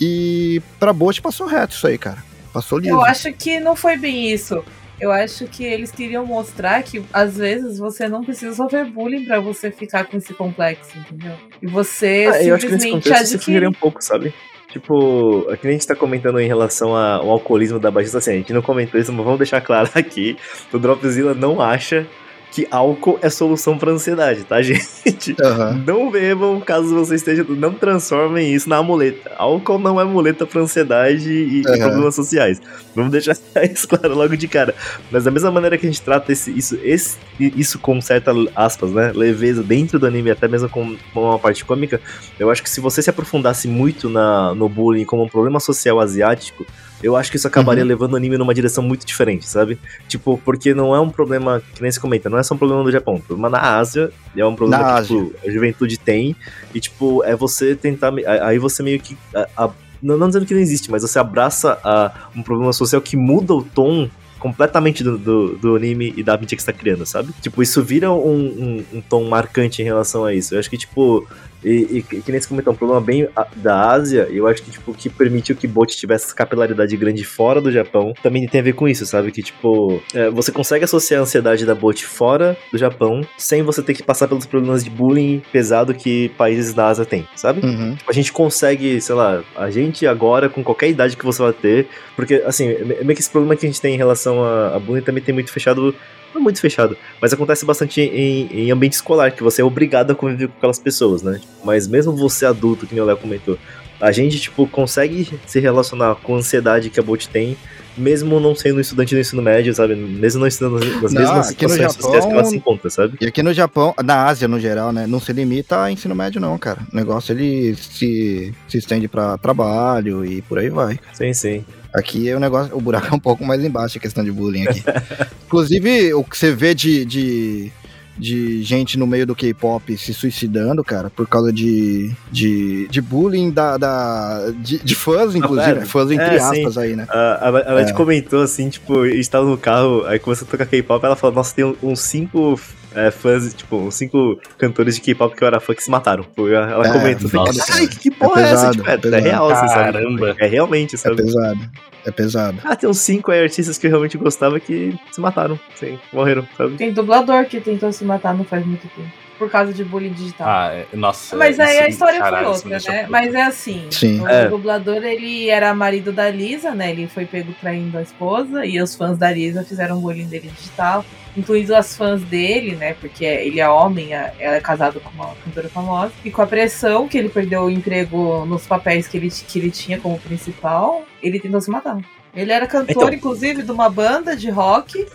E 0.00 0.60
pra 0.80 0.92
Bote 0.92 1.22
passou 1.22 1.46
reto 1.46 1.74
isso 1.74 1.86
aí, 1.86 1.96
cara. 1.98 2.18
Passou 2.52 2.78
liso. 2.78 2.94
Eu 2.94 3.04
acho 3.04 3.32
que 3.32 3.60
não 3.60 3.76
foi 3.76 3.96
bem 3.96 4.30
isso. 4.32 4.62
Eu 5.00 5.10
acho 5.10 5.46
que 5.46 5.64
eles 5.64 5.90
queriam 5.90 6.24
mostrar 6.24 6.82
que 6.82 7.02
às 7.12 7.36
vezes 7.36 7.78
você 7.78 8.08
não 8.08 8.22
precisa 8.22 8.54
sofrer 8.54 8.84
bullying 8.84 9.24
pra 9.24 9.40
você 9.40 9.70
ficar 9.70 10.04
com 10.04 10.16
esse 10.16 10.32
complexo, 10.34 10.96
entendeu? 10.96 11.34
E 11.60 11.66
você 11.66 12.28
Ah, 12.32 12.42
eu 12.42 12.54
acho 12.54 12.66
que 12.66 12.72
nesse 12.72 12.84
simplesmente 12.84 12.92
contexto 13.08 13.26
você 13.32 13.38
fugiria 13.38 13.68
adquire. 13.68 13.68
um 13.68 13.72
pouco, 13.72 14.02
sabe? 14.04 14.32
Tipo, 14.72 15.46
aqui 15.50 15.68
a 15.68 15.70
gente 15.70 15.86
tá 15.86 15.94
comentando 15.94 16.40
em 16.40 16.46
relação 16.46 16.96
ao 16.96 17.30
alcoolismo 17.30 17.78
da 17.78 17.90
baixista, 17.90 18.16
assim, 18.16 18.30
a 18.30 18.36
gente 18.36 18.54
não 18.54 18.62
comentou 18.62 18.98
isso, 18.98 19.12
mas 19.12 19.22
vamos 19.22 19.38
deixar 19.38 19.60
claro 19.60 19.90
aqui, 19.94 20.34
o 20.72 20.78
Dropzilla 20.78 21.34
não 21.34 21.60
acha 21.60 22.06
que 22.52 22.68
álcool 22.70 23.18
é 23.22 23.30
solução 23.30 23.78
pra 23.78 23.90
ansiedade, 23.90 24.44
tá, 24.44 24.60
gente? 24.62 25.34
Aham. 25.42 25.82
Não 25.86 26.10
bebam 26.10 26.60
caso 26.60 26.94
você 26.94 27.14
esteja. 27.14 27.44
Não 27.48 27.72
transformem 27.72 28.54
isso 28.54 28.68
na 28.68 28.76
amuleta. 28.76 29.32
Álcool 29.38 29.78
não 29.78 29.98
é 29.98 30.04
muleta 30.04 30.46
pra 30.46 30.60
ansiedade 30.60 31.32
e, 31.32 31.62
e 31.62 31.66
Aham. 31.66 31.78
problemas 31.78 32.14
sociais. 32.14 32.60
Vamos 32.94 33.10
deixar 33.10 33.34
isso 33.72 33.88
claro 33.88 34.14
logo 34.14 34.36
de 34.36 34.46
cara. 34.46 34.74
Mas 35.10 35.24
da 35.24 35.30
mesma 35.30 35.50
maneira 35.50 35.78
que 35.78 35.86
a 35.86 35.90
gente 35.90 36.02
trata 36.02 36.30
esse, 36.30 36.50
isso, 36.50 36.78
esse, 36.82 37.16
isso 37.40 37.78
com 37.78 37.98
certa, 38.02 38.32
aspas, 38.54 38.92
né? 38.92 39.12
Leveza 39.14 39.62
dentro 39.62 39.98
do 39.98 40.06
anime, 40.06 40.30
até 40.30 40.46
mesmo 40.46 40.68
com, 40.68 40.94
com 41.14 41.22
uma 41.22 41.38
parte 41.38 41.64
cômica, 41.64 42.02
eu 42.38 42.50
acho 42.50 42.62
que 42.62 42.68
se 42.68 42.82
você 42.82 43.00
se 43.00 43.08
aprofundasse 43.08 43.66
muito 43.66 44.10
na, 44.10 44.54
no 44.54 44.68
bullying 44.68 45.06
como 45.06 45.22
um 45.22 45.28
problema 45.28 45.58
social 45.58 45.98
asiático, 45.98 46.66
eu 47.02 47.16
acho 47.16 47.30
que 47.30 47.36
isso 47.36 47.46
acabaria 47.46 47.84
levando 47.84 48.12
o 48.12 48.16
anime 48.16 48.38
numa 48.38 48.54
direção 48.54 48.82
muito 48.82 49.04
diferente, 49.06 49.46
sabe? 49.46 49.78
Tipo, 50.08 50.38
porque 50.44 50.72
não 50.74 50.94
é 50.94 51.00
um 51.00 51.10
problema, 51.10 51.62
que 51.74 51.82
nem 51.82 51.90
se 51.90 51.98
comenta, 52.00 52.30
não 52.30 52.38
é 52.38 52.42
só 52.42 52.54
um 52.54 52.58
problema 52.58 52.82
do 52.84 52.90
Japão, 52.92 53.14
é 53.14 53.16
um 53.16 53.20
problema 53.20 53.48
na 53.50 53.76
Ásia, 53.78 54.10
é 54.36 54.44
um 54.46 54.54
problema 54.54 54.82
Na 54.84 55.02
que, 55.02 55.08
tipo, 55.08 55.34
a 55.46 55.50
juventude 55.50 55.98
tem, 55.98 56.36
e 56.74 56.80
tipo, 56.80 57.22
é 57.24 57.34
você 57.34 57.74
tentar, 57.74 58.12
aí 58.42 58.58
você 58.58 58.82
meio 58.82 59.00
que, 59.00 59.16
a- 59.34 59.48
a- 59.56 59.70
não, 60.02 60.16
não 60.16 60.26
dizendo 60.28 60.46
que 60.46 60.54
não 60.54 60.60
existe, 60.60 60.90
mas 60.90 61.02
você 61.02 61.18
abraça 61.18 61.78
a, 61.84 62.28
um 62.34 62.42
problema 62.42 62.72
social 62.72 63.00
que 63.00 63.16
muda 63.16 63.54
o 63.54 63.62
tom 63.62 64.08
completamente 64.38 65.04
do, 65.04 65.16
do, 65.16 65.56
do 65.56 65.76
anime 65.76 66.12
e 66.16 66.22
da 66.24 66.36
mídia 66.36 66.56
que 66.56 66.62
você 66.62 66.72
tá 66.72 66.76
criando, 66.76 67.06
sabe? 67.06 67.32
Tipo, 67.40 67.62
isso 67.62 67.80
vira 67.82 68.10
um, 68.10 68.44
um, 68.46 68.84
um 68.94 69.00
tom 69.00 69.22
marcante 69.28 69.80
em 69.80 69.84
relação 69.84 70.24
a 70.24 70.34
isso. 70.34 70.54
Eu 70.54 70.58
acho 70.58 70.68
que, 70.68 70.76
tipo, 70.76 71.24
e, 71.64 71.98
e 71.98 72.02
que 72.02 72.32
nem 72.32 72.40
se 72.40 72.48
comentou, 72.48 72.72
um 72.72 72.76
problema 72.76 73.00
bem 73.00 73.28
da 73.56 73.90
Ásia, 73.90 74.28
eu 74.30 74.46
acho 74.46 74.62
que, 74.62 74.70
tipo, 74.70 74.90
o 74.90 74.94
que 74.94 75.08
permitiu 75.08 75.54
que 75.54 75.66
Bot 75.66 75.96
tivesse 75.96 76.26
essa 76.26 76.34
capilaridade 76.34 76.96
grande 76.96 77.24
fora 77.24 77.60
do 77.60 77.70
Japão, 77.70 78.12
também 78.22 78.46
tem 78.46 78.60
a 78.60 78.64
ver 78.64 78.72
com 78.74 78.88
isso, 78.88 79.06
sabe? 79.06 79.30
Que, 79.30 79.42
tipo, 79.42 80.02
é, 80.14 80.30
você 80.30 80.50
consegue 80.50 80.84
associar 80.84 81.20
a 81.20 81.22
ansiedade 81.22 81.64
da 81.64 81.74
Bot 81.74 82.04
fora 82.04 82.56
do 82.70 82.78
Japão, 82.78 83.20
sem 83.36 83.62
você 83.62 83.82
ter 83.82 83.94
que 83.94 84.02
passar 84.02 84.28
pelos 84.28 84.46
problemas 84.46 84.84
de 84.84 84.90
bullying 84.90 85.42
pesado 85.52 85.94
que 85.94 86.30
países 86.30 86.74
da 86.74 86.88
Ásia 86.88 87.04
têm, 87.04 87.26
sabe? 87.36 87.64
Uhum. 87.64 87.96
Tipo, 87.96 88.10
a 88.10 88.14
gente 88.14 88.32
consegue, 88.32 89.00
sei 89.00 89.14
lá, 89.14 89.42
a 89.56 89.70
gente 89.70 90.06
agora, 90.06 90.48
com 90.48 90.62
qualquer 90.64 90.88
idade 90.88 91.16
que 91.16 91.24
você 91.24 91.42
vai 91.42 91.52
ter, 91.52 91.86
porque, 92.16 92.42
assim, 92.44 92.68
é 92.68 93.04
meio 93.04 93.14
que 93.14 93.20
esse 93.20 93.30
problema 93.30 93.56
que 93.56 93.66
a 93.66 93.68
gente 93.68 93.80
tem 93.80 93.94
em 93.94 93.98
relação 93.98 94.42
a, 94.44 94.76
a 94.76 94.78
bullying 94.78 95.02
também 95.02 95.22
tem 95.22 95.34
muito 95.34 95.52
fechado, 95.52 95.94
não 96.34 96.42
muito 96.42 96.60
fechado, 96.60 96.96
mas 97.20 97.32
acontece 97.32 97.64
bastante 97.64 98.00
em, 98.00 98.48
em 98.52 98.70
ambiente 98.70 98.94
escolar, 98.94 99.32
que 99.32 99.42
você 99.42 99.62
é 99.62 99.64
obrigado 99.64 100.10
a 100.10 100.14
conviver 100.14 100.48
com 100.48 100.56
aquelas 100.56 100.78
pessoas, 100.78 101.22
né? 101.22 101.40
Mas 101.64 101.86
mesmo 101.86 102.14
você 102.14 102.46
adulto, 102.46 102.86
que 102.86 102.98
o 102.98 103.04
Léo 103.04 103.16
comentou, 103.16 103.58
a 104.00 104.10
gente, 104.10 104.40
tipo, 104.40 104.66
consegue 104.66 105.38
se 105.46 105.60
relacionar 105.60 106.16
com 106.16 106.34
a 106.34 106.38
ansiedade 106.38 106.90
que 106.90 106.98
a 106.98 107.02
Bolt 107.02 107.26
tem, 107.26 107.56
mesmo 107.96 108.40
não 108.40 108.54
sendo 108.54 108.80
estudante 108.80 109.14
do 109.14 109.20
ensino 109.20 109.42
médio, 109.42 109.74
sabe? 109.74 109.94
Mesmo 109.94 110.40
não 110.40 110.46
estudando 110.46 110.78
nas 111.02 111.12
Não, 111.12 111.20
mesmas 111.20 111.46
situações 111.48 111.92
sociais 111.92 112.24
que 112.24 112.30
ela 112.30 112.36
Japão- 112.38 112.50
se 112.50 112.56
encontra, 112.56 112.90
sabe? 112.90 113.16
E 113.20 113.26
aqui 113.26 113.42
no 113.42 113.52
Japão, 113.52 113.94
na 114.04 114.26
Ásia 114.26 114.48
no 114.48 114.58
geral, 114.58 114.92
né, 114.92 115.06
não 115.06 115.20
se 115.20 115.32
limita 115.32 115.82
a 115.82 115.90
ensino 115.92 116.14
médio 116.14 116.40
não, 116.40 116.56
cara. 116.58 116.80
O 116.92 116.96
negócio 116.96 117.32
ele 117.32 117.74
se, 117.76 118.52
se 118.68 118.78
estende 118.78 119.08
pra 119.08 119.36
trabalho 119.38 120.24
e 120.24 120.42
por 120.42 120.58
aí 120.58 120.68
vai. 120.70 120.98
Sim, 121.12 121.32
sim. 121.32 121.64
Aqui 121.94 122.32
o 122.32 122.40
negócio, 122.40 122.74
o 122.74 122.80
buraco 122.80 123.08
é 123.08 123.14
um 123.14 123.18
pouco 123.20 123.44
mais 123.44 123.62
embaixo 123.62 123.98
a 123.98 124.00
questão 124.00 124.24
de 124.24 124.32
bullying 124.32 124.66
aqui. 124.66 124.82
Inclusive, 125.46 126.14
o 126.14 126.24
que 126.24 126.38
você 126.38 126.50
vê 126.54 126.74
de, 126.74 127.04
de, 127.04 127.72
de 128.18 128.62
gente 128.62 128.98
no 128.98 129.06
meio 129.06 129.26
do 129.26 129.34
K-pop 129.34 129.96
se 129.96 130.12
suicidando, 130.12 130.84
cara, 130.84 131.08
por 131.10 131.26
causa 131.26 131.52
de, 131.52 132.12
de, 132.30 132.86
de 132.88 133.00
bullying 133.00 133.50
da, 133.50 133.76
da, 133.78 134.50
de, 134.58 134.78
de 134.78 134.94
fãs, 134.94 135.34
inclusive, 135.34 135.74
pera. 135.74 135.86
fãs 135.86 136.10
entre 136.10 136.24
É, 136.26 136.38
sim. 136.38 136.58
aspas 136.60 136.78
aí, 136.78 136.94
né? 136.94 137.06
A, 137.08 137.18
a, 137.18 137.48
a 137.48 137.74
Nath 137.74 137.88
É. 137.88 137.92
comentou 137.92 138.42
assim, 138.42 138.68
tipo, 138.68 139.00
a 139.00 139.08
gente 139.08 139.30
tava 139.30 139.46
no 139.48 139.56
carro, 139.56 140.04
aí 140.06 140.18
começou 140.18 140.46
a 140.46 140.50
tocar 140.50 140.66
K-pop, 140.66 141.04
ela 141.04 141.16
falou, 141.16 141.36
nossa, 141.36 141.54
tem 141.54 141.64
um- 141.64 141.76
uns 141.82 142.00
cinco 142.00 142.58
é, 142.94 143.10
fãs, 143.10 143.52
tipo, 143.54 143.76
uns 143.76 143.94
cinco 143.94 144.38
cantores 144.58 144.94
de 144.96 145.00
K-pop 145.00 145.34
que 145.36 145.42
eu 145.42 145.48
era 145.48 145.60
fã 145.60 145.74
que 145.74 145.82
se 145.82 145.90
mataram. 145.90 146.24
Foi, 146.34 146.52
Ela 146.54 146.86
É, 146.86 146.92
comentou, 146.92 147.30
nossa. 147.32 147.74
ai, 147.74 147.86
que, 147.86 147.98
que 147.98 148.10
porra 148.10 148.40
é, 148.40 148.44
essa? 148.44 148.54
pesado, 148.70 148.76
Tipo, 148.76 148.88
é, 148.88 148.92
é 148.92 148.94
é 148.94 148.98
pesado. 148.98 149.22
real, 149.24 149.50
assim, 149.50 149.68
sabe? 149.68 149.92
Caramba. 149.92 150.36
É 150.38 150.46
realmente, 150.46 150.94
É 150.94 150.98
sabe? 150.98 151.16
pesado. 151.16 151.60
É 152.04 152.10
pesado. 152.10 152.58
Ah, 152.64 152.74
tem 152.74 152.88
uns 152.90 152.98
cinco 152.98 153.30
aí 153.30 153.42
artistas 153.42 153.78
que 153.78 153.86
eu 153.86 153.90
realmente 153.90 154.18
gostava 154.18 154.58
que 154.58 154.98
se 155.12 155.20
mataram, 155.20 155.58
sim, 155.76 155.98
morreram, 156.12 156.46
sabe? 156.56 156.74
Tem 156.76 156.92
dublador 156.92 157.44
que 157.46 157.60
tentou 157.60 157.92
se 157.92 158.04
matar 158.04 158.34
não 158.34 158.44
faz 158.44 158.64
muito 158.66 158.88
tempo. 158.88 159.08
Por 159.38 159.50
causa 159.50 159.72
de 159.72 159.82
bullying 159.82 160.12
digital. 160.12 160.46
Ah, 160.48 160.70
é- 160.72 160.86
nossa. 160.96 161.36
Mas 161.36 161.58
aí 161.58 161.78
a 161.80 161.88
história 161.88 162.18
caralho, 162.20 162.54
foi 162.54 162.72
outra, 162.74 162.92
né? 162.92 163.06
Mas 163.08 163.34
é 163.34 163.42
assim, 163.42 163.86
Sim. 163.90 164.20
o 164.20 164.28
É. 164.28 164.48
dublador 164.48 165.02
ele 165.04 165.48
era 165.48 165.74
marido 165.74 166.12
da 166.12 166.30
Lisa, 166.30 166.72
né? 166.72 166.90
Ele 166.92 167.08
foi 167.08 167.24
pego 167.24 167.52
traindo 167.60 167.98
a 167.98 168.02
esposa 168.02 168.64
e 168.64 168.80
os 168.80 168.94
fãs 168.94 169.18
da 169.18 169.32
Lisa 169.32 169.64
fizeram 169.64 170.00
bullying 170.00 170.26
dele 170.26 170.48
digital, 170.56 171.04
incluindo 171.36 171.74
as 171.74 171.96
fãs 171.96 172.22
dele, 172.22 172.76
né? 172.76 172.94
Porque 172.94 173.24
ele 173.24 173.60
é 173.60 173.68
homem, 173.68 174.12
ela 174.12 174.32
é 174.56 174.60
casado 174.60 175.00
com 175.00 175.10
uma 175.10 175.34
cantora 175.44 175.68
famosa. 175.68 176.12
E 176.24 176.30
com 176.30 176.42
a 176.42 176.46
pressão 176.46 177.08
que 177.08 177.16
ele 177.18 177.28
perdeu 177.28 177.62
o 177.64 177.70
emprego 177.70 178.44
nos 178.44 178.66
papéis 178.66 179.06
que 179.08 179.16
ele, 179.16 179.30
que 179.30 179.58
ele 179.58 179.70
tinha 179.70 179.98
como 179.98 180.18
principal, 180.18 181.04
ele 181.22 181.40
tentou 181.40 181.60
se 181.60 181.70
matar. 181.70 181.98
Ele 182.34 182.50
era 182.52 182.66
cantor, 182.66 182.90
Então. 183.04 183.12
inclusive, 183.12 183.62
de 183.62 183.70
uma 183.70 183.88
banda 183.90 184.36
de 184.36 184.50
rock. 184.50 185.06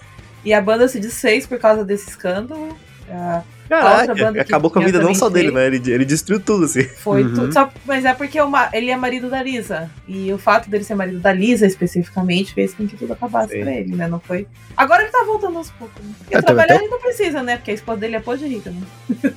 E 0.46 0.54
a 0.54 0.62
banda 0.62 0.88
se 0.88 1.00
desfez 1.00 1.46
por 1.46 1.60
causa 1.60 1.84
desse 1.84 2.10
escândalo. 2.10 2.78
Ah, 3.10 3.42
Caraca, 3.70 4.34
que 4.34 4.40
acabou 4.40 4.72
com 4.72 4.80
a 4.80 4.86
vida 4.86 5.00
não 5.00 5.14
só 5.14 5.30
dele, 5.30 5.52
né? 5.52 5.68
Ele, 5.68 5.82
ele 5.92 6.06
destruiu 6.06 6.40
tudo, 6.40 6.66
assim. 6.66 6.84
Foi 6.84 7.24
Uhum. 7.24 7.34
tudo. 7.34 7.54
Só, 7.54 7.70
mas 7.86 8.06
é 8.06 8.14
porque 8.14 8.40
o 8.40 8.50
ma- 8.50 8.70
ele 8.74 8.90
é 8.90 8.96
marido 8.96 9.30
da 9.30 9.42
Lisa. 9.44 9.90
E 10.08 10.32
o 10.32 10.38
fato 10.38 10.70
dele 10.70 10.84
ser 10.84 10.96
marido 10.96 11.20
da 11.20 11.34
Lisa 11.34 11.66
especificamente 11.66 12.54
fez 12.54 12.74
com 12.74 12.88
que 12.88 12.96
tudo 12.96 13.14
acabasse 13.14 13.54
Sim. 13.54 13.62
pra 13.62 13.72
ele, 13.74 13.96
né? 13.96 14.08
Não 14.08 14.20
foi. 14.20 14.48
Agora 14.76 15.04
ele 15.04 15.12
tá 15.12 15.24
voltando 15.26 15.58
aos 15.58 15.70
poucos. 15.72 16.04
Né? 16.04 16.12
Porque 16.20 16.36
É, 16.38 16.42
trabalhar 16.42 16.68
teve 16.68 16.76
até- 16.78 16.86
ele 16.86 16.92
não 16.92 17.00
precisa, 17.02 17.44
né? 17.44 17.58
Porque 17.58 17.72
a 17.72 17.74
esposa 17.74 18.00
dele 18.00 18.16
é 18.16 18.20
pô 18.20 18.36
de 18.38 18.48
rica, 18.48 18.70
né? 18.72 18.82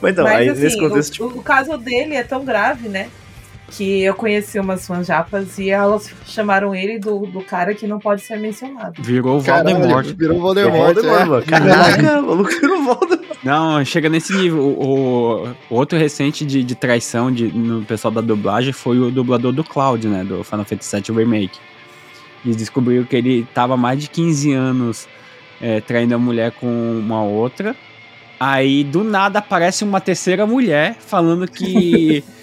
Mas 0.00 0.12
então, 0.12 0.24
mas 0.24 0.36
aí 0.36 0.48
assim, 0.48 0.62
nesse 0.62 0.78
contexto, 0.78 1.10
o, 1.24 1.28
tipo, 1.28 1.38
o 1.40 1.42
caso 1.42 1.76
dele 1.78 2.14
é 2.14 2.22
tão 2.22 2.44
grave, 2.44 2.88
né? 2.88 3.08
Que 3.70 4.02
eu 4.02 4.14
conheci 4.14 4.58
umas 4.58 4.86
fãs 4.86 5.06
japas 5.06 5.58
e 5.58 5.68
elas 5.70 6.10
chamaram 6.26 6.74
ele 6.74 6.98
do, 6.98 7.26
do 7.26 7.42
cara 7.42 7.74
que 7.74 7.86
não 7.86 7.98
pode 7.98 8.22
ser 8.22 8.38
mencionado. 8.38 9.02
Virou 9.02 9.36
o 9.36 9.40
Voldemort. 9.40 10.06
virou 10.16 10.38
o 10.38 10.40
Voldemort, 10.40 10.96
é. 10.98 11.02
mano. 11.02 11.42
Caraca, 11.44 12.20
o 12.20 12.26
maluco 12.26 12.50
virou 12.50 12.82
Voldemort. 12.82 13.18
Não, 13.44 13.84
chega 13.84 14.08
nesse 14.08 14.32
nível. 14.34 14.60
O, 14.60 15.44
o- 15.44 15.48
o 15.70 15.74
outro 15.74 15.98
recente 15.98 16.44
de, 16.46 16.64
de 16.64 16.74
traição 16.74 17.30
de, 17.30 17.48
no 17.52 17.84
pessoal 17.84 18.10
da 18.12 18.20
dublagem 18.22 18.72
foi 18.72 18.98
o 18.98 19.10
dublador 19.10 19.52
do 19.52 19.62
Cloud, 19.62 20.08
né? 20.08 20.24
Do 20.24 20.42
Final 20.42 20.64
Fantasy 20.64 20.96
VII 21.00 21.16
Remake. 21.16 21.58
E 22.44 22.54
descobriu 22.54 23.04
que 23.04 23.16
ele 23.16 23.46
tava 23.54 23.74
há 23.74 23.76
mais 23.76 24.00
de 24.00 24.08
15 24.08 24.52
anos 24.52 25.06
é, 25.60 25.80
traindo 25.80 26.14
a 26.14 26.18
mulher 26.18 26.52
com 26.52 26.66
uma 26.98 27.22
outra. 27.22 27.76
Aí, 28.40 28.82
do 28.82 29.04
nada, 29.04 29.40
aparece 29.40 29.84
uma 29.84 30.00
terceira 30.00 30.46
mulher 30.46 30.96
falando 31.00 31.46
que, 31.48 32.22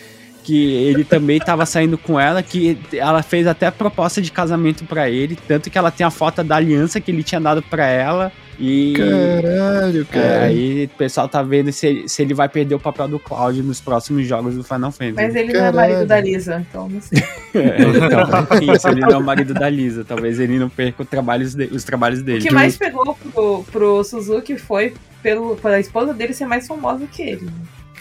que 0.46 0.74
ele 0.74 1.04
também 1.04 1.40
tava 1.40 1.66
saindo 1.66 1.98
com 1.98 2.20
ela, 2.20 2.44
que 2.44 2.78
ela 2.94 3.24
fez 3.24 3.48
até 3.48 3.66
a 3.66 3.72
proposta 3.72 4.22
de 4.22 4.32
casamento 4.32 4.86
pra 4.86 5.10
ele, 5.10 5.36
tanto 5.48 5.72
que 5.72 5.78
ela 5.78 5.90
tem 5.90 6.06
a 6.06 6.12
foto 6.12 6.44
da 6.44 6.56
aliança 6.58 7.02
que 7.02 7.10
ele 7.10 7.24
tinha 7.24 7.42
dado 7.42 7.64
pra 7.64 7.88
ela. 7.88 8.32
E 8.60 8.94
Caralho, 8.96 10.02
é, 10.02 10.06
cara. 10.06 10.44
aí 10.44 10.86
o 10.86 10.98
pessoal 10.98 11.28
tá 11.28 11.42
vendo 11.42 11.74
se, 11.74 11.88
ele- 11.88 12.08
se 12.08 12.22
ele 12.22 12.34
vai 12.34 12.48
perder 12.48 12.76
o 12.76 12.80
papel 12.80 13.08
do 13.08 13.20
Cloud 13.20 13.62
nos 13.64 13.82
próximos 13.82 14.26
jogos 14.28 14.56
do 14.56 14.64
Final 14.64 14.92
Fantasy. 14.94 15.14
Mas 15.28 15.36
ele 15.36 15.52
não 15.52 15.60
é 15.60 15.72
Caralho. 15.72 15.76
marido 15.94 16.08
da 16.08 16.22
Lisa, 16.22 16.66
então 16.70 16.88
não 16.88 17.02
sei. 17.02 17.22
É, 17.56 17.78
então, 17.82 18.76
isso, 18.76 18.88
ele 18.88 19.02
não 19.02 19.10
é 19.10 19.18
o 19.18 19.24
marido 19.24 19.54
da 19.54 19.68
Lisa. 19.70 20.06
Talvez 20.06 20.40
ele 20.40 20.58
não 20.60 20.70
perca 20.70 21.04
os 21.04 21.10
trabalhos, 21.10 21.54
de- 21.56 21.66
os 21.72 21.84
trabalhos 21.84 22.20
O 22.20 22.24
dele. 22.24 22.42
que 22.42 22.54
mais 22.54 22.78
pegou 22.78 23.18
pro, 23.34 23.66
pro 23.72 24.04
Suzuki 24.04 24.58
foi 24.58 24.94
pelo, 25.24 25.56
pela 25.58 25.80
esposa 25.80 26.14
dele 26.14 26.34
ser 26.34 26.46
mais 26.46 26.66
famosa 26.68 27.06
que 27.12 27.24
ele. 27.24 27.46
né? 27.46 27.52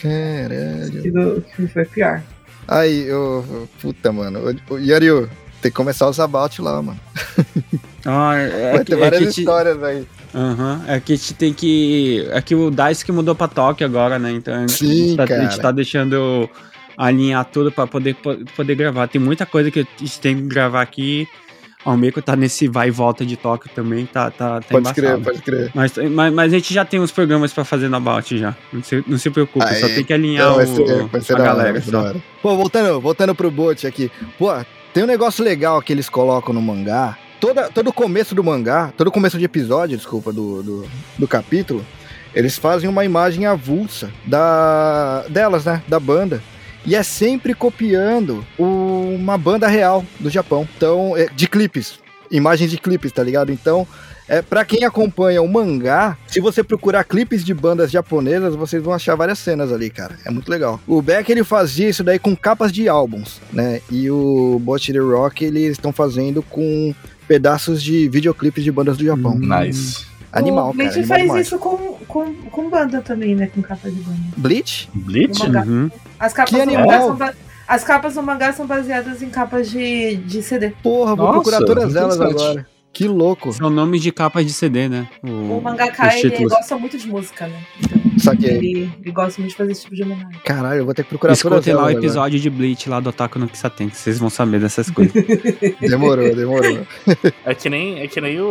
Caralho. 0.03 1.03
Que, 1.03 1.11
do- 1.11 1.45
que 1.57 1.67
foi 1.69 1.85
pior. 1.87 2.23
Aí, 2.67 3.03
eu. 3.07 3.69
Puta, 3.81 4.13
mano. 4.13 4.41
O, 4.71 4.75
o 4.75 4.79
Yariu, 4.79 5.29
tem 5.61 5.71
que 5.71 5.77
começar 5.77 6.09
os 6.09 6.19
about 6.21 6.61
lá, 6.63 6.81
mano. 6.83 7.01
Ah, 8.07 8.35
é, 8.37 8.73
Vai 8.73 8.79
que, 8.81 8.85
ter 8.85 8.93
é 8.93 9.01
várias 9.01 9.35
te- 9.35 9.41
histórias 9.41 9.83
aí. 9.83 10.07
Aham, 10.35 10.85
é 10.87 11.01
que 11.01 11.15
a 11.15 11.17
gente 11.17 11.33
tem 11.33 11.55
que. 11.55 12.29
É 12.33 12.43
que 12.43 12.55
o 12.55 12.71
Dice 12.71 13.03
que 13.03 13.11
mudou 13.11 13.35
pra 13.35 13.49
Tóquio 13.49 13.87
agora, 13.87 14.19
né? 14.19 14.31
Então 14.33 14.55
a 14.55 14.61
gente, 14.61 14.73
Sim, 14.75 15.17
tá, 15.17 15.23
a 15.25 15.27
gente 15.41 15.59
tá 15.59 15.71
deixando 15.71 16.47
alinhar 16.99 17.43
tudo 17.47 17.73
pra 17.73 17.87
poder, 17.87 18.15
po- 18.17 18.37
poder 18.55 18.75
gravar. 18.75 19.09
Tem 19.09 19.19
muita 19.19 19.47
coisa 19.47 19.71
que 19.71 19.81
a 19.81 19.87
gente 19.99 20.21
tem 20.21 20.37
que 20.37 20.43
gravar 20.43 20.83
aqui. 20.83 21.27
O 21.85 21.91
Almeco 21.91 22.23
tá 22.23 22.35
nesse 22.35 22.67
vai 22.67 22.89
e 22.89 22.91
volta 22.91 23.27
de 23.27 23.37
Tóquio 23.37 23.71
também, 23.75 24.07
tá, 24.07 24.31
tá, 24.31 24.61
tá 24.61 24.67
Pode 24.71 24.95
crer, 24.95 25.11
embaçado. 25.11 25.25
pode 25.25 25.43
crer. 25.43 25.71
Mas, 25.75 25.93
mas, 26.11 26.33
mas 26.33 26.53
a 26.53 26.57
gente 26.57 26.73
já 26.73 26.85
tem 26.85 26.99
uns 26.99 27.11
programas 27.11 27.53
pra 27.53 27.65
fazer 27.65 27.89
na 27.91 27.99
About 27.99 28.39
já. 28.39 28.57
Não 28.73 28.83
se, 28.83 29.05
não 29.07 29.19
se 29.19 29.29
preocupe, 29.31 29.65
Aí, 29.67 29.81
só 29.81 29.87
tem 29.89 30.03
que 30.05 30.13
alinhar 30.13 30.51
Então, 30.53 30.63
o, 30.63 30.87
ser, 30.87 31.05
vai 31.09 31.21
ser 31.21 31.35
a 31.35 31.37
da 31.37 31.43
hora, 31.45 31.53
galera. 31.57 31.81
da 31.81 31.85
só. 31.85 31.99
hora. 32.01 32.23
Pô, 32.41 32.57
voltando, 32.57 33.01
voltando 33.01 33.35
pro 33.35 33.51
bot 33.51 33.87
aqui. 33.87 34.11
Pô, 34.39 34.51
tem 34.95 35.05
um 35.05 35.07
negócio 35.07 35.45
legal 35.45 35.83
que 35.83 35.93
eles 35.93 36.09
colocam 36.09 36.55
no 36.55 36.63
mangá. 36.63 37.19
Toda, 37.39 37.69
todo 37.69 37.93
começo 37.93 38.35
do 38.35 38.43
mangá, 38.43 38.91
todo 38.97 39.11
começo 39.11 39.37
de 39.39 39.45
episódio, 39.45 39.97
desculpa, 39.99 40.33
do, 40.33 40.63
do, 40.63 40.87
do 41.19 41.29
capítulo, 41.29 41.85
eles 42.35 42.57
fazem 42.57 42.89
uma 42.89 43.05
imagem 43.05 43.45
avulsa 43.45 44.11
da, 44.25 45.25
delas, 45.29 45.67
né? 45.67 45.83
Da 45.87 46.01
banda. 46.01 46.43
E 46.87 46.95
é 46.95 47.03
sempre 47.03 47.55
copiando 47.55 48.45
uma 48.59 49.39
banda 49.39 49.67
real 49.67 50.05
do 50.21 50.29
Japão. 50.29 50.69
Então, 50.77 51.17
é, 51.17 51.29
de 51.35 51.49
clipes. 51.49 51.99
Imagens 52.31 52.71
de 52.71 52.79
clipes, 52.79 53.13
tá 53.13 53.23
ligado? 53.23 53.53
Então, 53.53 53.87
é, 54.27 54.41
para 54.41 54.65
quem 54.65 54.85
acompanha 54.85 55.43
o 55.43 55.49
mangá, 55.49 56.17
se 56.27 56.41
você 56.41 56.63
procurar 56.63 57.05
clipes 57.05 57.45
de 57.45 57.53
bandas 57.53 57.91
japonesas, 57.91 58.55
vocês 58.55 58.83
vão 58.83 58.95
achar 58.95 59.15
várias 59.15 59.39
cenas 59.39 59.71
ali, 59.73 59.91
cara. 59.91 60.19
É 60.25 60.31
muito 60.31 60.51
legal. 60.51 60.81
O 60.87 61.03
Beck 61.03 61.31
ele 61.31 61.45
fazia 61.45 61.89
isso 61.89 62.03
daí 62.03 62.19
com 62.19 62.35
capas 62.35 62.73
de 62.73 62.89
álbuns, 62.89 63.41
né? 63.53 63.81
E 63.91 64.11
o 64.11 64.59
Bot 64.63 64.93
the 64.93 64.99
Rock 64.99 65.45
eles 65.45 65.73
estão 65.73 65.93
fazendo 65.93 66.43
com 66.43 66.95
pedaços 67.29 67.83
de 67.83 68.09
videoclipes 68.09 68.65
de 68.65 68.73
bandas 68.73 68.97
do 68.97 69.05
Japão. 69.05 69.39
Nice. 69.39 70.07
Animal, 70.39 70.71
o 70.71 70.73
Bleach 70.75 70.91
cara. 70.95 71.01
Animal 71.01 71.09
faz 71.19 71.23
demais. 71.29 71.47
isso 71.47 71.59
com, 71.59 71.77
com, 72.07 72.35
com 72.35 72.71
banda 72.71 73.01
também, 73.01 73.35
né? 73.35 73.47
Com 73.55 73.63
capa 73.63 73.91
de 73.91 74.01
banda. 74.01 74.19
Bleach? 74.37 74.89
Bleach? 74.95 75.43
Uhum. 75.47 75.91
As 76.19 76.33
capas 76.33 76.51
Que 76.51 76.57
do 76.57 76.63
animal. 76.63 76.87
mangá 76.87 77.01
são 77.01 77.15
ba- 77.17 77.35
As 77.69 77.85
capas 77.85 78.15
do 78.15 78.23
mangá 78.23 78.53
são 78.53 78.67
baseadas 78.67 79.23
em 79.23 79.31
capas 79.31 79.71
de, 79.71 80.17
de 80.17 80.43
CD. 80.43 80.71
Porra, 80.83 81.15
vou 81.15 81.27
Nossa, 81.27 81.41
procurar 81.51 81.65
todas 81.65 81.95
elas 81.97 82.21
agora. 82.21 82.67
Que 82.93 83.09
louco. 83.09 83.53
São 83.53 83.71
nomes 83.71 84.01
de 84.03 84.13
capas 84.13 84.47
de 84.47 84.53
CD, 84.53 84.89
né? 84.89 85.09
O 85.23 85.57
os 85.57 85.63
mangaka, 85.63 86.17
ele 86.17 86.45
gosta 86.47 86.77
muito 86.79 86.97
de 86.97 87.09
música, 87.09 87.47
né? 87.47 87.61
Saquei. 88.19 88.51
Ele, 88.51 88.91
ele 89.03 89.11
gosta 89.13 89.41
muito 89.41 89.53
de 89.53 89.57
fazer 89.57 89.73
esse 89.73 89.83
tipo 89.83 89.95
de 89.97 90.03
homenagem. 90.03 90.41
Caralho, 90.45 90.81
eu 90.81 90.85
vou 90.85 90.95
ter 90.95 91.03
que 91.03 91.09
procurar 91.11 91.33
Escutem 91.33 91.75
lá 91.75 91.81
o 91.83 91.85
agora. 91.87 91.99
episódio 91.99 92.39
de 92.41 92.51
Bleach 92.51 92.89
lá 92.89 93.01
do 93.01 93.09
Otaku 93.11 93.39
no 93.39 93.49
Kisaten, 93.49 93.89
que 93.89 93.97
vocês 93.97 94.19
vão 94.19 94.31
saber 94.31 94.61
dessas 94.61 94.91
coisas. 94.91 95.15
Demorou, 95.81 96.35
demorou. 96.35 96.79
É 97.45 97.55
que 97.55 97.69
nem, 97.71 98.01
é 98.01 98.07
que 98.09 98.21
nem 98.21 98.41
o, 98.41 98.47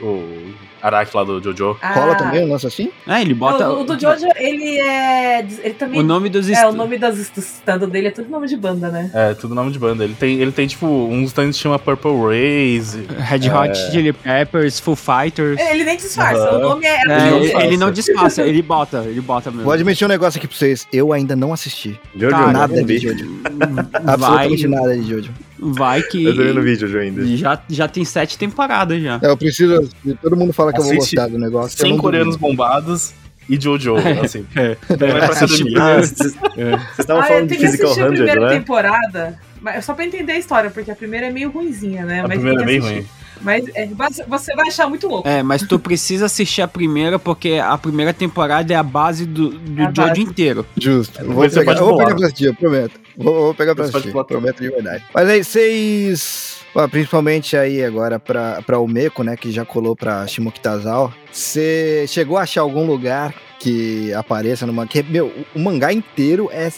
o, 0.00 0.04
o 0.06 0.54
Araki 0.82 1.16
lá 1.16 1.24
do 1.24 1.42
Jojo. 1.42 1.76
Rola 1.82 2.12
Ah, 2.12 2.14
também 2.16 2.44
o 2.44 2.48
lance 2.48 2.66
assim? 2.66 2.90
É, 3.06 3.20
ele 3.20 3.34
bota. 3.34 3.68
O, 3.70 3.80
o 3.80 3.84
do 3.84 3.98
Jojo, 3.98 4.26
ele 4.36 4.78
é. 4.78 5.40
Ele 5.40 5.74
também. 5.74 5.98
o 6.00 6.02
nome 6.02 6.28
dos 6.28 6.48
é, 6.48 6.66
o 6.66 6.72
nome 6.72 6.96
das 6.98 7.16
do 7.30 7.40
stand 7.40 7.78
dele 7.88 8.08
é 8.08 8.10
tudo 8.10 8.28
nome 8.30 8.46
de 8.46 8.56
banda, 8.56 8.88
né? 8.90 9.10
É, 9.12 9.34
tudo 9.34 9.54
nome 9.54 9.72
de 9.72 9.78
banda. 9.78 10.04
Ele 10.04 10.14
tem, 10.14 10.38
ele 10.40 10.52
tem 10.52 10.66
tipo, 10.66 10.86
uns 10.86 11.28
stands 11.28 11.56
que 11.56 11.62
chama 11.62 11.78
Purple 11.78 12.12
Raze. 12.12 13.04
Red 13.18 13.48
Hot 13.50 13.76
Chili 13.90 14.12
Peppers, 14.12 14.78
Full 14.78 14.96
Fighters. 14.96 15.58
Ele 15.60 15.84
nem 15.84 15.96
disfarça, 15.96 16.42
Aham. 16.50 16.58
o 16.58 16.60
nome 16.60 16.86
é. 16.86 16.96
É, 17.08 17.36
Ele 17.36 17.66
ele 17.66 17.76
não 17.76 17.90
disfarça, 17.90 18.42
ele 18.42 18.62
bota, 18.62 18.85
ele 19.04 19.20
bota 19.20 19.50
mesmo. 19.50 19.64
Vou 19.64 19.72
admitir 19.72 20.04
um 20.04 20.08
negócio 20.08 20.38
aqui 20.38 20.46
pra 20.46 20.56
vocês. 20.56 20.86
Eu 20.92 21.12
ainda 21.12 21.34
não 21.36 21.52
assisti. 21.52 21.98
Jojo, 22.14 22.30
Cara, 22.30 22.48
eu 22.48 22.52
nada 22.52 22.76
não 22.76 22.84
de. 22.84 22.98
Jojo. 22.98 23.40
Absolutamente 24.06 24.68
nada 24.68 24.96
de 24.96 25.08
Jojo. 25.08 25.30
vai 25.58 26.02
que. 26.02 26.24
Eu 26.24 26.34
tô 26.36 26.42
vendo 26.42 26.60
o 26.60 26.62
vídeo 26.62 26.86
Jojo 26.88 26.98
ainda. 26.98 27.26
Já, 27.36 27.60
já 27.68 27.88
tem 27.88 28.04
sete 28.04 28.38
temporadas 28.38 29.02
já. 29.02 29.18
É, 29.22 29.28
eu 29.28 29.36
preciso. 29.36 29.88
Todo 30.22 30.36
mundo 30.36 30.52
fala 30.52 30.72
que 30.72 30.78
eu 30.80 30.84
vou 30.84 30.92
Assiste 30.96 31.16
gostar 31.16 31.30
do 31.30 31.38
negócio. 31.38 31.76
eu 31.76 31.80
100 31.86 31.90
não 31.92 31.98
coreanos 31.98 32.36
bombados 32.36 33.12
e 33.48 33.60
Jojo, 33.60 33.94
assim. 34.22 34.44
É. 34.56 34.76
Então 34.90 35.08
vai 35.08 35.18
pra 35.20 35.30
Assiste. 35.30 35.78
Ah, 35.78 35.96
vocês 35.96 36.18
vocês 36.18 36.38
estavam 36.98 37.22
Ah, 37.22 37.26
eu 37.26 37.28
falando 37.28 37.42
de 37.42 37.48
tenho 37.48 37.60
que 37.60 37.66
Physical 37.66 37.86
assistir 37.90 38.02
a 38.02 38.06
100, 38.08 38.14
primeira 38.16 38.40
né? 38.40 38.48
temporada. 38.58 39.38
Mas 39.60 39.84
só 39.84 39.94
pra 39.94 40.04
entender 40.04 40.32
a 40.32 40.38
história, 40.38 40.70
porque 40.70 40.90
a 40.90 40.96
primeira 40.96 41.26
é 41.26 41.30
meio 41.30 41.50
ruinzinha, 41.50 42.04
né? 42.04 42.20
A 42.20 42.28
Mas 42.28 42.38
primeira 42.38 42.62
é 42.62 42.66
que 42.66 42.78
ruim. 42.78 43.06
Mas 43.40 43.64
é, 43.74 43.86
você- 43.86 44.24
você 44.24 44.54
vai 44.54 44.68
achar 44.68 44.88
muito 44.88 45.06
louco. 45.08 45.28
É, 45.28 45.42
mas 45.42 45.62
tu 45.62 45.78
precisa 45.78 46.26
assistir 46.26 46.62
a 46.62 46.68
primeira, 46.68 47.18
porque 47.18 47.60
a 47.62 47.76
primeira 47.78 48.12
temporada 48.12 48.72
é 48.72 48.76
a 48.76 48.82
base 48.82 49.24
do, 49.26 49.50
do 49.50 49.80
É 49.82 49.86
a 49.86 49.92
Jojo 49.94 50.08
base. 50.08 50.20
inteiro. 50.22 50.66
Justo. 50.76 51.18
Vou 51.20 51.28
Depois 51.28 51.52
você 51.52 51.60
pegar, 51.60 51.72
pode 51.72 51.80
eu 51.80 51.86
vou 51.86 51.96
pegar 51.98 52.14
pra 52.16 52.26
assistir, 52.26 52.44
eu 52.46 52.54
prometo. 52.54 53.00
Vou, 53.16 53.34
vou 53.34 53.54
pegar 53.54 53.74
pra 53.74 53.84
pode 53.84 53.96
assistir. 53.98 54.24
Prometo 54.26 54.60
de 54.62 54.70
verdade. 54.70 55.04
Mas 55.14 55.28
aí, 55.28 55.42
vocês. 55.44 56.56
Principalmente 56.90 57.56
aí 57.56 57.82
agora 57.82 58.18
pra, 58.18 58.60
pra 58.62 58.78
Omeko, 58.78 59.22
né? 59.22 59.34
Que 59.34 59.50
já 59.50 59.64
colou 59.64 59.96
pra 59.96 60.26
Shimokitazawa. 60.26 61.10
Você 61.32 62.04
chegou 62.06 62.36
a 62.36 62.42
achar 62.42 62.60
algum 62.60 62.84
lugar 62.86 63.32
que 63.58 64.12
apareça 64.12 64.66
no 64.66 64.74
mangá? 64.74 64.90
Meu, 65.08 65.26
o, 65.54 65.58
o 65.58 65.58
mangá 65.58 65.90
inteiro 65.90 66.50
é 66.52 66.70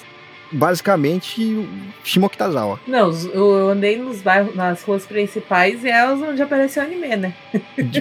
basicamente 0.50 1.68
Shimokitazawa. 2.04 2.80
Não, 2.86 3.10
eu 3.32 3.68
andei 3.68 3.98
nos 3.98 4.20
bairros, 4.20 4.54
nas 4.54 4.82
ruas 4.82 5.04
principais 5.06 5.84
e 5.84 5.88
é 5.88 6.06
onde 6.06 6.40
apareceu 6.42 6.82
o 6.82 6.86
anime, 6.86 7.16
né? 7.16 7.34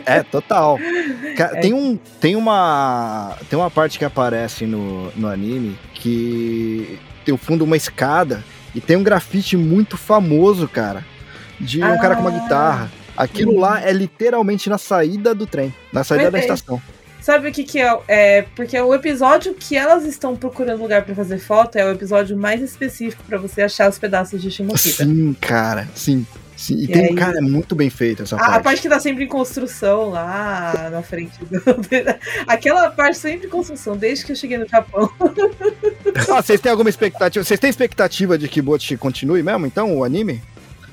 É, 0.05 0.23
total. 0.23 0.77
É. 1.37 1.61
Tem, 1.61 1.73
um, 1.73 1.97
tem, 2.19 2.35
uma, 2.35 3.37
tem 3.49 3.57
uma 3.59 3.69
parte 3.69 3.99
que 3.99 4.05
aparece 4.05 4.65
no, 4.65 5.11
no 5.15 5.27
anime 5.27 5.77
que 5.93 6.97
tem 7.23 7.33
o 7.33 7.37
fundo 7.37 7.63
uma 7.63 7.77
escada 7.77 8.43
e 8.73 8.81
tem 8.81 8.97
um 8.97 9.03
grafite 9.03 9.55
muito 9.55 9.97
famoso, 9.97 10.67
cara, 10.67 11.03
de 11.59 11.83
um 11.83 11.97
cara 11.99 12.15
com 12.15 12.21
uma 12.21 12.29
Ah. 12.35 12.39
guitarra. 12.39 12.91
Aquilo 13.15 13.59
lá 13.59 13.81
é 13.81 13.91
literalmente 13.91 14.69
na 14.69 14.77
saída 14.77 15.33
do 15.33 15.45
trem, 15.47 15.73
na 15.91 16.03
saída 16.03 16.29
da 16.31 16.39
estação. 16.39 16.81
Sabe 17.27 17.49
o 17.49 17.51
que 17.51 17.65
que 17.65 17.77
é? 17.81 17.99
É 18.07 18.41
porque 18.55 18.79
o 18.79 18.95
episódio 18.95 19.53
que 19.53 19.75
elas 19.75 20.05
estão 20.05 20.33
procurando 20.33 20.81
lugar 20.81 21.03
pra 21.03 21.13
fazer 21.13 21.39
foto 21.39 21.75
é 21.75 21.83
o 21.83 21.91
episódio 21.91 22.37
mais 22.37 22.61
específico 22.61 23.21
pra 23.27 23.37
você 23.37 23.63
achar 23.63 23.89
os 23.89 23.99
pedaços 23.99 24.41
de 24.41 24.49
Shimokita. 24.49 25.03
Sim, 25.03 25.33
cara, 25.41 25.89
sim. 25.93 26.25
sim. 26.55 26.75
E, 26.75 26.83
E 26.85 26.87
tem, 26.87 27.05
aí- 27.07 27.15
cara, 27.15 27.39
é 27.39 27.41
muito 27.41 27.75
bem 27.75 27.89
feito 27.89 28.23
essa 28.23 28.37
A, 28.37 28.39
parte. 28.39 28.55
a 28.55 28.59
parte 28.61 28.81
que 28.83 28.87
tá 28.87 28.97
sempre 29.01 29.25
em 29.25 29.27
construção 29.27 30.09
lá 30.09 30.87
na 30.89 31.01
frente 31.03 31.33
do. 31.43 31.61
Aquela 32.47 32.89
parte 32.91 33.17
sempre 33.17 33.47
em 33.47 33.49
construção, 33.49 33.97
desde 33.97 34.23
que 34.25 34.31
eu 34.31 34.35
cheguei 34.37 34.57
no 34.57 34.65
Japão. 34.65 35.11
Ah, 36.29 36.41
vocês 36.41 36.61
têm 36.61 36.71
alguma 36.71 36.89
expectativa? 36.89 37.43
Vocês 37.43 37.59
têm 37.59 37.69
expectativa 37.69 38.37
de 38.37 38.47
que 38.47 38.61
Bot 38.61 38.95
continue 38.97 39.43
mesmo, 39.43 39.65
então, 39.67 39.97
o 39.97 40.03
anime? 40.05 40.41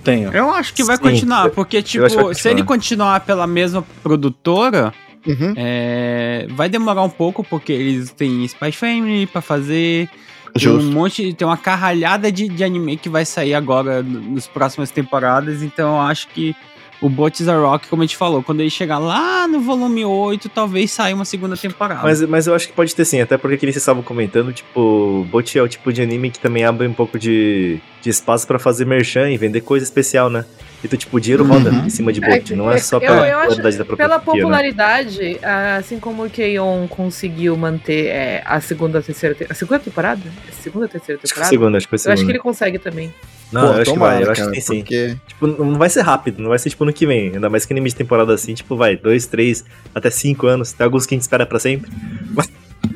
Tenho. 0.03 0.33
Eu 0.35 0.51
acho 0.51 0.75
que 0.75 0.83
vai 0.85 0.97
Sim, 0.97 1.03
continuar, 1.03 1.49
porque, 1.51 1.81
tipo, 1.81 2.35
se 2.35 2.49
ele 2.49 2.63
continuar 2.65 3.21
pela 3.21 3.47
mesma 3.47 3.83
produtora, 4.03 4.93
Uhum. 5.27 5.55
é, 5.57 6.47
vai 6.51 6.69
demorar 6.69 7.03
um 7.03 7.11
pouco, 7.11 7.43
porque 7.43 7.73
eles 7.73 8.11
têm 8.11 8.45
Spy 8.45 8.73
Family 8.73 9.27
pra 9.27 9.41
fazer. 9.41 10.09
Tem 10.53 10.63
Justo. 10.63 10.89
um 10.89 10.93
monte, 10.93 11.33
tem 11.35 11.47
uma 11.47 11.57
carralhada 11.57 12.31
de, 12.31 12.49
de 12.49 12.63
anime 12.63 12.97
que 12.97 13.09
vai 13.09 13.25
sair 13.25 13.55
agora 13.55 14.03
nas 14.03 14.47
próximas 14.47 14.91
temporadas, 14.91 15.63
então 15.63 15.97
eu 15.97 16.01
acho 16.03 16.29
que 16.29 16.55
o 17.01 17.09
Bots 17.09 17.47
a 17.49 17.57
Rock, 17.57 17.89
como 17.89 18.03
a 18.03 18.07
gente 18.07 18.17
falou, 18.17 18.43
quando 18.43 18.61
ele 18.61 18.71
chegar 18.71 18.99
lá 18.99 19.47
no 19.47 19.61
volume 19.61 20.05
8, 20.05 20.49
talvez 20.49 20.91
saia 20.91 21.15
uma 21.15 21.25
segunda 21.25 21.57
temporada. 21.57 22.03
Mas, 22.03 22.23
mas 22.23 22.47
eu 22.47 22.55
acho 22.55 22.69
que 22.69 22.73
pode 22.73 22.95
ter 22.95 23.05
sim, 23.05 23.21
até 23.21 23.37
porque 23.37 23.57
que 23.57 23.65
eles 23.67 23.77
estavam 23.77 24.03
comentando, 24.03 24.53
tipo, 24.53 25.27
Bot 25.31 25.59
é 25.59 25.63
o 25.63 25.69
tipo 25.69 25.93
de 25.93 26.01
anime 26.01 26.31
que 26.31 26.39
também 26.39 26.65
abre 26.65 26.87
um 26.87 26.95
pouco 26.95 27.19
de, 27.19 27.79
de 28.01 28.11
espaço 28.11 28.47
pra 28.47 28.59
fazer 28.59 28.87
merchan 28.87 29.31
e 29.31 29.37
vender 29.37 29.61
coisa 29.61 29.85
especial, 29.85 30.31
né? 30.31 30.45
Então, 30.85 30.99
tipo, 30.99 31.17
o 31.17 31.21
dinheiro 31.21 31.45
roda 31.45 31.71
Uhum. 31.71 31.87
em 31.87 31.91
cima 31.91 32.13
de 32.13 32.23
É, 32.23 32.29
Bot, 32.39 32.55
não 32.55 32.71
é 32.71 32.77
só 32.79 32.97
eu- 32.97 33.01
pela 33.01 33.27
eu 33.27 33.39
acho- 33.39 33.47
qualidade 33.49 33.79
da 33.79 33.85
própria 33.87 34.07
Pela 34.07 34.21
franquia, 34.21 34.35
né? 34.35 34.41
popularidade, 34.43 35.39
assim 35.79 35.99
como 35.99 36.25
o 36.27 36.31
Keion 36.31 36.87
conseguiu 36.89 37.57
manter 37.57 38.07
é, 38.09 38.43
a 38.45 38.61
segunda, 38.61 39.01
terceira, 39.03 39.35
te- 39.35 39.47
a 39.49 39.55
segunda 39.55 39.79
temporada? 39.81 40.21
Segunda, 40.61 40.87
terceira 40.87 41.19
Acho 41.19 41.23
que 41.23 41.29
temporada? 41.35 41.51
segunda, 41.51 41.79
acho 41.79 41.87
que 41.87 41.91
foi 41.91 41.97
Eu 41.97 41.99
segunda. 42.01 42.15
acho 42.15 42.25
que 42.27 42.33
ele 42.33 42.39
consegue 42.39 42.79
também. 42.79 43.15
Não, 43.53 43.61
Pô, 43.61 43.67
eu 43.75 43.83
acho 43.83 43.93
que 43.93 43.99
vai, 43.99 44.23
eu 44.25 44.31
acho 44.31 44.41
cara, 44.41 44.53
que 44.53 44.57
tem 44.57 44.61
sim. 44.61 44.79
Porque... 44.81 45.17
Tipo, 45.29 45.47
não 45.47 45.79
vai 45.79 45.89
ser 45.89 46.01
rápido, 46.03 46.43
não 46.43 46.49
vai 46.51 46.59
ser 46.59 46.71
tipo 46.71 46.85
no 46.85 46.93
que 46.93 47.07
vem. 47.07 47.33
Ainda 47.35 47.49
mais 47.49 47.65
que 47.65 47.73
anime 47.73 47.89
de 47.89 47.95
temporada 47.95 48.35
assim, 48.35 48.53
tipo, 48.53 48.77
vai, 48.77 48.97
dois, 48.97 49.27
três, 49.27 49.65
até 49.95 50.11
cinco 50.11 50.47
anos. 50.47 50.73
Tem 50.73 50.85
alguns 50.85 51.07
que 51.07 51.15
a 51.15 51.17
gente 51.17 51.23
espera 51.23 51.47
pra 51.47 51.59
sempre. 51.59 51.91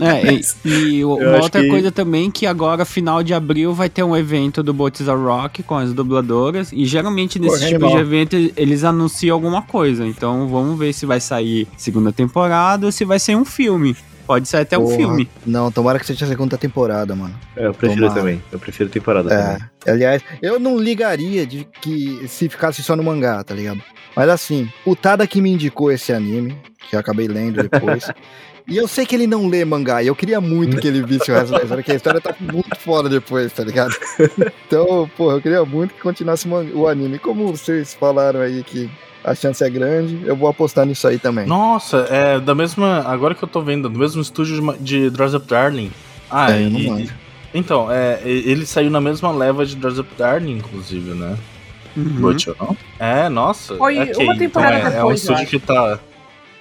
É, 0.01 0.33
e, 0.33 0.69
e 0.99 1.05
uma 1.05 1.37
outra 1.43 1.63
que- 1.63 1.69
coisa 1.69 1.91
também 1.93 2.31
que 2.31 2.47
agora, 2.47 2.85
final 2.85 3.23
de 3.23 3.33
abril, 3.35 3.73
vai 3.75 3.89
ter 3.89 4.03
um 4.03 4.17
evento 4.17 4.63
do 4.63 4.73
Bots 4.75 5.09
a 5.09 5.15
Rock 5.15 5.63
com 5.63 5.77
as 5.77 5.93
dubladoras. 5.93 6.73
E 6.73 6.85
geralmente 6.85 7.39
nesse 7.39 7.61
Pô, 7.61 7.67
tipo 7.69 7.89
de 7.89 7.97
evento 7.97 8.37
eles 8.57 8.85
anunciam 8.85 9.35
alguma 9.35 9.63
coisa. 9.63 10.07
Então 10.07 10.49
vamos 10.49 10.79
ver 10.79 10.93
se 10.93 11.07
vai 11.07 11.21
sair 11.21 11.67
segunda 11.77 12.13
temporada 12.13 12.87
ou 12.87 12.93
se 12.93 13.05
vai 13.05 13.19
sair 13.19 13.37
um 13.37 13.45
filme. 13.45 13.97
Pode 14.27 14.47
ser 14.47 14.59
até 14.59 14.77
um 14.77 14.83
Porra. 14.85 14.97
filme. 14.97 15.29
Não, 15.47 15.73
tomara 15.73 15.99
que 15.99 16.05
seja 16.05 16.27
a 16.27 16.29
segunda 16.29 16.59
temporada, 16.59 17.17
mano. 17.17 17.35
É, 17.57 17.67
eu 17.67 17.73
prefiro 17.73 18.03
Tomara. 18.03 18.21
também. 18.21 18.43
Eu 18.53 18.59
prefiro 18.59 18.91
temporada 18.91 19.29
também. 19.31 19.67
É. 19.87 19.91
Aliás, 19.91 20.23
eu 20.43 20.61
não 20.61 20.79
ligaria 20.79 21.47
de 21.47 21.67
que 21.81 22.27
se 22.29 22.47
ficasse 22.47 22.83
só 22.83 22.95
no 22.95 23.03
mangá, 23.03 23.43
tá 23.43 23.55
ligado? 23.55 23.81
Mas 24.15 24.29
assim, 24.29 24.69
o 24.85 24.95
Tada 24.95 25.27
que 25.27 25.41
me 25.41 25.51
indicou 25.51 25.91
esse 25.91 26.13
anime, 26.13 26.55
que 26.91 26.95
eu 26.95 27.01
acabei 27.01 27.27
lendo 27.27 27.63
depois. 27.63 28.11
e 28.69 28.77
eu 28.77 28.87
sei 28.87 29.07
que 29.07 29.15
ele 29.15 29.27
não 29.27 29.49
lê 29.49 29.65
mangá, 29.65 30.03
e 30.03 30.07
eu 30.09 30.15
queria 30.15 30.41
muito 30.41 30.77
que 30.77 30.87
ele 30.87 31.03
visse 31.03 31.31
o 31.31 31.35
resto 31.35 31.51
da 31.53 31.59
história, 31.59 31.77
porque 31.77 31.93
a 31.93 31.95
história 31.95 32.21
tá 32.21 32.35
muito 32.41 32.77
foda 32.79 33.09
depois, 33.09 33.53
tá 33.53 33.65
ligado? 33.65 33.95
Então, 34.67 35.11
pô, 35.17 35.33
eu 35.33 35.41
queria 35.41 35.65
muito 35.65 35.95
que 35.95 36.01
continuasse 36.01 36.47
o 36.49 36.87
anime. 36.87 37.19
Como 37.19 37.51
vocês 37.57 37.95
falaram 37.95 38.41
aí 38.41 38.63
que 38.63 38.91
a 39.25 39.35
chance 39.35 39.63
é 39.65 39.71
grande, 39.71 40.21
eu 40.25 40.37
vou 40.37 40.49
apostar 40.49 40.85
nisso 40.87 41.09
aí 41.09 41.19
também. 41.19 41.47
Nossa, 41.47 42.07
é 42.11 42.39
da 42.39 42.55
mesma. 42.55 43.01
Agora 43.07 43.35
que 43.35 43.43
eu 43.43 43.49
tô 43.49 43.61
vendo, 43.63 43.89
do 43.89 43.99
mesmo 43.99 44.21
estúdio 44.23 44.77
de, 44.81 45.11
Dress 45.11 45.35
Up 45.35 45.47
Darling. 45.47 45.91
Ah, 46.31 46.53
É, 46.53 46.65
eu 46.65 46.71
não 46.71 46.79
e- 46.79 46.89
manjo. 46.91 47.15
Então, 47.55 47.91
é, 47.91 48.21
e- 48.25 48.51
ele 48.51 48.67
saiu 48.67 48.91
na 48.91 49.01
mesma 49.01 49.31
leva 49.33 49.65
de 49.65 49.75
Dress 49.77 49.99
Up 49.99 50.09
Darling, 50.17 50.59
inclusive, 50.59 51.15
né? 51.15 51.37
Uhum. 51.97 52.05
Butcher, 52.21 52.55
não? 52.61 52.77
É, 52.99 53.29
nossa. 53.29 53.75
Foi 53.77 53.99
ok, 53.99 54.25
uma 54.25 54.37
temporada 54.39 54.77
então 54.79 54.89
é, 54.91 54.95
é 54.95 54.97
um 54.99 55.01
depois, 55.09 55.21
estúdio 55.21 55.47
que 55.47 55.59
tá. 55.59 55.99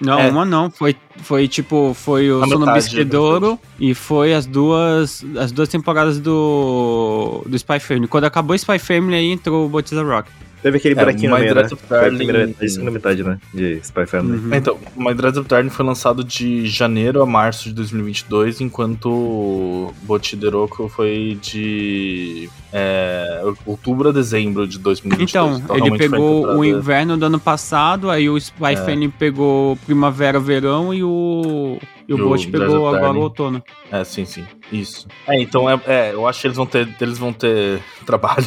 Não, 0.00 0.18
É. 0.18 0.28
uma 0.30 0.44
não. 0.44 0.70
Foi, 0.70 0.96
foi 1.22 1.46
tipo, 1.48 1.92
foi 1.94 2.30
o 2.30 2.42
A 2.42 2.46
Sono 2.48 2.60
metade, 2.60 2.78
Bisquedouro 2.84 3.58
e 3.78 3.94
foi 3.94 4.34
as 4.34 4.46
duas 4.46 5.24
as 5.36 5.52
duas 5.52 5.68
temporadas 5.68 6.18
do, 6.18 7.42
do 7.46 7.56
Spy 7.56 7.80
Family. 7.80 8.06
Quando 8.08 8.24
acabou 8.24 8.52
o 8.52 8.56
Spy 8.58 8.78
Family, 8.78 9.16
aí 9.16 9.32
entrou 9.32 9.66
o 9.66 9.68
Botiza 9.68 10.02
Rock. 10.02 10.30
Teve 10.60 10.78
aquele 10.78 10.94
É, 10.94 10.98
buraquinho 10.98 11.30
no 11.30 11.36
My 11.36 11.42
meio, 11.42 11.54
né? 11.54 11.68
Foi 11.68 11.96
a 11.96 12.00
Darling- 12.00 12.16
primeira 12.16 12.50
a 12.60 12.68
segunda 12.68 12.90
metade, 12.90 13.22
né? 13.22 13.38
De 13.54 13.74
Spy 13.80 14.06
Family. 14.06 14.38
Uhum. 14.38 14.54
Então, 14.54 14.76
My 14.96 15.14
Dress 15.14 15.38
Up 15.38 15.48
Darling 15.48 15.70
foi 15.70 15.84
lançado 15.86 16.24
de 16.24 16.66
janeiro 16.66 17.22
a 17.22 17.26
março 17.26 17.68
de 17.68 17.74
2022, 17.76 18.60
enquanto 18.60 19.94
Botideroku 20.02 20.88
foi 20.88 21.38
de 21.40 22.50
é, 22.72 23.40
outubro 23.64 24.08
a 24.08 24.12
dezembro 24.12 24.66
de 24.66 24.80
2022. 24.80 25.30
Então, 25.30 25.76
ele 25.76 25.82
realmente 25.84 25.98
foi 26.00 26.18
pegou 26.18 26.56
o 26.56 26.64
inverno 26.64 27.16
do 27.16 27.26
ano 27.26 27.38
passado, 27.38 28.10
aí 28.10 28.28
o 28.28 28.36
Spy 28.36 28.72
É. 28.72 28.76
Family 28.76 29.08
pegou 29.16 29.76
primavera, 29.86 30.40
verão 30.40 30.92
e 30.92 31.04
o 31.04 31.07
e 31.07 31.07
o 31.08 31.78
E 32.08 32.14
o 32.14 32.18
Bot 32.18 32.46
Dress 32.50 32.70
pegou 32.70 32.88
agora 32.94 33.12
o 33.12 33.20
outono. 33.22 33.62
É, 33.90 34.04
sim, 34.04 34.24
sim. 34.24 34.44
Isso. 34.72 35.06
É, 35.26 35.40
então 35.40 35.68
é, 35.68 35.80
é, 35.86 36.10
eu 36.12 36.26
acho 36.26 36.40
que 36.40 36.46
eles 36.46 36.56
vão 36.56 36.66
ter, 36.66 36.88
eles 37.00 37.18
vão 37.18 37.32
ter 37.32 37.80
trabalho. 38.06 38.46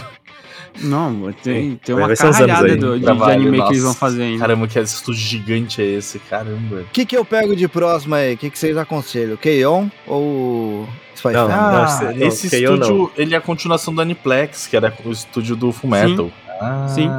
Não, 0.79 1.33
tem, 1.43 1.75
tem 1.83 1.93
uma 1.93 2.07
caralhada 2.15 2.65
aí, 2.67 2.77
do- 2.77 2.93
de, 2.93 2.99
de 2.99 3.05
Trabalho, 3.05 3.33
anime 3.33 3.51
que 3.51 3.57
nossa. 3.57 3.73
eles 3.73 3.83
vão 3.83 3.93
fazer 3.93 4.23
ainda. 4.23 4.39
Caramba, 4.39 4.67
que 4.69 4.79
estúdio 4.79 5.21
gigante 5.21 5.81
é 5.81 5.85
esse? 5.85 6.17
Caramba. 6.19 6.77
O 6.81 6.85
que, 6.93 7.05
que 7.05 7.17
eu 7.17 7.25
pego 7.25 7.55
de 7.55 7.67
próximo 7.67 8.15
aí? 8.15 8.35
O 8.35 8.37
que, 8.37 8.49
que 8.49 8.57
vocês 8.57 8.77
aconselham? 8.77 9.35
K-On 9.35 9.89
ou 10.07 10.87
Spy 11.13 11.33
Não, 11.33 11.47
não, 11.49 11.53
Ah, 11.55 11.99
não, 12.15 12.25
esse 12.25 12.47
estúdio, 12.47 13.11
ele 13.17 13.35
é 13.35 13.37
a 13.37 13.41
continuação 13.41 13.93
do 13.93 14.01
Aniplex, 14.01 14.65
que 14.65 14.77
era 14.77 14.93
o 15.03 15.11
estúdio 15.11 15.57
do 15.57 15.73
Fullmetal. 15.73 16.31
Ah, 16.61 16.85
Sim. 16.87 17.09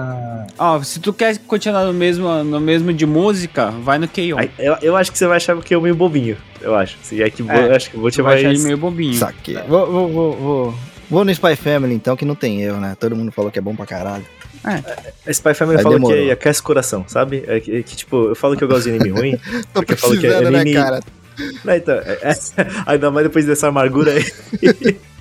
Ó, 0.58 0.82
se 0.82 1.00
tu 1.00 1.12
quer 1.12 1.38
continuar 1.38 1.84
no 1.84 1.92
mesmo, 1.92 2.28
no 2.44 2.60
mesmo 2.60 2.92
de 2.92 3.06
música, 3.06 3.70
vai 3.70 3.98
no 3.98 4.06
K.O. 4.06 4.38
Aí, 4.38 4.50
eu, 4.58 4.76
eu 4.82 4.96
acho 4.96 5.10
que 5.10 5.18
você 5.18 5.26
vai 5.26 5.38
achar 5.38 5.56
que 5.60 5.74
eu 5.74 5.80
meio 5.80 5.94
bobinho, 5.94 6.36
eu 6.60 6.74
acho. 6.74 6.96
Se 7.02 7.22
é 7.22 7.28
que 7.30 7.42
É, 7.50 7.66
eu 7.68 7.74
acho 7.74 7.90
que 7.90 7.96
vou 7.96 8.10
te 8.10 8.22
vai. 8.22 8.38
achar 8.38 8.50
ele 8.50 8.58
meio 8.62 8.76
bobinho. 8.76 9.14
Saquei. 9.14 9.56
Vou, 9.68 9.90
vou, 9.90 10.08
vou, 10.08 10.32
vou. 10.36 10.74
Vou 11.10 11.24
no 11.24 11.30
Spy 11.30 11.56
Family 11.56 11.94
então, 11.94 12.16
que 12.16 12.24
não 12.24 12.34
tem 12.34 12.62
erro, 12.62 12.78
né? 12.80 12.96
Todo 12.98 13.14
mundo 13.16 13.30
falou 13.32 13.50
que 13.50 13.58
é 13.58 13.62
bom 13.62 13.74
pra 13.74 13.84
caralho. 13.86 14.24
Spy 15.30 15.52
Family 15.54 15.78
Aí 15.78 15.82
fala 15.82 15.96
demorou. 15.96 16.16
que 16.16 16.30
aquece 16.30 16.60
o 16.60 16.64
coração, 16.64 17.04
sabe? 17.08 17.42
É 17.46 17.58
que, 17.60 17.76
é 17.78 17.82
que, 17.82 17.96
tipo, 17.96 18.28
eu 18.28 18.34
falo 18.36 18.56
que 18.56 18.62
eu 18.64 18.68
gosto 18.68 18.84
de 18.84 18.90
anime 18.96 19.10
ruim. 19.10 19.36
Tô 19.74 19.80
Porque 19.80 19.94
eu 19.94 19.96
falo 19.98 20.16
que 20.18 20.26
é 20.26 20.40
né, 20.40 20.58
anime- 20.60 20.74
cara? 20.74 21.00
Não, 21.64 21.74
então, 21.74 21.94
é, 21.96 22.18
é, 22.22 22.32
ainda 22.86 23.10
mais 23.10 23.26
depois 23.26 23.44
dessa 23.44 23.68
amargura 23.68 24.12
aí. 24.12 24.24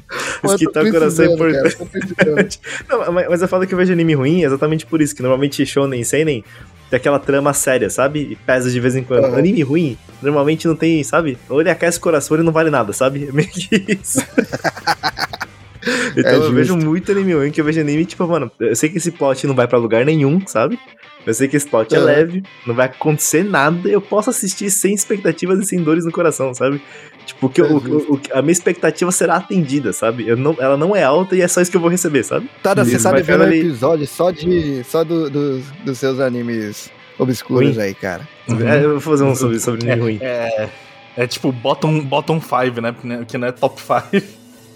Esquentar 0.44 0.86
o 0.86 0.92
coração 0.92 1.26
é 1.26 1.34
importante. 1.34 2.60
Não, 2.90 3.12
mas, 3.12 3.30
mas 3.30 3.42
eu 3.42 3.48
falo 3.48 3.66
que 3.66 3.74
eu 3.74 3.78
vejo 3.78 3.94
anime 3.94 4.14
ruim 4.14 4.44
exatamente 4.44 4.86
por 4.86 5.02
isso, 5.02 5.16
que 5.16 5.22
normalmente 5.22 5.66
Shonen 5.66 6.02
e 6.02 6.06
Seinen 6.06 6.44
tem 6.90 6.98
aquela 6.98 7.20
trama 7.20 7.54
séria, 7.54 7.90
sabe? 7.90 8.20
E 8.32 8.36
pesa 8.36 8.70
de 8.70 8.80
vez 8.80 8.96
em 8.96 9.04
quando. 9.04 9.26
Aham. 9.26 9.38
Anime 9.38 9.62
ruim, 9.64 9.98
normalmente 10.22 10.68
não 10.68 10.76
tem, 10.76 11.02
sabe? 11.04 11.38
Ou 11.50 11.62
ele 11.62 11.70
aquece 11.70 11.98
o 11.98 12.02
coração, 12.02 12.36
ele 12.36 12.44
não 12.44 12.52
vale 12.52 12.70
nada, 12.70 12.92
sabe? 12.92 13.28
É 13.30 13.32
meio 13.32 13.48
que 13.48 13.98
isso. 14.02 14.20
então 16.18 16.32
É 16.32 16.36
eu 16.36 16.52
vejo 16.54 16.76
muito 16.76 17.12
anime 17.12 17.34
ruim, 17.34 17.52
que 17.52 17.62
eu 17.62 17.66
vejo 17.66 17.80
anime, 17.80 18.06
tipo, 18.06 18.28
mano, 18.28 18.52
eu 18.60 18.76
sei 18.76 18.90
que 18.90 18.98
esse 18.98 19.12
plot 19.12 19.48
não 19.48 19.56
vai 19.56 19.68
pra 19.68 19.78
lugar 19.78 20.06
nenhum, 20.06 20.46
sabe? 20.46 20.78
Eu 21.26 21.34
sei 21.34 21.48
que 21.48 21.56
esse 21.56 21.68
plot 21.68 21.94
é 21.94 22.00
leve, 22.00 22.44
não 22.66 22.74
vai 22.74 22.88
acontecer 22.88 23.44
nada, 23.44 23.88
eu 23.88 24.02
posso 24.02 24.30
assistir 24.32 24.72
sem 24.72 24.94
expectativas 24.94 25.60
e 25.60 25.66
sem 25.66 25.82
dores 25.84 26.04
no 26.06 26.12
coração, 26.12 26.54
sabe? 26.54 26.82
Tipo, 27.26 27.48
que 27.50 27.62
eu- 27.62 27.66
É 27.68 27.70
o- 27.70 28.14
o- 28.16 28.22
a 28.34 28.42
minha 28.42 28.52
expectativa 28.52 29.12
será 29.12 29.36
atendida, 29.36 29.94
sabe? 29.94 30.28
Eu 30.28 30.36
não, 30.36 30.56
ela 30.60 30.76
não 30.76 30.96
é 30.96 31.04
alta 31.04 31.36
e 31.36 31.42
é 31.42 31.48
só 31.48 31.62
isso 31.62 31.70
que 31.70 31.78
eu 31.78 31.82
vou 31.82 31.90
receber, 31.92 32.24
sabe? 32.24 32.50
Tada, 32.64 32.84
você 32.84 32.98
sabe 32.98 33.22
ver 33.22 33.36
um 33.36 33.40
Family- 33.40 33.60
episódio 33.60 34.08
só, 34.08 34.32
de, 34.32 34.84
só 34.84 35.04
do, 35.04 35.30
do- 35.30 35.60
dos 35.86 36.00
seus 36.00 36.20
animes 36.20 36.90
obscuros 37.20 37.76
Ruim. 37.76 37.86
aí, 37.86 37.94
cara. 37.94 38.28
Uhum. 38.48 38.68
É, 38.68 38.84
eu 38.84 38.92
vou 38.94 39.00
fazer 39.00 39.24
um 39.24 39.36
sobre, 39.36 39.60
sobre 39.60 39.86
anime 39.92 40.02
ruim. 40.02 40.18
É, 40.22 40.70
é 41.16 41.28
tipo 41.28 41.52
bottom 41.52 41.98
5, 41.98 42.06
bottom 42.08 42.42
five, 42.42 42.82
né? 42.82 42.96
Que 43.28 43.38
não 43.38 43.48
é 43.48 43.52
top 43.52 43.80
5. 43.80 44.26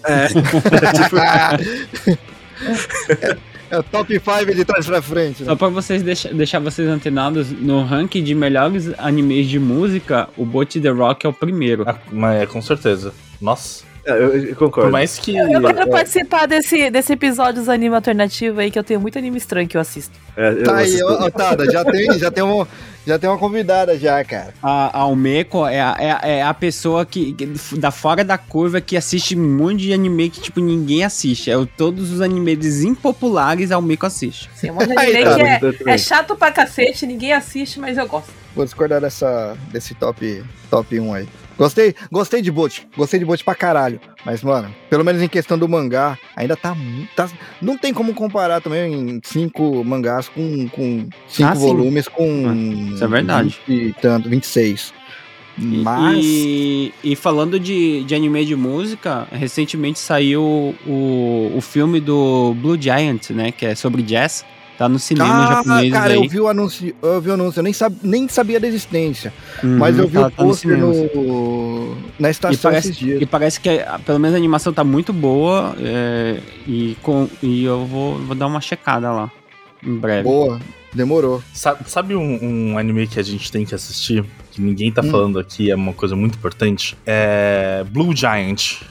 É 0.04 0.28
o 3.72 3.82
top 3.82 4.12
5 4.20 4.54
de 4.54 4.64
trás 4.64 4.86
pra 4.86 5.00
frente. 5.00 5.42
Né? 5.42 5.46
Só 5.46 5.56
pra 5.56 5.68
vocês 5.68 6.02
deixar, 6.02 6.32
deixar 6.32 6.58
vocês 6.58 6.88
antenados, 6.88 7.50
no 7.50 7.82
ranking 7.82 8.22
de 8.22 8.34
melhores 8.34 8.90
animes 8.98 9.46
de 9.46 9.58
música, 9.58 10.28
o 10.36 10.44
Bot 10.44 10.80
The 10.80 10.90
Rock 10.90 11.26
é 11.26 11.28
o 11.28 11.32
primeiro. 11.32 11.84
Ah, 11.86 11.96
Mas 12.12 12.42
é, 12.42 12.46
com 12.46 12.60
certeza. 12.60 13.12
Nossa. 13.40 13.85
É, 14.06 14.12
eu, 14.12 14.36
eu 14.36 14.48
Por 14.50 14.56
concordo. 14.66 14.92
mais 14.92 15.18
que. 15.18 15.36
Eu 15.36 15.60
quero 15.60 15.90
participar 15.90 16.46
desse, 16.46 16.90
desse 16.90 17.12
episódio 17.12 17.54
dos 17.60 17.68
anime 17.68 17.94
alternativo 17.94 18.60
aí, 18.60 18.70
que 18.70 18.78
eu 18.78 18.84
tenho 18.84 19.00
muito 19.00 19.18
anime 19.18 19.36
estranho 19.36 19.66
que 19.66 19.76
eu 19.76 19.80
assisto. 19.80 20.16
É, 20.36 20.50
eu 20.50 20.62
Tá 20.64 20.76
aí, 20.76 20.84
assisto- 20.84 21.06
ó, 21.06 21.24
ó, 21.26 21.30
Tada, 21.30 21.70
já 21.70 21.84
tem, 21.84 22.18
já, 22.18 22.30
tem 22.30 22.44
um, 22.44 22.64
já 23.06 23.18
tem 23.18 23.28
uma 23.28 23.38
convidada 23.38 23.98
já, 23.98 24.22
cara. 24.24 24.54
A, 24.62 24.96
a 24.98 25.00
Almeco 25.00 25.66
é 25.66 25.80
a, 25.80 25.96
é, 25.98 26.10
a- 26.12 26.20
é 26.22 26.42
a 26.42 26.54
pessoa 26.54 27.04
que, 27.04 27.32
que 27.32 27.46
da 27.78 27.90
fora 27.90 28.22
da 28.22 28.38
curva 28.38 28.80
que 28.80 28.96
assiste 28.96 29.36
um 29.36 29.56
monte 29.56 29.78
de 29.82 29.92
anime 29.92 30.30
que, 30.30 30.40
tipo, 30.40 30.60
ninguém 30.60 31.02
assiste. 31.04 31.50
É 31.50 31.56
o, 31.56 31.66
todos 31.66 32.12
os 32.12 32.20
animes 32.20 32.84
impopulares 32.84 33.72
a 33.72 33.76
Almeco 33.76 34.06
assiste. 34.06 34.48
Tem 34.60 34.70
um 34.70 34.74
monte 34.74 34.88
de 34.88 34.98
Aí, 34.98 35.16
anime 35.24 35.60
tá, 35.60 35.90
é, 35.90 35.94
é 35.94 35.98
chato 35.98 36.36
pra 36.36 36.52
cacete, 36.52 37.06
ninguém 37.06 37.32
assiste, 37.32 37.80
mas 37.80 37.98
eu 37.98 38.06
gosto. 38.06 38.30
Vou 38.54 38.64
discordar 38.64 39.00
dessa, 39.00 39.56
desse 39.72 39.94
top, 39.94 40.44
top 40.70 40.98
1 41.00 41.12
aí. 41.14 41.28
Gostei, 41.56 41.94
gostei 42.12 42.42
de 42.42 42.50
Bot, 42.52 42.86
gostei 42.96 43.18
de 43.18 43.24
Bot 43.24 43.42
pra 43.42 43.54
caralho. 43.54 43.98
Mas, 44.24 44.42
mano, 44.42 44.74
pelo 44.90 45.02
menos 45.04 45.22
em 45.22 45.28
questão 45.28 45.58
do 45.58 45.66
mangá, 45.68 46.18
ainda 46.36 46.54
tá 46.56 46.74
muito. 46.74 47.08
Tá, 47.14 47.30
não 47.62 47.78
tem 47.78 47.94
como 47.94 48.12
comparar 48.14 48.60
também 48.60 48.92
em 48.92 49.20
cinco 49.24 49.82
mangás 49.84 50.28
com, 50.28 50.68
com 50.68 51.08
cinco 51.28 51.48
Ah, 51.50 51.54
sim. 51.56 51.60
volumes 51.60 52.08
com. 52.08 52.52
isso 52.92 53.02
é 53.02 53.08
verdade. 53.08 53.58
20 53.66 53.80
e 53.88 53.92
tanto, 53.94 54.28
26. 54.28 54.92
E- 55.58 55.62
Mas. 55.82 56.18
E, 56.22 56.92
e 57.02 57.16
falando 57.16 57.58
de, 57.58 58.04
de 58.04 58.14
anime 58.14 58.44
de 58.44 58.54
música, 58.54 59.26
recentemente 59.32 59.98
saiu 59.98 60.74
o, 60.86 61.52
o 61.56 61.60
filme 61.62 62.00
do 62.00 62.54
Blue 62.60 62.76
Giant, 62.78 63.30
né? 63.30 63.50
Que 63.50 63.64
é 63.66 63.74
sobre 63.74 64.02
jazz. 64.02 64.44
Tá 64.78 64.88
no 64.90 64.98
cinema 64.98 65.44
Ah, 65.48 65.54
japonês 65.54 65.90
cara, 65.92 66.12
aí. 66.12 66.16
eu 66.16 66.28
vi 66.28 66.38
o 66.38 66.48
anúncio, 66.48 66.94
eu 67.02 67.20
vi 67.20 67.30
o 67.30 67.32
anúncio, 67.32 67.60
eu 67.60 67.64
nem, 67.64 67.72
sab, 67.72 67.96
nem 68.02 68.28
sabia 68.28 68.60
da 68.60 68.66
existência. 68.68 69.32
Uhum, 69.64 69.78
Mas 69.78 69.98
eu 69.98 70.06
vi 70.06 70.14
tá- 70.14 70.26
o 70.26 70.30
tá 70.30 70.42
no 70.42 70.48
pôster 70.50 70.70
cinema. 70.76 70.92
no, 71.14 71.96
na 72.18 72.28
E 72.28 72.30
estação 72.30 72.70
parece, 72.70 72.88
esses 72.90 72.98
dias. 72.98 73.22
e 73.22 73.26
parece 73.26 73.58
que 73.58 73.70
pelo 74.04 74.18
menos 74.20 74.34
a 74.34 74.36
animação 74.38 74.72
tá 74.74 74.84
muito 74.84 75.14
boa 75.14 75.74
é, 75.80 76.40
e, 76.66 76.94
com, 77.02 77.26
e 77.42 77.64
eu 77.64 77.86
vou, 77.86 78.18
vou 78.18 78.34
dar 78.36 78.46
uma 78.48 78.60
checada 78.60 79.10
lá 79.10 79.30
em 79.82 79.96
breve. 79.96 80.24
Boa, 80.24 80.60
demorou. 80.92 81.42
Sabe, 81.54 81.80
sabe 81.90 82.14
um, 82.14 82.38
um 82.72 82.76
anime 82.78 83.06
que 83.06 83.18
a 83.18 83.22
gente 83.22 83.50
tem 83.50 83.64
que 83.64 83.74
assistir? 83.74 84.24
Que 84.50 84.60
ninguém 84.60 84.92
tá 84.92 85.00
Hum. 85.02 85.10
falando 85.10 85.38
aqui, 85.38 85.70
é 85.70 85.74
uma 85.74 85.94
coisa 85.94 86.14
muito 86.14 86.34
importante. 86.36 86.96
É. 87.06 87.82
Blue 87.90 88.14
Giant. 88.14 88.82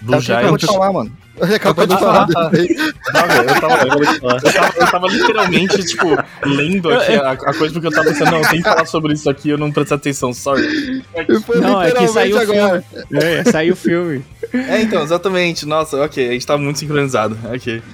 Blue 0.00 0.14
É 0.14 0.18
o 0.18 0.22
que 0.22 0.32
acabou 0.32 0.58
Giant. 0.58 0.60
de 0.60 0.66
falar, 0.66 0.92
mano. 0.92 1.12
Ele 1.40 1.54
acabou 1.54 1.86
de 1.86 1.98
falar. 1.98 2.26
Tava, 2.26 2.56
eu, 2.56 2.66
tava, 3.12 3.34
eu, 3.42 4.20
tava, 4.52 4.72
eu 4.76 4.90
tava 4.90 5.06
literalmente, 5.08 5.82
tipo, 5.84 6.08
lendo 6.44 6.90
aqui 6.92 7.12
a, 7.14 7.30
a 7.32 7.54
coisa 7.54 7.72
porque 7.72 7.86
eu 7.86 7.90
tava 7.90 8.08
pensando, 8.08 8.30
não, 8.32 8.42
tem 8.42 8.62
que 8.62 8.68
falar 8.68 8.84
sobre 8.86 9.14
isso 9.14 9.28
aqui, 9.30 9.48
eu 9.50 9.58
não 9.58 9.72
prestei 9.72 9.96
atenção, 9.96 10.32
sorry. 10.34 11.02
Foi 11.46 11.60
Não, 11.60 11.80
é 11.82 11.90
que 11.90 12.06
saiu 12.08 12.36
o 12.36 12.40
agora. 12.40 12.84
É, 13.12 13.44
saiu 13.44 13.72
o 13.72 13.76
filme. 13.76 14.24
É, 14.52 14.82
então, 14.82 15.02
exatamente. 15.02 15.64
Nossa, 15.66 15.96
ok, 16.04 16.28
a 16.28 16.32
gente 16.32 16.46
tá 16.46 16.58
muito 16.58 16.78
sincronizado. 16.78 17.38
Ok. 17.52 17.82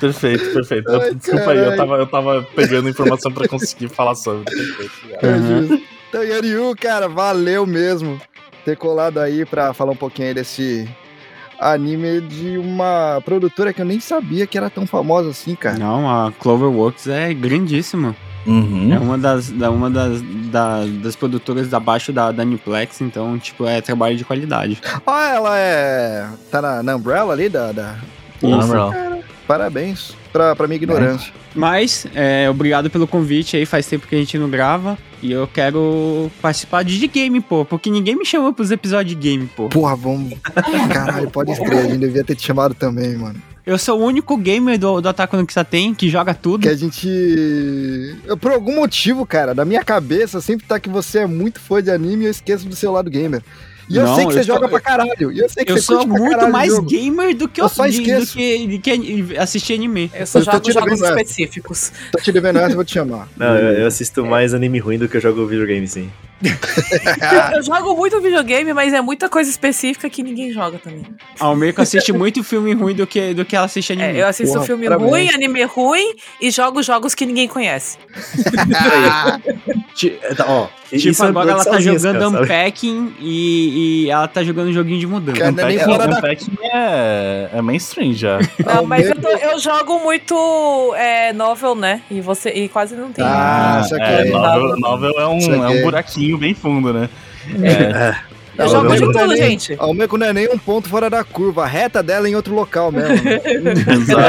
perfeito, 0.00 0.52
perfeito. 0.52 0.90
Ai, 0.90 1.14
desculpa 1.14 1.50
aí, 1.52 1.58
eu 1.58 1.76
tava, 1.76 1.96
eu 1.96 2.06
tava 2.06 2.42
pegando 2.54 2.88
informação 2.88 3.32
pra 3.32 3.48
conseguir 3.48 3.88
falar 3.88 4.14
sobre. 4.14 4.44
Perfeito, 4.44 4.92
Uhum. 5.22 5.68
justo. 5.68 5.84
Então, 6.08 6.22
Yariu, 6.22 6.74
cara, 6.80 7.08
valeu 7.08 7.66
mesmo 7.66 8.20
ter 8.64 8.76
colado 8.76 9.18
aí 9.18 9.44
pra 9.44 9.72
falar 9.74 9.92
um 9.92 9.96
pouquinho 9.96 10.28
aí 10.28 10.34
desse 10.34 10.88
anime 11.58 12.20
de 12.20 12.58
uma 12.58 13.20
produtora 13.24 13.72
que 13.72 13.80
eu 13.80 13.86
nem 13.86 14.00
sabia 14.00 14.46
que 14.46 14.56
era 14.58 14.68
tão 14.70 14.86
famosa 14.86 15.30
assim, 15.30 15.54
cara. 15.54 15.78
Não, 15.78 16.08
a 16.08 16.32
Cloverworks 16.32 17.06
é 17.06 17.32
grandíssima. 17.34 18.14
Uhum. 18.46 18.92
É 18.92 18.98
uma 18.98 19.16
das, 19.16 19.50
da, 19.50 19.70
uma 19.70 19.88
das, 19.88 20.20
da- 20.50 20.84
das 21.02 21.16
produtoras 21.16 21.72
abaixo 21.72 22.12
da, 22.12 22.30
da 22.30 22.42
Aniplex, 22.42 23.00
então, 23.00 23.38
tipo, 23.38 23.66
é 23.66 23.80
trabalho 23.80 24.16
de 24.16 24.24
qualidade. 24.24 24.78
Ó, 25.06 25.18
ela 25.18 25.58
é. 25.58 26.28
Tá 26.50 26.60
na, 26.60 26.82
na 26.82 26.96
Umbrella 26.96 27.32
ali 27.32 27.48
da. 27.48 27.72
da- 27.72 27.96
Isso. 28.42 28.74
não. 28.74 29.13
Parabéns 29.46 30.14
pra, 30.32 30.56
pra 30.56 30.66
minha 30.66 30.76
ignorância. 30.76 31.32
Mas, 31.54 32.06
é, 32.14 32.48
obrigado 32.50 32.90
pelo 32.90 33.06
convite 33.06 33.56
aí, 33.56 33.64
faz 33.64 33.86
tempo 33.86 34.06
que 34.08 34.14
a 34.14 34.18
gente 34.18 34.36
não 34.36 34.50
grava. 34.50 34.98
E 35.22 35.32
eu 35.32 35.46
quero 35.46 36.30
participar 36.42 36.82
de 36.82 36.98
de 36.98 37.06
game, 37.06 37.40
pô, 37.40 37.64
porque 37.64 37.90
ninguém 37.90 38.16
me 38.16 38.26
chamou 38.26 38.52
pros 38.52 38.70
episódios 38.70 39.16
de 39.16 39.28
game, 39.28 39.48
pô. 39.54 39.68
Porra, 39.68 39.96
vamos. 39.96 40.38
Caralho, 40.92 41.30
pode 41.30 41.52
escrever, 41.52 41.78
a 41.78 41.82
gente 41.82 41.98
devia 41.98 42.24
ter 42.24 42.34
te 42.34 42.44
chamado 42.44 42.74
também, 42.74 43.16
mano. 43.16 43.40
Eu 43.66 43.78
sou 43.78 43.98
o 43.98 44.04
único 44.04 44.36
gamer 44.36 44.78
do, 44.78 45.00
do 45.00 45.08
Ataque 45.08 45.36
no 45.36 45.46
tem 45.64 45.94
que 45.94 46.10
joga 46.10 46.34
tudo. 46.34 46.62
Que 46.62 46.68
a 46.68 46.76
gente. 46.76 47.08
eu, 48.26 48.36
por 48.36 48.52
algum 48.52 48.74
motivo, 48.74 49.24
cara, 49.24 49.54
na 49.54 49.64
minha 49.64 49.82
cabeça 49.82 50.38
sempre 50.42 50.66
tá 50.66 50.78
que 50.78 50.90
você 50.90 51.20
é 51.20 51.26
muito 51.26 51.58
fã 51.58 51.82
de 51.82 51.90
anime 51.90 52.24
e 52.24 52.26
eu 52.26 52.30
esqueço 52.30 52.68
do 52.68 52.76
seu 52.76 52.92
lado 52.92 53.08
gamer. 53.08 53.42
E 53.88 53.96
eu 53.96 54.04
Não, 54.04 54.14
sei 54.16 54.26
que 54.26 54.32
você 54.32 54.38
eu 54.40 54.44
joga 54.44 54.68
pra 54.68 54.80
caralho. 54.80 55.30
E 55.32 55.38
eu 55.38 55.48
sei 55.48 55.64
que 55.64 55.72
Eu 55.72 55.76
você 55.76 55.82
sou 55.82 56.06
muito 56.06 56.48
mais 56.50 56.70
jogo. 56.72 56.88
gamer 56.88 57.34
do 57.36 57.46
que 57.48 57.60
Eu 57.60 57.64
eu, 57.66 57.68
só 57.68 57.86
de- 57.86 57.96
do 57.96 58.02
esqueço. 58.02 58.36
que, 58.36 58.66
de 58.66 58.78
que 58.78 59.36
assistir 59.36 59.74
anime. 59.74 60.10
Eu 60.14 60.26
só 60.26 60.38
Eu 60.38 60.44
jogo 60.44 60.72
jogos 60.72 61.02
essa. 61.02 61.08
específicos. 61.10 61.92
Tô 62.12 62.18
te 62.18 62.32
devendo 62.32 62.58
essa, 62.58 62.70
eu 62.70 62.76
vou 62.76 62.84
te 62.84 62.92
chamar. 62.94 63.28
Não, 63.36 63.56
eu, 63.56 63.80
eu 63.80 63.86
assisto 63.86 64.24
mais 64.24 64.54
anime 64.54 64.78
ruim 64.78 64.98
do 64.98 65.08
que 65.08 65.16
eu 65.16 65.20
jogo 65.20 65.46
videogame, 65.46 65.86
sim. 65.86 66.10
Eu 67.54 67.62
jogo 67.62 67.96
muito 67.96 68.20
videogame, 68.20 68.72
mas 68.74 68.92
é 68.92 69.00
muita 69.00 69.28
coisa 69.28 69.48
específica 69.48 70.10
que 70.10 70.22
ninguém 70.22 70.52
joga 70.52 70.78
também. 70.78 71.02
A 71.40 71.44
Almeida 71.46 71.80
assiste 71.82 72.12
muito 72.12 72.42
filme 72.44 72.74
ruim 72.74 72.94
do 72.94 73.06
que, 73.06 73.32
do 73.32 73.44
que 73.44 73.56
ela 73.56 73.66
assiste 73.66 73.92
anime. 73.92 74.18
É, 74.18 74.22
eu 74.22 74.26
assisto 74.26 74.52
Porra, 74.54 74.66
filme 74.66 74.84
parabéns. 74.86 75.10
ruim, 75.10 75.28
anime 75.30 75.62
ruim 75.64 76.14
e 76.40 76.50
jogo 76.50 76.82
jogos 76.82 77.14
que 77.14 77.24
ninguém 77.24 77.48
conhece. 77.48 77.96
Tá, 80.36 80.44
ó, 80.48 80.66
Tipo, 80.88 81.08
isso 81.08 81.24
é 81.24 81.28
agora 81.28 81.50
ela 81.52 81.64
tá 81.64 81.80
jogando 81.80 82.20
sabe? 82.20 82.44
Unpacking 82.44 83.14
e, 83.20 84.04
e 84.06 84.10
ela 84.10 84.26
tá 84.28 84.42
jogando 84.42 84.68
um 84.68 84.72
joguinho 84.72 84.98
de 84.98 85.06
mudança. 85.06 85.38
Cara, 85.38 85.52
não 85.52 85.94
é 85.94 85.98
da- 85.98 86.18
Unpacking 86.18 86.58
é, 86.62 87.48
é 87.52 87.62
mainstream 87.62 88.12
já. 88.12 88.38
Não, 88.66 88.84
mas 88.86 89.08
eu, 89.08 89.16
tô- 89.20 89.28
eu 89.28 89.58
jogo 89.58 90.00
muito 90.00 90.94
é, 90.96 91.32
novel, 91.32 91.74
né? 91.74 92.02
E, 92.10 92.20
você, 92.20 92.50
e 92.50 92.68
quase 92.68 92.94
não 92.96 93.12
tem. 93.12 93.24
Ah, 93.24 93.82
isso 93.84 93.94
aqui 93.94 94.04
é, 94.04 94.28
é- 94.28 94.30
novel, 94.30 94.76
novel 94.78 95.12
é, 95.18 95.26
um, 95.28 95.38
é 95.64 95.68
um 95.70 95.74
é- 95.78 95.82
buraquinho 95.82 96.36
bem 96.38 96.54
fundo, 96.54 96.92
né? 96.92 97.08
É, 97.62 98.14
eu 98.56 98.64
Não, 98.64 98.68
jogo 98.72 98.88
de 98.88 98.94
é 98.94 99.06
tudo, 99.06 99.26
nem- 99.28 99.36
gente. 99.36 99.72
A 99.78 99.84
Almeco 99.84 100.16
não 100.16 100.26
é 100.26 100.32
nem 100.32 100.48
um 100.48 100.58
ponto 100.58 100.88
fora 100.88 101.08
da 101.10 101.22
curva, 101.24 101.64
a 101.64 101.66
reta 101.66 102.02
dela 102.02 102.26
é 102.26 102.30
em 102.30 102.34
outro 102.36 102.54
local 102.54 102.90
mesmo. 102.92 103.14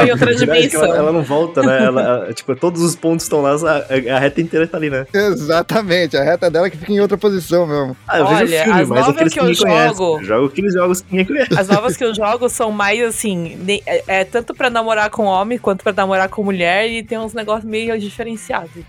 Em 0.06 0.10
outra 0.10 0.26
Verdade 0.34 0.68
que 0.68 0.76
ela, 0.76 0.86
dimensão. 0.86 0.94
ela 0.96 1.12
não 1.12 1.22
volta, 1.22 1.62
né? 1.62 1.84
Ela, 1.84 2.32
tipo, 2.32 2.54
todos 2.56 2.82
os 2.82 2.94
pontos 2.96 3.24
estão 3.24 3.42
lá, 3.42 3.52
a, 3.54 4.14
a 4.16 4.18
reta 4.18 4.40
inteira 4.40 4.66
tá 4.66 4.76
ali, 4.76 4.90
né? 4.90 5.06
Exatamente, 5.12 6.16
a 6.16 6.22
reta 6.24 6.50
dela 6.50 6.68
que 6.70 6.76
fica 6.76 6.92
em 6.92 7.00
outra 7.00 7.16
posição 7.16 7.66
mesmo. 7.66 7.96
Ah, 8.06 8.18
eu 8.18 8.26
vejo 8.26 8.40
Olha, 8.40 8.64
filme, 8.64 8.80
as 8.82 8.88
mas 8.88 9.06
novas 9.06 9.32
que 9.32 9.40
eu 9.40 9.54
jogo- 9.54 10.18
Eu 10.18 10.24
jogo 10.24 10.46
aqueles 10.46 10.72
jogos 10.74 11.00
que 11.00 11.06
ninguém 11.10 11.26
conhece. 11.26 11.58
As 11.58 11.68
novas 11.68 11.96
que 11.96 12.04
eu 12.04 12.14
jogo 12.14 12.48
são 12.48 12.70
mais 12.70 13.00
assim, 13.02 13.56
é, 13.86 14.02
é 14.06 14.24
tanto 14.24 14.54
pra 14.54 14.68
namorar 14.70 15.10
com 15.10 15.24
homem 15.24 15.58
quanto 15.58 15.82
pra 15.82 15.92
namorar 15.92 16.28
com 16.28 16.42
mulher 16.42 16.88
e 16.90 17.02
tem 17.02 17.18
uns 17.18 17.32
negócios 17.34 17.64
meio 17.68 17.98
diferenciados. 17.98 18.70
Um 18.76 18.80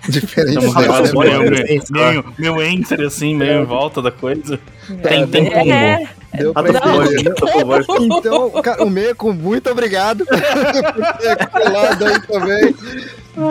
né? 1.22 1.38
meio, 1.38 1.52
né? 1.52 1.64
meio, 1.68 1.84
meio, 1.92 2.26
meio 2.38 2.62
entre, 2.64 3.06
assim, 3.06 3.36
meio 3.36 3.62
em 3.62 3.66
volta 3.66 4.02
da 4.02 4.12
coisa. 4.12 4.60
Tem, 5.04 5.28
tem 5.28 5.50
como. 5.52 5.72
É, 5.72 6.08
Deu 6.36 6.54
pra 6.54 6.64
com 6.64 6.70
entender. 6.70 7.24
voz, 7.24 7.24
tô 7.36 7.48
com 7.48 7.66
voz. 7.66 7.86
Então, 8.00 8.52
o 8.80 8.90
Meco, 8.90 9.34
muito 9.34 9.70
obrigado 9.70 10.26
por 10.28 10.38
ter 10.40 11.48
colado 11.48 12.06
aí 12.06 12.22
também. 12.22 12.76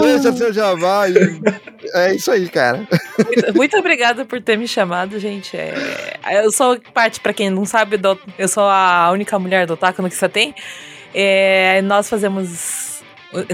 Deixa 0.00 0.32
seu 0.32 0.52
jabá 0.52 1.08
e 1.08 1.14
é 1.94 2.14
isso 2.14 2.30
aí, 2.30 2.48
cara. 2.48 2.86
muito, 3.24 3.54
muito 3.54 3.76
obrigada 3.78 4.24
por 4.24 4.40
ter 4.42 4.56
me 4.58 4.66
chamado, 4.66 5.18
gente. 5.18 5.56
É, 5.56 5.74
eu 6.44 6.50
sou 6.50 6.78
parte, 6.92 7.20
pra 7.20 7.32
quem 7.32 7.50
não 7.50 7.64
sabe, 7.64 7.96
do- 7.96 8.18
eu 8.38 8.48
sou 8.48 8.64
a 8.64 9.10
única 9.12 9.38
mulher 9.38 9.66
do 9.66 9.74
Otaku 9.74 10.02
no 10.02 10.08
que 10.08 10.16
você 10.16 10.28
tem. 10.28 10.54
É, 11.14 11.80
nós 11.82 12.08
fazemos 12.08 13.00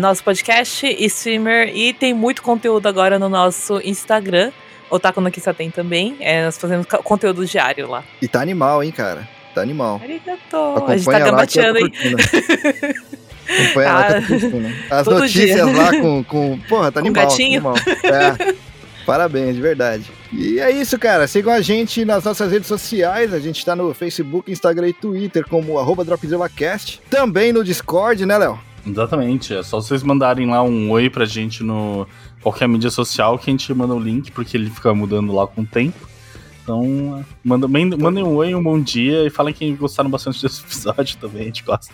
nosso 0.00 0.24
podcast, 0.24 0.86
streamer 1.06 1.70
e 1.76 1.92
tem 1.92 2.14
muito 2.14 2.42
conteúdo 2.42 2.86
agora 2.88 3.18
no 3.18 3.28
nosso 3.28 3.80
Instagram. 3.84 4.52
Otaku 4.94 5.20
no 5.20 5.30
tem 5.30 5.70
também. 5.70 6.16
É, 6.20 6.44
nós 6.44 6.58
fazemos 6.58 6.86
co- 6.86 7.02
conteúdo 7.02 7.44
diário 7.46 7.88
lá. 7.88 8.04
E 8.20 8.28
tá 8.28 8.40
animal, 8.40 8.82
hein, 8.84 8.90
cara. 8.92 9.26
Tá 9.54 9.60
animal. 9.62 10.00
Arigato. 10.02 10.56
A 10.86 10.96
gente 10.96 11.04
tá 11.06 11.16
Acompanha 11.16 11.32
lá 11.32 11.46
que 11.46 11.58
eu 11.58 11.64
tô 11.64 11.72
gabateando, 11.72 11.78
hein? 11.78 11.92
Acompanha 13.48 13.92
lá 13.92 14.06
que 14.06 14.32
eu 14.32 14.40
tô 14.40 14.50
curtindo. 14.50 14.74
As 14.90 15.06
notícias 15.06 15.54
dia. 15.70 15.82
lá 15.82 15.90
com, 16.00 16.24
com. 16.24 16.58
Porra, 16.68 16.92
tá 16.92 17.00
Com 17.00 17.06
animal. 17.08 17.24
tá 17.24 17.30
gatinho. 17.30 17.58
animal. 17.68 17.74
É. 18.04 18.54
Parabéns, 19.04 19.56
de 19.56 19.60
verdade. 19.60 20.04
E 20.32 20.60
é 20.60 20.70
isso, 20.70 20.96
cara. 20.98 21.26
Sigam 21.26 21.52
a 21.52 21.60
gente 21.60 22.04
nas 22.04 22.22
nossas 22.22 22.52
redes 22.52 22.68
sociais. 22.68 23.34
A 23.34 23.40
gente 23.40 23.64
tá 23.64 23.74
no 23.74 23.92
Facebook, 23.92 24.50
Instagram 24.50 24.88
e 24.88 24.92
Twitter 24.92 25.44
como 25.48 25.78
arroba 25.78 26.04
DropzillaCast. 26.04 27.00
Também 27.10 27.52
no 27.52 27.64
Discord, 27.64 28.24
né, 28.24 28.38
Léo? 28.38 28.58
Exatamente. 28.86 29.54
É 29.54 29.62
só 29.62 29.80
vocês 29.80 30.02
mandarem 30.04 30.48
lá 30.48 30.62
um 30.62 30.90
oi 30.92 31.10
pra 31.10 31.24
gente 31.24 31.64
no 31.64 32.06
qualquer 32.42 32.68
mídia 32.68 32.90
social 32.90 33.38
que 33.38 33.50
a 33.50 33.52
gente 33.52 33.72
manda 33.72 33.94
o 33.94 34.00
link, 34.00 34.30
porque 34.32 34.56
ele 34.56 34.68
fica 34.68 34.92
mudando 34.92 35.32
lá 35.32 35.46
com 35.46 35.62
o 35.62 35.66
tempo. 35.66 36.08
Então, 36.62 37.24
manda, 37.42 37.66
mandem 37.66 37.98
mandem 37.98 38.22
um 38.22 38.34
oi, 38.36 38.54
um 38.54 38.62
bom 38.62 38.80
dia 38.80 39.26
e 39.26 39.30
falem 39.30 39.52
que 39.52 39.72
gostaram 39.72 40.08
bastante 40.08 40.40
desse 40.40 40.62
episódio 40.64 41.16
também, 41.18 41.42
a 41.42 41.46
gente 41.46 41.62
gosta. 41.62 41.92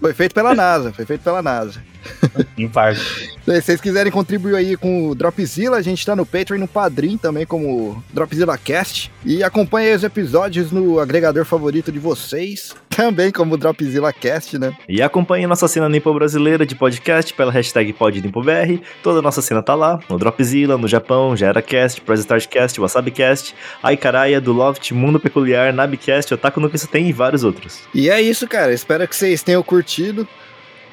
Foi 0.00 0.14
feito 0.14 0.34
pela 0.34 0.54
NASA, 0.54 0.92
foi 0.92 1.04
feito 1.04 1.22
pela 1.22 1.42
NASA. 1.42 1.82
Em 2.56 2.68
parte. 2.68 3.34
Se 3.44 3.60
vocês 3.60 3.80
quiserem 3.80 4.10
contribuir 4.10 4.56
aí 4.56 4.76
com 4.76 5.08
o 5.08 5.14
Dropzilla, 5.14 5.76
a 5.76 5.82
gente 5.82 6.04
tá 6.04 6.16
no 6.16 6.24
Patreon 6.24 6.56
e 6.56 6.60
no 6.60 6.68
Padrim 6.68 7.18
também 7.18 7.44
como 7.44 8.02
Dropzilla 8.12 8.56
Cast. 8.56 9.12
E 9.24 9.42
acompanhe 9.42 9.94
os 9.94 10.02
episódios 10.02 10.72
no 10.72 10.98
agregador 10.98 11.44
favorito 11.44 11.92
de 11.92 11.98
vocês, 11.98 12.74
também 12.88 13.30
como 13.30 13.58
Dropzilla 13.58 14.12
Cast, 14.12 14.58
né? 14.58 14.74
E 14.88 15.02
acompanhe 15.02 15.46
nossa 15.46 15.68
cena 15.68 15.88
Nipo 15.88 16.12
brasileira 16.14 16.64
de 16.64 16.74
podcast 16.74 17.34
pela 17.34 17.52
hashtag 17.52 17.92
PodNipoBR. 17.92 18.80
Toda 19.02 19.18
a 19.18 19.22
nossa 19.22 19.42
cena 19.42 19.62
tá 19.62 19.74
lá, 19.74 20.00
no 20.08 20.18
Dropzilla, 20.18 20.78
no 20.78 20.88
Japão, 20.88 21.36
GeraCast, 21.36 22.00
ProStartCast, 22.00 22.80
WasabiCast, 22.80 23.54
Aikaraya, 23.82 24.40
do 24.40 24.52
Loft, 24.52 24.90
Mundo 24.92 25.20
Peculiar, 25.20 25.72
Nabcast, 25.72 26.32
Otaku 26.32 26.60
no 26.60 26.70
que 26.70 26.78
você 26.78 26.86
tem 26.86 27.08
e 27.08 27.12
vários 27.12 27.44
outros. 27.44 27.80
E 27.94 28.08
é 28.08 28.22
isso, 28.22 28.48
cara. 28.48 28.72
Espero 28.72 29.06
que 29.06 29.14
vocês 29.14 29.42
tenham 29.42 29.62
curtido. 29.62 30.26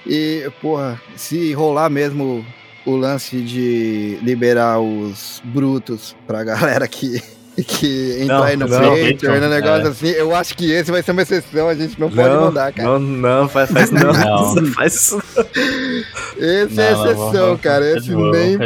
E, 0.05 0.49
porra, 0.61 0.99
se 1.15 1.53
rolar 1.53 1.89
mesmo 1.89 2.45
o 2.85 2.95
lance 2.95 3.39
de 3.41 4.17
liberar 4.23 4.79
os 4.79 5.41
brutos 5.45 6.15
pra 6.25 6.43
galera 6.45 6.87
que, 6.87 7.21
que 7.67 8.17
entrar 8.21 8.37
Não, 8.39 8.43
aí 8.43 8.57
no 8.57 8.67
não, 8.67 8.79
Patreon, 8.79 9.39
no 9.39 9.49
negócio 9.49 9.87
é. 9.87 9.89
assim, 9.89 10.07
eu 10.09 10.35
acho 10.35 10.57
que 10.57 10.71
esse 10.71 10.89
vai 10.91 11.03
ser 11.03 11.11
uma 11.11 11.21
exceção, 11.21 11.67
a 11.69 11.75
gente 11.75 11.99
não 11.99 12.09
pode 12.09 12.29
mandar, 12.29 12.73
cara. 12.73 12.89
Não, 12.89 12.99
não, 12.99 13.47
faz, 13.49 13.69
faz 13.71 13.89
não. 13.91 14.11
Não. 14.11 14.65
faz 14.73 14.95
isso. 14.95 15.21
Esse 16.37 16.81
é 16.81 16.91
Não, 16.91 17.05
exceção, 17.05 17.31
vamos- 17.31 17.61
cara. 17.61 17.97
Esse 17.97 18.11
boa, 18.11 18.31
nem. 18.31 18.57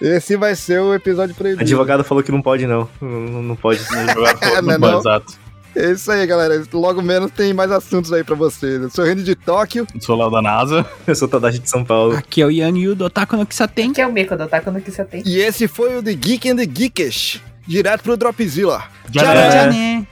Esse 0.00 0.36
vai 0.36 0.54
ser 0.56 0.80
o 0.80 0.92
episódio 0.94 1.32
O 1.32 1.36
proibido. 1.36 1.62
advogado 1.62 2.02
falou 2.02 2.22
que 2.24 2.32
não 2.32 2.42
pode, 2.42 2.66
não. 2.66 2.88
Não, 3.00 3.08
não 3.42 3.56
pode. 3.56 3.80
Não, 3.90 4.62
Não, 4.62 4.78
não. 4.78 4.98
Exato. 4.98 5.34
É 5.74 5.92
isso 5.92 6.10
aí, 6.10 6.26
galera. 6.26 6.62
Logo 6.72 7.00
menos 7.02 7.30
tem 7.30 7.52
mais 7.52 7.70
assuntos 7.70 8.12
aí 8.12 8.22
pra 8.22 8.34
vocês. 8.34 8.82
Eu 8.82 8.90
sou 8.90 9.04
Randy 9.04 9.22
de 9.22 9.34
Tóquio. 9.34 9.86
Sou 10.00 10.16
lá 10.16 10.28
da 10.28 10.42
NASA. 10.42 10.86
Eu 11.06 11.14
sou 11.14 11.26
o 11.26 11.30
Tadashi 11.30 11.58
de 11.58 11.68
São 11.68 11.84
Paulo. 11.84 12.16
Aqui 12.16 12.42
é 12.42 12.46
o 12.46 12.50
Yan 12.50 12.76
Yu 12.76 12.94
do 12.94 13.06
Otaku 13.06 13.36
no 13.36 13.46
tem. 13.74 13.92
Que 13.92 14.00
é 14.00 14.06
o 14.06 14.12
Meco 14.12 14.36
do 14.36 14.44
Otaku 14.44 14.70
no 14.70 14.80
que 14.80 14.90
você 14.90 15.04
tem. 15.04 15.22
E 15.24 15.38
esse 15.38 15.66
foi 15.66 15.96
o 15.96 16.02
The 16.02 16.12
Geek 16.12 16.50
and 16.50 16.56
the 16.56 16.66
Geekish. 16.66 17.40
Direto 17.66 18.02
pro 18.02 18.16
Dropzilla. 18.16 18.84
Tchau, 19.10 19.24
é. 19.24 19.50
Já 19.50 19.66
né? 19.66 20.06